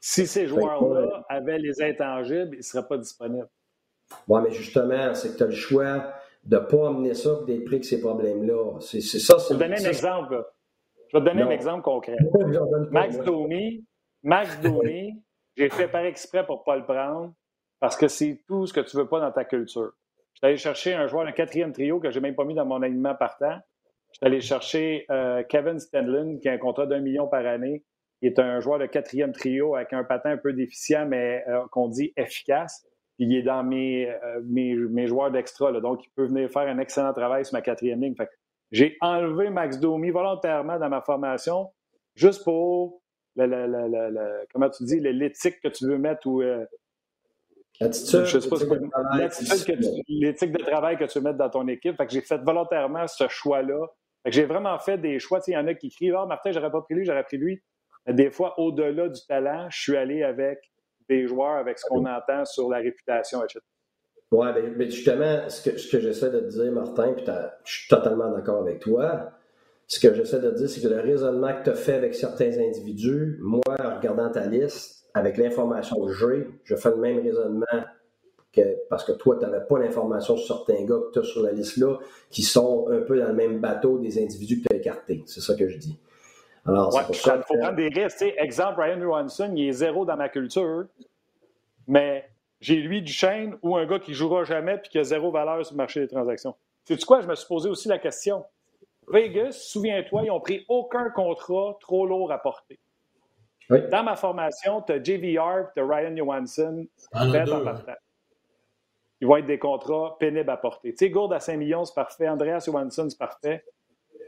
Si 0.00 0.26
ces 0.26 0.48
joueurs-là 0.48 1.24
avaient 1.28 1.60
les 1.60 1.80
intangibles, 1.80 2.54
ils 2.54 2.58
ne 2.58 2.62
seraient 2.62 2.88
pas 2.88 2.98
disponibles. 2.98 3.48
Oui, 4.26 4.40
mais 4.42 4.50
justement, 4.50 5.14
c'est 5.14 5.34
que 5.34 5.36
tu 5.36 5.42
as 5.44 5.46
le 5.46 5.52
choix 5.52 6.14
de 6.42 6.56
ne 6.56 6.62
pas 6.64 6.88
amener 6.88 7.14
ça 7.14 7.30
et 7.42 7.46
d'être 7.46 7.64
pris 7.64 7.76
avec 7.76 7.84
ces 7.84 8.00
problèmes-là. 8.00 8.80
C'est 8.80 9.00
ça. 9.00 9.36
Je 9.38 9.54
vais 9.54 9.68
donner 9.68 9.86
un 9.86 9.88
exemple. 9.88 10.44
Je 11.12 11.16
vais 11.16 11.24
te 11.24 11.28
donner 11.28 11.42
un 11.42 11.50
exemple 11.50 11.82
concret. 11.82 12.16
Max 12.90 13.18
Domi, 13.20 13.84
Max 14.24 14.60
Domi, 14.60 15.22
j'ai 15.56 15.70
fait 15.70 15.86
par 15.86 16.04
exprès 16.04 16.44
pour 16.44 16.58
ne 16.58 16.64
pas 16.64 16.76
le 16.76 16.84
prendre 16.84 17.32
parce 17.82 17.96
que 17.96 18.06
c'est 18.06 18.44
tout 18.46 18.64
ce 18.68 18.72
que 18.72 18.78
tu 18.78 18.96
veux 18.96 19.08
pas 19.08 19.18
dans 19.18 19.32
ta 19.32 19.44
culture. 19.44 19.90
Je 20.34 20.38
suis 20.38 20.46
allé 20.46 20.56
chercher 20.56 20.94
un 20.94 21.08
joueur 21.08 21.26
de 21.26 21.32
quatrième 21.32 21.72
trio 21.72 21.98
que 21.98 22.12
je 22.12 22.20
n'ai 22.20 22.28
même 22.28 22.36
pas 22.36 22.44
mis 22.44 22.54
dans 22.54 22.64
mon 22.64 22.80
alignement 22.80 23.16
partant. 23.16 23.58
Je 24.12 24.18
suis 24.18 24.26
allé 24.26 24.40
chercher 24.40 25.04
euh, 25.10 25.42
Kevin 25.42 25.80
Stenlin, 25.80 26.38
qui 26.38 26.48
a 26.48 26.52
un 26.52 26.58
contrat 26.58 26.86
d'un 26.86 27.00
million 27.00 27.26
par 27.26 27.44
année, 27.44 27.82
qui 28.20 28.28
est 28.28 28.38
un 28.38 28.60
joueur 28.60 28.78
de 28.78 28.86
quatrième 28.86 29.32
trio 29.32 29.74
avec 29.74 29.92
un 29.94 30.04
patin 30.04 30.30
un 30.30 30.36
peu 30.36 30.52
déficient, 30.52 31.06
mais 31.06 31.42
euh, 31.48 31.62
qu'on 31.72 31.88
dit 31.88 32.12
efficace. 32.16 32.86
il 33.18 33.34
est 33.34 33.42
dans 33.42 33.64
mes, 33.64 34.08
euh, 34.08 34.40
mes, 34.44 35.08
joueurs 35.08 35.32
d'extra, 35.32 35.72
donc 35.80 36.06
il 36.06 36.10
peut 36.10 36.26
venir 36.26 36.48
faire 36.50 36.68
un 36.68 36.78
excellent 36.78 37.12
travail 37.12 37.44
sur 37.44 37.54
ma 37.54 37.62
quatrième 37.62 38.00
ligne. 38.00 38.14
J'ai 38.70 38.96
enlevé 39.00 39.50
Max 39.50 39.80
Domi 39.80 40.10
volontairement 40.10 40.78
dans 40.78 40.88
ma 40.88 41.00
formation 41.00 41.72
juste 42.14 42.44
pour, 42.44 43.02
le, 43.34 44.46
comment 44.52 44.70
tu 44.70 44.84
dis, 44.84 45.00
l'éthique 45.00 45.60
que 45.60 45.68
tu 45.68 45.88
veux 45.88 45.98
mettre 45.98 46.28
ou. 46.28 46.44
L'attitude, 47.80 48.24
l'éthique 50.08 50.52
de 50.52 50.62
travail 50.62 50.96
que 50.96 51.04
tu 51.04 51.20
mettre 51.20 51.38
dans 51.38 51.50
ton 51.50 51.66
équipe. 51.68 51.96
Fait 51.96 52.06
que 52.06 52.12
j'ai 52.12 52.20
fait 52.20 52.38
volontairement 52.38 53.06
ce 53.06 53.26
choix-là. 53.28 53.86
J'ai 54.26 54.44
vraiment 54.44 54.78
fait 54.78 54.98
des 54.98 55.18
choix. 55.18 55.40
Il 55.48 55.54
y 55.54 55.56
en 55.56 55.66
a 55.66 55.74
qui 55.74 55.90
crient 55.90 56.12
Ah, 56.16 56.26
Martin, 56.26 56.52
j'aurais 56.52 56.70
pas 56.70 56.82
pris 56.82 56.94
lui, 56.94 57.04
j'aurais 57.04 57.24
pris 57.24 57.38
lui. 57.38 57.60
Des 58.06 58.30
fois, 58.30 58.58
au-delà 58.58 59.08
du 59.08 59.20
talent, 59.26 59.68
je 59.70 59.80
suis 59.80 59.96
allé 59.96 60.22
avec 60.22 60.58
des 61.08 61.26
joueurs, 61.26 61.56
avec 61.56 61.78
ce 61.78 61.86
qu'on 61.86 62.04
entend 62.04 62.44
sur 62.44 62.68
la 62.68 62.78
réputation, 62.78 63.42
etc. 63.42 63.60
Oui, 64.30 64.46
ben, 64.54 64.72
mais 64.76 64.88
justement, 64.90 65.48
ce 65.48 65.68
que, 65.68 65.76
ce 65.76 65.90
que 65.90 66.00
j'essaie 66.00 66.30
de 66.30 66.40
te 66.40 66.48
dire, 66.48 66.72
Martin, 66.72 67.12
puis 67.12 67.24
je 67.64 67.72
suis 67.72 67.88
totalement 67.88 68.30
d'accord 68.30 68.62
avec 68.62 68.80
toi. 68.80 69.30
Ce 69.86 70.00
que 70.00 70.14
j'essaie 70.14 70.40
de 70.40 70.50
te 70.50 70.56
dire, 70.56 70.70
c'est 70.70 70.80
que 70.80 70.88
le 70.88 71.00
raisonnement 71.00 71.52
que 71.54 71.64
tu 71.64 71.70
as 71.70 71.74
fait 71.74 71.94
avec 71.94 72.14
certains 72.14 72.58
individus, 72.58 73.38
moi, 73.42 73.60
en 73.78 73.96
regardant 73.96 74.30
ta 74.30 74.46
liste, 74.46 75.01
avec 75.14 75.36
l'information 75.36 76.04
que 76.04 76.12
j'ai, 76.12 76.48
je 76.64 76.76
fais 76.76 76.90
le 76.90 76.96
même 76.96 77.20
raisonnement 77.20 77.84
que, 78.52 78.76
parce 78.88 79.04
que 79.04 79.12
toi, 79.12 79.36
tu 79.38 79.44
n'avais 79.44 79.64
pas 79.64 79.78
l'information 79.78 80.36
sur 80.36 80.56
certains 80.56 80.84
gars 80.84 80.98
que 81.06 81.12
tu 81.12 81.18
as 81.20 81.22
sur 81.24 81.42
la 81.42 81.52
liste-là, 81.52 81.98
qui 82.30 82.42
sont 82.42 82.88
un 82.90 83.00
peu 83.00 83.18
dans 83.18 83.28
le 83.28 83.34
même 83.34 83.60
bateau 83.60 83.98
des 83.98 84.22
individus 84.22 84.60
que 84.60 84.68
tu 84.68 84.74
as 84.74 84.78
écartés. 84.78 85.22
C'est 85.26 85.40
ça 85.40 85.54
que 85.54 85.68
je 85.68 85.78
dis. 85.78 85.98
Alors, 86.66 86.92
c'est 86.92 87.06
pour 87.06 87.14
ça. 87.14 87.36
Il 87.36 87.42
faut 87.44 87.58
prendre 87.58 87.76
des 87.76 87.88
risques. 87.88 88.24
exemple, 88.36 88.80
Ryan 88.80 89.00
Johansson, 89.00 89.52
il 89.56 89.68
est 89.68 89.72
zéro 89.72 90.04
dans 90.04 90.16
ma 90.16 90.28
culture, 90.28 90.84
mais 91.88 92.28
j'ai 92.60 92.76
lui 92.76 93.02
du 93.02 93.12
chaîne 93.12 93.56
ou 93.62 93.76
un 93.76 93.86
gars 93.86 93.98
qui 93.98 94.14
jouera 94.14 94.44
jamais 94.44 94.78
puis 94.78 94.90
qui 94.90 94.98
a 94.98 95.04
zéro 95.04 95.30
valeur 95.30 95.64
sur 95.64 95.74
le 95.74 95.78
marché 95.78 96.00
des 96.00 96.08
transactions. 96.08 96.54
C'est 96.84 97.02
quoi? 97.04 97.20
Je 97.20 97.26
me 97.26 97.34
suis 97.34 97.46
posé 97.46 97.68
aussi 97.68 97.88
la 97.88 97.98
question. 97.98 98.44
Vegas, 99.08 99.52
souviens-toi, 99.52 100.22
ils 100.24 100.28
n'ont 100.28 100.40
pris 100.40 100.64
aucun 100.68 101.10
contrat 101.10 101.76
trop 101.80 102.06
lourd 102.06 102.30
à 102.30 102.38
porter. 102.38 102.78
Dans 103.68 104.02
ma 104.02 104.16
formation, 104.16 104.82
tu 104.82 104.92
as 104.92 105.02
JVR, 105.02 105.72
tu 105.74 105.82
as 105.82 105.86
Ryan 105.86 106.16
Johansson, 106.16 106.86
en 107.12 107.32
partant. 107.32 107.94
Ils 109.20 109.28
vont 109.28 109.36
être 109.36 109.46
des 109.46 109.58
contrats 109.58 110.16
pénibles 110.18 110.50
à 110.50 110.56
porter. 110.56 110.90
Tu 110.90 110.96
sais, 110.96 111.10
Gourde 111.10 111.32
à 111.32 111.38
5 111.38 111.56
millions, 111.56 111.84
c'est 111.84 111.94
parfait. 111.94 112.28
Andreas 112.28 112.64
Johansson, 112.66 113.08
c'est 113.08 113.18
parfait. 113.18 113.64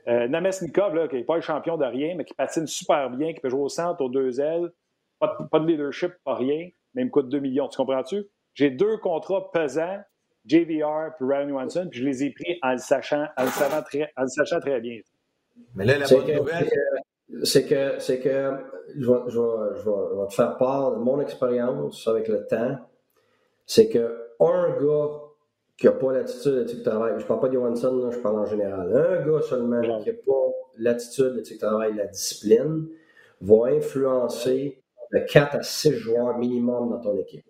Euh, 0.06 0.28
Namesnikov, 0.28 1.08
qui 1.08 1.16
n'est 1.16 1.24
pas 1.24 1.34
le 1.34 1.40
champion 1.40 1.76
de 1.76 1.84
rien, 1.84 2.14
mais 2.16 2.24
qui 2.24 2.32
patine 2.34 2.68
super 2.68 3.10
bien, 3.10 3.32
qui 3.34 3.40
peut 3.40 3.48
jouer 3.48 3.62
au 3.62 3.68
centre, 3.68 4.00
aux 4.02 4.08
deux 4.08 4.40
ailes. 4.40 4.70
Pas 5.18 5.36
de, 5.58 5.66
leadership, 5.66 6.12
pas 6.24 6.36
rien, 6.36 6.68
mais 6.94 7.02
il 7.02 7.06
me 7.06 7.10
coûte 7.10 7.28
2 7.28 7.40
millions. 7.40 7.66
Tu 7.66 7.76
comprends-tu? 7.76 8.24
J'ai 8.54 8.70
deux 8.70 8.98
contrats 8.98 9.50
pesants, 9.50 10.00
JVR 10.46 11.10
et 11.20 11.24
Ryan 11.24 11.48
Johansson, 11.48 11.88
puis 11.90 12.00
je 12.00 12.04
les 12.04 12.24
ai 12.24 12.30
pris 12.30 12.58
en 12.62 12.72
le 12.72 12.78
sachant, 12.78 13.26
en 13.36 13.44
le, 13.44 13.82
très, 13.82 14.12
en 14.16 14.22
le 14.22 14.28
sachant 14.28 14.60
très 14.60 14.80
bien. 14.80 15.00
Mais 15.74 15.86
là, 15.86 15.98
la 15.98 16.06
bonne 16.06 16.36
nouvelle 16.36 16.68
c'est 17.42 17.66
que, 17.66 17.98
c'est 17.98 18.20
que 18.20 18.52
je 18.96 19.10
vais, 19.10 19.18
je, 19.28 19.40
vais, 19.40 19.76
je, 19.76 19.90
vais, 20.20 20.26
te 20.28 20.34
faire 20.34 20.56
part 20.56 20.92
de 20.92 20.98
mon 20.98 21.20
expérience 21.20 22.06
avec 22.08 22.28
le 22.28 22.46
temps. 22.46 22.78
C'est 23.66 23.88
que 23.88 24.24
un 24.40 24.70
gars 24.80 25.10
qui 25.76 25.86
n'a 25.86 25.92
pas 25.92 26.12
l'attitude 26.12 26.54
d'éthique 26.54 26.78
de 26.78 26.90
travail, 26.90 27.14
je 27.16 27.22
ne 27.22 27.28
parle 27.28 27.40
pas 27.40 27.48
de 27.48 27.54
Johansson, 27.54 28.10
je 28.10 28.18
parle 28.18 28.38
en 28.38 28.46
général, 28.46 28.94
un 28.96 29.26
gars 29.26 29.42
seulement 29.42 29.80
qui 30.00 30.10
n'a 30.10 30.16
pas 30.26 30.52
l'attitude 30.78 31.34
d'éthique 31.34 31.60
de 31.60 31.66
travail, 31.66 31.94
la 31.96 32.06
discipline, 32.06 32.88
va 33.40 33.66
influencer 33.66 34.82
de 35.12 35.18
4 35.18 35.56
à 35.56 35.62
6 35.62 35.92
joueurs 35.92 36.38
minimum 36.38 36.90
dans 36.90 37.00
ton 37.00 37.16
équipe. 37.18 37.44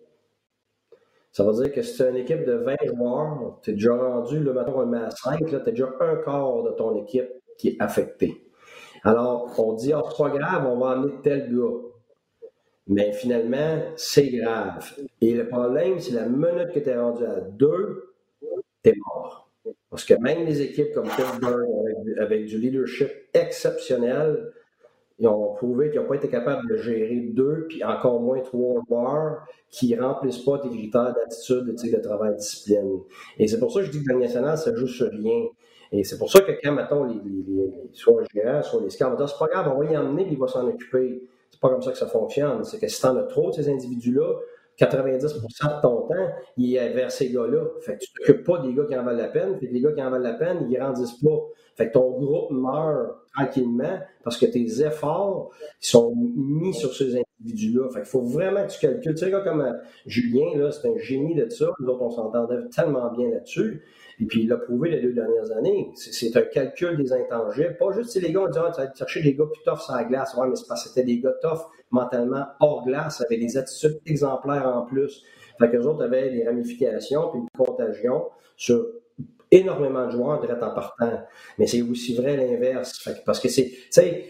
Ça 1.31 1.43
veut 1.43 1.53
dire 1.53 1.73
que 1.73 1.81
si 1.81 1.97
tu 1.97 2.03
as 2.03 2.09
une 2.09 2.15
équipe 2.15 2.45
de 2.45 2.53
20 2.53 2.75
joueurs, 2.85 3.59
tu 3.61 3.71
es 3.71 3.73
déjà 3.73 3.95
rendu, 3.95 4.39
le 4.39 4.53
matin 4.53 4.73
on 4.75 4.81
le 4.81 4.85
met 4.87 4.99
à 4.99 5.11
5, 5.11 5.45
tu 5.45 5.55
as 5.55 5.59
déjà 5.59 5.89
un 5.99 6.15
quart 6.17 6.63
de 6.63 6.71
ton 6.71 6.95
équipe 6.95 7.29
qui 7.57 7.69
est 7.69 7.77
affecté. 7.79 8.44
Alors, 9.05 9.53
on 9.59 9.73
dit, 9.73 9.93
oh, 9.93 10.01
c'est 10.09 10.17
pas 10.17 10.29
grave, 10.31 10.65
on 10.67 10.79
va 10.79 10.91
amener 10.91 11.13
tel 11.21 11.55
gars. 11.55 11.79
Mais 12.87 13.13
finalement, 13.13 13.81
c'est 13.95 14.29
grave. 14.29 14.93
Et 15.21 15.33
le 15.33 15.47
problème, 15.47 15.99
c'est 15.99 16.13
la 16.13 16.27
minute 16.27 16.71
que 16.73 16.79
tu 16.79 16.89
es 16.89 16.97
rendu 16.97 17.23
à 17.23 17.39
deux, 17.39 18.15
tu 18.83 18.89
es 18.89 18.93
mort. 19.05 19.49
Parce 19.91 20.05
que 20.05 20.15
même 20.15 20.45
les 20.45 20.61
équipes 20.61 20.91
comme 20.93 21.07
Pittsburgh, 21.07 21.67
avec, 22.19 22.45
du 22.45 22.57
leadership 22.57 23.09
exceptionnel, 23.33 24.51
ils 25.19 25.27
ont 25.27 25.53
prouvé 25.53 25.91
qu'ils 25.91 26.01
n'ont 26.01 26.07
pas 26.07 26.15
été 26.15 26.27
capables 26.27 26.67
de 26.67 26.75
gérer 26.77 27.29
deux, 27.31 27.67
puis 27.69 27.83
encore 27.83 28.19
moins 28.19 28.41
trois 28.41 28.81
joueurs 28.87 29.45
qui 29.69 29.95
ne 29.95 30.01
remplissent 30.01 30.43
pas 30.43 30.59
tes 30.59 30.69
critères 30.69 31.13
d'attitude, 31.13 31.65
de, 31.65 31.97
de 31.97 32.01
travail, 32.01 32.35
discipline. 32.35 32.99
Et 33.37 33.47
c'est 33.47 33.59
pour 33.59 33.71
ça 33.71 33.81
que 33.81 33.85
je 33.85 33.91
dis 33.91 34.03
que 34.03 34.13
le 34.13 34.19
national, 34.19 34.57
ça 34.57 34.75
joue 34.75 34.87
sur 34.87 35.09
rien. 35.09 35.45
Et 35.91 36.03
c'est 36.03 36.17
pour 36.17 36.31
ça 36.31 36.41
que 36.41 36.51
quand, 36.63 36.71
mettons, 36.73 37.03
les, 37.03 37.15
les, 37.15 37.89
soit 37.93 38.21
les 38.21 38.41
gérants, 38.41 38.61
soit 38.63 38.81
les 38.81 38.89
scouts, 38.89 39.27
c'est 39.27 39.39
pas 39.39 39.47
grave, 39.47 39.73
on 39.75 39.79
va 39.79 39.91
y 39.91 39.97
emmener, 39.97 40.27
il 40.29 40.37
va 40.37 40.47
s'en 40.47 40.67
occuper. 40.67 41.23
C'est 41.49 41.59
pas 41.59 41.69
comme 41.69 41.81
ça 41.81 41.91
que 41.91 41.97
ça 41.97 42.07
fonctionne. 42.07 42.63
C'est 42.63 42.79
que 42.79 42.87
si 42.87 43.01
t'en 43.01 43.15
as 43.17 43.23
trop 43.23 43.49
de 43.49 43.55
ces 43.55 43.69
individus-là, 43.69 44.33
90% 44.79 45.77
de 45.77 45.81
ton 45.81 46.01
temps, 46.07 46.29
il 46.57 46.75
est 46.75 46.89
vers 46.93 47.11
ces 47.11 47.31
gars-là. 47.31 47.63
Fait 47.81 47.93
que 47.93 47.99
tu 47.99 48.11
t'occupes 48.13 48.45
pas 48.45 48.59
des 48.59 48.73
gars 48.73 48.83
qui 48.85 48.95
en 48.95 49.03
valent 49.03 49.17
la 49.17 49.29
peine, 49.29 49.57
puis 49.57 49.67
les 49.71 49.79
gars 49.79 49.93
qui 49.93 50.01
en 50.01 50.09
valent 50.09 50.23
la 50.23 50.33
peine, 50.33 50.67
ils 50.69 50.77
grandissent 50.77 51.19
pas. 51.23 51.39
Fait 51.75 51.87
que 51.87 51.93
ton 51.93 52.11
groupe 52.11 52.51
meurt 52.51 53.15
tranquillement 53.33 53.99
parce 54.23 54.37
que 54.37 54.45
tes 54.45 54.81
efforts 54.81 55.51
sont 55.79 56.13
mis 56.15 56.73
sur 56.73 56.93
ces 56.93 57.17
Fait 57.43 57.99
qu'il 57.99 58.05
faut 58.05 58.21
vraiment 58.21 58.65
que 58.65 58.71
tu 58.71 58.79
calcules. 58.79 59.13
Tu 59.13 59.25
sais, 59.25 59.31
gars 59.31 59.41
comme 59.41 59.61
euh, 59.61 59.73
Julien, 60.05 60.57
là, 60.57 60.71
c'est 60.71 60.87
un 60.87 60.97
génie 60.97 61.35
de 61.35 61.49
ça. 61.49 61.67
Nous 61.79 61.87
autres, 61.87 62.01
on 62.01 62.09
s'entendait 62.09 62.67
tellement 62.73 63.11
bien 63.11 63.29
là-dessus. 63.29 63.83
Et 64.19 64.25
puis, 64.25 64.43
il 64.43 64.49
l'a 64.49 64.57
prouvé 64.57 64.89
les 64.89 65.01
deux 65.01 65.11
dernières 65.11 65.51
années. 65.51 65.91
C'est 65.95 66.35
un 66.37 66.41
calcul 66.41 66.95
des 66.97 67.11
intangibles. 67.11 67.75
Pas 67.77 67.91
juste 67.91 68.11
si 68.11 68.21
les 68.21 68.31
gars 68.31 68.41
ont 68.41 68.47
dit, 68.47 68.57
ah, 68.57 68.71
tu 68.73 68.81
vas 68.81 68.93
chercher 68.93 69.21
des 69.21 69.35
gars 69.35 69.45
plus 69.51 69.63
tough 69.63 69.79
la 69.89 70.05
glace. 70.05 70.33
Ouais, 70.35 70.47
mais 70.47 70.55
c'est 70.55 70.67
parce 70.67 70.83
que 70.83 70.89
c'était 70.89 71.03
des 71.03 71.19
gars 71.19 71.33
tough 71.41 71.59
mentalement 71.91 72.45
hors 72.61 72.85
glace, 72.85 73.21
avec 73.21 73.39
des 73.39 73.57
attitudes 73.57 73.99
exemplaires 74.05 74.67
en 74.67 74.85
plus. 74.85 75.23
Fait 75.59 75.69
qu'eux 75.69 75.83
autres 75.83 76.03
avaient 76.03 76.29
des 76.29 76.45
ramifications 76.45 77.29
puis 77.29 77.39
une 77.39 77.65
contagion 77.65 78.25
sur 78.55 78.85
énormément 79.51 80.05
de 80.05 80.11
joueurs 80.11 80.39
direct 80.39 80.63
en 80.63 80.73
partant. 80.73 81.21
Mais 81.57 81.67
c'est 81.67 81.81
aussi 81.81 82.15
vrai 82.15 82.37
l'inverse. 82.37 83.07
Parce 83.25 83.39
que 83.39 83.49
c'est, 83.49 83.65
tu 83.65 83.87
sais, 83.91 84.25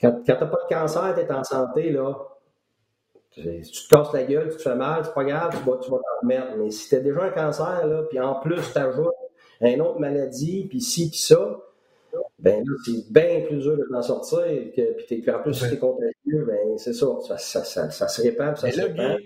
quand, 0.00 0.22
quand 0.26 0.36
t'as 0.38 0.46
pas 0.46 0.58
de 0.68 0.74
cancer, 0.74 1.14
t'es 1.14 1.30
en 1.32 1.44
santé, 1.44 1.90
là, 1.90 2.16
tu 3.42 3.42
te 3.42 3.94
casses 3.94 4.12
la 4.12 4.24
gueule, 4.24 4.50
tu 4.50 4.56
te 4.56 4.62
fais 4.62 4.74
mal, 4.74 5.04
c'est 5.04 5.14
pas 5.14 5.24
grave, 5.24 5.50
tu 5.50 5.70
vas, 5.70 5.76
tu 5.78 5.90
vas 5.90 5.98
t'en 5.98 6.20
remettre. 6.22 6.56
Mais 6.56 6.70
si 6.70 6.88
t'as 6.88 7.00
déjà 7.00 7.22
un 7.22 7.30
cancer, 7.30 7.86
là, 7.86 8.02
puis 8.08 8.18
en 8.18 8.34
plus 8.36 8.72
t'ajoutes 8.72 9.14
une 9.60 9.80
autre 9.80 9.98
maladie, 9.98 10.66
puis 10.68 10.80
ci, 10.80 11.08
puis 11.10 11.18
ça, 11.18 11.58
ben 12.38 12.64
là, 12.64 12.76
c'est 12.84 13.12
bien 13.12 13.42
plus 13.46 13.58
dur 13.58 13.76
de 13.76 13.86
t'en 13.90 14.02
sortir. 14.02 14.44
Que, 14.74 15.04
puis 15.04 15.30
en 15.30 15.40
plus, 15.40 15.54
si 15.54 15.68
t'es 15.68 15.78
contagieux, 15.78 16.44
ben 16.46 16.78
c'est 16.78 16.92
ça, 16.92 17.06
ça, 17.26 17.38
ça, 17.38 17.64
ça, 17.64 17.90
ça 17.90 18.08
se 18.08 18.22
répand, 18.22 18.56
ça 18.56 18.70
se 18.70 18.80
répand. 18.80 19.18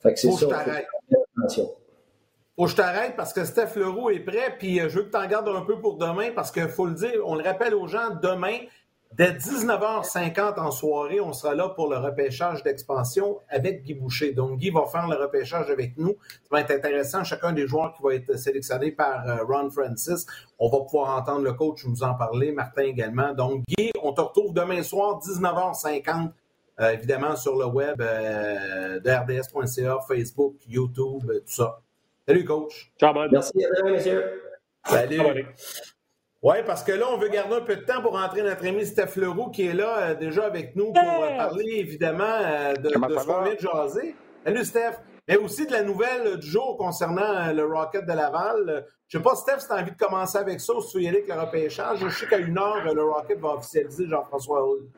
Fait 0.00 0.14
que 0.14 0.20
c'est 0.20 0.30
ça. 0.30 0.46
Faut 2.56 2.64
que 2.64 2.72
je 2.72 2.76
t'arrête 2.76 3.16
parce 3.16 3.32
que 3.32 3.44
Steph 3.44 3.76
Leroux 3.76 4.10
est 4.10 4.20
prêt, 4.20 4.54
puis 4.58 4.80
euh, 4.80 4.88
je 4.90 4.98
veux 4.98 5.04
que 5.04 5.10
tu 5.10 5.16
en 5.16 5.26
gardes 5.26 5.48
un 5.48 5.62
peu 5.62 5.80
pour 5.80 5.96
demain 5.96 6.30
parce 6.34 6.50
qu'il 6.50 6.68
faut 6.68 6.84
le 6.84 6.94
dire, 6.94 7.22
on 7.24 7.34
le 7.34 7.42
rappelle 7.42 7.74
aux 7.74 7.86
gens, 7.86 8.10
demain, 8.22 8.58
Dès 9.12 9.32
19h50 9.32 10.60
en 10.60 10.70
soirée, 10.70 11.20
on 11.20 11.32
sera 11.32 11.56
là 11.56 11.68
pour 11.68 11.90
le 11.90 11.96
repêchage 11.96 12.62
d'expansion 12.62 13.40
avec 13.48 13.82
Guy 13.82 13.94
Boucher. 13.94 14.32
Donc, 14.32 14.58
Guy 14.58 14.70
va 14.70 14.86
faire 14.86 15.08
le 15.08 15.16
repêchage 15.16 15.68
avec 15.68 15.98
nous. 15.98 16.16
Ça 16.28 16.48
va 16.52 16.60
être 16.60 16.70
intéressant. 16.70 17.24
Chacun 17.24 17.52
des 17.52 17.66
joueurs 17.66 17.92
qui 17.92 18.02
va 18.04 18.14
être 18.14 18.38
sélectionné 18.38 18.92
par 18.92 19.28
euh, 19.28 19.42
Ron 19.44 19.68
Francis. 19.68 20.26
On 20.60 20.68
va 20.68 20.84
pouvoir 20.84 21.18
entendre 21.18 21.42
le 21.42 21.54
coach 21.54 21.84
nous 21.86 22.04
en 22.04 22.14
parler, 22.14 22.52
Martin 22.52 22.82
également. 22.82 23.34
Donc, 23.34 23.64
Guy, 23.66 23.90
on 24.00 24.12
te 24.12 24.20
retrouve 24.20 24.54
demain 24.54 24.82
soir, 24.84 25.18
19h50, 25.18 26.30
euh, 26.80 26.92
évidemment 26.92 27.34
sur 27.34 27.58
le 27.58 27.66
web 27.66 28.00
euh, 28.00 29.00
de 29.00 29.10
RDS.ca, 29.10 29.98
Facebook, 30.06 30.54
YouTube, 30.68 31.24
tout 31.26 31.42
ça. 31.46 31.80
Salut, 32.28 32.44
coach. 32.44 32.92
Ciao, 33.00 33.12
Merci, 33.28 33.58
messieurs. 33.84 34.40
Salut. 34.84 35.46
Oui, 36.42 36.56
parce 36.66 36.82
que 36.82 36.92
là, 36.92 37.04
on 37.12 37.18
veut 37.18 37.28
garder 37.28 37.56
un 37.56 37.60
peu 37.60 37.76
de 37.76 37.82
temps 37.82 38.00
pour 38.00 38.12
rentrer 38.12 38.40
notre 38.42 38.66
ami 38.66 38.86
Steph 38.86 39.16
Leroux 39.16 39.50
qui 39.50 39.66
est 39.66 39.74
là 39.74 39.98
euh, 39.98 40.14
déjà 40.14 40.46
avec 40.46 40.74
nous 40.74 40.90
pour 40.90 41.02
euh, 41.02 41.36
parler 41.36 41.74
évidemment 41.76 42.24
euh, 42.24 42.72
de, 42.74 42.88
de 42.88 42.88
ce 42.88 43.26
qu'on 43.26 43.42
vient 43.42 43.54
de 43.54 43.60
jaser. 43.60 44.14
Salut 44.44 44.64
Steph. 44.64 44.94
Mais 45.28 45.36
aussi 45.36 45.66
de 45.66 45.72
la 45.72 45.82
nouvelle 45.82 46.38
du 46.38 46.46
jour 46.46 46.78
concernant 46.78 47.52
le 47.52 47.64
Rocket 47.66 48.06
de 48.06 48.12
Laval. 48.12 48.86
Je 49.06 49.18
ne 49.18 49.22
sais 49.22 49.28
pas, 49.28 49.36
Steph, 49.36 49.58
si 49.60 49.66
tu 49.66 49.72
as 49.74 49.76
envie 49.76 49.90
de 49.90 49.96
commencer 49.98 50.38
avec 50.38 50.60
ça 50.60 50.72
ou 50.72 50.80
si 50.80 50.92
tu 50.92 50.96
veux 50.96 51.02
y 51.04 51.08
aller 51.08 51.18
avec 51.18 51.28
le 51.28 51.40
repêchage. 51.40 51.98
Je 52.00 52.08
sais 52.08 52.26
qu'à 52.26 52.38
une 52.38 52.58
heure, 52.58 52.82
le 52.92 53.04
Rocket 53.04 53.38
va 53.38 53.50
officialiser 53.50 54.06
Jean-François 54.08 54.66
Hull. 54.66 54.88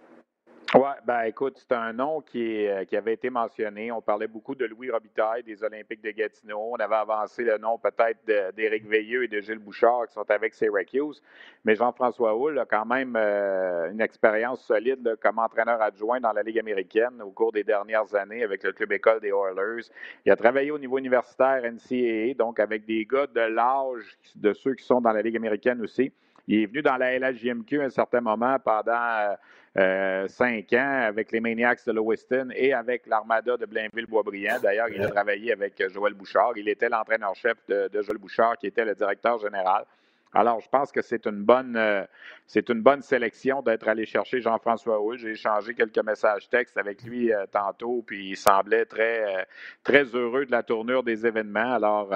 Oui, 0.74 0.88
ben 1.04 1.24
écoute, 1.24 1.58
c'est 1.58 1.74
un 1.74 1.92
nom 1.92 2.22
qui, 2.22 2.66
euh, 2.66 2.86
qui 2.86 2.96
avait 2.96 3.12
été 3.12 3.28
mentionné. 3.28 3.92
On 3.92 4.00
parlait 4.00 4.26
beaucoup 4.26 4.54
de 4.54 4.64
Louis 4.64 4.90
Robitaille, 4.90 5.42
des 5.42 5.62
Olympiques 5.62 6.02
de 6.02 6.10
Gatineau. 6.12 6.70
On 6.72 6.76
avait 6.76 6.94
avancé 6.94 7.44
le 7.44 7.58
nom 7.58 7.76
peut-être 7.76 8.24
d'Éric 8.56 8.86
Veilleux 8.86 9.24
et 9.24 9.28
de 9.28 9.38
Gilles 9.38 9.58
Bouchard 9.58 10.06
qui 10.06 10.14
sont 10.14 10.30
avec 10.30 10.54
Syracuse. 10.54 11.22
Mais 11.66 11.74
Jean-François 11.74 12.34
Houle 12.34 12.58
a 12.58 12.64
quand 12.64 12.86
même 12.86 13.16
euh, 13.16 13.90
une 13.90 14.00
expérience 14.00 14.64
solide 14.64 15.16
comme 15.22 15.38
entraîneur 15.38 15.82
adjoint 15.82 16.20
dans 16.20 16.32
la 16.32 16.42
Ligue 16.42 16.60
américaine 16.60 17.20
au 17.20 17.32
cours 17.32 17.52
des 17.52 17.64
dernières 17.64 18.14
années 18.14 18.42
avec 18.42 18.62
le 18.62 18.72
club 18.72 18.92
école 18.92 19.20
des 19.20 19.28
Oilers. 19.28 19.90
Il 20.24 20.32
a 20.32 20.36
travaillé 20.36 20.70
au 20.70 20.78
niveau 20.78 20.96
universitaire 20.96 21.70
NCAA, 21.70 22.32
donc 22.32 22.60
avec 22.60 22.86
des 22.86 23.04
gars 23.04 23.26
de 23.26 23.40
l'âge 23.42 24.16
de 24.36 24.54
ceux 24.54 24.74
qui 24.74 24.86
sont 24.86 25.02
dans 25.02 25.12
la 25.12 25.20
Ligue 25.20 25.36
américaine 25.36 25.82
aussi. 25.82 26.12
Il 26.48 26.62
est 26.62 26.66
venu 26.66 26.82
dans 26.82 26.96
la 26.96 27.18
LHJMQ 27.18 27.80
à 27.80 27.84
un 27.84 27.90
certain 27.90 28.20
moment 28.20 28.58
pendant... 28.58 28.92
Euh, 28.92 29.34
euh, 29.78 30.28
cinq 30.28 30.70
ans 30.74 31.00
avec 31.06 31.32
les 31.32 31.40
Maniacs 31.40 31.86
de 31.86 31.92
Lewiston 31.92 32.50
et 32.54 32.74
avec 32.74 33.06
l'Armada 33.06 33.56
de 33.56 33.64
Blainville-Boisbriand. 33.64 34.60
D'ailleurs, 34.62 34.90
il 34.90 35.02
a 35.02 35.08
travaillé 35.08 35.50
avec 35.50 35.80
euh, 35.80 35.88
Joël 35.88 36.12
Bouchard. 36.12 36.52
Il 36.56 36.68
était 36.68 36.90
l'entraîneur-chef 36.90 37.56
de, 37.68 37.88
Joël 38.02 38.18
Bouchard, 38.18 38.58
qui 38.58 38.66
était 38.66 38.84
le 38.84 38.94
directeur 38.94 39.38
général. 39.38 39.86
Alors, 40.34 40.60
je 40.60 40.68
pense 40.68 40.92
que 40.92 41.00
c'est 41.00 41.26
une 41.26 41.42
bonne, 41.42 41.74
euh, 41.76 42.04
c'est 42.46 42.68
une 42.68 42.82
bonne 42.82 43.00
sélection 43.00 43.62
d'être 43.62 43.88
allé 43.88 44.04
chercher 44.04 44.42
Jean-François 44.42 45.00
Houle. 45.00 45.16
J'ai 45.16 45.30
échangé 45.30 45.72
quelques 45.74 46.04
messages 46.04 46.50
textes 46.50 46.76
avec 46.76 47.02
lui 47.02 47.30
tantôt, 47.50 48.04
puis 48.06 48.30
il 48.30 48.36
semblait 48.36 48.84
très, 48.84 49.46
très 49.82 50.04
heureux 50.04 50.44
de 50.44 50.50
la 50.50 50.62
tournure 50.62 51.02
des 51.02 51.26
événements. 51.26 51.72
Alors, 51.72 52.12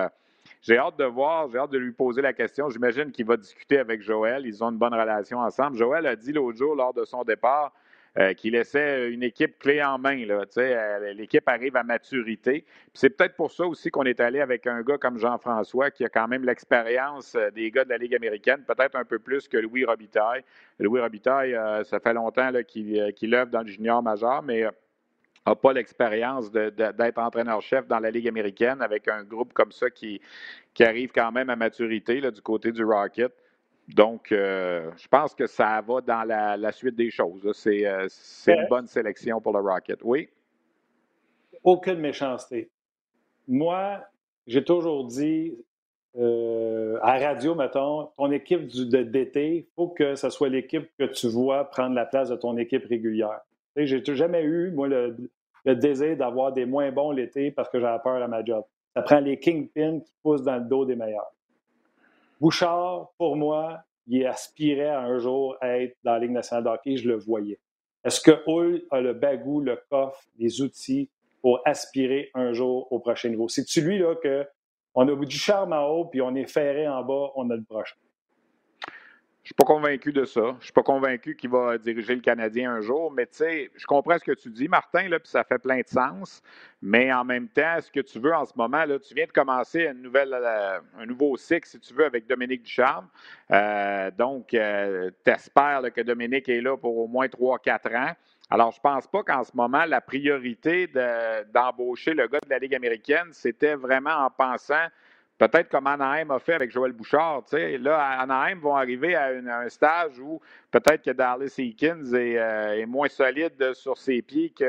j'ai 0.67 0.79
hâte 0.79 0.99
de 0.99 1.05
voir, 1.05 1.49
j'ai 1.49 1.59
hâte 1.59 1.71
de 1.71 1.79
lui 1.79 1.93
poser 1.93 2.23
la 2.23 2.33
question. 2.33 2.69
J'imagine 2.71 3.13
qu'il 3.13 3.25
va 3.25 3.37
discuter 3.37 3.79
avec 3.79 4.03
Joël. 4.03 4.45
Ils 4.47 4.65
ont 4.65 4.71
une 4.71 4.79
bonne 4.79 4.95
relation 4.95 5.39
ensemble. 5.39 5.77
Joël 5.77 6.05
a 6.07 6.17
dit 6.17 6.33
l'autre 6.33 6.59
jour, 6.59 6.75
lors 6.75 6.93
de 6.93 7.05
son 7.05 7.23
départ, 7.23 7.73
euh, 8.19 8.35
qu'il 8.35 8.55
laissait 8.55 9.09
une 9.11 9.23
équipe 9.23 9.61
clé 9.61 9.81
en 9.81 9.97
main. 9.97 10.21
Euh, 10.29 11.13
l'équipe 11.13 11.49
arrive 11.49 11.77
à 11.77 11.85
maturité. 11.85 12.65
C'est 12.95 13.11
peut-être 13.11 13.37
pour 13.37 13.53
ça 13.53 13.65
aussi 13.65 13.91
qu'on 13.91 14.03
est 14.03 14.19
allé 14.19 14.41
avec 14.41 14.67
un 14.67 14.83
gars 14.83 14.99
comme 14.99 15.19
Jean-François, 15.19 15.93
qui 15.93 16.05
a 16.05 16.09
quand 16.09 16.27
même 16.27 16.45
l'expérience 16.45 17.37
euh, 17.37 17.53
des 17.53 17.71
gars 17.71 17.85
de 17.85 17.91
la 17.91 17.99
Ligue 17.99 18.17
américaine, 18.17 18.65
peut-être 18.67 18.97
un 18.97 19.05
peu 19.05 19.21
plus 19.21 19.47
que 19.47 19.59
Louis 19.59 19.85
Robitaille. 19.85 20.43
Louis 20.81 21.01
Robitaille, 21.01 21.57
ça 21.85 22.01
fait 22.01 22.13
longtemps 22.13 22.51
qu'il 22.67 23.35
œuvre 23.35 23.53
dans 23.53 23.63
le 23.63 23.69
junior 23.69 24.03
majeur, 24.03 24.43
mais 24.43 24.65
n'a 25.51 25.57
pas 25.57 25.73
l'expérience 25.73 26.51
d'être 26.51 27.19
entraîneur-chef 27.19 27.87
dans 27.87 27.99
la 27.99 28.11
Ligue 28.11 28.29
américaine 28.29 28.83
avec 28.83 29.09
un 29.09 29.23
groupe 29.25 29.53
comme 29.53 29.73
ça 29.73 29.91
qui, 29.91 30.21
qui 30.75 30.85
arrive 30.85 31.11
quand 31.13 31.33
même 31.33 31.51
à 31.51 31.57
maturité 31.57 32.21
là, 32.21 32.31
du 32.31 32.41
côté 32.43 32.73
du 32.73 32.85
Rocket. 32.85 33.33
Donc, 33.89 34.29
je 34.31 35.09
pense 35.09 35.35
que 35.35 35.47
ça 35.47 35.81
va 35.87 36.01
dans 36.01 36.25
la, 36.25 36.73
suite 36.73 36.97
des 36.97 37.11
choses. 37.11 37.49
C'est 37.53 37.85
une 38.49 38.67
bonne 38.69 38.87
sélection 38.87 39.41
pour 39.41 39.53
le 39.53 39.61
Rocket. 39.61 40.01
Oui? 40.03 40.29
Aucune 41.63 41.99
méchanceté. 41.99 42.71
Moi, 43.49 44.01
j'ai 44.47 44.65
toujours 44.65 45.05
dit, 45.05 45.57
euh, 46.19 46.99
à 47.03 47.19
radio, 47.19 47.55
mettons, 47.55 48.11
ton 48.17 48.31
équipe 48.31 48.67
d'été, 48.67 49.57
il 49.57 49.67
faut 49.75 49.89
que 49.89 50.15
ce 50.15 50.31
soit 50.31 50.49
l'équipe 50.49 50.89
que 50.99 51.05
tu 51.05 51.29
vois 51.29 51.65
prendre 51.71 51.95
la 51.95 52.07
place 52.07 52.29
de 52.31 52.37
ton 52.37 52.57
équipe 52.57 52.87
régulière. 52.87 53.41
J'ai 53.77 54.03
jamais 54.15 54.43
eu, 54.43 54.71
moi, 54.71 54.89
le, 54.89 55.17
désir 55.75 56.17
d'avoir 56.17 56.53
des 56.53 56.67
moins 56.67 56.91
bons 56.93 57.11
l'été 57.11 57.51
parce 57.51 57.69
que 57.69 57.81
j'avais 57.81 58.03
peur 58.03 58.23
à 58.23 58.29
ma 58.29 58.45
job. 58.45 58.65
Ça 58.95 59.03
prend 59.03 59.21
les 59.21 59.39
kingpins 59.39 60.01
qui 60.01 60.13
poussent 60.23 60.43
dans 60.43 60.57
le 60.57 60.65
dos 60.65 60.85
des 60.85 60.97
meilleurs. 60.97 61.33
Bouchard, 62.41 63.11
pour 63.19 63.37
moi, 63.37 63.81
il 64.07 64.27
aspirait 64.27 64.91
un 64.91 65.19
jour 65.19 65.57
à 65.61 65.79
être 65.79 65.97
dans 66.05 66.13
la 66.13 66.19
Ligue 66.21 66.31
nationale 66.31 66.65
de 66.65 66.69
hockey, 66.69 66.97
je 66.97 67.09
le 67.09 67.17
voyais. 67.17 67.59
Est-ce 68.05 68.21
que 68.21 68.31
Hull 68.47 68.85
a 68.91 69.01
le 69.01 69.15
bagou, 69.15 69.61
le 69.61 69.81
coffre, 69.91 70.23
les 70.39 70.63
outils 70.63 71.11
pour 71.43 71.61
aspirer 71.65 72.31
un 72.35 72.53
jour 72.53 72.91
au 72.93 73.01
prochain 73.01 73.31
niveau? 73.31 73.49
C'est-tu 73.49 73.81
lui 73.81 73.99
là, 73.99 74.15
que 74.15 74.47
on 74.95 75.09
a 75.09 75.25
du 75.25 75.37
charme 75.37 75.73
en 75.73 75.89
haut, 75.89 76.05
puis 76.07 76.23
on 76.23 76.35
est 76.35 76.47
ferré 76.47 76.89
en 76.89 77.03
bas, 77.03 77.33
on 77.35 77.51
a 77.51 77.57
le 77.57 77.65
prochain? 77.65 77.97
Je 79.47 79.51
suis 79.51 79.55
pas 79.55 79.65
convaincu 79.65 80.13
de 80.13 80.25
ça. 80.25 80.57
Je 80.59 80.65
suis 80.65 80.73
pas 80.73 80.83
convaincu 80.83 81.37
qu'il 81.37 81.51
va 81.51 81.79
diriger 81.79 82.17
le 82.17 82.21
Canadien 82.21 82.73
un 82.73 82.81
jour, 82.81 83.13
mais 83.13 83.27
tu 83.27 83.37
sais, 83.37 83.71
je 83.77 83.87
comprends 83.87 84.19
ce 84.19 84.25
que 84.25 84.33
tu 84.33 84.51
dis, 84.51 84.67
Martin, 84.67 85.09
puis 85.09 85.21
ça 85.23 85.45
fait 85.45 85.61
plein 85.61 85.83
de 85.83 85.87
sens. 85.87 86.43
Mais 86.83 87.13
en 87.13 87.25
même 87.25 87.47
temps, 87.47 87.77
ce 87.81 87.89
que 87.89 88.01
tu 88.01 88.19
veux 88.19 88.35
en 88.35 88.45
ce 88.45 88.55
moment, 88.57 88.85
là, 88.85 88.99
tu 88.99 89.15
viens 89.15 89.27
de 89.27 89.31
commencer 89.31 89.87
euh, 89.87 90.79
un 90.99 91.07
nouveau 91.07 91.37
cycle, 91.37 91.69
si 91.69 91.79
tu 91.79 91.95
veux, 91.95 92.07
avec 92.07 92.27
Dominique 92.27 92.65
Ducharme. 92.65 93.07
Euh, 93.53 94.11
donc, 94.11 94.53
euh, 94.53 95.13
tu 95.25 95.31
espères 95.31 95.81
que 95.95 96.01
Dominique 96.01 96.49
est 96.49 96.61
là 96.61 96.77
pour 96.77 96.99
au 96.99 97.07
moins 97.07 97.29
3-4 97.29 97.97
ans. 97.97 98.17
Alors, 98.51 98.73
je 98.73 98.79
ne 98.79 98.83
pense 98.83 99.07
pas 99.07 99.23
qu'en 99.23 99.45
ce 99.45 99.53
moment, 99.55 99.85
la 99.85 100.01
priorité 100.01 100.89
d'embaucher 101.55 102.15
le 102.15 102.27
gars 102.27 102.41
de 102.45 102.51
la 102.51 102.59
Ligue 102.59 102.75
américaine, 102.75 103.29
c'était 103.31 103.77
vraiment 103.77 104.25
en 104.25 104.29
pensant 104.29 104.89
Peut-être 105.39 105.69
comme 105.69 105.87
Anaheim 105.87 106.31
a 106.31 106.39
fait 106.39 106.55
avec 106.55 106.71
Joël 106.71 106.93
Bouchard. 106.93 107.45
Là, 107.53 108.21
Anaheim 108.21 108.59
vont 108.59 108.75
arriver 108.75 109.15
à, 109.15 109.27
un 109.27 109.69
stage 109.69 110.19
où 110.19 110.41
peut-être 110.71 111.03
que 111.03 111.11
Dallas 111.11 111.55
Eakins 111.59 112.11
euh, 112.15 112.73
est, 112.73 112.87
moins 112.87 113.09
solide 113.09 113.75
sur 113.75 113.99
ses 113.99 114.23
pieds 114.23 114.49
que, 114.51 114.65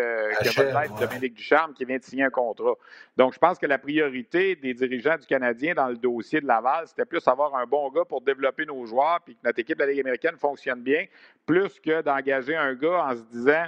peut-être 0.55 0.99
Dominique 0.99 1.35
Ducharme 1.35 1.73
qui 1.73 1.85
vient 1.85 1.97
de 1.97 2.03
signer 2.03 2.25
un 2.25 2.29
contrat. 2.29 2.73
Donc, 3.15 3.33
je 3.33 3.39
pense 3.39 3.57
que 3.57 3.65
la 3.65 3.77
priorité 3.77 4.57
des 4.57 4.73
dirigeants 4.73 5.17
du 5.17 5.25
Canadien 5.25 5.73
dans 5.73 5.87
le 5.87 5.95
dossier 5.95 6.41
de 6.41 6.47
Laval, 6.47 6.85
c'était 6.87 7.05
plus 7.05 7.25
avoir 7.29 7.55
un 7.55 7.65
bon 7.65 7.89
gars 7.89 8.03
pour 8.03 8.19
développer 8.19 8.65
nos 8.65 8.85
joueurs 8.85 9.21
puis 9.23 9.35
que 9.35 9.39
notre 9.45 9.59
équipe 9.59 9.77
de 9.77 9.85
la 9.85 9.91
Ligue 9.91 10.01
américaine 10.01 10.35
fonctionne 10.35 10.81
bien, 10.81 11.05
plus 11.45 11.79
que 11.79 12.01
d'engager 12.01 12.57
un 12.57 12.73
gars 12.73 13.05
en 13.05 13.15
se 13.15 13.23
disant 13.31 13.67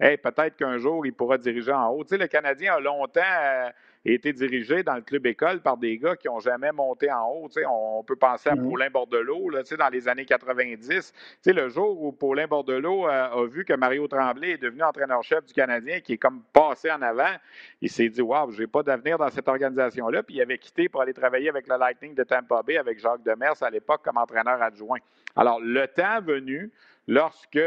Hey, 0.00 0.16
peut-être 0.16 0.56
qu'un 0.56 0.78
jour, 0.78 1.04
il 1.06 1.12
pourra 1.12 1.36
diriger 1.38 1.72
en 1.72 1.88
haut. 1.88 2.04
Tu 2.04 2.10
sais, 2.10 2.18
le 2.18 2.28
Canadien 2.28 2.74
a 2.74 2.80
longtemps. 2.80 3.20
Euh, 3.20 3.68
été 4.04 4.32
dirigé 4.32 4.82
dans 4.82 4.94
le 4.94 5.02
club 5.02 5.26
école 5.26 5.60
par 5.60 5.76
des 5.76 5.98
gars 5.98 6.16
qui 6.16 6.28
n'ont 6.28 6.40
jamais 6.40 6.72
monté 6.72 7.10
en 7.10 7.28
haut. 7.28 7.48
on, 7.68 8.02
peut 8.04 8.16
penser 8.16 8.50
à 8.50 8.54
mm-hmm. 8.54 8.68
Paulin 8.68 8.90
Bordelot 8.90 9.50
là, 9.50 9.62
dans 9.62 9.88
les 9.88 10.08
années 10.08 10.24
90. 10.24 11.12
le 11.46 11.68
jour 11.68 12.02
où 12.02 12.12
Paulin 12.12 12.46
Bordelot 12.46 13.06
euh, 13.06 13.28
a 13.28 13.46
vu 13.46 13.64
que 13.64 13.74
Mario 13.74 14.06
Tremblay 14.08 14.52
est 14.52 14.58
devenu 14.62 14.82
entraîneur-chef 14.82 15.44
du 15.44 15.52
Canadien, 15.52 16.00
qui 16.00 16.14
est 16.14 16.18
comme 16.18 16.42
passé 16.52 16.90
en 16.90 17.02
avant, 17.02 17.34
il 17.80 17.90
s'est 17.90 18.08
dit 18.08 18.22
Waouh, 18.22 18.50
je 18.52 18.60
n'ai 18.60 18.66
pas 18.66 18.82
d'avenir 18.82 19.18
dans 19.18 19.28
cette 19.30 19.48
organisation-là. 19.48 20.22
Puis 20.22 20.36
il 20.36 20.42
avait 20.42 20.58
quitté 20.58 20.88
pour 20.88 21.02
aller 21.02 21.14
travailler 21.14 21.48
avec 21.48 21.68
le 21.68 21.76
Lightning 21.76 22.14
de 22.14 22.24
Tampa 22.24 22.62
Bay, 22.62 22.78
avec 22.78 22.98
Jacques 22.98 23.22
Demers 23.22 23.62
à 23.62 23.70
l'époque 23.70 24.02
comme 24.04 24.16
entraîneur 24.16 24.60
adjoint. 24.62 24.98
Alors, 25.36 25.60
le 25.60 25.86
temps 25.86 26.20
venu, 26.20 26.70
lorsque 27.06 27.58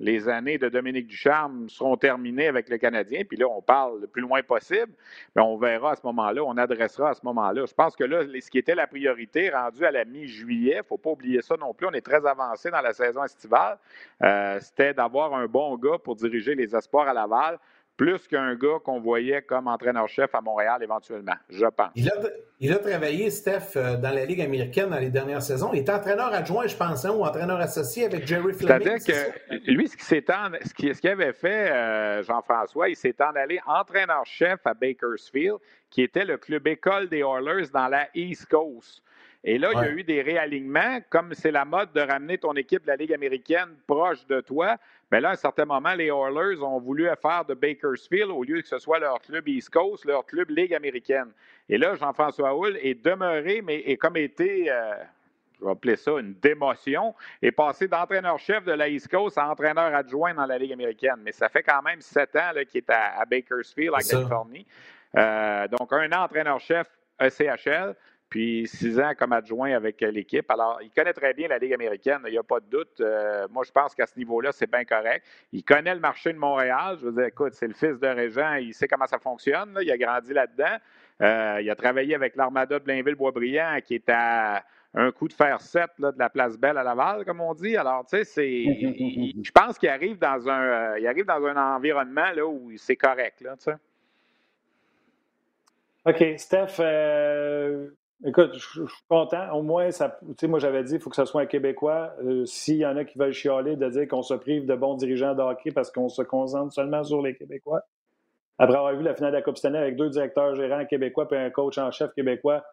les 0.00 0.28
années 0.28 0.58
de 0.58 0.68
Dominique 0.68 1.06
Ducharme 1.06 1.68
seront 1.68 1.96
terminées 1.96 2.48
avec 2.48 2.68
le 2.68 2.78
Canadien, 2.78 3.22
puis 3.28 3.36
là, 3.36 3.46
on 3.48 3.62
parle 3.62 4.00
le 4.00 4.06
plus 4.06 4.22
loin 4.22 4.42
possible, 4.42 4.92
mais 5.34 5.42
on 5.42 5.56
verra 5.56 5.92
à 5.92 5.96
ce 5.96 6.04
moment-là, 6.04 6.42
on 6.44 6.56
adressera 6.56 7.10
à 7.10 7.14
ce 7.14 7.20
moment-là. 7.24 7.64
Je 7.66 7.74
pense 7.74 7.94
que 7.94 8.04
là, 8.04 8.22
ce 8.24 8.50
qui 8.50 8.58
était 8.58 8.74
la 8.74 8.86
priorité, 8.86 9.50
rendu 9.50 9.84
à 9.84 9.90
la 9.90 10.04
mi-juillet, 10.04 10.74
il 10.74 10.78
ne 10.78 10.82
faut 10.82 10.98
pas 10.98 11.10
oublier 11.10 11.42
ça 11.42 11.56
non 11.56 11.74
plus, 11.74 11.86
on 11.86 11.92
est 11.92 12.04
très 12.04 12.26
avancé 12.26 12.70
dans 12.70 12.80
la 12.80 12.92
saison 12.92 13.24
estivale, 13.24 13.78
euh, 14.22 14.58
c'était 14.60 14.94
d'avoir 14.94 15.34
un 15.34 15.46
bon 15.46 15.76
gars 15.76 15.98
pour 16.02 16.16
diriger 16.16 16.54
les 16.54 16.74
espoirs 16.74 17.08
à 17.08 17.14
Laval 17.14 17.58
plus 17.96 18.26
qu'un 18.26 18.54
gars 18.56 18.78
qu'on 18.84 19.00
voyait 19.00 19.42
comme 19.42 19.68
entraîneur-chef 19.68 20.34
à 20.34 20.40
Montréal 20.40 20.82
éventuellement, 20.82 21.34
je 21.48 21.66
pense. 21.66 21.92
Il 22.60 22.72
a, 22.72 22.78
travaillé, 22.78 23.30
Steph, 23.30 23.76
euh, 23.76 23.96
dans 23.96 24.10
la 24.10 24.24
Ligue 24.24 24.40
américaine 24.40 24.90
dans 24.90 24.98
les 24.98 25.10
dernières 25.10 25.42
saisons. 25.42 25.70
Il 25.72 25.80
est 25.80 25.90
entraîneur 25.90 26.32
adjoint, 26.32 26.66
je 26.66 26.76
pense, 26.76 27.04
hein, 27.04 27.12
ou 27.12 27.24
entraîneur 27.24 27.60
associé 27.60 28.06
avec 28.06 28.26
Jerry 28.26 28.52
Fleming. 28.52 28.66
C'est-à-dire 28.66 29.04
que 29.04 29.70
lui, 29.70 29.88
ce 29.88 29.96
qu'il 30.74 30.94
ce 30.94 31.08
avait 31.08 31.32
fait, 31.32 31.70
euh, 31.70 32.22
Jean-François, 32.22 32.88
il 32.88 32.96
s'est 32.96 33.16
en 33.20 33.34
allé 33.36 33.60
entraîneur-chef 33.66 34.60
à 34.64 34.74
Bakersfield, 34.74 35.58
qui 35.90 36.02
était 36.02 36.24
le 36.24 36.38
club 36.38 36.66
école 36.66 37.08
des 37.08 37.20
Oilers 37.20 37.68
dans 37.72 37.88
la 37.88 38.08
East 38.14 38.46
Coast. 38.46 39.02
Et 39.46 39.58
là, 39.58 39.68
il 39.74 39.78
y 39.78 39.82
a 39.82 39.90
eu 39.90 40.02
des 40.02 40.22
réalignements, 40.22 41.00
comme 41.10 41.34
c'est 41.34 41.50
la 41.50 41.66
mode 41.66 41.92
de 41.92 42.00
ramener 42.00 42.38
ton 42.38 42.54
équipe 42.54 42.82
de 42.82 42.88
la 42.88 42.96
Ligue 42.96 43.12
américaine 43.12 43.68
proche 43.86 44.26
de 44.26 44.40
toi. 44.40 44.78
Mais 45.14 45.20
là, 45.20 45.28
à 45.28 45.32
un 45.34 45.36
certain 45.36 45.64
moment, 45.64 45.94
les 45.94 46.06
Oilers 46.06 46.60
ont 46.60 46.80
voulu 46.80 47.08
faire 47.22 47.44
de 47.44 47.54
Bakersfield, 47.54 48.32
au 48.32 48.42
lieu 48.42 48.60
que 48.60 48.66
ce 48.66 48.80
soit 48.80 48.98
leur 48.98 49.20
club 49.20 49.46
East 49.46 49.70
Coast, 49.70 50.04
leur 50.06 50.26
club 50.26 50.50
Ligue 50.50 50.74
américaine. 50.74 51.30
Et 51.68 51.78
là, 51.78 51.94
Jean-François 51.94 52.52
Hull 52.52 52.76
est 52.82 53.00
demeuré, 53.00 53.62
mais 53.62 53.76
est 53.82 53.96
comme 53.96 54.16
été, 54.16 54.68
euh, 54.68 54.96
je 55.60 55.66
vais 55.66 55.70
appeler 55.70 55.94
ça 55.94 56.18
une 56.18 56.34
démotion, 56.34 57.14
est 57.40 57.52
passé 57.52 57.86
d'entraîneur-chef 57.86 58.64
de 58.64 58.72
la 58.72 58.88
East 58.88 59.06
Coast 59.06 59.38
à 59.38 59.48
entraîneur 59.48 59.94
adjoint 59.94 60.34
dans 60.34 60.46
la 60.46 60.58
Ligue 60.58 60.72
américaine. 60.72 61.20
Mais 61.22 61.30
ça 61.30 61.48
fait 61.48 61.62
quand 61.62 61.82
même 61.82 62.00
sept 62.00 62.34
ans 62.34 62.50
qu'il 62.68 62.78
est 62.78 62.90
à, 62.90 63.24
Bakersfield, 63.24 63.94
en 63.94 63.98
Californie. 63.98 64.66
Euh, 65.16 65.68
donc, 65.68 65.92
un 65.92 66.10
an 66.10 66.24
entraîneur-chef 66.24 66.88
ECHL 67.20 67.94
puis 68.34 68.66
six 68.66 68.98
ans 68.98 69.12
comme 69.16 69.32
adjoint 69.32 69.76
avec 69.76 70.00
l'équipe. 70.00 70.50
Alors, 70.50 70.80
il 70.82 70.90
connaît 70.90 71.12
très 71.12 71.32
bien 71.34 71.46
la 71.46 71.56
Ligue 71.56 71.72
américaine, 71.72 72.18
il 72.26 72.32
n'y 72.32 72.36
a 72.36 72.42
pas 72.42 72.58
de 72.58 72.66
doute. 72.68 73.00
Euh, 73.00 73.46
moi, 73.48 73.62
je 73.64 73.70
pense 73.70 73.94
qu'à 73.94 74.06
ce 74.06 74.18
niveau-là, 74.18 74.50
c'est 74.50 74.68
bien 74.68 74.84
correct. 74.84 75.24
Il 75.52 75.62
connaît 75.62 75.94
le 75.94 76.00
marché 76.00 76.32
de 76.32 76.38
Montréal. 76.38 76.96
Je 77.00 77.06
veux 77.06 77.12
dire, 77.12 77.26
écoute, 77.26 77.52
c'est 77.52 77.68
le 77.68 77.74
fils 77.74 78.00
de 78.00 78.08
Régent, 78.08 78.54
il 78.54 78.74
sait 78.74 78.88
comment 78.88 79.06
ça 79.06 79.20
fonctionne. 79.20 79.78
Il 79.80 79.88
a 79.88 79.96
grandi 79.96 80.32
là-dedans. 80.32 80.78
Euh, 81.22 81.60
il 81.62 81.70
a 81.70 81.76
travaillé 81.76 82.16
avec 82.16 82.34
l'Armada 82.34 82.80
de 82.80 82.84
Blainville-Boisbriand, 82.84 83.78
qui 83.84 83.94
est 83.94 84.08
à 84.08 84.64
un 84.94 85.12
coup 85.12 85.28
de 85.28 85.32
fer 85.32 85.60
7 85.60 85.90
de 86.00 86.12
la 86.18 86.28
place 86.28 86.58
Belle 86.58 86.76
à 86.76 86.82
Laval, 86.82 87.24
comme 87.24 87.40
on 87.40 87.54
dit. 87.54 87.76
Alors, 87.76 88.04
tu 88.04 88.16
sais, 88.16 88.24
c'est. 88.24 88.64
je 88.64 89.50
pense 89.52 89.78
qu'il 89.78 89.90
arrive 89.90 90.18
dans 90.18 90.48
un 90.48 90.94
euh, 90.94 90.98
il 90.98 91.06
arrive 91.06 91.26
dans 91.26 91.44
un 91.46 91.76
environnement 91.76 92.32
là, 92.34 92.44
où 92.44 92.72
c'est 92.78 92.96
correct, 92.96 93.42
là, 93.42 93.54
tu 93.56 93.70
sais. 93.70 93.76
OK. 96.04 96.36
Steph, 96.36 96.80
Écoute, 98.24 98.54
je, 98.54 98.86
suis 98.86 99.04
content. 99.08 99.52
Au 99.52 99.62
moins, 99.62 99.90
ça, 99.90 100.18
moi, 100.44 100.58
j'avais 100.58 100.84
dit 100.84 100.92
qu'il 100.92 101.00
faut 101.00 101.10
que 101.10 101.16
ce 101.16 101.24
soit 101.24 101.42
un 101.42 101.46
Québécois. 101.46 102.14
Euh, 102.22 102.46
s'il 102.46 102.76
y 102.76 102.86
en 102.86 102.96
a 102.96 103.04
qui 103.04 103.18
veulent 103.18 103.32
chialer 103.32 103.76
de 103.76 103.88
dire 103.88 104.08
qu'on 104.08 104.22
se 104.22 104.34
prive 104.34 104.66
de 104.66 104.74
bons 104.74 104.94
dirigeants 104.94 105.34
de 105.34 105.42
hockey 105.42 105.72
parce 105.72 105.90
qu'on 105.90 106.08
se 106.08 106.22
concentre 106.22 106.72
seulement 106.72 107.02
sur 107.02 107.20
les 107.20 107.34
Québécois. 107.34 107.82
Après 108.58 108.76
avoir 108.76 108.94
vu 108.94 109.02
la 109.02 109.14
finale 109.14 109.32
de 109.32 109.36
la 109.36 109.42
Coupe 109.42 109.58
Stanley 109.58 109.78
avec 109.78 109.96
deux 109.96 110.10
directeurs 110.10 110.54
gérants 110.54 110.84
québécois 110.86 111.26
et 111.32 111.36
un 111.36 111.50
coach 111.50 111.76
en 111.76 111.90
chef 111.90 112.12
québécois, 112.12 112.64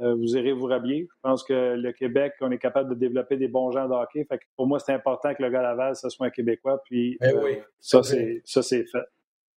euh, 0.00 0.14
vous 0.14 0.36
irez 0.36 0.52
vous 0.52 0.66
rhabiller. 0.66 1.08
Je 1.10 1.20
pense 1.22 1.42
que 1.42 1.74
le 1.74 1.92
Québec, 1.92 2.34
on 2.40 2.52
est 2.52 2.58
capable 2.58 2.90
de 2.90 2.94
développer 2.94 3.36
des 3.36 3.48
bons 3.48 3.72
gens 3.72 3.88
de 3.88 3.94
hockey. 3.94 4.24
Fait 4.24 4.38
pour 4.56 4.68
moi, 4.68 4.78
c'est 4.78 4.92
important 4.92 5.34
que 5.34 5.42
le 5.42 5.50
gars 5.50 5.60
Laval, 5.60 5.96
ce 5.96 6.08
soit 6.08 6.26
un 6.26 6.30
Québécois. 6.30 6.80
Puis 6.84 7.18
eh 7.20 7.32
oui, 7.32 7.58
ça, 7.80 8.04
c'est, 8.04 8.42
ça, 8.44 8.62
c'est 8.62 8.84
fait. 8.84 9.04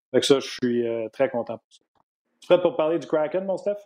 Fait 0.10 0.24
ça, 0.24 0.40
je 0.40 0.50
suis 0.50 0.88
euh, 0.88 1.10
très 1.10 1.30
content 1.30 1.60
pour 1.60 1.72
ça. 1.72 1.84
Tu 2.40 2.46
es 2.46 2.58
prêt 2.58 2.62
pour 2.62 2.76
parler 2.76 2.98
du 2.98 3.06
Kraken, 3.06 3.46
mon 3.46 3.58
Steph? 3.58 3.78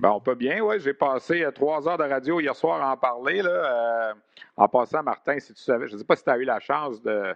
Ben, 0.00 0.10
on 0.10 0.20
peut 0.20 0.34
bien, 0.34 0.60
oui. 0.60 0.78
J'ai 0.80 0.94
passé 0.94 1.42
euh, 1.42 1.50
trois 1.50 1.88
heures 1.88 1.98
de 1.98 2.04
radio 2.04 2.40
hier 2.40 2.54
soir 2.54 2.82
à 2.82 2.92
en 2.92 2.96
parler. 2.96 3.42
Là, 3.42 3.50
euh, 3.50 4.14
en 4.56 4.68
passant, 4.68 5.02
Martin, 5.02 5.38
si 5.38 5.52
tu 5.54 5.62
savais, 5.62 5.88
je 5.88 5.94
ne 5.94 5.98
sais 5.98 6.04
pas 6.04 6.16
si 6.16 6.24
tu 6.24 6.30
as 6.30 6.38
eu 6.38 6.44
la 6.44 6.60
chance 6.60 7.02
de, 7.02 7.34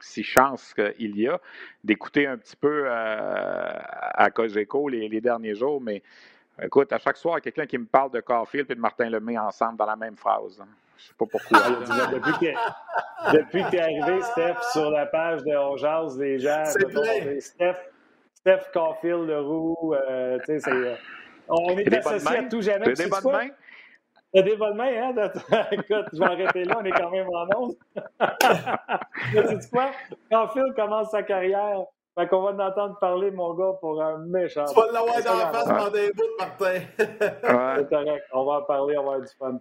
si 0.00 0.22
chance 0.22 0.74
qu'il 0.74 1.18
y 1.18 1.28
a, 1.28 1.40
d'écouter 1.82 2.26
un 2.26 2.36
petit 2.36 2.56
peu 2.56 2.84
euh, 2.86 3.78
à 4.14 4.30
Cogeco 4.30 4.88
les, 4.88 5.08
les, 5.08 5.20
derniers 5.20 5.54
jours, 5.54 5.80
mais 5.80 6.02
écoute, 6.62 6.92
à 6.92 6.98
chaque 6.98 7.16
soir, 7.16 7.36
il 7.36 7.38
y 7.38 7.48
a 7.48 7.52
quelqu'un 7.52 7.66
qui 7.66 7.78
me 7.78 7.86
parle 7.86 8.10
de 8.10 8.20
Carfield 8.20 8.70
et 8.70 8.74
de 8.74 8.80
Martin 8.80 9.08
Lemay 9.08 9.38
ensemble 9.38 9.78
dans 9.78 9.86
la 9.86 9.96
même 9.96 10.16
phrase. 10.16 10.62
Je 10.96 11.02
Je 11.02 11.08
sais 11.08 11.14
pas 11.18 11.26
pourquoi. 11.26 11.58
depuis, 12.12 12.32
que, 12.32 13.36
depuis 13.36 13.64
tu 13.70 13.76
es 13.76 13.80
arrivé, 13.80 14.22
Steph, 14.22 14.56
sur 14.72 14.90
la 14.90 15.06
page 15.06 15.42
de 15.42 15.56
On 15.56 15.76
Jazz, 15.76 16.18
les 16.18 16.38
gens, 16.38 16.64
Steph, 17.40 17.76
Steph 18.34 18.70
Caulfield, 18.74 19.26
le 19.26 19.40
roux, 19.40 19.94
tu 20.40 20.46
sais, 20.46 20.58
c'est 20.60 20.98
on 21.52 21.78
est 21.78 21.94
associés 21.94 22.38
à 22.38 22.42
tout 22.44 22.62
jamais. 22.62 22.92
Tu 22.92 23.04
des 23.04 23.08
bonnes 23.08 23.32
mains? 23.32 23.48
T'as 24.34 24.42
des 24.42 24.56
bonnes 24.56 24.76
mains, 24.76 25.12
hein? 25.14 25.30
Écoute, 25.72 26.06
je 26.12 26.18
vais 26.18 26.24
arrêter 26.24 26.64
là, 26.64 26.78
on 26.80 26.84
est 26.84 26.90
quand 26.90 27.10
même 27.10 27.28
en 27.28 27.46
onde. 27.54 27.74
tu 29.30 29.60
sais 29.60 29.70
quoi? 29.70 29.90
Quand 30.30 30.48
Phil 30.48 30.72
commence 30.74 31.10
sa 31.10 31.22
carrière, 31.22 31.84
fait 32.16 32.28
qu'on 32.28 32.42
va 32.42 32.66
entendre 32.66 32.98
parler, 32.98 33.30
mon 33.30 33.52
gars, 33.54 33.74
pour 33.80 34.02
un 34.02 34.18
méchant. 34.18 34.64
Tu 34.64 34.74
vas 34.74 34.90
l'avoir 34.90 35.22
dans 35.22 35.36
la 35.36 35.46
face 35.52 35.64
pendant 35.64 35.90
des 35.90 36.12
bouts, 36.12 36.22
Martin. 36.38 36.80
C'est 36.98 37.88
correct. 37.88 38.24
On 38.32 38.44
va 38.44 38.52
en 38.52 38.62
parler, 38.62 38.96
on 38.96 39.04
va 39.04 39.12
avoir 39.12 39.20
du 39.20 39.34
fun. 39.38 39.60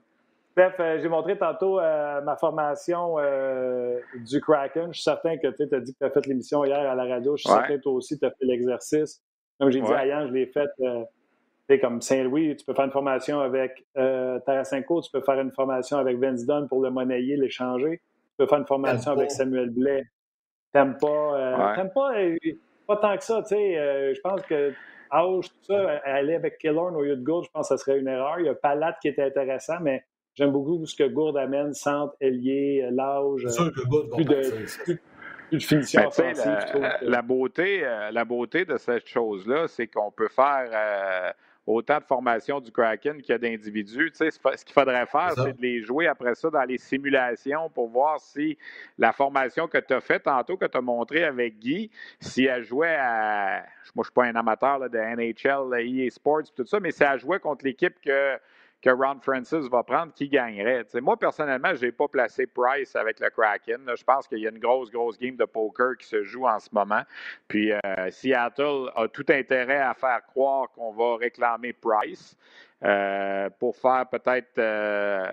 Steph, 0.52 0.74
euh, 0.82 1.00
j'ai 1.02 1.08
montré 1.08 1.38
tantôt 1.38 1.80
euh, 1.80 2.22
ma 2.22 2.36
formation 2.36 3.16
euh, 3.20 4.00
du 4.26 4.42
Kraken. 4.42 4.88
Je 4.88 5.00
suis 5.00 5.04
certain 5.04 5.38
que 5.38 5.48
tu 5.48 5.64
as 5.74 5.80
dit 5.80 5.94
que 5.94 6.00
tu 6.00 6.06
as 6.06 6.10
fait 6.10 6.26
l'émission 6.28 6.66
hier 6.66 6.80
à 6.80 6.96
la 6.96 7.06
radio. 7.06 7.38
Je 7.38 7.44
suis 7.44 7.50
certain 7.50 7.78
que 7.78 7.82
toi 7.82 7.94
aussi, 7.94 8.20
tu 8.20 8.26
as 8.26 8.32
fait 8.32 8.46
l'exercice. 8.46 9.22
Comme 9.60 9.72
j'ai 9.72 9.82
dit 9.82 9.94
à 9.94 10.06
Yann, 10.06 10.28
je 10.28 10.34
l'ai 10.34 10.48
fait 10.48 10.70
comme 11.82 12.02
Saint-Louis, 12.02 12.56
tu 12.58 12.66
peux 12.66 12.74
faire 12.74 12.86
une 12.86 12.92
formation 12.92 13.40
avec 13.40 13.86
Tarasenko, 13.96 15.02
tu 15.02 15.12
peux 15.12 15.22
faire 15.22 15.40
une 15.40 15.52
formation 15.52 15.98
avec 15.98 16.18
Vince 16.18 16.46
Dunn 16.46 16.68
pour 16.68 16.82
le 16.82 16.90
monnayer, 16.90 17.38
l'échanger. 17.38 18.02
Tu 18.02 18.36
peux 18.38 18.48
faire 18.48 18.60
une 18.60 18.68
formation 18.68 19.12
avec 19.12 19.32
Samuel 19.32 19.70
Blais. 19.70 20.04
T'aimes 20.74 20.98
pas, 20.98 21.74
t'aimes 21.76 21.92
pas, 21.94 22.12
pas 22.88 22.98
tant 22.98 23.18
que 23.18 23.24
ça, 23.24 23.42
tu 23.42 23.56
sais. 23.56 24.14
je 24.14 24.20
pense 24.22 24.42
que 24.44 24.74
Auge, 25.14 25.50
tout 25.50 25.74
ça, 25.74 26.02
aller 26.04 26.36
avec 26.36 26.58
Killorn 26.58 26.96
au 26.96 27.02
lieu 27.02 27.16
de 27.16 27.24
Gould, 27.24 27.46
je 27.46 27.50
pense 27.52 27.70
que 27.70 27.78
ce 27.78 27.84
serait 27.84 28.00
une 28.00 28.08
erreur. 28.08 28.40
Il 28.40 28.46
y 28.46 28.50
a 28.50 28.56
Palat 28.56 28.98
qui 29.02 29.10
était 29.10 29.24
intéressant, 29.24 29.80
mais 29.82 30.04
J'aime 30.34 30.52
beaucoup 30.52 30.86
ce 30.86 30.96
que 30.96 31.08
Gourde 31.08 31.38
amène, 31.38 31.74
centre, 31.74 32.16
ailier, 32.22 32.88
l'âge. 32.92 33.42
C'est 33.48 33.50
sûr 33.50 33.74
que 33.74 33.82
Gourde 33.82 34.12
plus, 34.12 34.26
de, 34.26 34.42
plus, 34.84 35.00
de 35.52 35.60
finition 35.60 36.10
ben, 36.18 36.34
la, 36.80 36.98
la, 37.02 37.22
beauté, 37.22 37.82
euh, 37.84 38.12
la 38.12 38.24
beauté 38.24 38.64
de 38.64 38.78
cette 38.78 39.08
chose-là, 39.08 39.68
c'est 39.68 39.88
qu'on 39.88 40.12
peut 40.12 40.30
faire 40.30 40.70
euh, 40.72 41.32
autant 41.66 42.00
de 42.00 42.04
formations 42.04 42.60
du 42.60 42.72
Kraken 42.72 43.22
qu'il 43.22 43.32
y 43.32 43.36
a 43.36 43.38
d'individus. 43.38 44.12
Tu 44.12 44.18
sais, 44.18 44.32
ce 44.32 44.66
qu'il 44.66 44.74
faudrait 44.74 45.06
faire, 45.06 45.34
c'est 45.36 45.54
de 45.54 45.62
les 45.62 45.82
jouer 45.84 46.08
après 46.08 46.36
ça 46.36 46.50
dans 46.50 46.64
les 46.64 46.78
simulations 46.78 47.70
pour 47.70 47.88
voir 47.90 48.20
si 48.20 48.58
la 48.98 49.12
formation 49.12 49.68
que 49.68 49.78
tu 49.78 49.94
as 49.94 50.02
faite 50.02 50.24
tantôt, 50.24 50.58
que 50.58 50.66
tu 50.66 50.78
as 50.78 50.82
montré 50.82 51.24
avec 51.24 51.60
Guy, 51.60 51.92
si 52.20 52.46
elle 52.46 52.64
jouait 52.64 52.96
à. 52.96 53.64
Moi, 53.96 53.96
je 53.96 54.00
ne 54.00 54.04
suis 54.04 54.14
pas 54.14 54.26
un 54.26 54.36
amateur 54.36 54.90
de 54.90 54.98
NHL, 54.98 55.80
EA 55.80 56.10
Sports, 56.10 56.44
tout 56.56 56.66
ça, 56.66 56.80
mais 56.80 56.92
si 56.92 57.04
elle 57.04 57.20
jouait 57.20 57.40
contre 57.40 57.66
l'équipe 57.66 58.00
que 58.02 58.38
que 58.82 58.90
Ron 58.90 59.20
Francis 59.22 59.68
va 59.70 59.84
prendre, 59.84 60.12
qui 60.14 60.28
gagnerait? 60.28 60.86
moi, 61.02 61.18
personnellement, 61.18 61.74
je 61.76 61.86
n'ai 61.86 61.92
pas 61.92 62.08
placé 62.08 62.48
Price 62.48 62.96
avec 62.96 63.20
le 63.20 63.30
Kraken. 63.30 63.80
je 63.96 64.04
pense 64.04 64.28
qu'il 64.28 64.40
y 64.40 64.48
a 64.48 64.50
une 64.50 64.60
grosse, 64.60 64.90
grosse 64.92 65.18
game 65.20 65.36
de 65.36 65.46
poker 65.46 65.98
qui 65.98 66.08
se 66.08 66.24
joue 66.24 66.48
en 66.48 66.60
ce 66.60 66.70
moment. 66.72 67.04
Puis 67.48 67.72
euh, 67.72 67.78
Seattle 68.10 68.90
a 68.96 69.08
tout 69.08 69.26
intérêt 69.30 69.82
à 69.82 69.94
faire 69.94 70.26
croire 70.26 70.70
qu'on 70.72 70.92
va 70.92 71.18
réclamer 71.18 71.74
Price 71.74 72.36
euh, 72.84 73.50
pour 73.60 73.76
faire 73.76 74.08
peut-être 74.10 74.58
euh, 74.58 75.32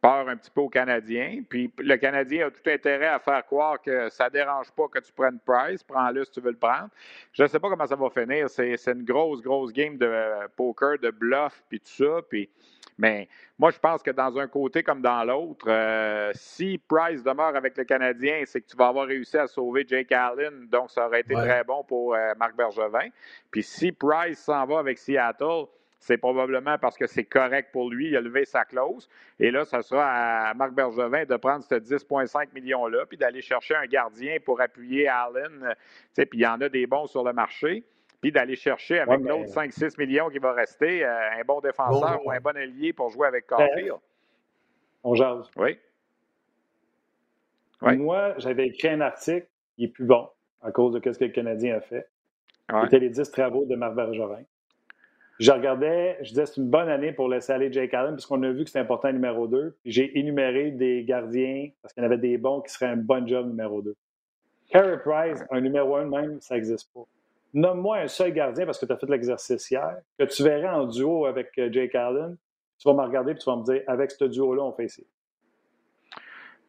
peur 0.00 0.28
un 0.28 0.36
petit 0.36 0.50
peu 0.50 0.62
aux 0.62 0.68
Canadiens. 0.68 1.42
Puis 1.48 1.72
le 1.78 1.96
Canadien 1.96 2.48
a 2.48 2.50
tout 2.50 2.68
intérêt 2.68 3.06
à 3.06 3.20
faire 3.20 3.44
croire 3.46 3.80
que 3.80 4.08
ça 4.08 4.24
ne 4.24 4.30
dérange 4.30 4.70
pas 4.72 4.88
que 4.88 4.98
tu 4.98 5.12
prennes 5.12 5.38
Price. 5.38 5.84
Prends-le 5.84 6.24
si 6.24 6.32
tu 6.32 6.40
veux 6.40 6.50
le 6.50 6.56
prendre. 6.56 6.88
Je 7.32 7.44
ne 7.44 7.48
sais 7.48 7.60
pas 7.60 7.68
comment 7.68 7.86
ça 7.86 7.96
va 7.96 8.10
finir. 8.10 8.48
C'est 8.50 8.74
une 8.88 9.04
grosse, 9.04 9.40
grosse 9.42 9.72
game 9.72 9.96
de 9.96 10.48
poker, 10.56 10.98
de 10.98 11.10
bluff, 11.10 11.62
puis 11.68 11.78
tout 11.78 12.04
ça. 12.04 12.20
Mais 13.00 13.28
moi, 13.58 13.70
je 13.70 13.78
pense 13.78 14.02
que 14.02 14.10
dans 14.10 14.38
un 14.38 14.46
côté 14.46 14.82
comme 14.82 15.00
dans 15.00 15.24
l'autre, 15.24 15.66
euh, 15.68 16.30
si 16.34 16.78
Price 16.86 17.22
demeure 17.22 17.56
avec 17.56 17.76
le 17.78 17.84
Canadien, 17.84 18.42
c'est 18.44 18.60
que 18.60 18.66
tu 18.66 18.76
vas 18.76 18.88
avoir 18.88 19.06
réussi 19.06 19.38
à 19.38 19.46
sauver 19.46 19.86
Jake 19.88 20.12
Allen, 20.12 20.68
donc 20.68 20.90
ça 20.90 21.06
aurait 21.06 21.20
été 21.20 21.34
très 21.34 21.64
bon 21.64 21.82
pour 21.82 22.14
euh, 22.14 22.32
Marc 22.38 22.54
Bergevin. 22.54 23.08
Puis 23.50 23.62
si 23.62 23.90
Price 23.90 24.38
s'en 24.38 24.66
va 24.66 24.78
avec 24.78 24.98
Seattle, 24.98 25.64
c'est 25.98 26.18
probablement 26.18 26.76
parce 26.78 26.96
que 26.96 27.06
c'est 27.06 27.24
correct 27.24 27.70
pour 27.72 27.90
lui, 27.90 28.08
il 28.08 28.16
a 28.16 28.20
levé 28.20 28.44
sa 28.44 28.64
clause. 28.66 29.08
Et 29.38 29.50
là, 29.50 29.64
ça 29.64 29.80
sera 29.80 30.48
à 30.48 30.54
Marc 30.54 30.72
Bergevin 30.72 31.24
de 31.24 31.36
prendre 31.36 31.64
ce 31.64 31.74
10,5 31.74 32.48
millions-là, 32.54 33.06
puis 33.06 33.16
d'aller 33.16 33.40
chercher 33.40 33.76
un 33.76 33.86
gardien 33.86 34.36
pour 34.44 34.60
appuyer 34.60 35.08
Allen. 35.08 35.74
Puis 36.14 36.28
il 36.34 36.40
y 36.40 36.46
en 36.46 36.60
a 36.60 36.68
des 36.68 36.86
bons 36.86 37.06
sur 37.06 37.24
le 37.24 37.32
marché 37.32 37.84
puis 38.20 38.32
d'aller 38.32 38.56
chercher 38.56 39.00
avec 39.00 39.20
l'autre 39.20 39.50
5-6 39.50 39.98
millions 39.98 40.28
qui 40.28 40.38
va 40.38 40.52
rester 40.52 41.04
euh, 41.04 41.40
un 41.40 41.44
bon 41.46 41.60
défenseur 41.60 42.24
ou 42.24 42.30
un 42.30 42.40
bon 42.40 42.56
allié 42.56 42.92
pour 42.92 43.10
jouer 43.10 43.26
avec 43.26 43.46
ben, 43.48 43.56
Caulfield. 43.56 43.94
On 45.02 45.14
jase. 45.14 45.50
Oui. 45.56 45.78
Moi, 47.82 48.34
j'avais 48.38 48.66
écrit 48.66 48.88
un 48.88 49.00
article 49.00 49.46
qui 49.76 49.84
est 49.84 49.88
plus 49.88 50.04
bon 50.04 50.28
à 50.60 50.70
cause 50.70 50.92
de 50.92 51.12
ce 51.12 51.18
que 51.18 51.24
le 51.24 51.30
Canadien 51.30 51.76
a 51.76 51.80
fait. 51.80 52.08
C'était 52.82 52.98
les 52.98 53.08
10 53.08 53.30
travaux 53.30 53.64
de 53.64 53.74
Marc 53.74 53.94
Bergevin. 53.94 54.44
Je 55.40 55.50
regardais, 55.50 56.18
je 56.20 56.28
disais 56.28 56.44
c'est 56.44 56.58
une 56.58 56.68
bonne 56.68 56.90
année 56.90 57.12
pour 57.12 57.26
laisser 57.26 57.52
aller 57.52 57.72
Jake 57.72 57.94
Allen 57.94 58.12
puisqu'on 58.12 58.42
a 58.42 58.50
vu 58.50 58.64
que 58.64 58.70
c'est 58.70 58.78
important 58.78 59.10
numéro 59.10 59.48
2. 59.48 59.74
J'ai 59.86 60.18
énuméré 60.18 60.70
des 60.70 61.02
gardiens 61.02 61.70
parce 61.80 61.94
qu'il 61.94 62.02
y 62.02 62.06
en 62.06 62.10
avait 62.10 62.18
des 62.18 62.36
bons 62.36 62.60
qui 62.60 62.70
seraient 62.70 62.90
un 62.90 62.98
bon 62.98 63.26
job 63.26 63.48
numéro 63.48 63.80
2. 63.80 63.96
Carey 64.68 64.98
Price, 64.98 65.42
un 65.50 65.62
numéro 65.62 65.96
1 65.96 66.04
même, 66.04 66.40
ça 66.42 66.56
n'existe 66.56 66.92
pas. 66.92 67.06
Nomme-moi 67.52 67.98
un 67.98 68.08
seul 68.08 68.32
gardien 68.32 68.64
parce 68.64 68.78
que 68.78 68.86
tu 68.86 68.92
as 68.92 68.96
fait 68.96 69.08
l'exercice 69.08 69.70
hier, 69.70 69.98
que 70.18 70.24
tu 70.24 70.42
verrais 70.42 70.68
en 70.68 70.86
duo 70.86 71.26
avec 71.26 71.50
euh, 71.58 71.68
Jake 71.72 71.94
Allen. 71.94 72.36
Tu 72.78 72.88
vas 72.88 72.94
me 72.94 73.02
regarder 73.02 73.32
et 73.32 73.34
tu 73.34 73.44
vas 73.44 73.56
me 73.56 73.64
dire 73.64 73.82
avec 73.86 74.10
ce 74.10 74.24
duo-là, 74.24 74.62
on 74.62 74.72
fait 74.72 74.86
ici. 74.86 75.06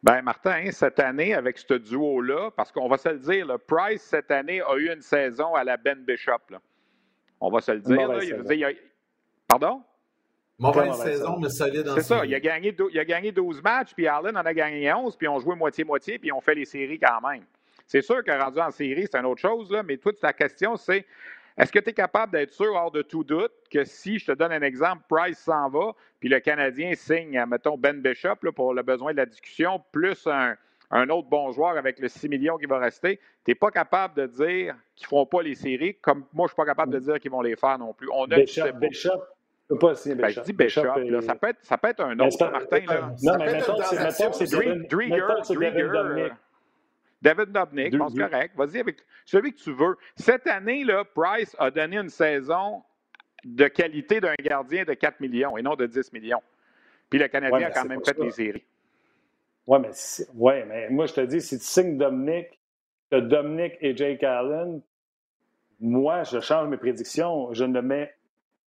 Ben 0.02 0.20
Martin, 0.22 0.70
cette 0.72 0.98
année, 0.98 1.32
avec 1.32 1.58
ce 1.58 1.74
duo-là, 1.74 2.50
parce 2.56 2.72
qu'on 2.72 2.88
va 2.88 2.98
se 2.98 3.08
le 3.08 3.18
dire, 3.20 3.46
le 3.46 3.58
Price, 3.58 4.02
cette 4.02 4.32
année, 4.32 4.60
a 4.60 4.76
eu 4.76 4.92
une 4.92 5.00
saison 5.00 5.54
à 5.54 5.62
la 5.62 5.76
Ben 5.76 6.02
Bishop. 6.04 6.56
On 7.40 7.50
va 7.50 7.60
se 7.60 7.72
le 7.72 7.80
dire. 7.80 8.76
Pardon? 9.46 9.82
Mauvaise 10.58 10.94
saison, 10.94 11.38
mais 11.40 11.48
solide 11.48 11.88
en 11.88 11.94
C'est 11.94 12.02
ça. 12.02 12.24
Il 12.24 12.34
a, 12.34 12.40
gagné, 12.40 12.76
il 12.92 12.98
a 12.98 13.04
gagné 13.04 13.32
12 13.32 13.62
matchs, 13.62 13.94
puis 13.94 14.06
Allen 14.06 14.36
en 14.36 14.40
a 14.40 14.54
gagné 14.54 14.92
11, 14.92 15.16
puis 15.16 15.28
on 15.28 15.38
joué 15.38 15.56
moitié-moitié, 15.56 16.18
puis 16.18 16.30
on 16.32 16.40
fait 16.40 16.54
les 16.54 16.64
séries 16.64 16.98
quand 16.98 17.20
même. 17.28 17.44
C'est 17.92 18.00
sûr 18.00 18.24
que 18.24 18.30
rendu 18.30 18.58
en 18.58 18.70
série, 18.70 19.02
c'est 19.02 19.18
une 19.18 19.26
autre 19.26 19.42
chose, 19.42 19.70
là, 19.70 19.82
mais 19.82 19.98
toute 19.98 20.18
ta 20.18 20.32
question, 20.32 20.76
c'est 20.76 21.04
est-ce 21.58 21.70
que 21.70 21.78
tu 21.78 21.90
es 21.90 21.92
capable 21.92 22.32
d'être 22.32 22.50
sûr, 22.50 22.72
hors 22.72 22.90
de 22.90 23.02
tout 23.02 23.22
doute, 23.22 23.52
que 23.70 23.84
si, 23.84 24.18
je 24.18 24.24
te 24.24 24.32
donne 24.32 24.50
un 24.50 24.62
exemple, 24.62 25.02
Price 25.10 25.36
s'en 25.40 25.68
va, 25.68 25.92
puis 26.18 26.30
le 26.30 26.40
Canadien 26.40 26.94
signe, 26.94 27.44
mettons, 27.46 27.76
Ben 27.76 28.00
Bishop 28.00 28.36
pour 28.56 28.72
le 28.72 28.82
besoin 28.82 29.12
de 29.12 29.18
la 29.18 29.26
discussion, 29.26 29.78
plus 29.92 30.26
un, 30.26 30.56
autre 31.10 31.28
bon 31.28 31.52
joueur 31.52 31.76
avec 31.76 32.00
le 32.00 32.08
6 32.08 32.30
millions 32.30 32.56
qui 32.56 32.64
va 32.64 32.78
rester, 32.78 33.18
tu 33.44 33.50
n'es 33.50 33.54
pas 33.56 33.70
capable 33.70 34.14
de 34.14 34.26
dire 34.26 34.74
qu'ils 34.96 35.04
ne 35.04 35.08
feront 35.08 35.26
pas 35.26 35.42
les 35.42 35.54
séries, 35.54 35.96
comme 36.00 36.24
moi, 36.32 36.46
je 36.46 36.52
ne 36.52 36.54
suis 36.54 36.56
pas 36.56 36.64
capable 36.64 36.94
de 36.94 36.98
dire 36.98 37.20
qu'ils 37.20 37.30
vont 37.30 37.42
les 37.42 37.56
faire 37.56 37.78
non 37.78 37.92
plus. 37.92 38.08
On 38.10 38.24
a 38.24 38.36
Bishop, 38.36 38.72
Bishop. 38.80 39.22
Je 39.70 39.76
pas 39.76 39.94
signer 39.94 40.14
ben, 40.14 40.28
je 40.30 40.40
dis 40.40 40.54
Bishop, 40.54 40.82
là, 40.82 41.20
ça, 41.20 41.34
peut 41.34 41.48
être, 41.48 41.58
ça 41.60 41.76
peut 41.76 41.88
être 41.88 42.00
un 42.00 42.18
autre, 42.20 42.50
Martin. 42.50 42.80
Là. 42.86 43.12
Non, 43.22 43.36
mais 43.38 43.52
mettons, 43.52 44.32
c'est 44.32 44.50
Drieger. 44.88 46.30
David 47.22 47.52
Dobnik, 47.52 47.96
pense 47.96 48.14
correct. 48.14 48.56
Vas-y 48.56 48.80
avec 48.80 48.98
celui 49.24 49.54
que 49.54 49.60
tu 49.60 49.72
veux. 49.72 49.96
Cette 50.16 50.46
année, 50.48 50.84
là, 50.84 51.04
Price 51.04 51.54
a 51.58 51.70
donné 51.70 51.96
une 51.96 52.08
saison 52.08 52.82
de 53.44 53.68
qualité 53.68 54.20
d'un 54.20 54.34
gardien 54.40 54.84
de 54.84 54.92
4 54.92 55.20
millions 55.20 55.56
et 55.56 55.62
non 55.62 55.76
de 55.76 55.86
10 55.86 56.12
millions. 56.12 56.42
Puis 57.08 57.18
le 57.18 57.28
Canadien 57.28 57.68
a 57.68 57.70
quand 57.70 57.84
même 57.84 58.04
fait 58.04 58.18
les 58.18 58.30
séries. 58.30 58.64
Oui, 59.66 59.78
mais, 59.80 59.90
ouais, 60.34 60.64
mais 60.64 60.90
moi, 60.90 61.06
je 61.06 61.14
te 61.14 61.20
dis, 61.20 61.40
si 61.40 61.58
tu 61.58 61.64
signes 61.64 61.96
Dominic, 61.96 62.58
que 63.10 63.20
Dominic 63.20 63.74
et 63.80 63.96
Jake 63.96 64.24
Allen, 64.24 64.82
moi, 65.78 66.24
je 66.24 66.40
change 66.40 66.68
mes 66.68 66.76
prédictions. 66.76 67.52
Je 67.52 67.64
ne 67.64 67.80
mets 67.80 68.12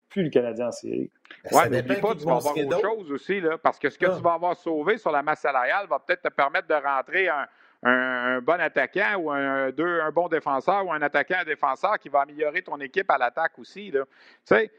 plus 0.08 0.24
le 0.24 0.30
Canadien 0.30 0.68
en 0.68 0.72
série. 0.72 1.12
Oui, 1.52 1.62
mais 1.70 1.82
n'oublie 1.82 2.00
pas, 2.00 2.16
tu 2.16 2.24
vas 2.24 2.36
avoir 2.38 2.58
autre 2.58 2.82
chose 2.82 3.12
aussi, 3.12 3.42
là, 3.42 3.58
parce 3.58 3.80
que 3.80 3.90
ce 3.90 3.98
que 3.98 4.06
ah. 4.06 4.16
tu 4.16 4.22
vas 4.22 4.34
avoir 4.34 4.56
sauvé 4.56 4.98
sur 4.98 5.12
la 5.12 5.22
masse 5.24 5.42
salariale 5.42 5.88
va 5.88 6.00
peut-être 6.00 6.22
te 6.22 6.30
permettre 6.30 6.68
de 6.68 6.76
rentrer 6.76 7.28
un, 7.28 7.48
un, 7.86 8.42
bon 8.42 8.60
attaquant 8.60 9.16
ou 9.18 9.32
un, 9.32 9.70
deux, 9.72 10.02
un 10.02 10.12
bon 10.12 10.28
défenseur 10.28 10.86
ou 10.86 10.92
un 10.92 11.02
attaquant, 11.02 11.38
un 11.42 11.46
défenseur 11.46 12.00
qui 12.00 12.10
va 12.10 12.22
améliorer 12.22 12.62
ton 12.64 12.80
équipe 12.80 13.10
à 13.12 13.18
l'attaque 13.18 13.58
aussi. 13.60 13.92
Tu 13.92 14.00
sais, 14.44 14.72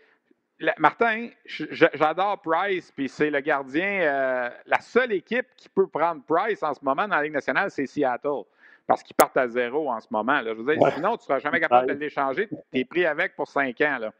Martin, 0.78 1.28
j'adore 1.44 2.40
Price, 2.42 2.90
puis 2.90 3.08
c'est 3.08 3.30
le 3.30 3.40
gardien. 3.40 4.00
Euh, 4.00 4.50
la 4.66 4.80
seule 4.80 5.12
équipe 5.12 5.46
qui 5.56 5.68
peut 5.68 5.86
prendre 5.86 6.22
Price 6.26 6.62
en 6.62 6.74
ce 6.74 6.80
moment 6.82 7.06
dans 7.06 7.16
la 7.16 7.22
Ligue 7.22 7.34
nationale, 7.34 7.70
c'est 7.70 7.86
Seattle. 7.86 8.42
Parce 8.86 9.02
qu'ils 9.02 9.16
partent 9.16 9.36
à 9.36 9.48
zéro 9.48 9.90
en 9.90 10.00
ce 10.00 10.06
moment. 10.10 10.40
Je 10.44 10.50
veux 10.50 10.76
dire, 10.76 10.92
sinon, 10.92 11.16
tu 11.16 11.22
ne 11.22 11.24
seras 11.24 11.38
jamais 11.40 11.60
capable 11.60 11.88
de 11.88 11.98
l'échanger. 11.98 12.48
Tu 12.48 12.78
es 12.78 12.84
pris 12.84 13.04
avec 13.04 13.34
pour 13.34 13.48
cinq 13.48 13.80
ans. 13.80 13.98
Là. 14.00 14.12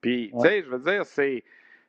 Puis, 0.00 0.32
tu 0.34 0.40
sais, 0.40 0.62
je 0.62 0.68
veux 0.68 0.80
dire, 0.80 1.04
c'est 1.06 1.44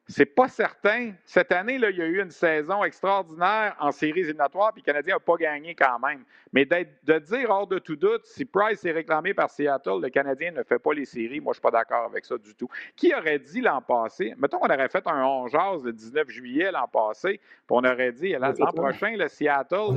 c'est 0.10 0.26
pas 0.26 0.47
certain. 0.47 1.12
Cette 1.24 1.51
année, 1.51 1.78
là, 1.78 1.91
il 1.91 1.97
y 1.97 2.01
a 2.01 2.05
eu 2.05 2.20
une 2.20 2.32
saison 2.32 2.84
extraordinaire 2.84 3.76
en 3.80 3.91
séries 3.91 4.22
éliminatoires, 4.22 4.74
puis 4.74 4.82
le 4.82 4.91
Canadien 4.91 5.16
n'a 5.16 5.20
pas 5.20 5.36
gagné 5.36 5.76
quand 5.76 5.99
même. 5.99 6.24
Mais 6.51 6.66
de 6.66 7.20
dire 7.20 7.49
hors 7.51 7.68
de 7.68 7.78
tout 7.78 7.95
doute, 7.95 8.26
si 8.26 8.43
Price 8.43 8.84
est 8.86 8.91
réclamé 8.91 9.36
par 9.36 9.51
Seattle, 9.51 10.01
le 10.01 10.10
Canadien 10.10 10.51
ne 10.51 10.64
fait 10.64 10.80
pas 10.80 10.93
les 10.93 11.05
séries, 11.05 11.39
moi, 11.39 11.53
je 11.53 11.60
ne 11.60 11.62
suis 11.62 11.62
pas 11.62 11.72
d'accord 11.72 12.05
avec 12.05 12.26
ça 12.26 12.39
du 12.39 12.55
tout. 12.55 12.68
Qui 12.95 13.14
aurait 13.14 13.38
dit 13.38 13.62
l'an 13.62 13.82
passé, 13.82 14.34
mettons 14.39 14.57
qu'on 14.57 14.74
aurait 14.74 14.89
fait 14.89 15.05
un 15.05 15.24
11 15.24 15.84
le 15.84 15.93
19 15.93 16.28
juillet 16.28 16.72
l'an 16.72 16.88
passé, 16.88 17.39
puis 17.39 17.70
on 17.70 17.84
aurait 17.84 18.12
dit 18.12 18.34
l'an 18.34 18.53
prochain, 18.74 19.16
le 19.16 19.28
Seattle, 19.28 19.93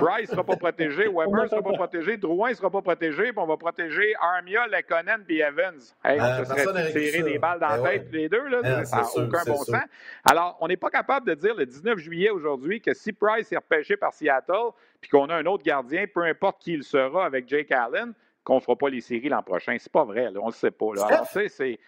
Price 0.00 0.28
ne 0.28 0.34
sera 0.34 0.44
pas 0.44 0.56
protégé, 0.56 1.08
Weber 1.12 1.42
ne 1.42 1.48
sera 1.48 1.62
pas 1.62 1.72
protégé, 1.72 2.16
Drouin 2.16 2.50
ne 2.50 2.54
sera 2.54 2.70
pas 2.70 2.82
protégé, 2.82 3.32
puis 3.32 3.38
on 3.38 3.46
va 3.46 3.56
protéger 3.56 4.14
Armia, 4.20 4.68
Lekonen 4.68 5.24
et 5.28 5.38
Evans. 5.38 5.80
Hey, 6.04 6.20
se 6.20 6.44
serait 6.44 6.92
tiré 6.92 7.22
des 7.22 7.38
balles 7.40 7.58
dans 7.58 7.68
la 7.68 7.78
ben 7.78 7.84
tête, 7.84 8.08
les 8.12 8.28
deux, 8.28 8.46
là, 8.46 8.84
ça 8.84 8.98
n'a 8.98 9.24
aucun 9.24 9.47
bon 9.48 9.64
sens. 9.64 9.76
Alors, 10.24 10.56
on 10.60 10.68
n'est 10.68 10.76
pas 10.76 10.90
capable 10.90 11.26
de 11.26 11.34
dire 11.34 11.54
le 11.54 11.66
19 11.66 11.98
juillet 11.98 12.30
aujourd'hui 12.30 12.80
que 12.80 12.94
si 12.94 13.12
Price 13.12 13.52
est 13.52 13.56
repêché 13.56 13.96
par 13.96 14.12
Seattle, 14.12 14.72
puis 15.00 15.10
qu'on 15.10 15.26
a 15.26 15.34
un 15.36 15.46
autre 15.46 15.64
gardien, 15.64 16.06
peu 16.12 16.22
importe 16.22 16.60
qui 16.60 16.74
il 16.74 16.84
sera 16.84 17.24
avec 17.24 17.48
Jake 17.48 17.70
Allen, 17.72 18.12
qu'on 18.44 18.56
ne 18.56 18.60
fera 18.60 18.76
pas 18.76 18.88
les 18.88 19.00
séries 19.00 19.28
l'an 19.28 19.42
prochain. 19.42 19.76
C'est 19.78 19.92
pas 19.92 20.04
vrai, 20.04 20.28
on 20.36 20.46
ne 20.46 20.50
le 20.50 20.52
sait 20.52 20.70
pas. 20.70 20.94
Là. 20.94 21.06
Alors, 21.06 21.26
c'est. 21.26 21.78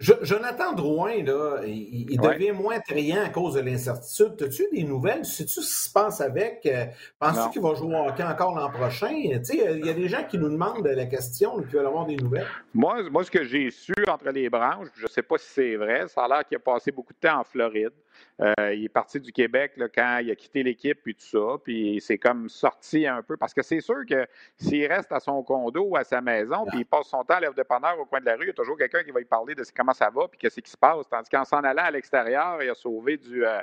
Jonathan 0.00 0.72
Drouin, 0.72 1.22
là, 1.22 1.60
il, 1.66 2.18
devient 2.18 2.52
moins 2.52 2.76
attrayant 2.76 3.22
à 3.22 3.28
cause 3.28 3.54
de 3.54 3.60
l'incertitude. 3.60 4.42
As-tu 4.42 4.64
des 4.72 4.82
nouvelles? 4.84 5.26
Sais-tu 5.26 5.60
ce 5.60 5.60
qui 5.60 5.88
se 5.88 5.92
passe 5.92 6.22
avec? 6.22 6.64
Euh, 6.64 6.86
penses-tu 7.18 7.50
qu'il 7.50 7.62
va 7.62 7.74
jouer 7.74 7.94
au 7.94 8.08
hockey 8.08 8.22
encore 8.22 8.54
l'an 8.54 8.70
prochain? 8.70 9.10
Il 9.10 9.30
y 9.30 9.90
a 9.90 9.92
des 9.92 10.08
gens 10.08 10.24
qui 10.24 10.38
nous 10.38 10.48
demandent 10.48 10.86
la 10.86 11.04
question, 11.04 11.60
qui 11.60 11.76
veulent 11.76 11.86
avoir 11.86 12.06
des 12.06 12.16
nouvelles. 12.16 12.46
Moi, 12.72 13.10
moi 13.10 13.24
ce 13.24 13.30
que 13.30 13.44
j'ai 13.44 13.70
su 13.70 13.92
entre 14.08 14.30
les 14.30 14.48
branches, 14.48 14.88
je 14.96 15.02
ne 15.02 15.08
sais 15.08 15.22
pas 15.22 15.36
si 15.36 15.46
c'est 15.50 15.76
vrai, 15.76 16.08
ça 16.08 16.24
a 16.24 16.28
l'air 16.28 16.44
qu'il 16.46 16.56
a 16.56 16.60
passé 16.60 16.90
beaucoup 16.90 17.12
de 17.12 17.28
temps 17.28 17.40
en 17.40 17.44
Floride. 17.44 17.92
Euh, 18.40 18.74
il 18.74 18.84
est 18.84 18.88
parti 18.88 19.20
du 19.20 19.32
Québec 19.32 19.72
quand 19.94 20.18
il 20.18 20.30
a 20.30 20.34
quitté 20.34 20.62
l'équipe, 20.62 20.98
puis 21.02 21.14
tout 21.14 21.26
ça. 21.26 21.58
Puis 21.62 22.00
c'est 22.00 22.18
comme 22.18 22.48
sorti 22.48 23.06
un 23.06 23.22
peu. 23.22 23.36
Parce 23.36 23.52
que 23.52 23.62
c'est 23.62 23.80
sûr 23.80 24.06
que 24.08 24.26
s'il 24.56 24.86
reste 24.86 25.12
à 25.12 25.20
son 25.20 25.42
condo 25.42 25.82
ou 25.82 25.96
à 25.96 26.04
sa 26.04 26.20
maison, 26.20 26.64
puis 26.66 26.80
il 26.80 26.86
passe 26.86 27.08
son 27.08 27.22
temps 27.24 27.34
à 27.34 27.40
lèvre 27.40 27.54
dépanneur 27.54 27.98
au 27.98 28.06
coin 28.06 28.20
de 28.20 28.26
la 28.26 28.36
rue, 28.36 28.44
il 28.44 28.48
y 28.48 28.50
a 28.50 28.54
toujours 28.54 28.78
quelqu'un 28.78 29.02
qui 29.02 29.10
va 29.10 29.20
lui 29.20 29.26
parler 29.26 29.54
de 29.54 29.62
comment 29.76 29.92
ça 29.92 30.10
va, 30.10 30.26
puis 30.28 30.38
qu'est-ce 30.38 30.60
qui 30.60 30.70
se 30.70 30.76
passe. 30.76 31.08
Tandis 31.08 31.28
qu'en 31.28 31.44
s'en 31.44 31.58
allant 31.58 31.84
à 31.84 31.90
l'extérieur, 31.90 32.62
il 32.62 32.70
a 32.70 32.74
sauvé, 32.74 33.18
du, 33.18 33.44
euh, 33.44 33.60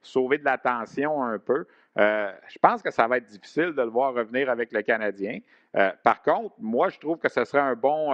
sauvé 0.00 0.38
de 0.38 0.44
l'attention 0.44 1.24
un 1.24 1.38
peu. 1.38 1.66
Euh, 1.98 2.32
je 2.48 2.58
pense 2.60 2.82
que 2.82 2.90
ça 2.92 3.08
va 3.08 3.16
être 3.16 3.26
difficile 3.26 3.72
de 3.72 3.82
le 3.82 3.90
voir 3.90 4.14
revenir 4.14 4.48
avec 4.48 4.72
le 4.72 4.82
Canadien. 4.82 5.40
par 6.04 6.22
contre, 6.22 6.54
moi, 6.58 6.88
je 6.88 6.98
trouve 7.00 7.18
que 7.18 7.28
ce 7.28 7.44
serait 7.44 7.60
un 7.60 7.74
bon, 7.74 8.12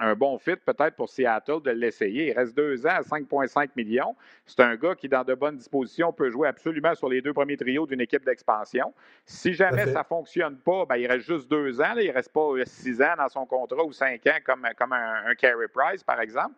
un 0.00 0.14
bon 0.14 0.38
fit 0.38 0.56
peut-être 0.56 0.96
pour 0.96 1.08
Seattle 1.08 1.60
de 1.62 1.70
l'essayer. 1.70 2.28
Il 2.28 2.32
reste 2.32 2.56
deux 2.56 2.86
ans 2.86 2.96
à 2.96 3.02
5,5 3.02 3.70
millions. 3.76 4.16
C'est 4.46 4.60
un 4.60 4.74
gars 4.74 4.94
qui, 4.94 5.08
dans 5.08 5.22
de 5.22 5.34
bonnes 5.34 5.56
dispositions, 5.56 6.12
peut 6.12 6.30
jouer 6.30 6.48
absolument 6.48 6.94
sur 6.94 7.08
les 7.08 7.20
deux 7.20 7.32
premiers 7.32 7.56
trios 7.56 7.86
d'une 7.86 8.00
équipe 8.00 8.24
d'expansion. 8.24 8.92
Si 9.26 9.52
jamais 9.52 9.86
ça 9.86 10.00
ne 10.00 10.04
fonctionne 10.04 10.56
pas, 10.56 10.86
ben, 10.86 10.96
il 10.96 11.06
reste 11.06 11.26
juste 11.26 11.50
deux 11.50 11.80
ans. 11.80 11.94
Il 11.96 12.08
ne 12.08 12.12
reste 12.12 12.32
pas 12.32 12.40
euh, 12.40 12.64
six 12.66 13.02
ans 13.02 13.14
dans 13.18 13.28
son 13.28 13.44
contrat 13.44 13.84
ou 13.84 13.92
cinq 13.92 14.26
ans 14.26 14.38
comme, 14.44 14.66
comme 14.78 14.92
un, 14.92 15.34
Carey 15.34 15.68
Price, 15.72 16.02
par 16.02 16.20
exemple. 16.20 16.54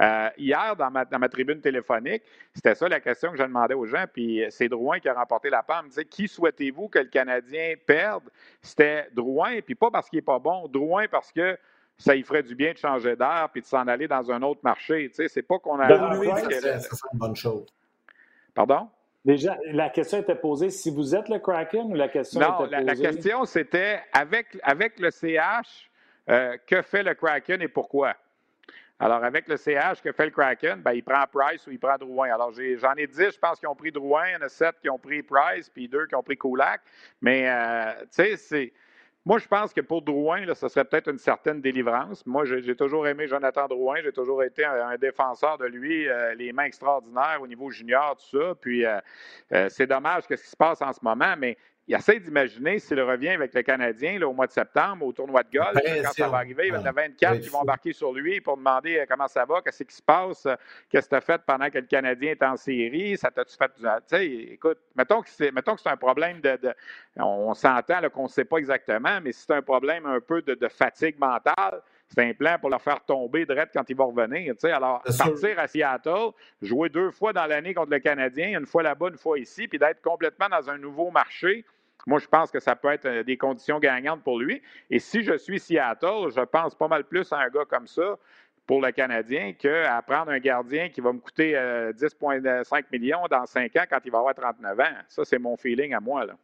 Euh, 0.00 0.28
hier, 0.36 0.74
dans 0.76 0.90
ma, 0.90 1.04
dans 1.04 1.18
ma, 1.18 1.28
tribune 1.28 1.60
téléphonique, 1.60 2.22
c'était 2.52 2.74
ça 2.74 2.88
la 2.88 3.00
question 3.00 3.30
que 3.30 3.38
je 3.38 3.42
demandais 3.44 3.74
aux 3.74 3.86
gens. 3.86 4.04
Puis 4.12 4.42
euh, 4.42 4.48
c'est 4.50 4.68
Drouin 4.68 4.98
qui 4.98 5.08
a 5.08 5.14
remporté 5.14 5.50
la 5.50 5.62
PAM. 5.62 5.82
Il 5.82 5.84
me 5.84 5.88
disait 5.90 6.04
Qui 6.04 6.26
souhaitez-vous 6.26 6.88
que 6.88 6.98
le 6.98 7.06
Canadien 7.06 7.74
perde? 7.86 8.24
C'était 8.60 9.06
Drouin, 9.12 9.60
puis 9.60 9.76
pas 9.76 9.90
parce 9.90 10.10
qu'il 10.10 10.18
n'est 10.18 10.22
pas 10.22 10.38
bon. 10.40 10.66
Drouin 10.66 11.06
parce 11.08 11.30
que 11.30 11.56
ça 12.02 12.16
y 12.16 12.22
ferait 12.22 12.42
du 12.42 12.54
bien 12.54 12.72
de 12.72 12.78
changer 12.78 13.16
d'air 13.16 13.48
puis 13.52 13.62
de 13.62 13.66
s'en 13.66 13.86
aller 13.86 14.08
dans 14.08 14.30
un 14.30 14.42
autre 14.42 14.60
marché. 14.62 15.08
Tu 15.08 15.16
sais, 15.16 15.28
c'est 15.28 15.42
pas 15.42 15.58
qu'on 15.58 15.78
a. 15.78 15.88
ça, 15.88 17.06
une 17.12 17.18
bonne 17.18 17.36
chose. 17.36 17.66
Pardon? 18.54 18.88
Déjà, 19.24 19.56
la 19.66 19.88
question 19.88 20.18
était 20.18 20.34
posée 20.34 20.70
si 20.70 20.90
vous 20.90 21.14
êtes 21.14 21.28
le 21.28 21.38
Kraken 21.38 21.92
ou 21.92 21.94
la 21.94 22.08
question 22.08 22.40
non, 22.40 22.46
était 22.48 22.56
posée? 22.56 22.70
La, 22.72 22.80
la 22.82 22.96
question 22.96 23.44
c'était 23.44 24.00
avec, 24.12 24.58
avec 24.64 24.98
le 24.98 25.10
CH, 25.10 25.90
euh, 26.28 26.56
que 26.66 26.82
fait 26.82 27.04
le 27.04 27.14
Kraken 27.14 27.62
et 27.62 27.68
pourquoi? 27.68 28.16
Alors, 28.98 29.24
avec 29.24 29.48
le 29.48 29.56
CH, 29.56 30.00
que 30.00 30.12
fait 30.12 30.26
le 30.26 30.30
Kraken? 30.30 30.80
Ben, 30.80 30.92
il 30.92 31.02
prend 31.02 31.24
Price 31.32 31.66
ou 31.66 31.72
il 31.72 31.78
prend 31.78 31.96
Drouin. 31.98 32.32
Alors, 32.32 32.52
j'en 32.52 32.94
ai, 32.94 33.06
dix, 33.08 33.32
je 33.32 33.38
pense, 33.38 33.58
qui 33.58 33.66
ont 33.66 33.74
pris 33.74 33.90
Drouin. 33.90 34.28
Il 34.28 34.32
y 34.34 34.36
en 34.36 34.42
a 34.42 34.48
sept 34.48 34.76
qui 34.80 34.88
ont 34.88 34.98
pris 34.98 35.22
Price, 35.22 35.68
puis 35.68 35.88
deux 35.88 36.06
qui 36.06 36.14
ont 36.14 36.22
pris 36.22 36.36
Kulak. 36.36 36.80
Mais, 37.20 37.48
euh, 37.48 37.92
tu 38.02 38.06
sais, 38.10 38.36
c'est 38.36 38.72
moi, 39.24 39.38
je 39.38 39.46
pense 39.46 39.72
que 39.72 39.80
pour 39.80 40.02
Drouin, 40.02 40.44
ce 40.52 40.68
serait 40.68 40.84
peut-être 40.84 41.08
une 41.08 41.18
certaine 41.18 41.60
délivrance. 41.60 42.26
Moi, 42.26 42.44
j'ai 42.44 42.74
toujours 42.74 43.06
aimé 43.06 43.28
Jonathan 43.28 43.68
Drouin. 43.68 43.96
J'ai 44.02 44.12
toujours 44.12 44.42
été 44.42 44.64
un, 44.64 44.96
défenseur 44.96 45.58
de 45.58 45.66
lui, 45.66 46.08
euh, 46.08 46.34
les 46.34 46.52
mains 46.52 46.64
extraordinaires 46.64 47.38
au 47.40 47.46
niveau 47.46 47.70
junior, 47.70 48.16
tout 48.16 48.38
ça. 48.38 48.54
Puis, 48.60 48.84
euh, 48.84 48.98
euh, 49.52 49.68
c'est 49.68 49.86
dommage 49.86 50.24
ce 50.24 50.34
qui 50.34 50.50
se 50.50 50.56
passe 50.56 50.82
en 50.82 50.92
ce 50.92 50.98
moment, 51.02 51.34
mais 51.38 51.56
il 51.88 51.96
essaie 51.96 52.20
d'imaginer 52.20 52.78
s'il 52.78 53.00
revient 53.00 53.30
avec 53.30 53.52
le 53.54 53.62
Canadien 53.62 54.18
là, 54.18 54.28
au 54.28 54.32
mois 54.32 54.46
de 54.46 54.52
septembre, 54.52 55.04
au 55.04 55.12
tournoi 55.12 55.42
de 55.42 55.58
golf, 55.58 55.74
quand 55.74 56.12
ça 56.12 56.28
va 56.28 56.38
arriver. 56.38 56.68
Il 56.68 56.74
y 56.74 56.76
en 56.76 56.84
a 56.84 56.92
24 56.92 57.40
qui 57.40 57.48
vont 57.48 57.60
embarquer 57.60 57.92
sur 57.92 58.12
lui 58.12 58.40
pour 58.40 58.56
demander 58.56 58.98
euh, 58.98 59.06
comment 59.08 59.26
ça 59.26 59.44
va, 59.44 59.60
qu'est-ce 59.62 59.82
qui 59.82 59.94
se 59.94 60.02
passe, 60.02 60.46
qu'est-ce 60.88 61.06
que 61.06 61.10
tu 61.10 61.16
as 61.16 61.20
fait 61.20 61.42
pendant 61.44 61.68
que 61.70 61.78
le 61.78 61.86
Canadien 61.86 62.32
est 62.32 62.42
en 62.42 62.56
série, 62.56 63.16
ça 63.16 63.30
t'a-tu 63.30 63.56
fait. 63.56 63.70
Tu 63.76 63.82
sais, 64.06 64.26
écoute, 64.26 64.78
mettons 64.94 65.22
que 65.22 65.30
c'est, 65.30 65.50
mettons 65.50 65.74
que 65.74 65.80
c'est 65.80 65.88
un 65.88 65.96
problème 65.96 66.40
de. 66.40 66.58
on 67.16 67.52
s'entend 67.54 68.00
qu'on 68.10 68.24
ne 68.24 68.28
sait 68.28 68.44
pas 68.44 68.58
exactement, 68.58 69.20
mais 69.20 69.32
si 69.32 69.44
c'est 69.46 69.54
un 69.54 69.62
problème 69.62 70.06
un 70.06 70.20
peu 70.20 70.42
de, 70.42 70.68
fatigue 70.68 71.18
mentale, 71.18 71.82
c'est 72.14 72.22
un 72.22 72.34
plan 72.34 72.56
pour 72.60 72.68
le 72.68 72.78
faire 72.78 73.02
tomber 73.04 73.46
direct 73.46 73.72
quand 73.72 73.88
il 73.88 73.96
va 73.96 74.04
revenir. 74.04 74.54
Alors, 74.64 75.02
partir 75.02 75.58
à 75.58 75.66
Seattle, 75.66 76.32
jouer 76.60 76.88
deux 76.88 77.10
fois 77.10 77.32
dans 77.32 77.46
l'année 77.46 77.72
contre 77.72 77.90
le 77.90 78.00
Canadien, 78.00 78.58
une 78.58 78.66
fois 78.66 78.82
là-bas, 78.82 79.08
une 79.08 79.16
fois 79.16 79.38
ici, 79.38 79.66
puis 79.66 79.78
d'être 79.78 80.02
complètement 80.02 80.48
dans 80.48 80.68
un 80.68 80.78
nouveau 80.78 81.10
marché, 81.10 81.64
moi, 82.06 82.18
je 82.18 82.26
pense 82.26 82.50
que 82.50 82.58
ça 82.58 82.74
peut 82.74 82.90
être 82.90 83.06
euh, 83.06 83.22
des 83.22 83.36
conditions 83.36 83.78
gagnantes 83.78 84.22
pour 84.24 84.38
lui. 84.38 84.60
Et 84.90 84.98
si 84.98 85.22
je 85.22 85.36
suis 85.38 85.60
Seattle, 85.60 86.30
je 86.34 86.40
pense 86.40 86.74
pas 86.74 86.88
mal 86.88 87.04
plus 87.04 87.32
à 87.32 87.38
un 87.38 87.48
gars 87.48 87.64
comme 87.64 87.86
ça 87.86 88.18
pour 88.66 88.80
le 88.80 88.90
Canadien 88.90 89.52
qu'à 89.52 90.02
prendre 90.02 90.32
un 90.32 90.38
gardien 90.38 90.88
qui 90.88 91.00
va 91.00 91.12
me 91.12 91.20
coûter 91.20 91.52
10,5 91.52 92.44
euh, 92.46 92.82
millions 92.90 93.22
dans 93.30 93.46
5 93.46 93.76
ans 93.76 93.84
quand 93.88 93.98
il 94.04 94.10
va 94.10 94.18
avoir 94.18 94.34
39 94.34 94.80
ans. 94.80 94.84
Ça, 95.08 95.24
c'est 95.24 95.38
mon 95.38 95.56
feeling 95.56 95.94
à 95.94 96.00
moi. 96.00 96.24
Là. 96.24 96.34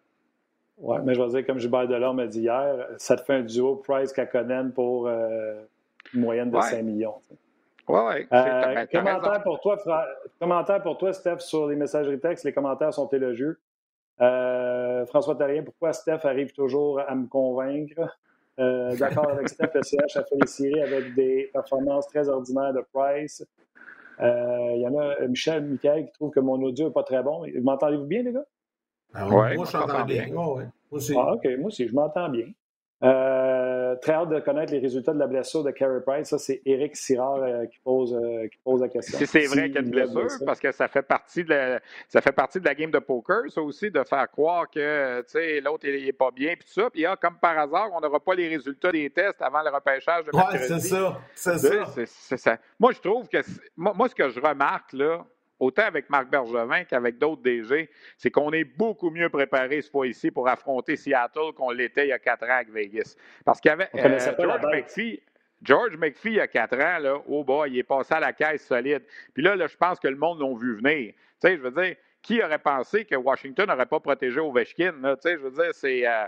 Oui, 0.80 0.96
mais 1.04 1.14
je 1.14 1.22
vais 1.22 1.28
dire, 1.28 1.46
comme 1.46 1.58
Gilbert 1.58 1.88
Delorme 1.88 2.18
m'a 2.18 2.26
dit 2.26 2.42
hier, 2.42 2.86
ça 2.98 3.16
te 3.16 3.22
fait 3.22 3.34
un 3.34 3.42
duo 3.42 3.76
Price-Kakonen 3.76 4.72
pour 4.72 5.08
euh, 5.08 5.62
une 6.14 6.20
moyenne 6.20 6.50
de 6.50 6.60
5 6.60 6.82
millions. 6.82 7.14
Oui, 7.88 8.00
oui. 8.06 8.26
commentaire, 8.92 9.42
pour 9.42 9.60
toi, 9.60 9.78
commentaire 10.38 10.82
pour 10.82 10.98
toi, 10.98 11.12
Steph, 11.12 11.38
sur 11.38 11.66
les 11.66 11.76
messageries 11.76 12.20
textes. 12.20 12.44
Les 12.44 12.52
commentaires 12.52 12.92
sont 12.92 13.08
élogieux. 13.08 13.58
Euh, 14.20 15.06
François 15.06 15.36
Tarien, 15.36 15.62
pourquoi 15.62 15.92
Steph 15.92 16.20
arrive 16.24 16.52
toujours 16.52 17.00
à 17.00 17.14
me 17.14 17.26
convaincre? 17.26 18.18
Euh, 18.58 18.96
d'accord 18.96 19.30
avec 19.30 19.48
Steph, 19.48 19.70
le 19.74 19.82
CH 19.82 20.16
a 20.16 20.24
fait 20.24 20.36
les 20.40 20.46
séries 20.46 20.82
avec 20.82 21.14
des 21.14 21.48
performances 21.52 22.08
très 22.08 22.28
ordinaires 22.28 22.72
de 22.72 22.84
Price. 22.92 23.44
Euh, 24.20 24.72
il 24.74 24.80
y 24.80 24.86
en 24.86 24.98
a 24.98 25.26
Michel, 25.28 25.64
Michael 25.64 26.06
qui 26.06 26.12
trouve 26.12 26.30
que 26.30 26.40
mon 26.40 26.60
audio 26.62 26.88
n'est 26.88 26.92
pas 26.92 27.04
très 27.04 27.22
bon. 27.22 27.46
M'entendez-vous 27.62 28.06
bien, 28.06 28.22
les 28.22 28.32
gars? 28.32 28.46
Ah 29.14 29.26
moi, 29.26 29.50
je 29.50 29.76
m'entends 29.76 30.04
bien. 30.04 30.24
bien. 30.24 30.34
moi 30.34 30.62
aussi. 30.90 31.14
Ah, 31.16 31.34
OK, 31.34 31.44
moi 31.58 31.68
aussi, 31.68 31.88
je 31.88 31.94
m'entends 31.94 32.28
bien. 32.28 32.46
Euh, 33.04 33.94
très 34.02 34.12
hâte 34.12 34.28
de 34.30 34.40
connaître 34.40 34.72
les 34.72 34.80
résultats 34.80 35.12
de 35.12 35.20
la 35.20 35.28
blessure 35.28 35.62
de 35.62 35.70
Carey 35.70 36.00
Price. 36.04 36.28
Ça, 36.28 36.38
c'est 36.38 36.60
Eric 36.66 36.96
Sirard 36.96 37.42
euh, 37.42 37.64
qui, 37.66 37.78
pose, 37.78 38.12
euh, 38.12 38.48
qui 38.48 38.58
pose 38.64 38.80
la 38.80 38.88
question. 38.88 39.16
Si 39.18 39.26
c'est 39.26 39.46
vrai 39.46 39.66
qu'il 39.66 39.74
y 39.74 39.78
a 39.78 39.82
une 39.82 39.90
blessure, 39.90 40.26
parce 40.44 40.58
que 40.58 40.72
ça 40.72 40.88
fait 40.88 41.02
partie 41.02 41.44
de 41.44 41.50
la, 41.50 41.80
ça 42.08 42.20
fait 42.20 42.32
partie 42.32 42.58
de 42.58 42.64
la 42.64 42.74
game 42.74 42.90
de 42.90 42.98
poker, 42.98 43.42
ça 43.50 43.62
aussi, 43.62 43.88
de 43.92 44.02
faire 44.02 44.28
croire 44.28 44.68
que 44.68 45.22
l'autre 45.60 45.86
n'est 45.86 46.12
pas 46.12 46.32
bien, 46.32 46.54
puis 46.54 46.66
tout 46.66 46.80
ça. 46.80 46.90
Puis, 46.90 47.04
comme 47.20 47.38
par 47.38 47.56
hasard, 47.56 47.90
on 47.94 48.00
n'aura 48.00 48.18
pas 48.18 48.34
les 48.34 48.48
résultats 48.48 48.90
des 48.90 49.08
tests 49.10 49.40
avant 49.42 49.62
le 49.62 49.70
repêchage 49.70 50.24
de 50.24 50.34
Ouais, 50.34 50.58
c'est 50.58 50.80
ça. 50.80 51.20
C'est 52.04 52.36
ça. 52.36 52.58
Moi, 52.80 52.90
je 52.92 53.00
trouve 53.00 53.28
que 53.28 53.38
moi, 53.76 54.08
ce 54.08 54.14
que 54.14 54.28
je 54.28 54.40
remarque, 54.40 54.92
là, 54.92 55.24
autant 55.58 55.82
avec 55.82 56.08
Marc 56.10 56.28
Bergevin 56.28 56.84
qu'avec 56.84 57.18
d'autres 57.18 57.42
DG, 57.42 57.90
c'est 58.16 58.30
qu'on 58.30 58.52
est 58.52 58.64
beaucoup 58.64 59.10
mieux 59.10 59.28
préparé 59.28 59.82
ce 59.82 59.90
fois-ci 59.90 60.30
pour 60.30 60.48
affronter 60.48 60.96
Seattle 60.96 61.52
qu'on 61.56 61.70
l'était 61.70 62.06
il 62.06 62.10
y 62.10 62.12
a 62.12 62.18
quatre 62.18 62.44
ans 62.44 62.56
avec 62.56 62.70
Vegas. 62.70 63.16
Parce 63.44 63.60
qu'il 63.60 63.70
y 63.70 63.72
avait 63.72 63.88
euh, 63.94 64.18
George 64.38 64.66
McPhee. 64.72 65.22
George 65.60 65.96
McPhee, 65.96 66.30
il 66.30 66.34
y 66.34 66.40
a 66.40 66.46
quatre 66.46 66.76
ans, 66.76 66.98
là, 67.00 67.20
oh 67.26 67.42
boy, 67.42 67.70
il 67.72 67.78
est 67.78 67.82
passé 67.82 68.14
à 68.14 68.20
la 68.20 68.32
caisse 68.32 68.64
solide. 68.64 69.02
Puis 69.34 69.42
là, 69.42 69.56
là 69.56 69.66
je 69.66 69.76
pense 69.76 69.98
que 69.98 70.06
le 70.06 70.16
monde 70.16 70.40
l'a 70.40 70.56
vu 70.56 70.76
venir. 70.76 71.12
Tu 71.12 71.16
sais, 71.40 71.56
je 71.56 71.62
veux 71.62 71.72
dire, 71.72 71.96
qui 72.22 72.42
aurait 72.42 72.58
pensé 72.58 73.04
que 73.04 73.16
Washington 73.16 73.66
n'aurait 73.66 73.86
pas 73.86 73.98
protégé 73.98 74.38
Ovechkin? 74.38 74.92
Tu 74.92 75.08
sais, 75.20 75.32
je 75.32 75.38
veux 75.38 75.50
dire, 75.50 75.74
c'est... 75.74 76.06
Euh, 76.06 76.26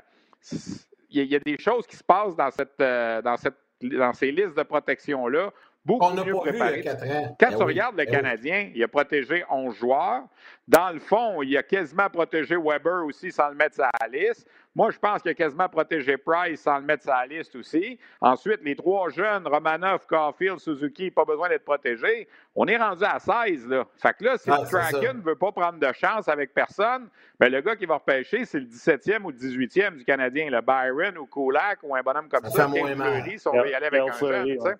il 1.10 1.24
y, 1.24 1.34
a 1.34 1.40
des 1.40 1.58
choses 1.58 1.86
qui 1.86 1.96
se 1.96 2.04
passent 2.04 2.36
dans, 2.36 2.50
cette, 2.50 2.80
euh, 2.80 3.20
dans, 3.20 3.36
cette, 3.36 3.56
dans 3.82 4.12
ces 4.12 4.30
listes 4.30 4.56
de 4.56 4.62
protection-là 4.62 5.52
beaucoup 5.84 6.04
on 6.04 6.24
mieux 6.24 6.34
préparé. 6.34 6.82
Quand 6.82 7.50
ben 7.50 7.56
tu 7.56 7.62
regardes 7.62 7.96
le 7.96 8.04
ben 8.04 8.12
Canadien, 8.12 8.70
il 8.74 8.82
a 8.82 8.88
protégé 8.88 9.44
11 9.50 9.74
joueurs. 9.74 10.22
Dans 10.68 10.90
le 10.90 11.00
fond, 11.00 11.42
il 11.42 11.56
a 11.56 11.62
quasiment 11.62 12.08
protégé 12.08 12.56
Weber 12.56 13.04
aussi 13.04 13.32
sans 13.32 13.48
le 13.48 13.56
mettre 13.56 13.74
sur 13.74 13.84
la 14.00 14.08
liste. 14.08 14.46
Moi, 14.74 14.92
je 14.92 14.98
pense 14.98 15.20
qu'il 15.20 15.32
a 15.32 15.34
quasiment 15.34 15.68
protégé 15.68 16.16
Price 16.16 16.60
sans 16.60 16.78
le 16.78 16.84
mettre 16.84 17.02
sur 17.02 17.12
la 17.12 17.26
liste 17.26 17.56
aussi. 17.56 17.98
Ensuite, 18.20 18.60
les 18.62 18.76
trois 18.76 19.08
jeunes, 19.08 19.46
Romanov, 19.48 20.06
Caulfield, 20.06 20.60
Suzuki, 20.60 21.10
pas 21.10 21.24
besoin 21.24 21.48
d'être 21.48 21.64
protégés. 21.64 22.28
On 22.54 22.66
est 22.68 22.76
rendu 22.76 23.02
à 23.04 23.18
16. 23.18 23.66
Là. 23.66 23.84
Fait 23.96 24.14
que 24.16 24.24
là, 24.24 24.38
si 24.38 24.48
ah, 24.48 24.60
le 24.60 24.68
Kraken 24.68 25.16
ne 25.16 25.22
veut 25.22 25.34
pas 25.34 25.50
prendre 25.50 25.80
de 25.80 25.92
chance 25.92 26.28
avec 26.28 26.54
personne, 26.54 27.08
ben, 27.40 27.50
le 27.50 27.60
gars 27.62 27.74
qui 27.74 27.86
va 27.86 27.94
repêcher, 27.94 28.44
c'est 28.44 28.60
le 28.60 28.66
17e 28.66 29.24
ou 29.24 29.30
le 29.30 29.36
18e 29.36 29.96
du 29.96 30.04
Canadien, 30.04 30.50
le 30.50 30.60
Byron 30.60 31.18
ou 31.18 31.26
Kulak 31.26 31.80
ou 31.82 31.96
un 31.96 32.02
bonhomme 32.02 32.28
comme 32.28 32.44
ça. 32.44 32.50
ça 32.50 32.68
Fleury, 32.68 33.38
si 33.40 33.48
on 33.48 33.52
veut 33.52 33.70
y 33.70 33.74
aller 33.74 33.86
avec 33.86 34.02
un 34.02 34.12
jeune. 34.12 34.76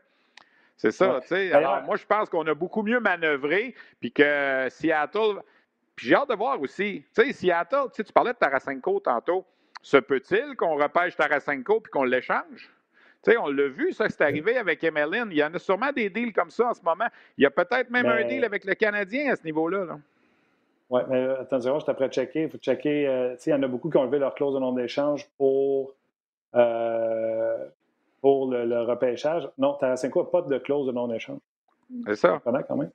C'est 0.80 0.92
ça, 0.92 1.18
tu 1.20 1.28
sais. 1.28 1.52
Alors, 1.52 1.82
moi, 1.82 1.96
je 1.96 2.06
pense 2.06 2.30
qu'on 2.30 2.46
a 2.46 2.54
beaucoup 2.54 2.82
mieux 2.82 3.00
manœuvré, 3.00 3.74
puis 4.00 4.10
que 4.10 4.66
Seattle. 4.70 5.42
Puis 5.94 6.08
j'ai 6.08 6.14
hâte 6.14 6.30
de 6.30 6.34
voir 6.34 6.58
aussi. 6.58 7.04
Tu 7.14 7.22
sais, 7.22 7.32
Seattle, 7.34 7.90
tu 7.94 8.02
parlais 8.14 8.32
de 8.32 8.38
Tarasenko 8.38 9.00
tantôt. 9.00 9.44
Se 9.82 9.98
peut-il 9.98 10.56
qu'on 10.56 10.76
repêche 10.76 11.16
Tarasenko 11.16 11.80
puis 11.80 11.90
qu'on 11.90 12.04
l'échange? 12.04 12.70
Tu 13.22 13.30
sais, 13.30 13.36
on 13.36 13.48
l'a 13.48 13.68
vu, 13.68 13.92
ça, 13.92 14.08
c'est 14.08 14.22
arrivé 14.22 14.56
avec 14.56 14.82
MLN. 14.82 15.28
Il 15.30 15.36
y 15.36 15.44
en 15.44 15.52
a 15.52 15.58
sûrement 15.58 15.92
des 15.92 16.08
deals 16.08 16.32
comme 16.32 16.48
ça 16.48 16.70
en 16.70 16.72
ce 16.72 16.82
moment. 16.82 17.08
Il 17.36 17.42
y 17.42 17.46
a 17.46 17.50
peut-être 17.50 17.90
même 17.90 18.06
un 18.06 18.24
deal 18.24 18.42
avec 18.42 18.64
le 18.64 18.74
Canadien 18.74 19.34
à 19.34 19.36
ce 19.36 19.44
niveau-là. 19.44 19.84
Là. 19.84 19.98
Oui, 20.88 21.02
mais 21.10 21.28
attention, 21.40 21.78
je 21.78 21.84
t'apprête 21.84 22.14
checker. 22.14 22.44
Il 22.44 22.50
faut 22.50 22.56
checker. 22.56 23.06
Euh, 23.06 23.34
tu 23.34 23.42
sais, 23.42 23.50
il 23.50 23.52
y 23.52 23.56
en 23.56 23.62
a 23.62 23.68
beaucoup 23.68 23.90
qui 23.90 23.98
ont 23.98 24.04
levé 24.04 24.18
leur 24.18 24.34
clause 24.34 24.54
de 24.54 24.60
nom 24.60 24.72
d'échange 24.72 25.28
pour 25.36 25.94
euh, 26.54 27.68
pour 28.20 28.50
le, 28.50 28.82
repêchage. 28.82 29.48
Non, 29.58 29.74
Tarasenko 29.74 30.22
n'a 30.22 30.28
pas 30.30 30.42
de 30.42 30.58
clause 30.58 30.86
de 30.86 30.92
non-échange. 30.92 31.38
C'est 32.06 32.16
ça. 32.16 32.40
Quand 32.44 32.76
même. 32.76 32.90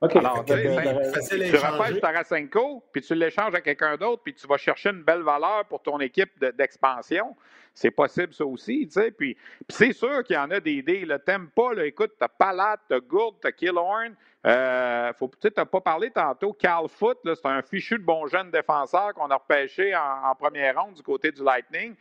OK. 0.00 0.16
Alors, 0.16 0.44
tu, 0.46 0.54
tu 0.54 1.56
repêches 1.56 2.00
Tarasenko, 2.00 2.82
puis 2.90 3.02
tu 3.02 3.14
l'échanges 3.14 3.54
à 3.54 3.60
quelqu'un 3.60 3.96
d'autre, 3.96 4.22
puis 4.22 4.34
tu 4.34 4.46
vas 4.46 4.56
chercher 4.56 4.90
une 4.90 5.02
belle 5.02 5.22
valeur 5.22 5.66
pour 5.68 5.82
ton 5.82 6.00
équipe 6.00 6.42
d'expansion. 6.56 7.36
c'est 7.74 7.90
possible, 7.90 8.32
ça 8.32 8.46
aussi, 8.46 8.86
tu 8.86 8.92
sais. 8.92 9.10
Puis, 9.10 9.36
c'est 9.68 9.92
sûr 9.92 10.24
qu'il 10.24 10.36
y 10.36 10.38
en 10.38 10.50
a 10.50 10.58
des 10.58 10.72
idées. 10.72 11.06
T'aimes 11.26 11.50
pas, 11.54 11.74
là, 11.74 11.84
écoute, 11.84 12.12
t'as 12.18 12.28
Palat, 12.28 12.78
t'as 12.88 13.00
Gould, 13.00 13.34
t'as 13.42 13.52
Killorn. 13.52 14.14
Euh, 14.46 15.12
faut, 15.18 15.30
tu 15.38 15.48
n'as 15.54 15.66
pas 15.66 15.82
parlé 15.82 16.10
tantôt. 16.10 16.54
Carl 16.54 16.88
Foot, 16.88 17.18
c'est 17.22 17.46
un 17.46 17.60
fichu 17.60 17.98
de 17.98 18.04
bon 18.04 18.26
jeune 18.26 18.50
défenseur 18.50 19.12
qu'on 19.12 19.28
a 19.28 19.36
repêché 19.36 19.94
en, 19.94 20.34
première 20.34 20.80
ronde 20.80 20.94
du 20.94 21.02
côté 21.02 21.30
du 21.30 21.44
Lightning. 21.44 21.94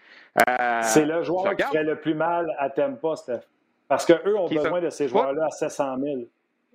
Euh, 0.48 0.80
c'est 0.84 1.06
le 1.06 1.22
joueur 1.22 1.54
qui 1.54 1.64
ferait 1.64 1.84
le 1.84 2.00
plus 2.00 2.16
mal 2.16 2.56
à 2.58 2.70
Tempa, 2.70 3.18
Steph. 3.18 3.42
Parce 3.90 4.06
qu'eux 4.06 4.38
ont 4.38 4.48
besoin 4.48 4.80
de 4.80 4.90
ces 4.90 5.10
joueurs-là 5.10 5.48
à 5.48 5.50
700 5.50 5.98
000. 6.00 6.22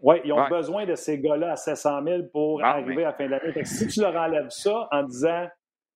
Oui, 0.03 0.17
ils 0.25 0.33
ont 0.33 0.49
besoin 0.49 0.85
de 0.85 0.95
ces 0.95 1.19
gars-là 1.19 1.53
à 1.53 1.57
700 1.57 2.05
000 2.05 2.23
pour 2.33 2.61
ah, 2.63 2.73
arriver 2.73 3.05
à 3.05 3.09
la 3.09 3.13
fin 3.15 3.27
de 3.27 3.31
l'année. 3.31 3.65
Si 3.65 3.87
tu 3.87 4.01
leur 4.01 4.15
enlèves 4.15 4.51
ça 4.51 4.89
en 4.91 5.03
disant 5.05 5.47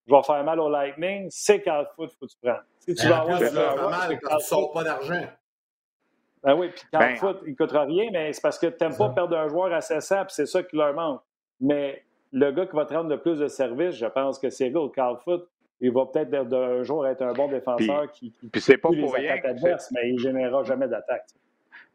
je 0.09 0.15
vais 0.15 0.23
faire 0.23 0.43
mal 0.43 0.59
au 0.59 0.71
Lightning, 0.71 1.27
c'est 1.31 1.61
Carl 1.61 1.87
Foot 1.95 2.09
qu'il 2.09 2.19
faut 2.19 2.27
que 2.27 2.33
tu 2.33 2.39
prennes. 2.43 2.63
Si 2.79 2.95
tu 2.95 3.09
vas 3.09 3.21
avoir. 3.21 3.91
mal 3.91 4.19
tu 4.19 4.35
ne 4.35 4.39
sors 4.41 4.73
pas 4.73 4.83
d'argent. 4.83 5.23
Ben 6.43 6.55
oui, 6.55 6.71
puis 6.71 6.83
Carl 6.91 7.05
ben, 7.05 7.17
Foot, 7.17 7.39
il 7.45 7.51
ne 7.51 7.57
coûtera 7.57 7.85
rien, 7.85 8.09
mais 8.13 8.33
c'est 8.33 8.41
parce 8.41 8.59
que 8.59 8.69
tu 8.69 8.77
n'aimes 8.81 8.97
pas 8.97 9.11
perdre 9.11 9.37
un 9.37 9.49
joueur 9.49 9.73
à 9.73 9.81
700, 9.81 10.17
puis 10.25 10.35
c'est 10.35 10.47
ça 10.47 10.63
qui 10.63 10.77
leur 10.77 10.95
manque. 10.95 11.21
Mais 11.61 12.03
le 12.33 12.51
gars 12.53 12.67
qui 12.67 12.77
va 12.77 12.87
te 12.87 12.95
rendre 12.95 13.11
le 13.11 13.21
plus 13.21 13.39
de 13.39 13.49
services, 13.49 13.97
je 13.97 14.07
pense 14.07 14.39
que 14.39 14.49
c'est 14.49 14.71
le 14.71 14.89
Carl 14.89 15.19
Foot. 15.19 15.47
Il 15.81 15.93
va 15.93 16.07
peut-être 16.07 16.31
d'un 16.31 16.83
jour 16.83 17.07
être 17.07 17.23
un 17.23 17.33
bon 17.33 17.49
défenseur 17.49 18.11
qui, 18.11 18.33
qui 18.33 18.49
puis 18.49 18.61
c'est 18.61 18.79
pas 18.79 18.89
pour 18.89 19.15
rien 19.15 19.37
adverses, 19.45 19.91
mais 19.93 20.09
il 20.09 20.15
ne 20.15 20.19
générera 20.19 20.63
jamais 20.65 20.89
d'attaque 20.89 21.27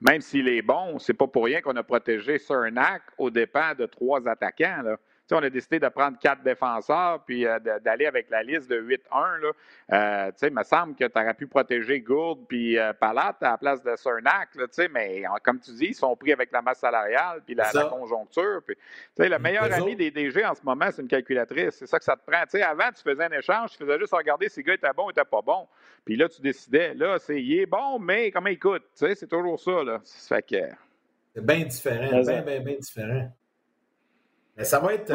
même 0.03 0.21
s'il 0.21 0.47
est 0.49 0.61
bon, 0.61 0.99
c'est 0.99 1.13
pas 1.13 1.27
pour 1.27 1.45
rien 1.45 1.61
qu'on 1.61 1.75
a 1.75 1.83
protégé 1.83 2.37
Cernak 2.37 3.01
au 3.17 3.29
dépens 3.29 3.73
de 3.73 3.85
trois 3.85 4.27
attaquants. 4.27 4.81
Là 4.83 4.97
on 5.31 5.37
a 5.37 5.49
décidé 5.49 5.79
de 5.79 5.87
prendre 5.87 6.17
quatre 6.19 6.43
défenseurs 6.43 7.23
puis 7.25 7.45
euh, 7.45 7.59
d'aller 7.59 8.05
avec 8.05 8.29
la 8.29 8.43
liste 8.43 8.69
de 8.69 8.81
8-1. 8.81 9.51
Euh, 9.91 10.31
il 10.41 10.53
me 10.53 10.63
semble 10.63 10.95
que 10.95 11.05
tu 11.05 11.19
aurais 11.19 11.33
pu 11.33 11.47
protéger 11.47 12.01
Gould 12.01 12.45
puis 12.47 12.77
euh, 12.77 12.93
Palat 12.93 13.35
à 13.41 13.51
la 13.51 13.57
place 13.57 13.81
de 13.83 13.95
Cernak, 13.95 14.49
mais 14.91 15.23
comme 15.43 15.59
tu 15.59 15.71
dis, 15.71 15.87
ils 15.87 15.95
sont 15.95 16.15
pris 16.15 16.33
avec 16.33 16.51
la 16.51 16.61
masse 16.61 16.79
salariale 16.79 17.41
puis 17.45 17.55
la, 17.55 17.71
conjoncture. 17.89 18.61
le 19.17 19.37
meilleur 19.37 19.71
ami 19.73 19.95
des 19.95 20.11
DG 20.11 20.45
en 20.45 20.55
ce 20.55 20.63
moment, 20.63 20.87
c'est 20.91 21.01
une 21.01 21.07
calculatrice. 21.07 21.75
C'est 21.75 21.87
ça 21.87 21.99
que 21.99 22.05
ça 22.05 22.15
te 22.15 22.29
prend. 22.29 22.43
avant, 22.63 22.91
tu 22.95 23.01
faisais 23.01 23.23
un 23.23 23.31
échange, 23.31 23.71
tu 23.71 23.77
faisais 23.77 23.99
juste 23.99 24.13
regarder 24.13 24.49
si 24.49 24.61
le 24.61 24.65
gars 24.65 24.73
était 24.73 24.93
bon 24.95 25.07
ou 25.07 25.11
était 25.11 25.23
pas 25.23 25.41
bon. 25.41 25.67
Puis 26.05 26.15
là, 26.15 26.27
tu 26.27 26.41
décidais. 26.41 26.93
Là, 26.93 27.17
c'est 27.19 27.41
il 27.41 27.59
est 27.59 27.65
bon, 27.65 27.99
mais 27.99 28.31
comment 28.31 28.49
il 28.49 28.59
coûte? 28.59 28.83
C'est 28.93 29.29
toujours 29.29 29.59
ça. 29.59 29.83
Là. 29.83 30.01
fait 30.03 30.43
que... 30.43 30.55
C'est 31.33 31.45
bien 31.45 31.63
différent. 31.65 32.21
Bien, 32.21 32.41
bien, 32.41 32.59
bien 32.59 32.75
différent. 32.75 33.31
Mais 34.55 34.65
ça 34.65 34.79
va 34.79 34.93
être. 34.93 35.11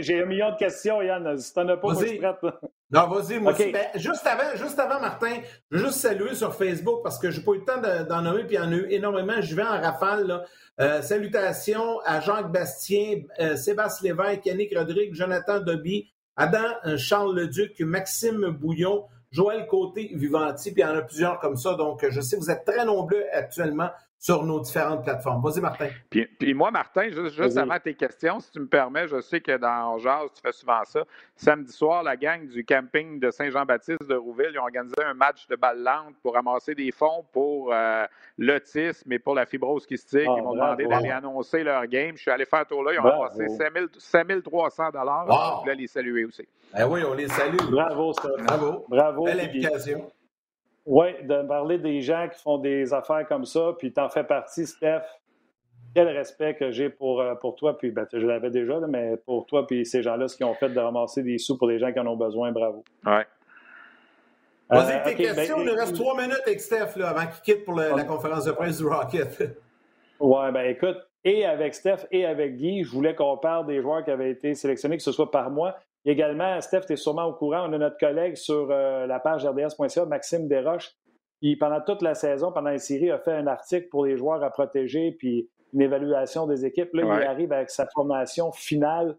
J'ai 0.00 0.22
un 0.22 0.26
million 0.26 0.50
de 0.50 0.56
questions, 0.56 1.02
Yann. 1.02 1.36
Si 1.38 1.52
t'en 1.52 1.68
as 1.68 1.76
pas, 1.76 1.92
moi, 1.92 2.04
je 2.04 2.16
prête. 2.16 2.54
Non, 2.90 3.08
vas-y, 3.08 3.38
moi 3.38 3.52
aussi. 3.52 3.72
Ben, 3.72 3.86
juste, 3.94 4.26
avant, 4.26 4.56
juste 4.56 4.78
avant, 4.78 5.00
Martin, 5.00 5.36
je 5.70 5.78
veux 5.78 5.84
juste 5.86 5.98
saluer 5.98 6.34
sur 6.34 6.54
Facebook 6.54 7.00
parce 7.02 7.18
que 7.18 7.30
j'ai 7.30 7.42
pas 7.42 7.52
eu 7.52 7.58
le 7.58 7.64
temps 7.64 8.04
d'en 8.04 8.22
nommer, 8.22 8.44
puis 8.44 8.56
il 8.56 8.58
y 8.58 8.62
en 8.62 8.70
a 8.70 8.74
eu 8.74 8.86
énormément. 8.90 9.40
Je 9.40 9.54
vais 9.54 9.62
en 9.62 9.80
rafale. 9.80 10.26
Là. 10.26 10.44
Euh, 10.80 11.02
salutations 11.02 12.00
à 12.04 12.20
Jacques 12.20 12.50
Bastien, 12.50 13.22
euh, 13.40 13.56
Sébastien 13.56 14.14
Lévesque, 14.14 14.46
Yannick 14.46 14.76
Rodrigue, 14.76 15.14
Jonathan 15.14 15.60
Dobby, 15.60 16.12
Adam 16.36 16.58
euh, 16.86 16.96
Charles 16.96 17.34
Leduc, 17.34 17.80
Maxime 17.80 18.48
Bouillon, 18.50 19.04
Joël 19.30 19.66
Côté, 19.66 20.10
Vivanti, 20.14 20.72
puis 20.72 20.82
il 20.82 20.86
y 20.86 20.88
en 20.88 20.96
a 20.96 21.02
plusieurs 21.02 21.38
comme 21.40 21.56
ça. 21.56 21.74
Donc, 21.74 22.06
je 22.08 22.20
sais 22.20 22.36
que 22.36 22.42
vous 22.42 22.50
êtes 22.50 22.64
très 22.64 22.84
nombreux 22.84 23.24
actuellement 23.32 23.90
sur 24.22 24.44
nos 24.44 24.60
différentes 24.60 25.02
plateformes. 25.02 25.42
Vas-y, 25.42 25.60
Martin. 25.60 25.88
Puis, 26.08 26.54
moi, 26.54 26.70
Martin, 26.70 27.08
juste, 27.10 27.56
avant 27.56 27.80
tes 27.80 27.94
questions, 27.94 28.38
si 28.38 28.52
tu 28.52 28.60
me 28.60 28.68
permets, 28.68 29.08
je 29.08 29.20
sais 29.20 29.40
que 29.40 29.56
dans 29.56 29.98
Jazz, 29.98 30.30
tu 30.32 30.40
fais 30.40 30.52
souvent 30.52 30.84
ça. 30.84 31.02
Samedi 31.34 31.72
soir, 31.72 32.04
la 32.04 32.16
gang 32.16 32.46
du 32.46 32.64
camping 32.64 33.18
de 33.18 33.32
Saint-Jean-Baptiste 33.32 34.08
de 34.08 34.14
Rouville, 34.14 34.50
ils 34.52 34.60
ont 34.60 34.62
organisé 34.62 34.94
un 35.04 35.14
match 35.14 35.48
de 35.48 35.56
balle 35.56 35.82
lente 35.82 36.14
pour 36.22 36.34
ramasser 36.34 36.76
des 36.76 36.92
fonds 36.92 37.24
pour 37.32 37.74
euh, 37.74 38.04
l'autisme 38.38 39.10
et 39.10 39.18
pour 39.18 39.34
la 39.34 39.44
fibrose 39.44 39.86
kystique. 39.86 40.28
Ah, 40.28 40.34
ils 40.38 40.42
m'ont 40.42 40.54
demandé 40.54 40.86
d'aller 40.86 41.10
annoncer 41.10 41.64
leur 41.64 41.84
game. 41.88 42.16
Je 42.16 42.22
suis 42.22 42.30
allé 42.30 42.44
faire 42.44 42.60
un 42.60 42.64
tour 42.64 42.84
là. 42.84 42.92
Ils 42.92 43.00
ont 43.00 43.02
ramassé 43.02 43.48
5 43.98 44.40
300 44.44 44.90
dollars. 44.92 45.26
Je 45.56 45.60
voulais 45.62 45.74
les 45.74 45.88
saluer 45.88 46.26
aussi. 46.26 46.46
Ben 46.72 46.86
oui, 46.88 47.02
on 47.04 47.14
les 47.14 47.26
salue. 47.26 47.56
Bravo, 47.68 48.12
Bravo. 48.46 48.84
Bravo. 48.88 49.24
Belle 49.24 49.40
implication. 49.40 50.12
Oui, 50.84 51.10
de 51.22 51.46
parler 51.46 51.78
des 51.78 52.00
gens 52.00 52.28
qui 52.28 52.40
font 52.40 52.58
des 52.58 52.92
affaires 52.92 53.26
comme 53.28 53.44
ça, 53.44 53.74
puis 53.78 53.92
tu 53.92 54.00
en 54.00 54.08
fais 54.08 54.24
partie, 54.24 54.66
Steph. 54.66 55.02
Quel 55.94 56.08
respect 56.08 56.54
que 56.54 56.70
j'ai 56.70 56.88
pour, 56.88 57.20
euh, 57.20 57.34
pour 57.34 57.54
toi, 57.54 57.76
puis 57.76 57.90
ben, 57.90 58.06
je 58.10 58.26
l'avais 58.26 58.50
déjà, 58.50 58.80
mais 58.88 59.16
pour 59.18 59.46
toi, 59.46 59.66
puis 59.66 59.84
ces 59.84 60.02
gens-là, 60.02 60.26
ce 60.26 60.36
qu'ils 60.36 60.46
ont 60.46 60.54
fait 60.54 60.70
de 60.70 60.80
ramasser 60.80 61.22
des 61.22 61.36
sous 61.36 61.58
pour 61.58 61.68
les 61.68 61.78
gens 61.78 61.92
qui 61.92 62.00
en 62.00 62.06
ont 62.06 62.16
besoin, 62.16 62.50
bravo. 62.50 62.82
Oui. 63.04 63.12
Vas-y, 64.70 64.92
euh, 64.96 65.04
tes 65.04 65.14
questions. 65.14 65.56
Ben, 65.56 65.62
il 65.64 65.68
nous 65.68 65.74
reste 65.74 65.94
trois 65.94 66.16
minutes 66.16 66.40
avec 66.46 66.60
Steph 66.60 66.96
là, 66.96 67.10
avant 67.10 67.26
qu'il 67.26 67.42
quitte 67.42 67.64
pour 67.66 67.74
la 67.74 68.04
conférence 68.04 68.46
de 68.46 68.52
presse 68.52 68.78
du 68.78 68.86
Rocket. 68.86 69.58
Oui, 70.24 70.52
ben 70.52 70.66
écoute, 70.66 70.98
et 71.24 71.44
avec 71.44 71.74
Steph 71.74 72.06
et 72.12 72.24
avec 72.24 72.56
Guy, 72.56 72.84
je 72.84 72.90
voulais 72.90 73.14
qu'on 73.14 73.36
parle 73.36 73.66
des 73.66 73.80
joueurs 73.80 74.04
qui 74.04 74.10
avaient 74.12 74.30
été 74.30 74.54
sélectionnés, 74.54 74.96
que 74.96 75.02
ce 75.02 75.10
soit 75.10 75.32
par 75.32 75.50
moi, 75.50 75.76
également, 76.10 76.60
Steph, 76.60 76.82
tu 76.86 76.94
es 76.94 76.96
sûrement 76.96 77.24
au 77.26 77.34
courant, 77.34 77.68
on 77.68 77.72
a 77.72 77.78
notre 77.78 77.98
collègue 77.98 78.36
sur 78.36 78.68
euh, 78.70 79.06
la 79.06 79.20
page 79.20 79.46
rds.ca, 79.46 80.04
Maxime 80.06 80.48
Desroches, 80.48 80.92
qui, 81.40 81.56
pendant 81.56 81.80
toute 81.80 82.02
la 82.02 82.14
saison, 82.14 82.52
pendant 82.52 82.70
les 82.70 82.78
séries, 82.78 83.10
a 83.10 83.18
fait 83.18 83.32
un 83.32 83.46
article 83.46 83.88
pour 83.88 84.06
les 84.06 84.16
joueurs 84.16 84.42
à 84.42 84.50
protéger, 84.50 85.12
puis 85.12 85.48
une 85.72 85.80
évaluation 85.80 86.46
des 86.46 86.64
équipes. 86.66 86.92
Là, 86.94 87.02
il 87.20 87.26
arrive 87.26 87.52
avec 87.52 87.70
sa 87.70 87.86
formation 87.86 88.52
finale 88.52 89.16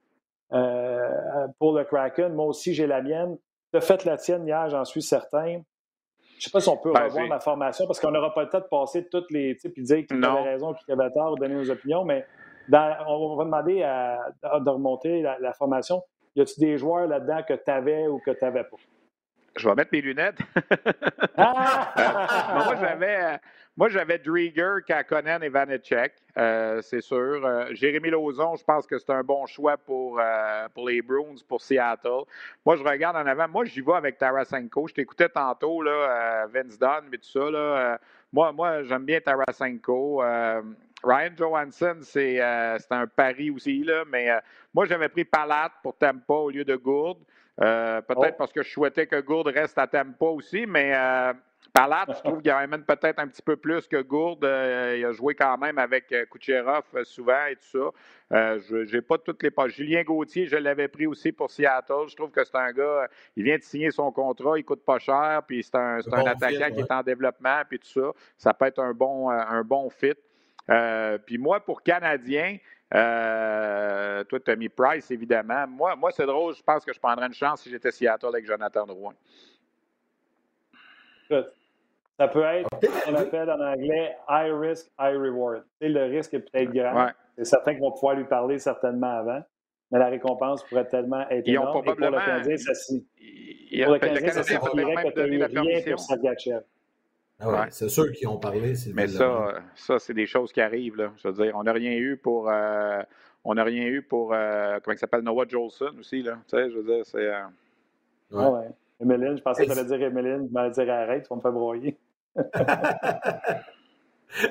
euh, 0.51 1.47
pour 1.57 1.73
le 1.73 1.83
Kraken. 1.83 2.33
Moi 2.33 2.45
aussi, 2.45 2.73
j'ai 2.73 2.85
la 2.85 3.01
mienne. 3.01 3.37
Tu 3.71 3.77
as 3.77 3.81
fait 3.81 4.05
la 4.05 4.17
tienne 4.17 4.45
hier, 4.45 4.69
j'en 4.69 4.85
suis 4.85 5.01
certain. 5.01 5.61
Je 6.37 6.37
ne 6.37 6.41
sais 6.41 6.51
pas 6.51 6.59
si 6.59 6.69
on 6.69 6.77
peut 6.77 6.91
revoir 6.91 7.27
ma 7.27 7.39
formation 7.39 7.87
parce 7.87 7.99
qu'on 7.99 8.11
n'aura 8.11 8.33
pas 8.33 8.43
le 8.43 8.49
temps 8.49 8.59
de 8.59 8.67
passer 8.69 9.07
toutes 9.09 9.31
les 9.31 9.57
types 9.57 9.77
et 9.77 9.81
dire 9.81 10.05
qui 10.05 10.13
avait 10.13 10.51
raison, 10.51 10.73
qui 10.73 10.91
avait 10.91 11.09
tort, 11.11 11.35
donner 11.37 11.55
nos 11.55 11.71
opinions, 11.71 12.03
mais 12.03 12.25
on 12.71 13.35
va 13.35 13.45
demander 13.45 13.79
de 13.79 14.69
remonter 14.69 15.21
la 15.21 15.53
formation. 15.53 16.03
Y 16.35 16.41
a-t-il 16.41 16.59
des 16.61 16.77
joueurs 16.77 17.07
là-dedans 17.07 17.41
que 17.47 17.53
tu 17.53 17.71
avais 17.71 18.07
ou 18.07 18.19
que 18.19 18.31
tu 18.31 18.43
n'avais 18.43 18.63
pas? 18.63 18.77
Je 19.55 19.69
vais 19.69 19.75
mettre 19.75 19.91
mes 19.91 20.01
lunettes. 20.01 20.39
Ah! 21.35 22.63
moi, 22.65 22.75
j'avais, 22.79 23.39
moi, 23.75 23.89
j'avais 23.89 24.19
Drieger, 24.19 24.83
Kakonen 24.85 25.41
et 25.41 25.49
Vanecek, 25.49 26.13
euh, 26.37 26.79
c'est 26.83 27.01
sûr. 27.01 27.43
Euh, 27.43 27.65
Jérémy 27.71 28.11
Lauzon, 28.11 28.55
je 28.55 28.63
pense 28.63 28.85
que 28.85 28.99
c'est 28.99 29.09
un 29.09 29.23
bon 29.23 29.47
choix 29.47 29.77
pour, 29.77 30.19
euh, 30.19 30.67
pour 30.75 30.87
les 30.87 31.01
Bruins, 31.01 31.35
pour 31.47 31.59
Seattle. 31.59 32.25
Moi, 32.63 32.75
je 32.75 32.83
regarde 32.83 33.15
en 33.15 33.25
avant. 33.25 33.47
Moi, 33.47 33.65
j'y 33.65 33.81
vais 33.81 33.93
avec 33.93 34.19
Tarasenko. 34.19 34.87
Je 34.89 34.93
t'écoutais 34.93 35.29
tantôt, 35.29 35.81
là, 35.81 36.45
Vince 36.53 36.77
Dunn, 36.77 37.05
mais 37.11 37.17
tout 37.17 37.29
ça. 37.29 37.49
Là, 37.49 37.99
moi, 38.31 38.51
moi 38.51 38.83
j'aime 38.83 39.05
bien 39.05 39.19
Tarasenko. 39.19 40.21
Ryan 41.03 41.31
Johansson, 41.37 41.97
c'est 42.01 42.39
un 42.41 43.07
pari 43.07 43.49
aussi, 43.49 43.83
là, 43.83 44.03
mais 44.09 44.29
moi, 44.73 44.85
j'avais 44.85 45.09
pris 45.09 45.25
Palat 45.25 45.71
pour 45.81 45.97
Tampa 45.97 46.33
au 46.33 46.49
lieu 46.49 46.65
de 46.65 46.75
Gourde. 46.75 47.19
Euh, 47.61 48.01
peut-être 48.01 48.33
oh. 48.33 48.37
parce 48.39 48.51
que 48.51 48.63
je 48.63 48.69
souhaitais 48.69 49.05
que 49.05 49.19
Gourde 49.21 49.47
reste 49.47 49.77
à 49.77 49.85
Tampa 49.85 50.25
aussi, 50.25 50.65
mais 50.65 50.91
euh, 50.95 51.33
Palat, 51.71 52.05
je 52.07 52.23
trouve 52.23 52.41
qu'il 52.41 52.49
amène 52.49 52.83
peut-être 52.83 53.19
un 53.19 53.27
petit 53.27 53.43
peu 53.43 53.55
plus 53.55 53.87
que 53.87 54.01
Gourde. 54.01 54.43
Euh, 54.43 54.95
il 54.97 55.05
a 55.05 55.11
joué 55.11 55.35
quand 55.35 55.57
même 55.59 55.77
avec 55.77 56.13
Kucherov 56.31 56.83
souvent 57.03 57.45
et 57.45 57.55
tout 57.55 57.93
ça. 58.31 58.57
je 58.57 58.91
n'ai 58.91 59.01
pas 59.01 59.19
toutes 59.19 59.43
les 59.43 59.51
pas. 59.51 59.67
Julien 59.67 60.01
Gauthier, 60.01 60.47
je 60.47 60.57
l'avais 60.57 60.87
pris 60.87 61.05
aussi 61.05 61.31
pour 61.31 61.51
Seattle. 61.51 62.07
Je 62.07 62.15
trouve 62.15 62.31
que 62.31 62.43
c'est 62.43 62.57
un 62.57 62.71
gars, 62.71 63.07
il 63.35 63.43
vient 63.43 63.57
de 63.57 63.63
signer 63.63 63.91
son 63.91 64.11
contrat, 64.11 64.57
il 64.57 64.65
coûte 64.65 64.83
pas 64.83 64.97
cher, 64.97 65.43
puis 65.47 65.61
c'est 65.63 65.75
un, 65.75 65.99
attaquant 65.99 66.73
qui 66.73 66.79
est 66.79 66.91
en 66.91 67.03
développement, 67.03 67.61
puis 67.69 67.77
tout 67.77 67.87
ça. 67.87 68.11
Ça 68.35 68.53
peut 68.55 68.65
être 68.65 68.79
un 68.79 68.93
bon, 68.93 69.29
un 69.29 69.63
bon 69.63 69.91
fit. 69.91 70.15
Puis 71.25 71.37
moi, 71.37 71.63
pour 71.63 71.81
Canadien, 71.81 72.57
euh, 72.93 74.23
toi, 74.25 74.39
tu 74.39 74.51
as 74.51 74.55
mis 74.55 74.69
Price, 74.69 75.09
évidemment. 75.09 75.65
Moi, 75.67 75.95
moi 75.95 76.11
c'est 76.11 76.25
drôle. 76.25 76.53
Je 76.55 76.61
pense 76.61 76.85
que 76.85 76.93
je 76.93 76.99
prendrais 76.99 77.25
une 77.25 77.33
chance 77.33 77.61
si 77.61 77.69
j'étais 77.69 77.91
Seattle 77.91 78.27
avec 78.27 78.45
Jonathan 78.45 78.85
Drouin. 78.85 79.13
Ça 82.19 82.27
peut 82.27 82.43
être 82.43 82.69
ce 82.81 83.05
qu'on 83.05 83.15
appelle 83.15 83.49
en 83.49 83.59
anglais 83.59 84.15
high 84.29 84.53
risk, 84.53 84.91
high 84.99 85.17
reward. 85.17 85.63
le 85.81 86.03
risque 86.03 86.35
est 86.35 86.39
peut-être 86.39 86.71
grand. 86.71 87.09
C'est 87.35 87.45
certain 87.45 87.71
qu'ils 87.71 87.81
vont 87.81 87.91
pouvoir 87.91 88.15
lui 88.15 88.25
parler 88.25 88.59
certainement 88.59 89.17
avant, 89.17 89.41
mais 89.91 89.97
la 89.97 90.09
récompense 90.09 90.63
pourrait 90.65 90.87
tellement 90.87 91.27
être 91.29 91.47
Ils 91.47 91.53
énorme. 91.55 91.69
Ont 91.69 91.81
probablement, 91.81 92.19
Et 92.19 92.19
pour 92.19 92.19
le 92.19 92.25
Canadien, 92.25 92.57
ça 92.57 92.73
Pour 93.83 93.93
le 93.93 93.99
Canadien, 93.99 94.31
ça 94.31 94.43
signifierait 94.43 95.03
que 95.03 96.39
tu 96.39 96.49
n'as 96.49 96.59
Ah 97.45 97.67
c'est 97.69 97.89
sûr 97.89 98.11
qu'ils 98.11 98.27
ont 98.27 98.37
parlé. 98.37 98.73
Mais 98.93 99.07
ça, 99.07 99.61
ça 99.75 99.99
c'est 99.99 100.13
des 100.13 100.25
choses 100.25 100.51
qui 100.51 100.61
arrivent. 100.61 100.97
Là. 100.97 101.11
Je 101.17 101.27
veux 101.27 101.33
dire, 101.43 101.53
on 101.55 101.63
n'a 101.63 101.73
rien 101.73 101.93
eu 101.93 102.17
pour. 102.17 102.49
Euh, 102.49 103.01
on 103.43 103.55
n'a 103.55 103.63
rien 103.63 103.85
eu 103.85 104.01
pour. 104.01 104.33
Euh, 104.33 104.79
comment 104.83 104.95
il 104.95 104.99
s'appelle 104.99 105.21
Noah 105.21 105.45
Jolson 105.47 105.91
aussi. 105.99 106.21
Là. 106.21 106.37
Tu 106.47 106.57
sais, 106.57 106.69
je 106.69 106.77
veux 106.77 106.83
dire, 106.83 107.05
c'est. 107.05 107.27
Euh... 107.27 107.43
Ouais. 108.31 108.45
ouais. 108.45 108.69
Emeline, 109.01 109.37
je 109.37 109.41
pensais 109.41 109.65
que 109.65 109.71
tu 109.71 109.77
allais 109.77 109.87
dire 109.87 110.07
Emeline, 110.07 110.47
tu 110.47 110.53
m'allais 110.53 110.71
dire 110.71 110.89
arrête, 110.89 111.23
tu 111.23 111.29
vas 111.29 111.35
me 111.35 111.41
faire 111.41 111.51
broyer. 111.51 111.97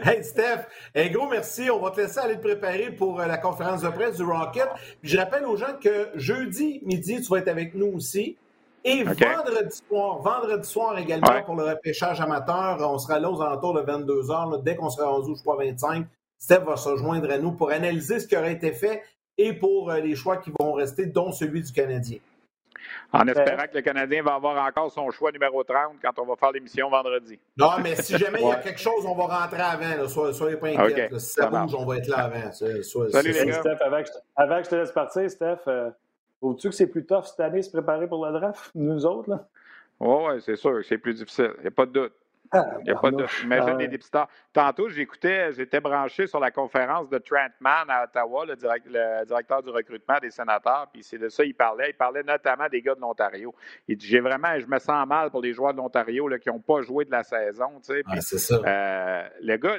Hey 0.04 0.22
Steph, 0.22 0.66
un 0.94 1.08
gros 1.08 1.28
merci. 1.28 1.68
On 1.68 1.80
va 1.80 1.90
te 1.90 2.00
laisser 2.00 2.20
aller 2.20 2.36
te 2.36 2.42
préparer 2.42 2.92
pour 2.92 3.20
euh, 3.20 3.26
la 3.26 3.36
conférence 3.36 3.82
de 3.82 3.88
presse 3.88 4.16
du 4.16 4.22
Rocket. 4.22 4.68
Puis 5.00 5.10
je 5.10 5.18
rappelle 5.18 5.44
aux 5.44 5.56
gens 5.56 5.76
que 5.80 6.08
jeudi 6.14 6.80
midi, 6.84 7.20
tu 7.20 7.28
vas 7.28 7.38
être 7.38 7.48
avec 7.48 7.74
nous 7.74 7.88
aussi. 7.88 8.36
Et 8.84 9.04
vendredi 9.04 9.76
soir, 9.88 10.18
vendredi 10.18 10.68
soir 10.68 10.98
également 10.98 11.42
pour 11.44 11.54
le 11.54 11.64
repêchage 11.64 12.20
amateur, 12.20 12.78
on 12.80 12.98
sera 12.98 13.20
là 13.20 13.30
aux 13.30 13.40
alentours 13.40 13.74
de 13.74 13.80
22 13.80 14.22
h. 14.22 14.62
Dès 14.62 14.76
qu'on 14.76 14.90
sera 14.90 15.08
rendu, 15.08 15.34
je 15.36 15.40
crois, 15.40 15.56
25, 15.56 16.06
Steph 16.38 16.60
va 16.60 16.76
se 16.76 16.88
rejoindre 16.88 17.30
à 17.30 17.38
nous 17.38 17.52
pour 17.52 17.70
analyser 17.70 18.18
ce 18.18 18.26
qui 18.26 18.36
aurait 18.36 18.52
été 18.52 18.72
fait 18.72 19.02
et 19.38 19.52
pour 19.52 19.90
euh, 19.90 20.00
les 20.00 20.16
choix 20.16 20.38
qui 20.38 20.52
vont 20.58 20.72
rester, 20.72 21.06
dont 21.06 21.30
celui 21.30 21.62
du 21.62 21.72
Canadien. 21.72 22.18
En 23.12 23.26
espérant 23.28 23.64
que 23.68 23.74
le 23.74 23.82
Canadien 23.82 24.22
va 24.22 24.34
avoir 24.34 24.66
encore 24.66 24.90
son 24.90 25.10
choix 25.10 25.30
numéro 25.30 25.62
30 25.62 25.96
quand 26.02 26.18
on 26.18 26.26
va 26.26 26.34
faire 26.36 26.50
l'émission 26.50 26.90
vendredi. 26.90 27.38
Non, 27.56 27.78
mais 27.82 27.94
si 27.96 28.16
jamais 28.16 28.40
il 28.40 28.48
y 28.48 28.52
a 28.52 28.56
quelque 28.62 28.80
chose, 28.80 29.04
on 29.06 29.14
va 29.14 29.26
rentrer 29.26 29.60
avant. 29.60 30.08
Soyez, 30.08 30.32
soyez, 30.32 30.56
pas 30.56 30.68
inquiets. 30.68 31.08
si 31.18 31.34
ça, 31.34 31.46
bouge, 31.46 31.74
on 31.76 31.86
va 31.86 31.98
être 31.98 32.08
là 32.08 32.24
avant. 32.24 32.52
Salut 32.52 33.32
les 33.32 33.46
gars. 33.46 33.60
Steph, 33.60 33.78
avant 34.36 34.58
que, 34.58 34.64
je, 34.64 34.70
te 34.70 34.74
laisse 34.74 34.92
partir, 34.92 35.30
Steph, 35.30 35.58
euh, 35.68 35.90
tu 36.58 36.68
que 36.68 36.74
c'est 36.74 36.88
plus 36.88 37.06
tough 37.06 37.24
cette 37.24 37.40
année 37.40 37.62
se 37.62 37.70
préparer 37.70 38.08
pour 38.08 38.24
la 38.24 38.32
draft, 38.32 38.70
nous 38.74 39.06
autres? 39.06 39.30
Là? 39.30 39.48
Oui, 40.00 40.40
c'est 40.40 40.56
sûr, 40.56 40.84
c'est 40.84 40.98
plus 40.98 41.14
difficile. 41.14 41.52
Il 41.58 41.62
n'y 41.62 41.68
a 41.68 41.70
pas 41.70 41.86
de 41.86 41.92
doute. 41.92 42.12
Ah, 42.52 42.76
Il 42.80 42.84
n'y 42.84 42.90
a 42.90 42.96
pas 42.96 43.10
de. 43.10 43.24
Imagine 43.44 43.78
les 43.78 43.88
dépisteurs. 43.88 44.28
Tantôt, 44.52 44.88
j'écoutais, 44.88 45.52
j'étais 45.52 45.80
branché 45.80 46.26
sur 46.26 46.38
la 46.38 46.50
conférence 46.50 47.08
de 47.08 47.16
Trent 47.16 47.48
Mann 47.60 47.88
à 47.88 48.04
Ottawa, 48.04 48.44
le, 48.46 49.24
directeur 49.24 49.62
du 49.62 49.70
recrutement 49.70 50.18
des 50.20 50.30
sénateurs, 50.30 50.88
puis 50.92 51.02
c'est 51.02 51.16
de 51.16 51.30
ça 51.30 51.44
qu'il 51.44 51.54
parlait. 51.54 51.90
Il 51.90 51.96
parlait 51.96 52.22
notamment 52.22 52.68
des 52.68 52.82
gars 52.82 52.94
de 52.94 53.00
l'Ontario. 53.00 53.54
Il 53.88 53.96
dit 53.96 54.06
J'ai 54.06 54.20
vraiment, 54.20 54.58
je 54.58 54.66
me 54.66 54.78
sens 54.78 55.06
mal 55.06 55.30
pour 55.30 55.40
les 55.40 55.54
joueurs 55.54 55.72
de 55.72 55.78
l'Ontario 55.78 56.28
qui 56.38 56.50
n'ont 56.50 56.60
pas 56.60 56.82
joué 56.82 57.06
de 57.06 57.10
la 57.10 57.22
saison. 57.22 57.80
c'est 57.82 58.38
ça. 58.38 58.60
Euh, 58.64 59.28
le 59.40 59.56
gars, 59.56 59.78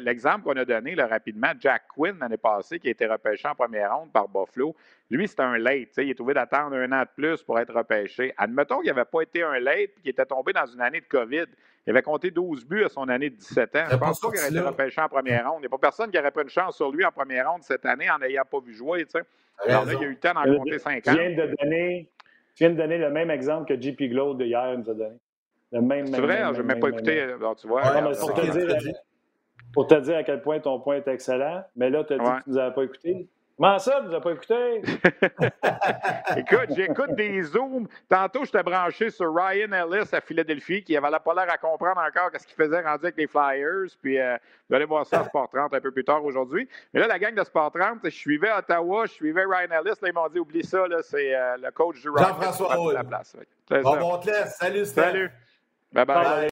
l'exemple 0.00 0.42
qu'on 0.44 0.56
a 0.56 0.64
donné 0.64 0.94
rapidement, 0.94 1.52
Jack 1.58 1.84
Quinn 1.94 2.18
l'année 2.18 2.36
passée, 2.36 2.78
qui 2.78 2.88
a 2.88 2.90
été 2.90 3.06
repêché 3.06 3.48
en 3.48 3.54
première 3.54 3.96
ronde 3.96 4.12
par 4.12 4.28
Buffalo, 4.28 4.76
lui, 5.10 5.28
c'était 5.28 5.42
un 5.42 5.58
late. 5.58 5.90
Il 5.98 6.10
est 6.10 6.14
trouvé 6.14 6.34
d'attendre 6.34 6.74
un 6.76 6.90
an 6.92 7.02
de 7.02 7.08
plus 7.14 7.42
pour 7.42 7.58
être 7.58 7.74
repêché. 7.74 8.32
Admettons 8.36 8.80
qu'il 8.80 8.88
n'avait 8.88 9.04
pas 9.04 9.20
été 9.20 9.42
un 9.42 9.58
late 9.58 9.90
et 9.96 10.00
qu'il 10.00 10.10
était 10.10 10.24
tombé 10.24 10.52
dans 10.52 10.66
une 10.66 10.80
année 10.80 11.00
de 11.00 11.06
COVID. 11.06 11.46
Il 11.86 11.90
avait 11.90 12.02
compté 12.02 12.30
12 12.30 12.64
buts 12.64 12.84
à 12.84 12.88
son 12.88 13.08
année 13.08 13.30
de 13.30 13.36
17 13.36 13.76
ans. 13.76 13.84
Je 13.90 13.96
pense 13.96 14.20
pas 14.20 14.30
qu'il 14.30 14.38
aurait 14.38 14.50
été 14.50 14.60
repêché 14.60 15.00
en 15.00 15.08
première 15.08 15.50
ronde. 15.50 15.58
Il 15.58 15.62
n'y 15.62 15.66
a 15.66 15.70
pas 15.70 15.78
personne 15.78 16.10
qui 16.10 16.18
aurait 16.18 16.30
pris 16.30 16.44
une 16.44 16.48
chance 16.48 16.76
sur 16.76 16.92
lui 16.92 17.04
en 17.04 17.10
première 17.10 17.50
ronde 17.50 17.62
cette 17.62 17.84
année 17.86 18.08
en 18.08 18.18
n'ayant 18.18 18.44
pas 18.48 18.60
vu 18.60 18.72
jouer. 18.72 19.04
Alors 19.66 19.84
là, 19.84 19.92
il 19.92 19.98
a 19.98 20.02
eu 20.02 20.10
le 20.10 20.16
temps 20.16 20.34
d'en 20.34 20.58
compter 20.58 20.78
5 20.78 21.08
ans. 21.08 21.12
Tu 21.12 21.18
viens, 21.18 21.30
de 21.30 21.54
donner, 21.60 22.08
viens 22.56 22.70
de 22.70 22.76
donner 22.76 22.98
le 22.98 23.10
même 23.10 23.30
exemple 23.30 23.74
que 23.74 23.80
JP 23.80 24.00
Glow 24.10 24.34
de 24.34 24.44
hier 24.44 24.78
nous 24.78 24.90
a 24.90 24.94
donné. 24.94 25.16
C'est 25.72 26.20
vrai, 26.20 26.42
je 26.54 26.60
n'ai 26.60 26.66
même 26.66 26.80
pas 26.80 26.88
écouté. 26.88 27.26
tu 27.58 27.66
vois, 27.66 27.82
pour, 28.20 28.34
te 28.34 28.50
dire, 28.50 28.94
pour, 29.72 29.86
te 29.86 29.94
dire, 30.00 30.16
à 30.18 30.22
quel 30.22 30.42
point 30.42 30.60
ton 30.60 30.78
point 30.80 30.96
est 30.96 31.08
excellent, 31.08 31.64
mais 31.74 31.88
là, 31.88 32.04
tu 32.04 32.12
as 32.12 32.18
dit 32.18 32.24
que 32.24 32.42
tu 32.44 32.50
ne 32.50 32.54
nous 32.54 32.60
avais 32.60 32.74
pas 32.74 32.82
écouté. 32.84 33.28
Comment 33.62 33.78
ça, 33.78 34.00
tu 34.00 34.08
nous 34.08 34.14
as 34.16 34.20
pas 34.20 34.32
écouté? 34.32 34.82
Écoute, 36.36 36.74
j'écoute 36.74 37.14
des 37.14 37.42
Zooms. 37.42 37.86
Tantôt, 38.08 38.44
j'étais 38.44 38.64
branché 38.64 39.08
sur 39.08 39.32
Ryan 39.32 39.70
Ellis 39.70 40.08
à 40.10 40.20
Philadelphie, 40.20 40.82
qui 40.82 40.96
avait 40.96 41.16
pas 41.24 41.32
l'air 41.32 41.48
à 41.48 41.58
comprendre 41.58 42.00
encore 42.00 42.30
ce 42.36 42.44
qu'il 42.44 42.56
faisait 42.56 42.80
rendu 42.80 43.04
avec 43.04 43.16
les 43.16 43.28
Flyers. 43.28 43.86
Puis, 44.02 44.18
euh, 44.18 44.36
vous 44.68 44.74
allez 44.74 44.84
voir 44.84 45.06
ça 45.06 45.20
à 45.20 45.24
Sport 45.26 45.48
30 45.48 45.74
un 45.74 45.80
peu 45.80 45.92
plus 45.92 46.02
tard 46.02 46.24
aujourd'hui. 46.24 46.68
Mais 46.92 46.98
là, 46.98 47.06
la 47.06 47.20
gang 47.20 47.36
de 47.36 47.44
Sport 47.44 47.70
30, 47.70 48.00
je 48.02 48.10
suivais 48.10 48.50
Ottawa, 48.50 49.06
je 49.06 49.12
suivais 49.12 49.44
Ryan 49.44 49.80
Ellis. 49.80 49.94
Là, 50.02 50.08
ils 50.08 50.12
m'ont 50.12 50.28
dit, 50.28 50.40
oublie 50.40 50.64
ça, 50.64 50.82
c'est 51.02 51.32
euh, 51.32 51.56
le 51.62 51.70
coach 51.70 52.00
du 52.00 52.08
Rocket 52.08 52.26
Jean-François 52.26 52.92
la 52.92 53.04
place. 53.04 53.36
Bon, 53.70 53.96
bon, 53.96 54.18
te 54.18 54.26
laisse. 54.26 54.56
Salut, 54.56 54.84
Salut. 54.86 55.30
Bye-bye. 55.94 56.48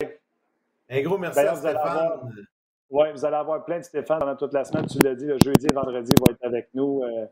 Un 0.90 1.02
gros 1.02 1.18
merci 1.18 1.40
à 1.40 1.56
Stéphane. 1.56 2.46
Oui, 2.90 3.06
vous 3.12 3.24
allez 3.24 3.36
avoir 3.36 3.64
plein 3.64 3.78
de 3.78 3.84
Stéphane 3.84 4.18
pendant 4.18 4.34
toute 4.34 4.52
la 4.52 4.64
semaine. 4.64 4.84
Tu 4.86 4.98
l'as 4.98 5.14
dit, 5.14 5.26
le 5.26 5.38
jeudi 5.44 5.66
et 5.70 5.72
vendredi 5.72 6.12
vont 6.18 6.32
être 6.32 6.44
avec 6.44 6.70
nous. 6.74 7.02
Euh, 7.04 7.26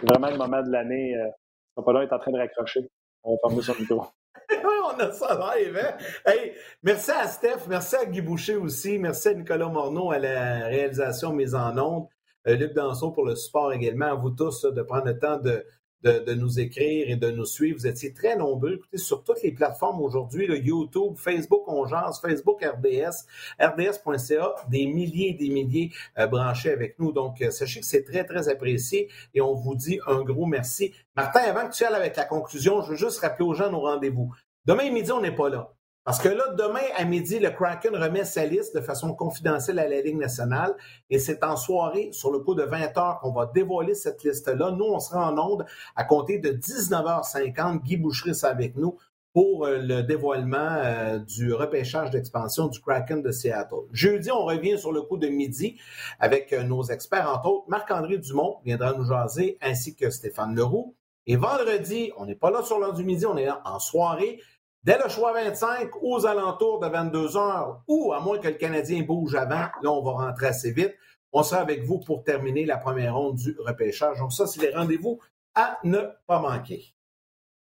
c'est 0.00 0.08
vraiment 0.08 0.28
le 0.28 0.36
moment 0.36 0.60
de 0.60 0.70
l'année. 0.70 1.16
Euh, 1.16 1.82
pas 1.82 1.92
là 1.92 2.02
être 2.02 2.12
en 2.12 2.18
train 2.18 2.32
de 2.32 2.38
raccrocher. 2.38 2.90
On 3.22 3.34
va 3.34 3.38
fermer 3.48 3.62
son 3.62 3.74
micro. 3.78 4.06
on 4.84 4.98
a 4.98 5.12
ça 5.12 5.56
live, 5.56 5.78
hein? 5.80 5.96
Hey, 6.26 6.52
merci 6.82 7.12
à 7.12 7.28
Steph, 7.28 7.68
merci 7.68 7.94
à 7.96 8.06
Guy 8.06 8.20
Boucher 8.20 8.56
aussi, 8.56 8.98
merci 8.98 9.28
à 9.28 9.34
Nicolas 9.34 9.68
Morneau 9.68 10.10
à 10.10 10.18
la 10.18 10.66
réalisation 10.66 11.32
mise 11.32 11.54
en 11.54 11.76
ondes, 11.78 12.06
euh, 12.46 12.56
Luc 12.56 12.72
Danseau 12.72 13.10
pour 13.10 13.24
le 13.24 13.36
support 13.36 13.72
également, 13.72 14.06
à 14.06 14.14
vous 14.14 14.30
tous 14.30 14.64
de 14.64 14.82
prendre 14.82 15.06
le 15.06 15.18
temps 15.18 15.36
de, 15.36 15.64
de, 16.02 16.34
nous 16.34 16.60
écrire 16.60 17.08
et 17.08 17.16
de 17.16 17.30
nous 17.30 17.44
suivre. 17.44 17.78
Vous 17.78 17.86
étiez 17.86 18.12
très 18.12 18.36
nombreux. 18.36 18.74
Écoutez, 18.74 18.98
sur 18.98 19.24
toutes 19.24 19.42
les 19.42 19.52
plateformes 19.52 20.00
aujourd'hui, 20.00 20.46
le 20.46 20.58
YouTube, 20.58 21.16
Facebook 21.16 21.64
On 21.66 21.86
Facebook 22.20 22.64
RDS, 22.64 23.26
RDS.ca, 23.60 24.54
des 24.68 24.86
milliers 24.86 25.30
et 25.30 25.34
des 25.34 25.48
milliers 25.48 25.92
euh, 26.18 26.26
branchés 26.26 26.70
avec 26.70 26.98
nous. 26.98 27.12
Donc, 27.12 27.40
euh, 27.42 27.50
sachez 27.50 27.80
que 27.80 27.86
c'est 27.86 28.04
très, 28.04 28.24
très 28.24 28.48
apprécié 28.48 29.08
et 29.34 29.40
on 29.40 29.54
vous 29.54 29.74
dit 29.74 29.98
un 30.06 30.22
gros 30.22 30.46
merci. 30.46 30.92
Martin, 31.16 31.40
avant 31.40 31.68
que 31.68 31.74
tu 31.74 31.84
ailles 31.84 31.94
avec 31.94 32.16
la 32.16 32.24
conclusion, 32.24 32.82
je 32.82 32.90
veux 32.90 32.96
juste 32.96 33.20
rappeler 33.20 33.44
aux 33.44 33.54
gens 33.54 33.70
nos 33.70 33.80
rendez-vous. 33.80 34.32
Demain 34.66 34.90
midi, 34.90 35.10
on 35.12 35.20
n'est 35.20 35.34
pas 35.34 35.48
là. 35.48 35.72
Parce 36.08 36.20
que 36.20 36.30
là, 36.30 36.54
demain 36.56 36.86
à 36.96 37.04
midi, 37.04 37.38
le 37.38 37.50
Kraken 37.50 37.94
remet 37.94 38.24
sa 38.24 38.46
liste 38.46 38.74
de 38.74 38.80
façon 38.80 39.12
confidentielle 39.12 39.78
à 39.78 39.86
la 39.86 40.00
Ligue 40.00 40.16
nationale 40.16 40.74
et 41.10 41.18
c'est 41.18 41.44
en 41.44 41.54
soirée, 41.54 42.08
sur 42.12 42.32
le 42.32 42.38
coup 42.38 42.54
de 42.54 42.62
20 42.62 42.96
heures, 42.96 43.18
qu'on 43.20 43.30
va 43.30 43.44
dévoiler 43.44 43.92
cette 43.92 44.24
liste-là. 44.24 44.70
Nous, 44.70 44.86
on 44.86 45.00
sera 45.00 45.30
en 45.30 45.36
onde 45.36 45.66
à 45.96 46.04
compter 46.04 46.38
de 46.38 46.48
19h50. 46.48 47.82
Guy 47.82 47.98
Boucherie 47.98 48.32
avec 48.44 48.74
nous 48.76 48.96
pour 49.34 49.66
euh, 49.66 49.80
le 49.82 50.02
dévoilement 50.02 50.56
euh, 50.56 51.18
du 51.18 51.52
repêchage 51.52 52.10
d'expansion 52.10 52.68
du 52.68 52.80
Kraken 52.80 53.20
de 53.20 53.30
Seattle. 53.30 53.84
Jeudi, 53.92 54.30
on 54.30 54.46
revient 54.46 54.78
sur 54.78 54.92
le 54.92 55.02
coup 55.02 55.18
de 55.18 55.28
midi 55.28 55.78
avec 56.20 56.54
euh, 56.54 56.62
nos 56.62 56.84
experts, 56.84 57.30
entre 57.30 57.50
autres 57.50 57.68
Marc-André 57.68 58.16
Dumont 58.16 58.60
viendra 58.64 58.94
nous 58.94 59.04
jaser, 59.04 59.58
ainsi 59.60 59.94
que 59.94 60.08
Stéphane 60.08 60.56
Leroux. 60.56 60.94
Et 61.26 61.36
vendredi, 61.36 62.10
on 62.16 62.24
n'est 62.24 62.34
pas 62.34 62.50
là 62.50 62.62
sur 62.62 62.78
l'heure 62.78 62.94
du 62.94 63.04
midi, 63.04 63.26
on 63.26 63.36
est 63.36 63.44
là 63.44 63.60
en 63.66 63.78
soirée 63.78 64.40
Dès 64.84 64.98
le 65.02 65.08
choix 65.08 65.32
25, 65.32 65.90
aux 66.02 66.26
alentours 66.26 66.78
de 66.78 66.86
22 66.86 67.36
heures, 67.36 67.82
ou 67.88 68.12
à 68.12 68.20
moins 68.20 68.38
que 68.38 68.48
le 68.48 68.54
Canadien 68.54 69.02
bouge 69.02 69.34
avant, 69.34 69.66
là, 69.82 69.90
on 69.90 70.02
va 70.02 70.12
rentrer 70.12 70.46
assez 70.46 70.72
vite. 70.72 70.94
On 71.32 71.42
sera 71.42 71.60
avec 71.60 71.82
vous 71.82 71.98
pour 71.98 72.24
terminer 72.24 72.64
la 72.64 72.78
première 72.78 73.16
ronde 73.16 73.36
du 73.36 73.56
repêchage. 73.58 74.18
Donc, 74.18 74.32
ça, 74.32 74.46
c'est 74.46 74.62
les 74.62 74.74
rendez-vous 74.74 75.18
à 75.54 75.78
ne 75.84 75.98
pas 76.26 76.40
manquer. 76.40 76.94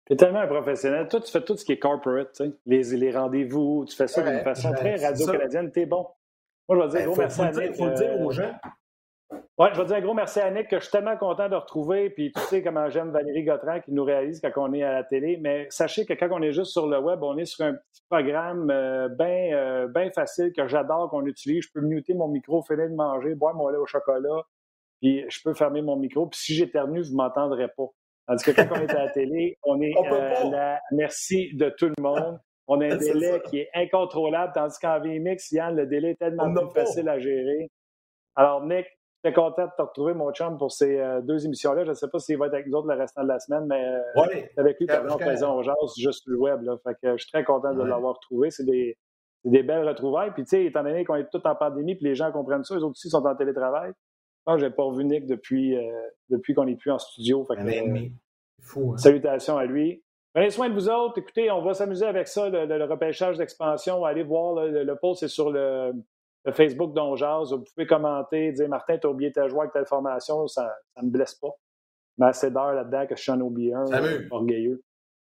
Tu 0.07 0.15
es 0.15 0.17
tellement 0.17 0.41
un 0.41 0.47
professionnel. 0.47 1.09
Toi, 1.09 1.21
tu 1.21 1.31
fais 1.31 1.43
tout 1.43 1.57
ce 1.57 1.65
qui 1.65 1.73
est 1.73 1.79
corporate, 1.79 2.41
les, 2.67 2.83
les 2.83 3.11
rendez-vous, 3.13 3.85
tu 3.89 3.95
fais 3.95 4.09
ça 4.09 4.23
d'une 4.23 4.41
façon 4.41 4.73
très 4.73 4.97
radio-canadienne. 4.97 5.71
T'es 5.71 5.87
bon. 5.87 6.07
Moi, 6.69 6.79
je 6.79 6.93
vais 6.93 7.05
dire, 7.05 7.17
ben, 7.17 7.29
faut, 7.29 7.43
Il 7.61 7.75
faut 7.75 7.87
le 7.87 7.95
dire 7.95 8.21
aux 8.21 8.31
gens. 8.31 8.55
Oui, 9.59 9.69
je 9.75 9.79
veux 9.79 9.85
dire 9.85 9.97
un 9.97 10.01
gros 10.01 10.15
merci 10.15 10.41
à 10.41 10.51
Nick, 10.51 10.69
que 10.69 10.79
je 10.79 10.85
suis 10.85 10.91
tellement 10.91 11.17
content 11.19 11.49
de 11.49 11.55
retrouver. 11.55 12.09
Puis 12.09 12.33
tu 12.33 12.41
sais 12.43 12.63
comment 12.63 12.89
j'aime 12.89 13.11
Valérie 13.11 13.45
Gautran 13.45 13.81
qui 13.81 13.93
nous 13.93 14.03
réalise 14.03 14.41
quand 14.41 14.51
on 14.57 14.73
est 14.73 14.83
à 14.83 14.93
la 14.93 15.05
télé. 15.05 15.39
Mais 15.43 15.67
sachez 15.69 16.07
que 16.07 16.15
quand 16.15 16.29
on 16.31 16.41
est 16.41 16.53
juste 16.53 16.73
sur 16.73 16.87
le 16.87 16.99
web, 16.99 17.23
on 17.23 17.37
est 17.37 17.45
sur 17.45 17.67
un 17.67 17.75
petit 17.75 18.03
programme 18.09 18.71
euh, 18.71 19.09
bien 19.09 19.53
euh, 19.55 20.11
facile 20.15 20.53
que 20.57 20.67
j'adore, 20.67 21.11
qu'on 21.11 21.27
utilise. 21.27 21.65
Je 21.65 21.69
peux 21.75 21.87
muter 21.87 22.15
mon 22.15 22.29
micro, 22.29 22.63
finir 22.63 22.89
de 22.89 22.95
manger, 22.95 23.35
boire 23.35 23.55
mon 23.55 23.69
lait 23.69 23.77
au 23.77 23.85
chocolat. 23.85 24.43
Puis 25.03 25.23
je 25.29 25.41
peux 25.45 25.53
fermer 25.53 25.83
mon 25.83 25.97
micro. 25.97 26.27
Puis 26.29 26.41
si 26.41 26.55
j'éternue, 26.55 27.03
vous 27.03 27.11
ne 27.11 27.17
m'entendrez 27.17 27.69
pas. 27.77 27.89
Tandis 28.27 28.45
que 28.45 28.51
quand 28.53 28.69
on 28.71 28.81
est 28.81 28.91
à 28.91 29.05
la 29.05 29.11
télé, 29.11 29.59
on 29.65 29.83
est 29.83 29.93
euh, 30.13 30.51
la 30.51 30.81
merci 30.93 31.55
de 31.55 31.69
tout 31.69 31.91
le 31.95 32.03
monde. 32.03 32.41
On 32.69 32.81
a 32.81 32.87
un 32.87 32.97
délai 32.97 33.43
qui 33.51 33.59
est 33.59 33.69
incontrôlable, 33.75 34.53
tandis 34.55 34.79
qu'en 34.81 34.99
VMix, 34.99 35.51
Yann, 35.53 35.77
le 35.77 35.87
délai 35.87 36.13
est 36.13 36.19
tellement 36.19 36.51
plus 36.55 36.71
facile 36.71 37.09
à 37.11 37.19
gérer. 37.19 37.71
Alors, 38.35 38.65
Nick, 38.65 38.87
J'étais 39.25 39.35
content 39.35 39.67
de 39.67 39.71
te 39.77 39.83
retrouver, 39.83 40.15
mon 40.15 40.33
chum, 40.33 40.59
pour 40.59 40.73
ces 40.73 40.99
euh, 40.99 41.21
deux 41.21 41.47
émissions-là. 41.47 41.85
Je 41.85 41.91
ne 41.91 41.95
sais 41.95 42.09
pas 42.09 42.19
s'il 42.19 42.39
va 42.39 42.47
être 42.47 42.55
avec 42.55 42.67
nous 42.67 42.79
autres 42.79 42.89
le 42.89 42.99
restant 42.99 43.23
de 43.23 43.29
la 43.29 43.39
semaine, 43.39 43.67
mais 43.69 43.85
euh, 43.85 44.01
oui, 44.17 44.45
avec 44.57 44.81
lui 44.81 44.87
pendant 44.87 45.17
présent 45.17 45.57
au 45.57 45.63
jazz 45.63 45.77
juste 45.97 46.25
sur 46.25 46.33
le 46.33 46.39
web. 46.39 46.63
Là. 46.63 46.77
Fait 46.83 46.95
que 47.01 47.17
je 47.17 47.23
suis 47.23 47.31
très 47.31 47.45
content 47.45 47.73
de 47.73 47.85
l'avoir 47.85 48.15
retrouvé. 48.15 48.51
C'est 48.51 48.65
des, 48.65 48.99
des, 49.45 49.63
belles 49.63 49.87
retrouvailles. 49.87 50.33
Puis, 50.33 50.43
tu 50.43 50.51
sais, 50.51 50.65
étant 50.65 50.83
donné 50.83 51.05
qu'on 51.05 51.15
est 51.15 51.29
tous 51.31 51.41
en 51.45 51.55
pandémie, 51.55 51.95
puis 51.95 52.07
les 52.07 52.17
gens 52.17 52.33
comprennent 52.33 52.65
ça, 52.65 52.75
eux 52.75 52.79
autres 52.79 52.97
aussi 52.97 53.11
sont 53.11 53.25
en 53.25 53.37
télétravail. 53.37 53.93
Moi, 54.45 54.59
je 54.59 54.65
n'ai 54.65 54.73
pas 54.73 54.83
revu 54.83 55.05
Nick 55.05 55.27
depuis, 55.27 55.77
euh, 55.77 55.93
depuis 56.29 56.53
qu'on 56.55 56.65
n'est 56.65 56.75
plus 56.75 56.91
en 56.91 56.99
studio. 56.99 57.45
Fait 57.45 57.55
que, 57.55 58.11
Fou, 58.61 58.93
hein. 58.93 58.97
Salutations 58.97 59.57
à 59.57 59.67
lui. 59.67 60.03
Prenez 60.35 60.51
soin 60.51 60.69
de 60.69 60.75
vous 60.75 60.89
autres. 60.89 61.19
Écoutez, 61.19 61.49
on 61.53 61.63
va 61.63 61.75
s'amuser 61.75 62.07
avec 62.07 62.27
ça, 62.27 62.49
le, 62.49 62.85
repêchage 62.87 63.39
d'expansion. 63.39 64.05
Allez 64.05 64.25
voir, 64.25 64.67
le, 64.67 64.83
le 64.83 64.97
post 64.97 65.21
c'est 65.21 65.29
sur 65.29 65.51
le, 65.51 65.93
le 66.45 66.53
Facebook 66.53 66.93
d'Onjaz, 66.95 67.53
vous 67.53 67.65
pouvez 67.75 67.87
commenter, 67.87 68.53
dire 68.53 68.69
Martin, 68.69 68.99
t'as 68.99 69.09
oublié 69.09 69.33
ta 69.33 69.49
joie 69.49 69.65
avec 69.65 69.73
telle 69.73 69.87
formation, 69.87 70.47
ça 70.49 70.75
ne 70.97 71.07
me 71.07 71.11
blesse 71.11 71.35
pas. 71.35 71.51
Mais 72.19 72.27
assez 72.27 72.51
d'heures 72.51 72.75
là-dedans 72.75 73.07
que 73.07 73.17
je 73.17 73.23
suis 73.23 73.31
en 73.31 73.41
oublié 73.41 73.75
un, 73.75 73.87
orgueilleux. 74.31 74.83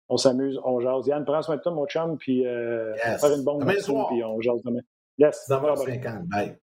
On 0.10 0.18
s'amuse, 0.18 0.60
on 0.64 0.80
jase. 0.80 1.08
Yann, 1.08 1.24
prends 1.24 1.42
soin 1.42 1.58
de 1.58 1.62
toi, 1.62 1.72
mon 1.72 1.86
chum, 1.86 2.18
puis 2.18 2.46
euh, 2.46 2.94
faire 2.96 3.34
une 3.34 3.44
bonne 3.44 3.64
mission, 3.66 4.06
puis 4.08 4.24
on 4.24 4.42
jase 4.42 4.62
demain. 4.64 4.82
Yes. 5.18 5.46
50 5.48 6.28
Bye. 6.28 6.58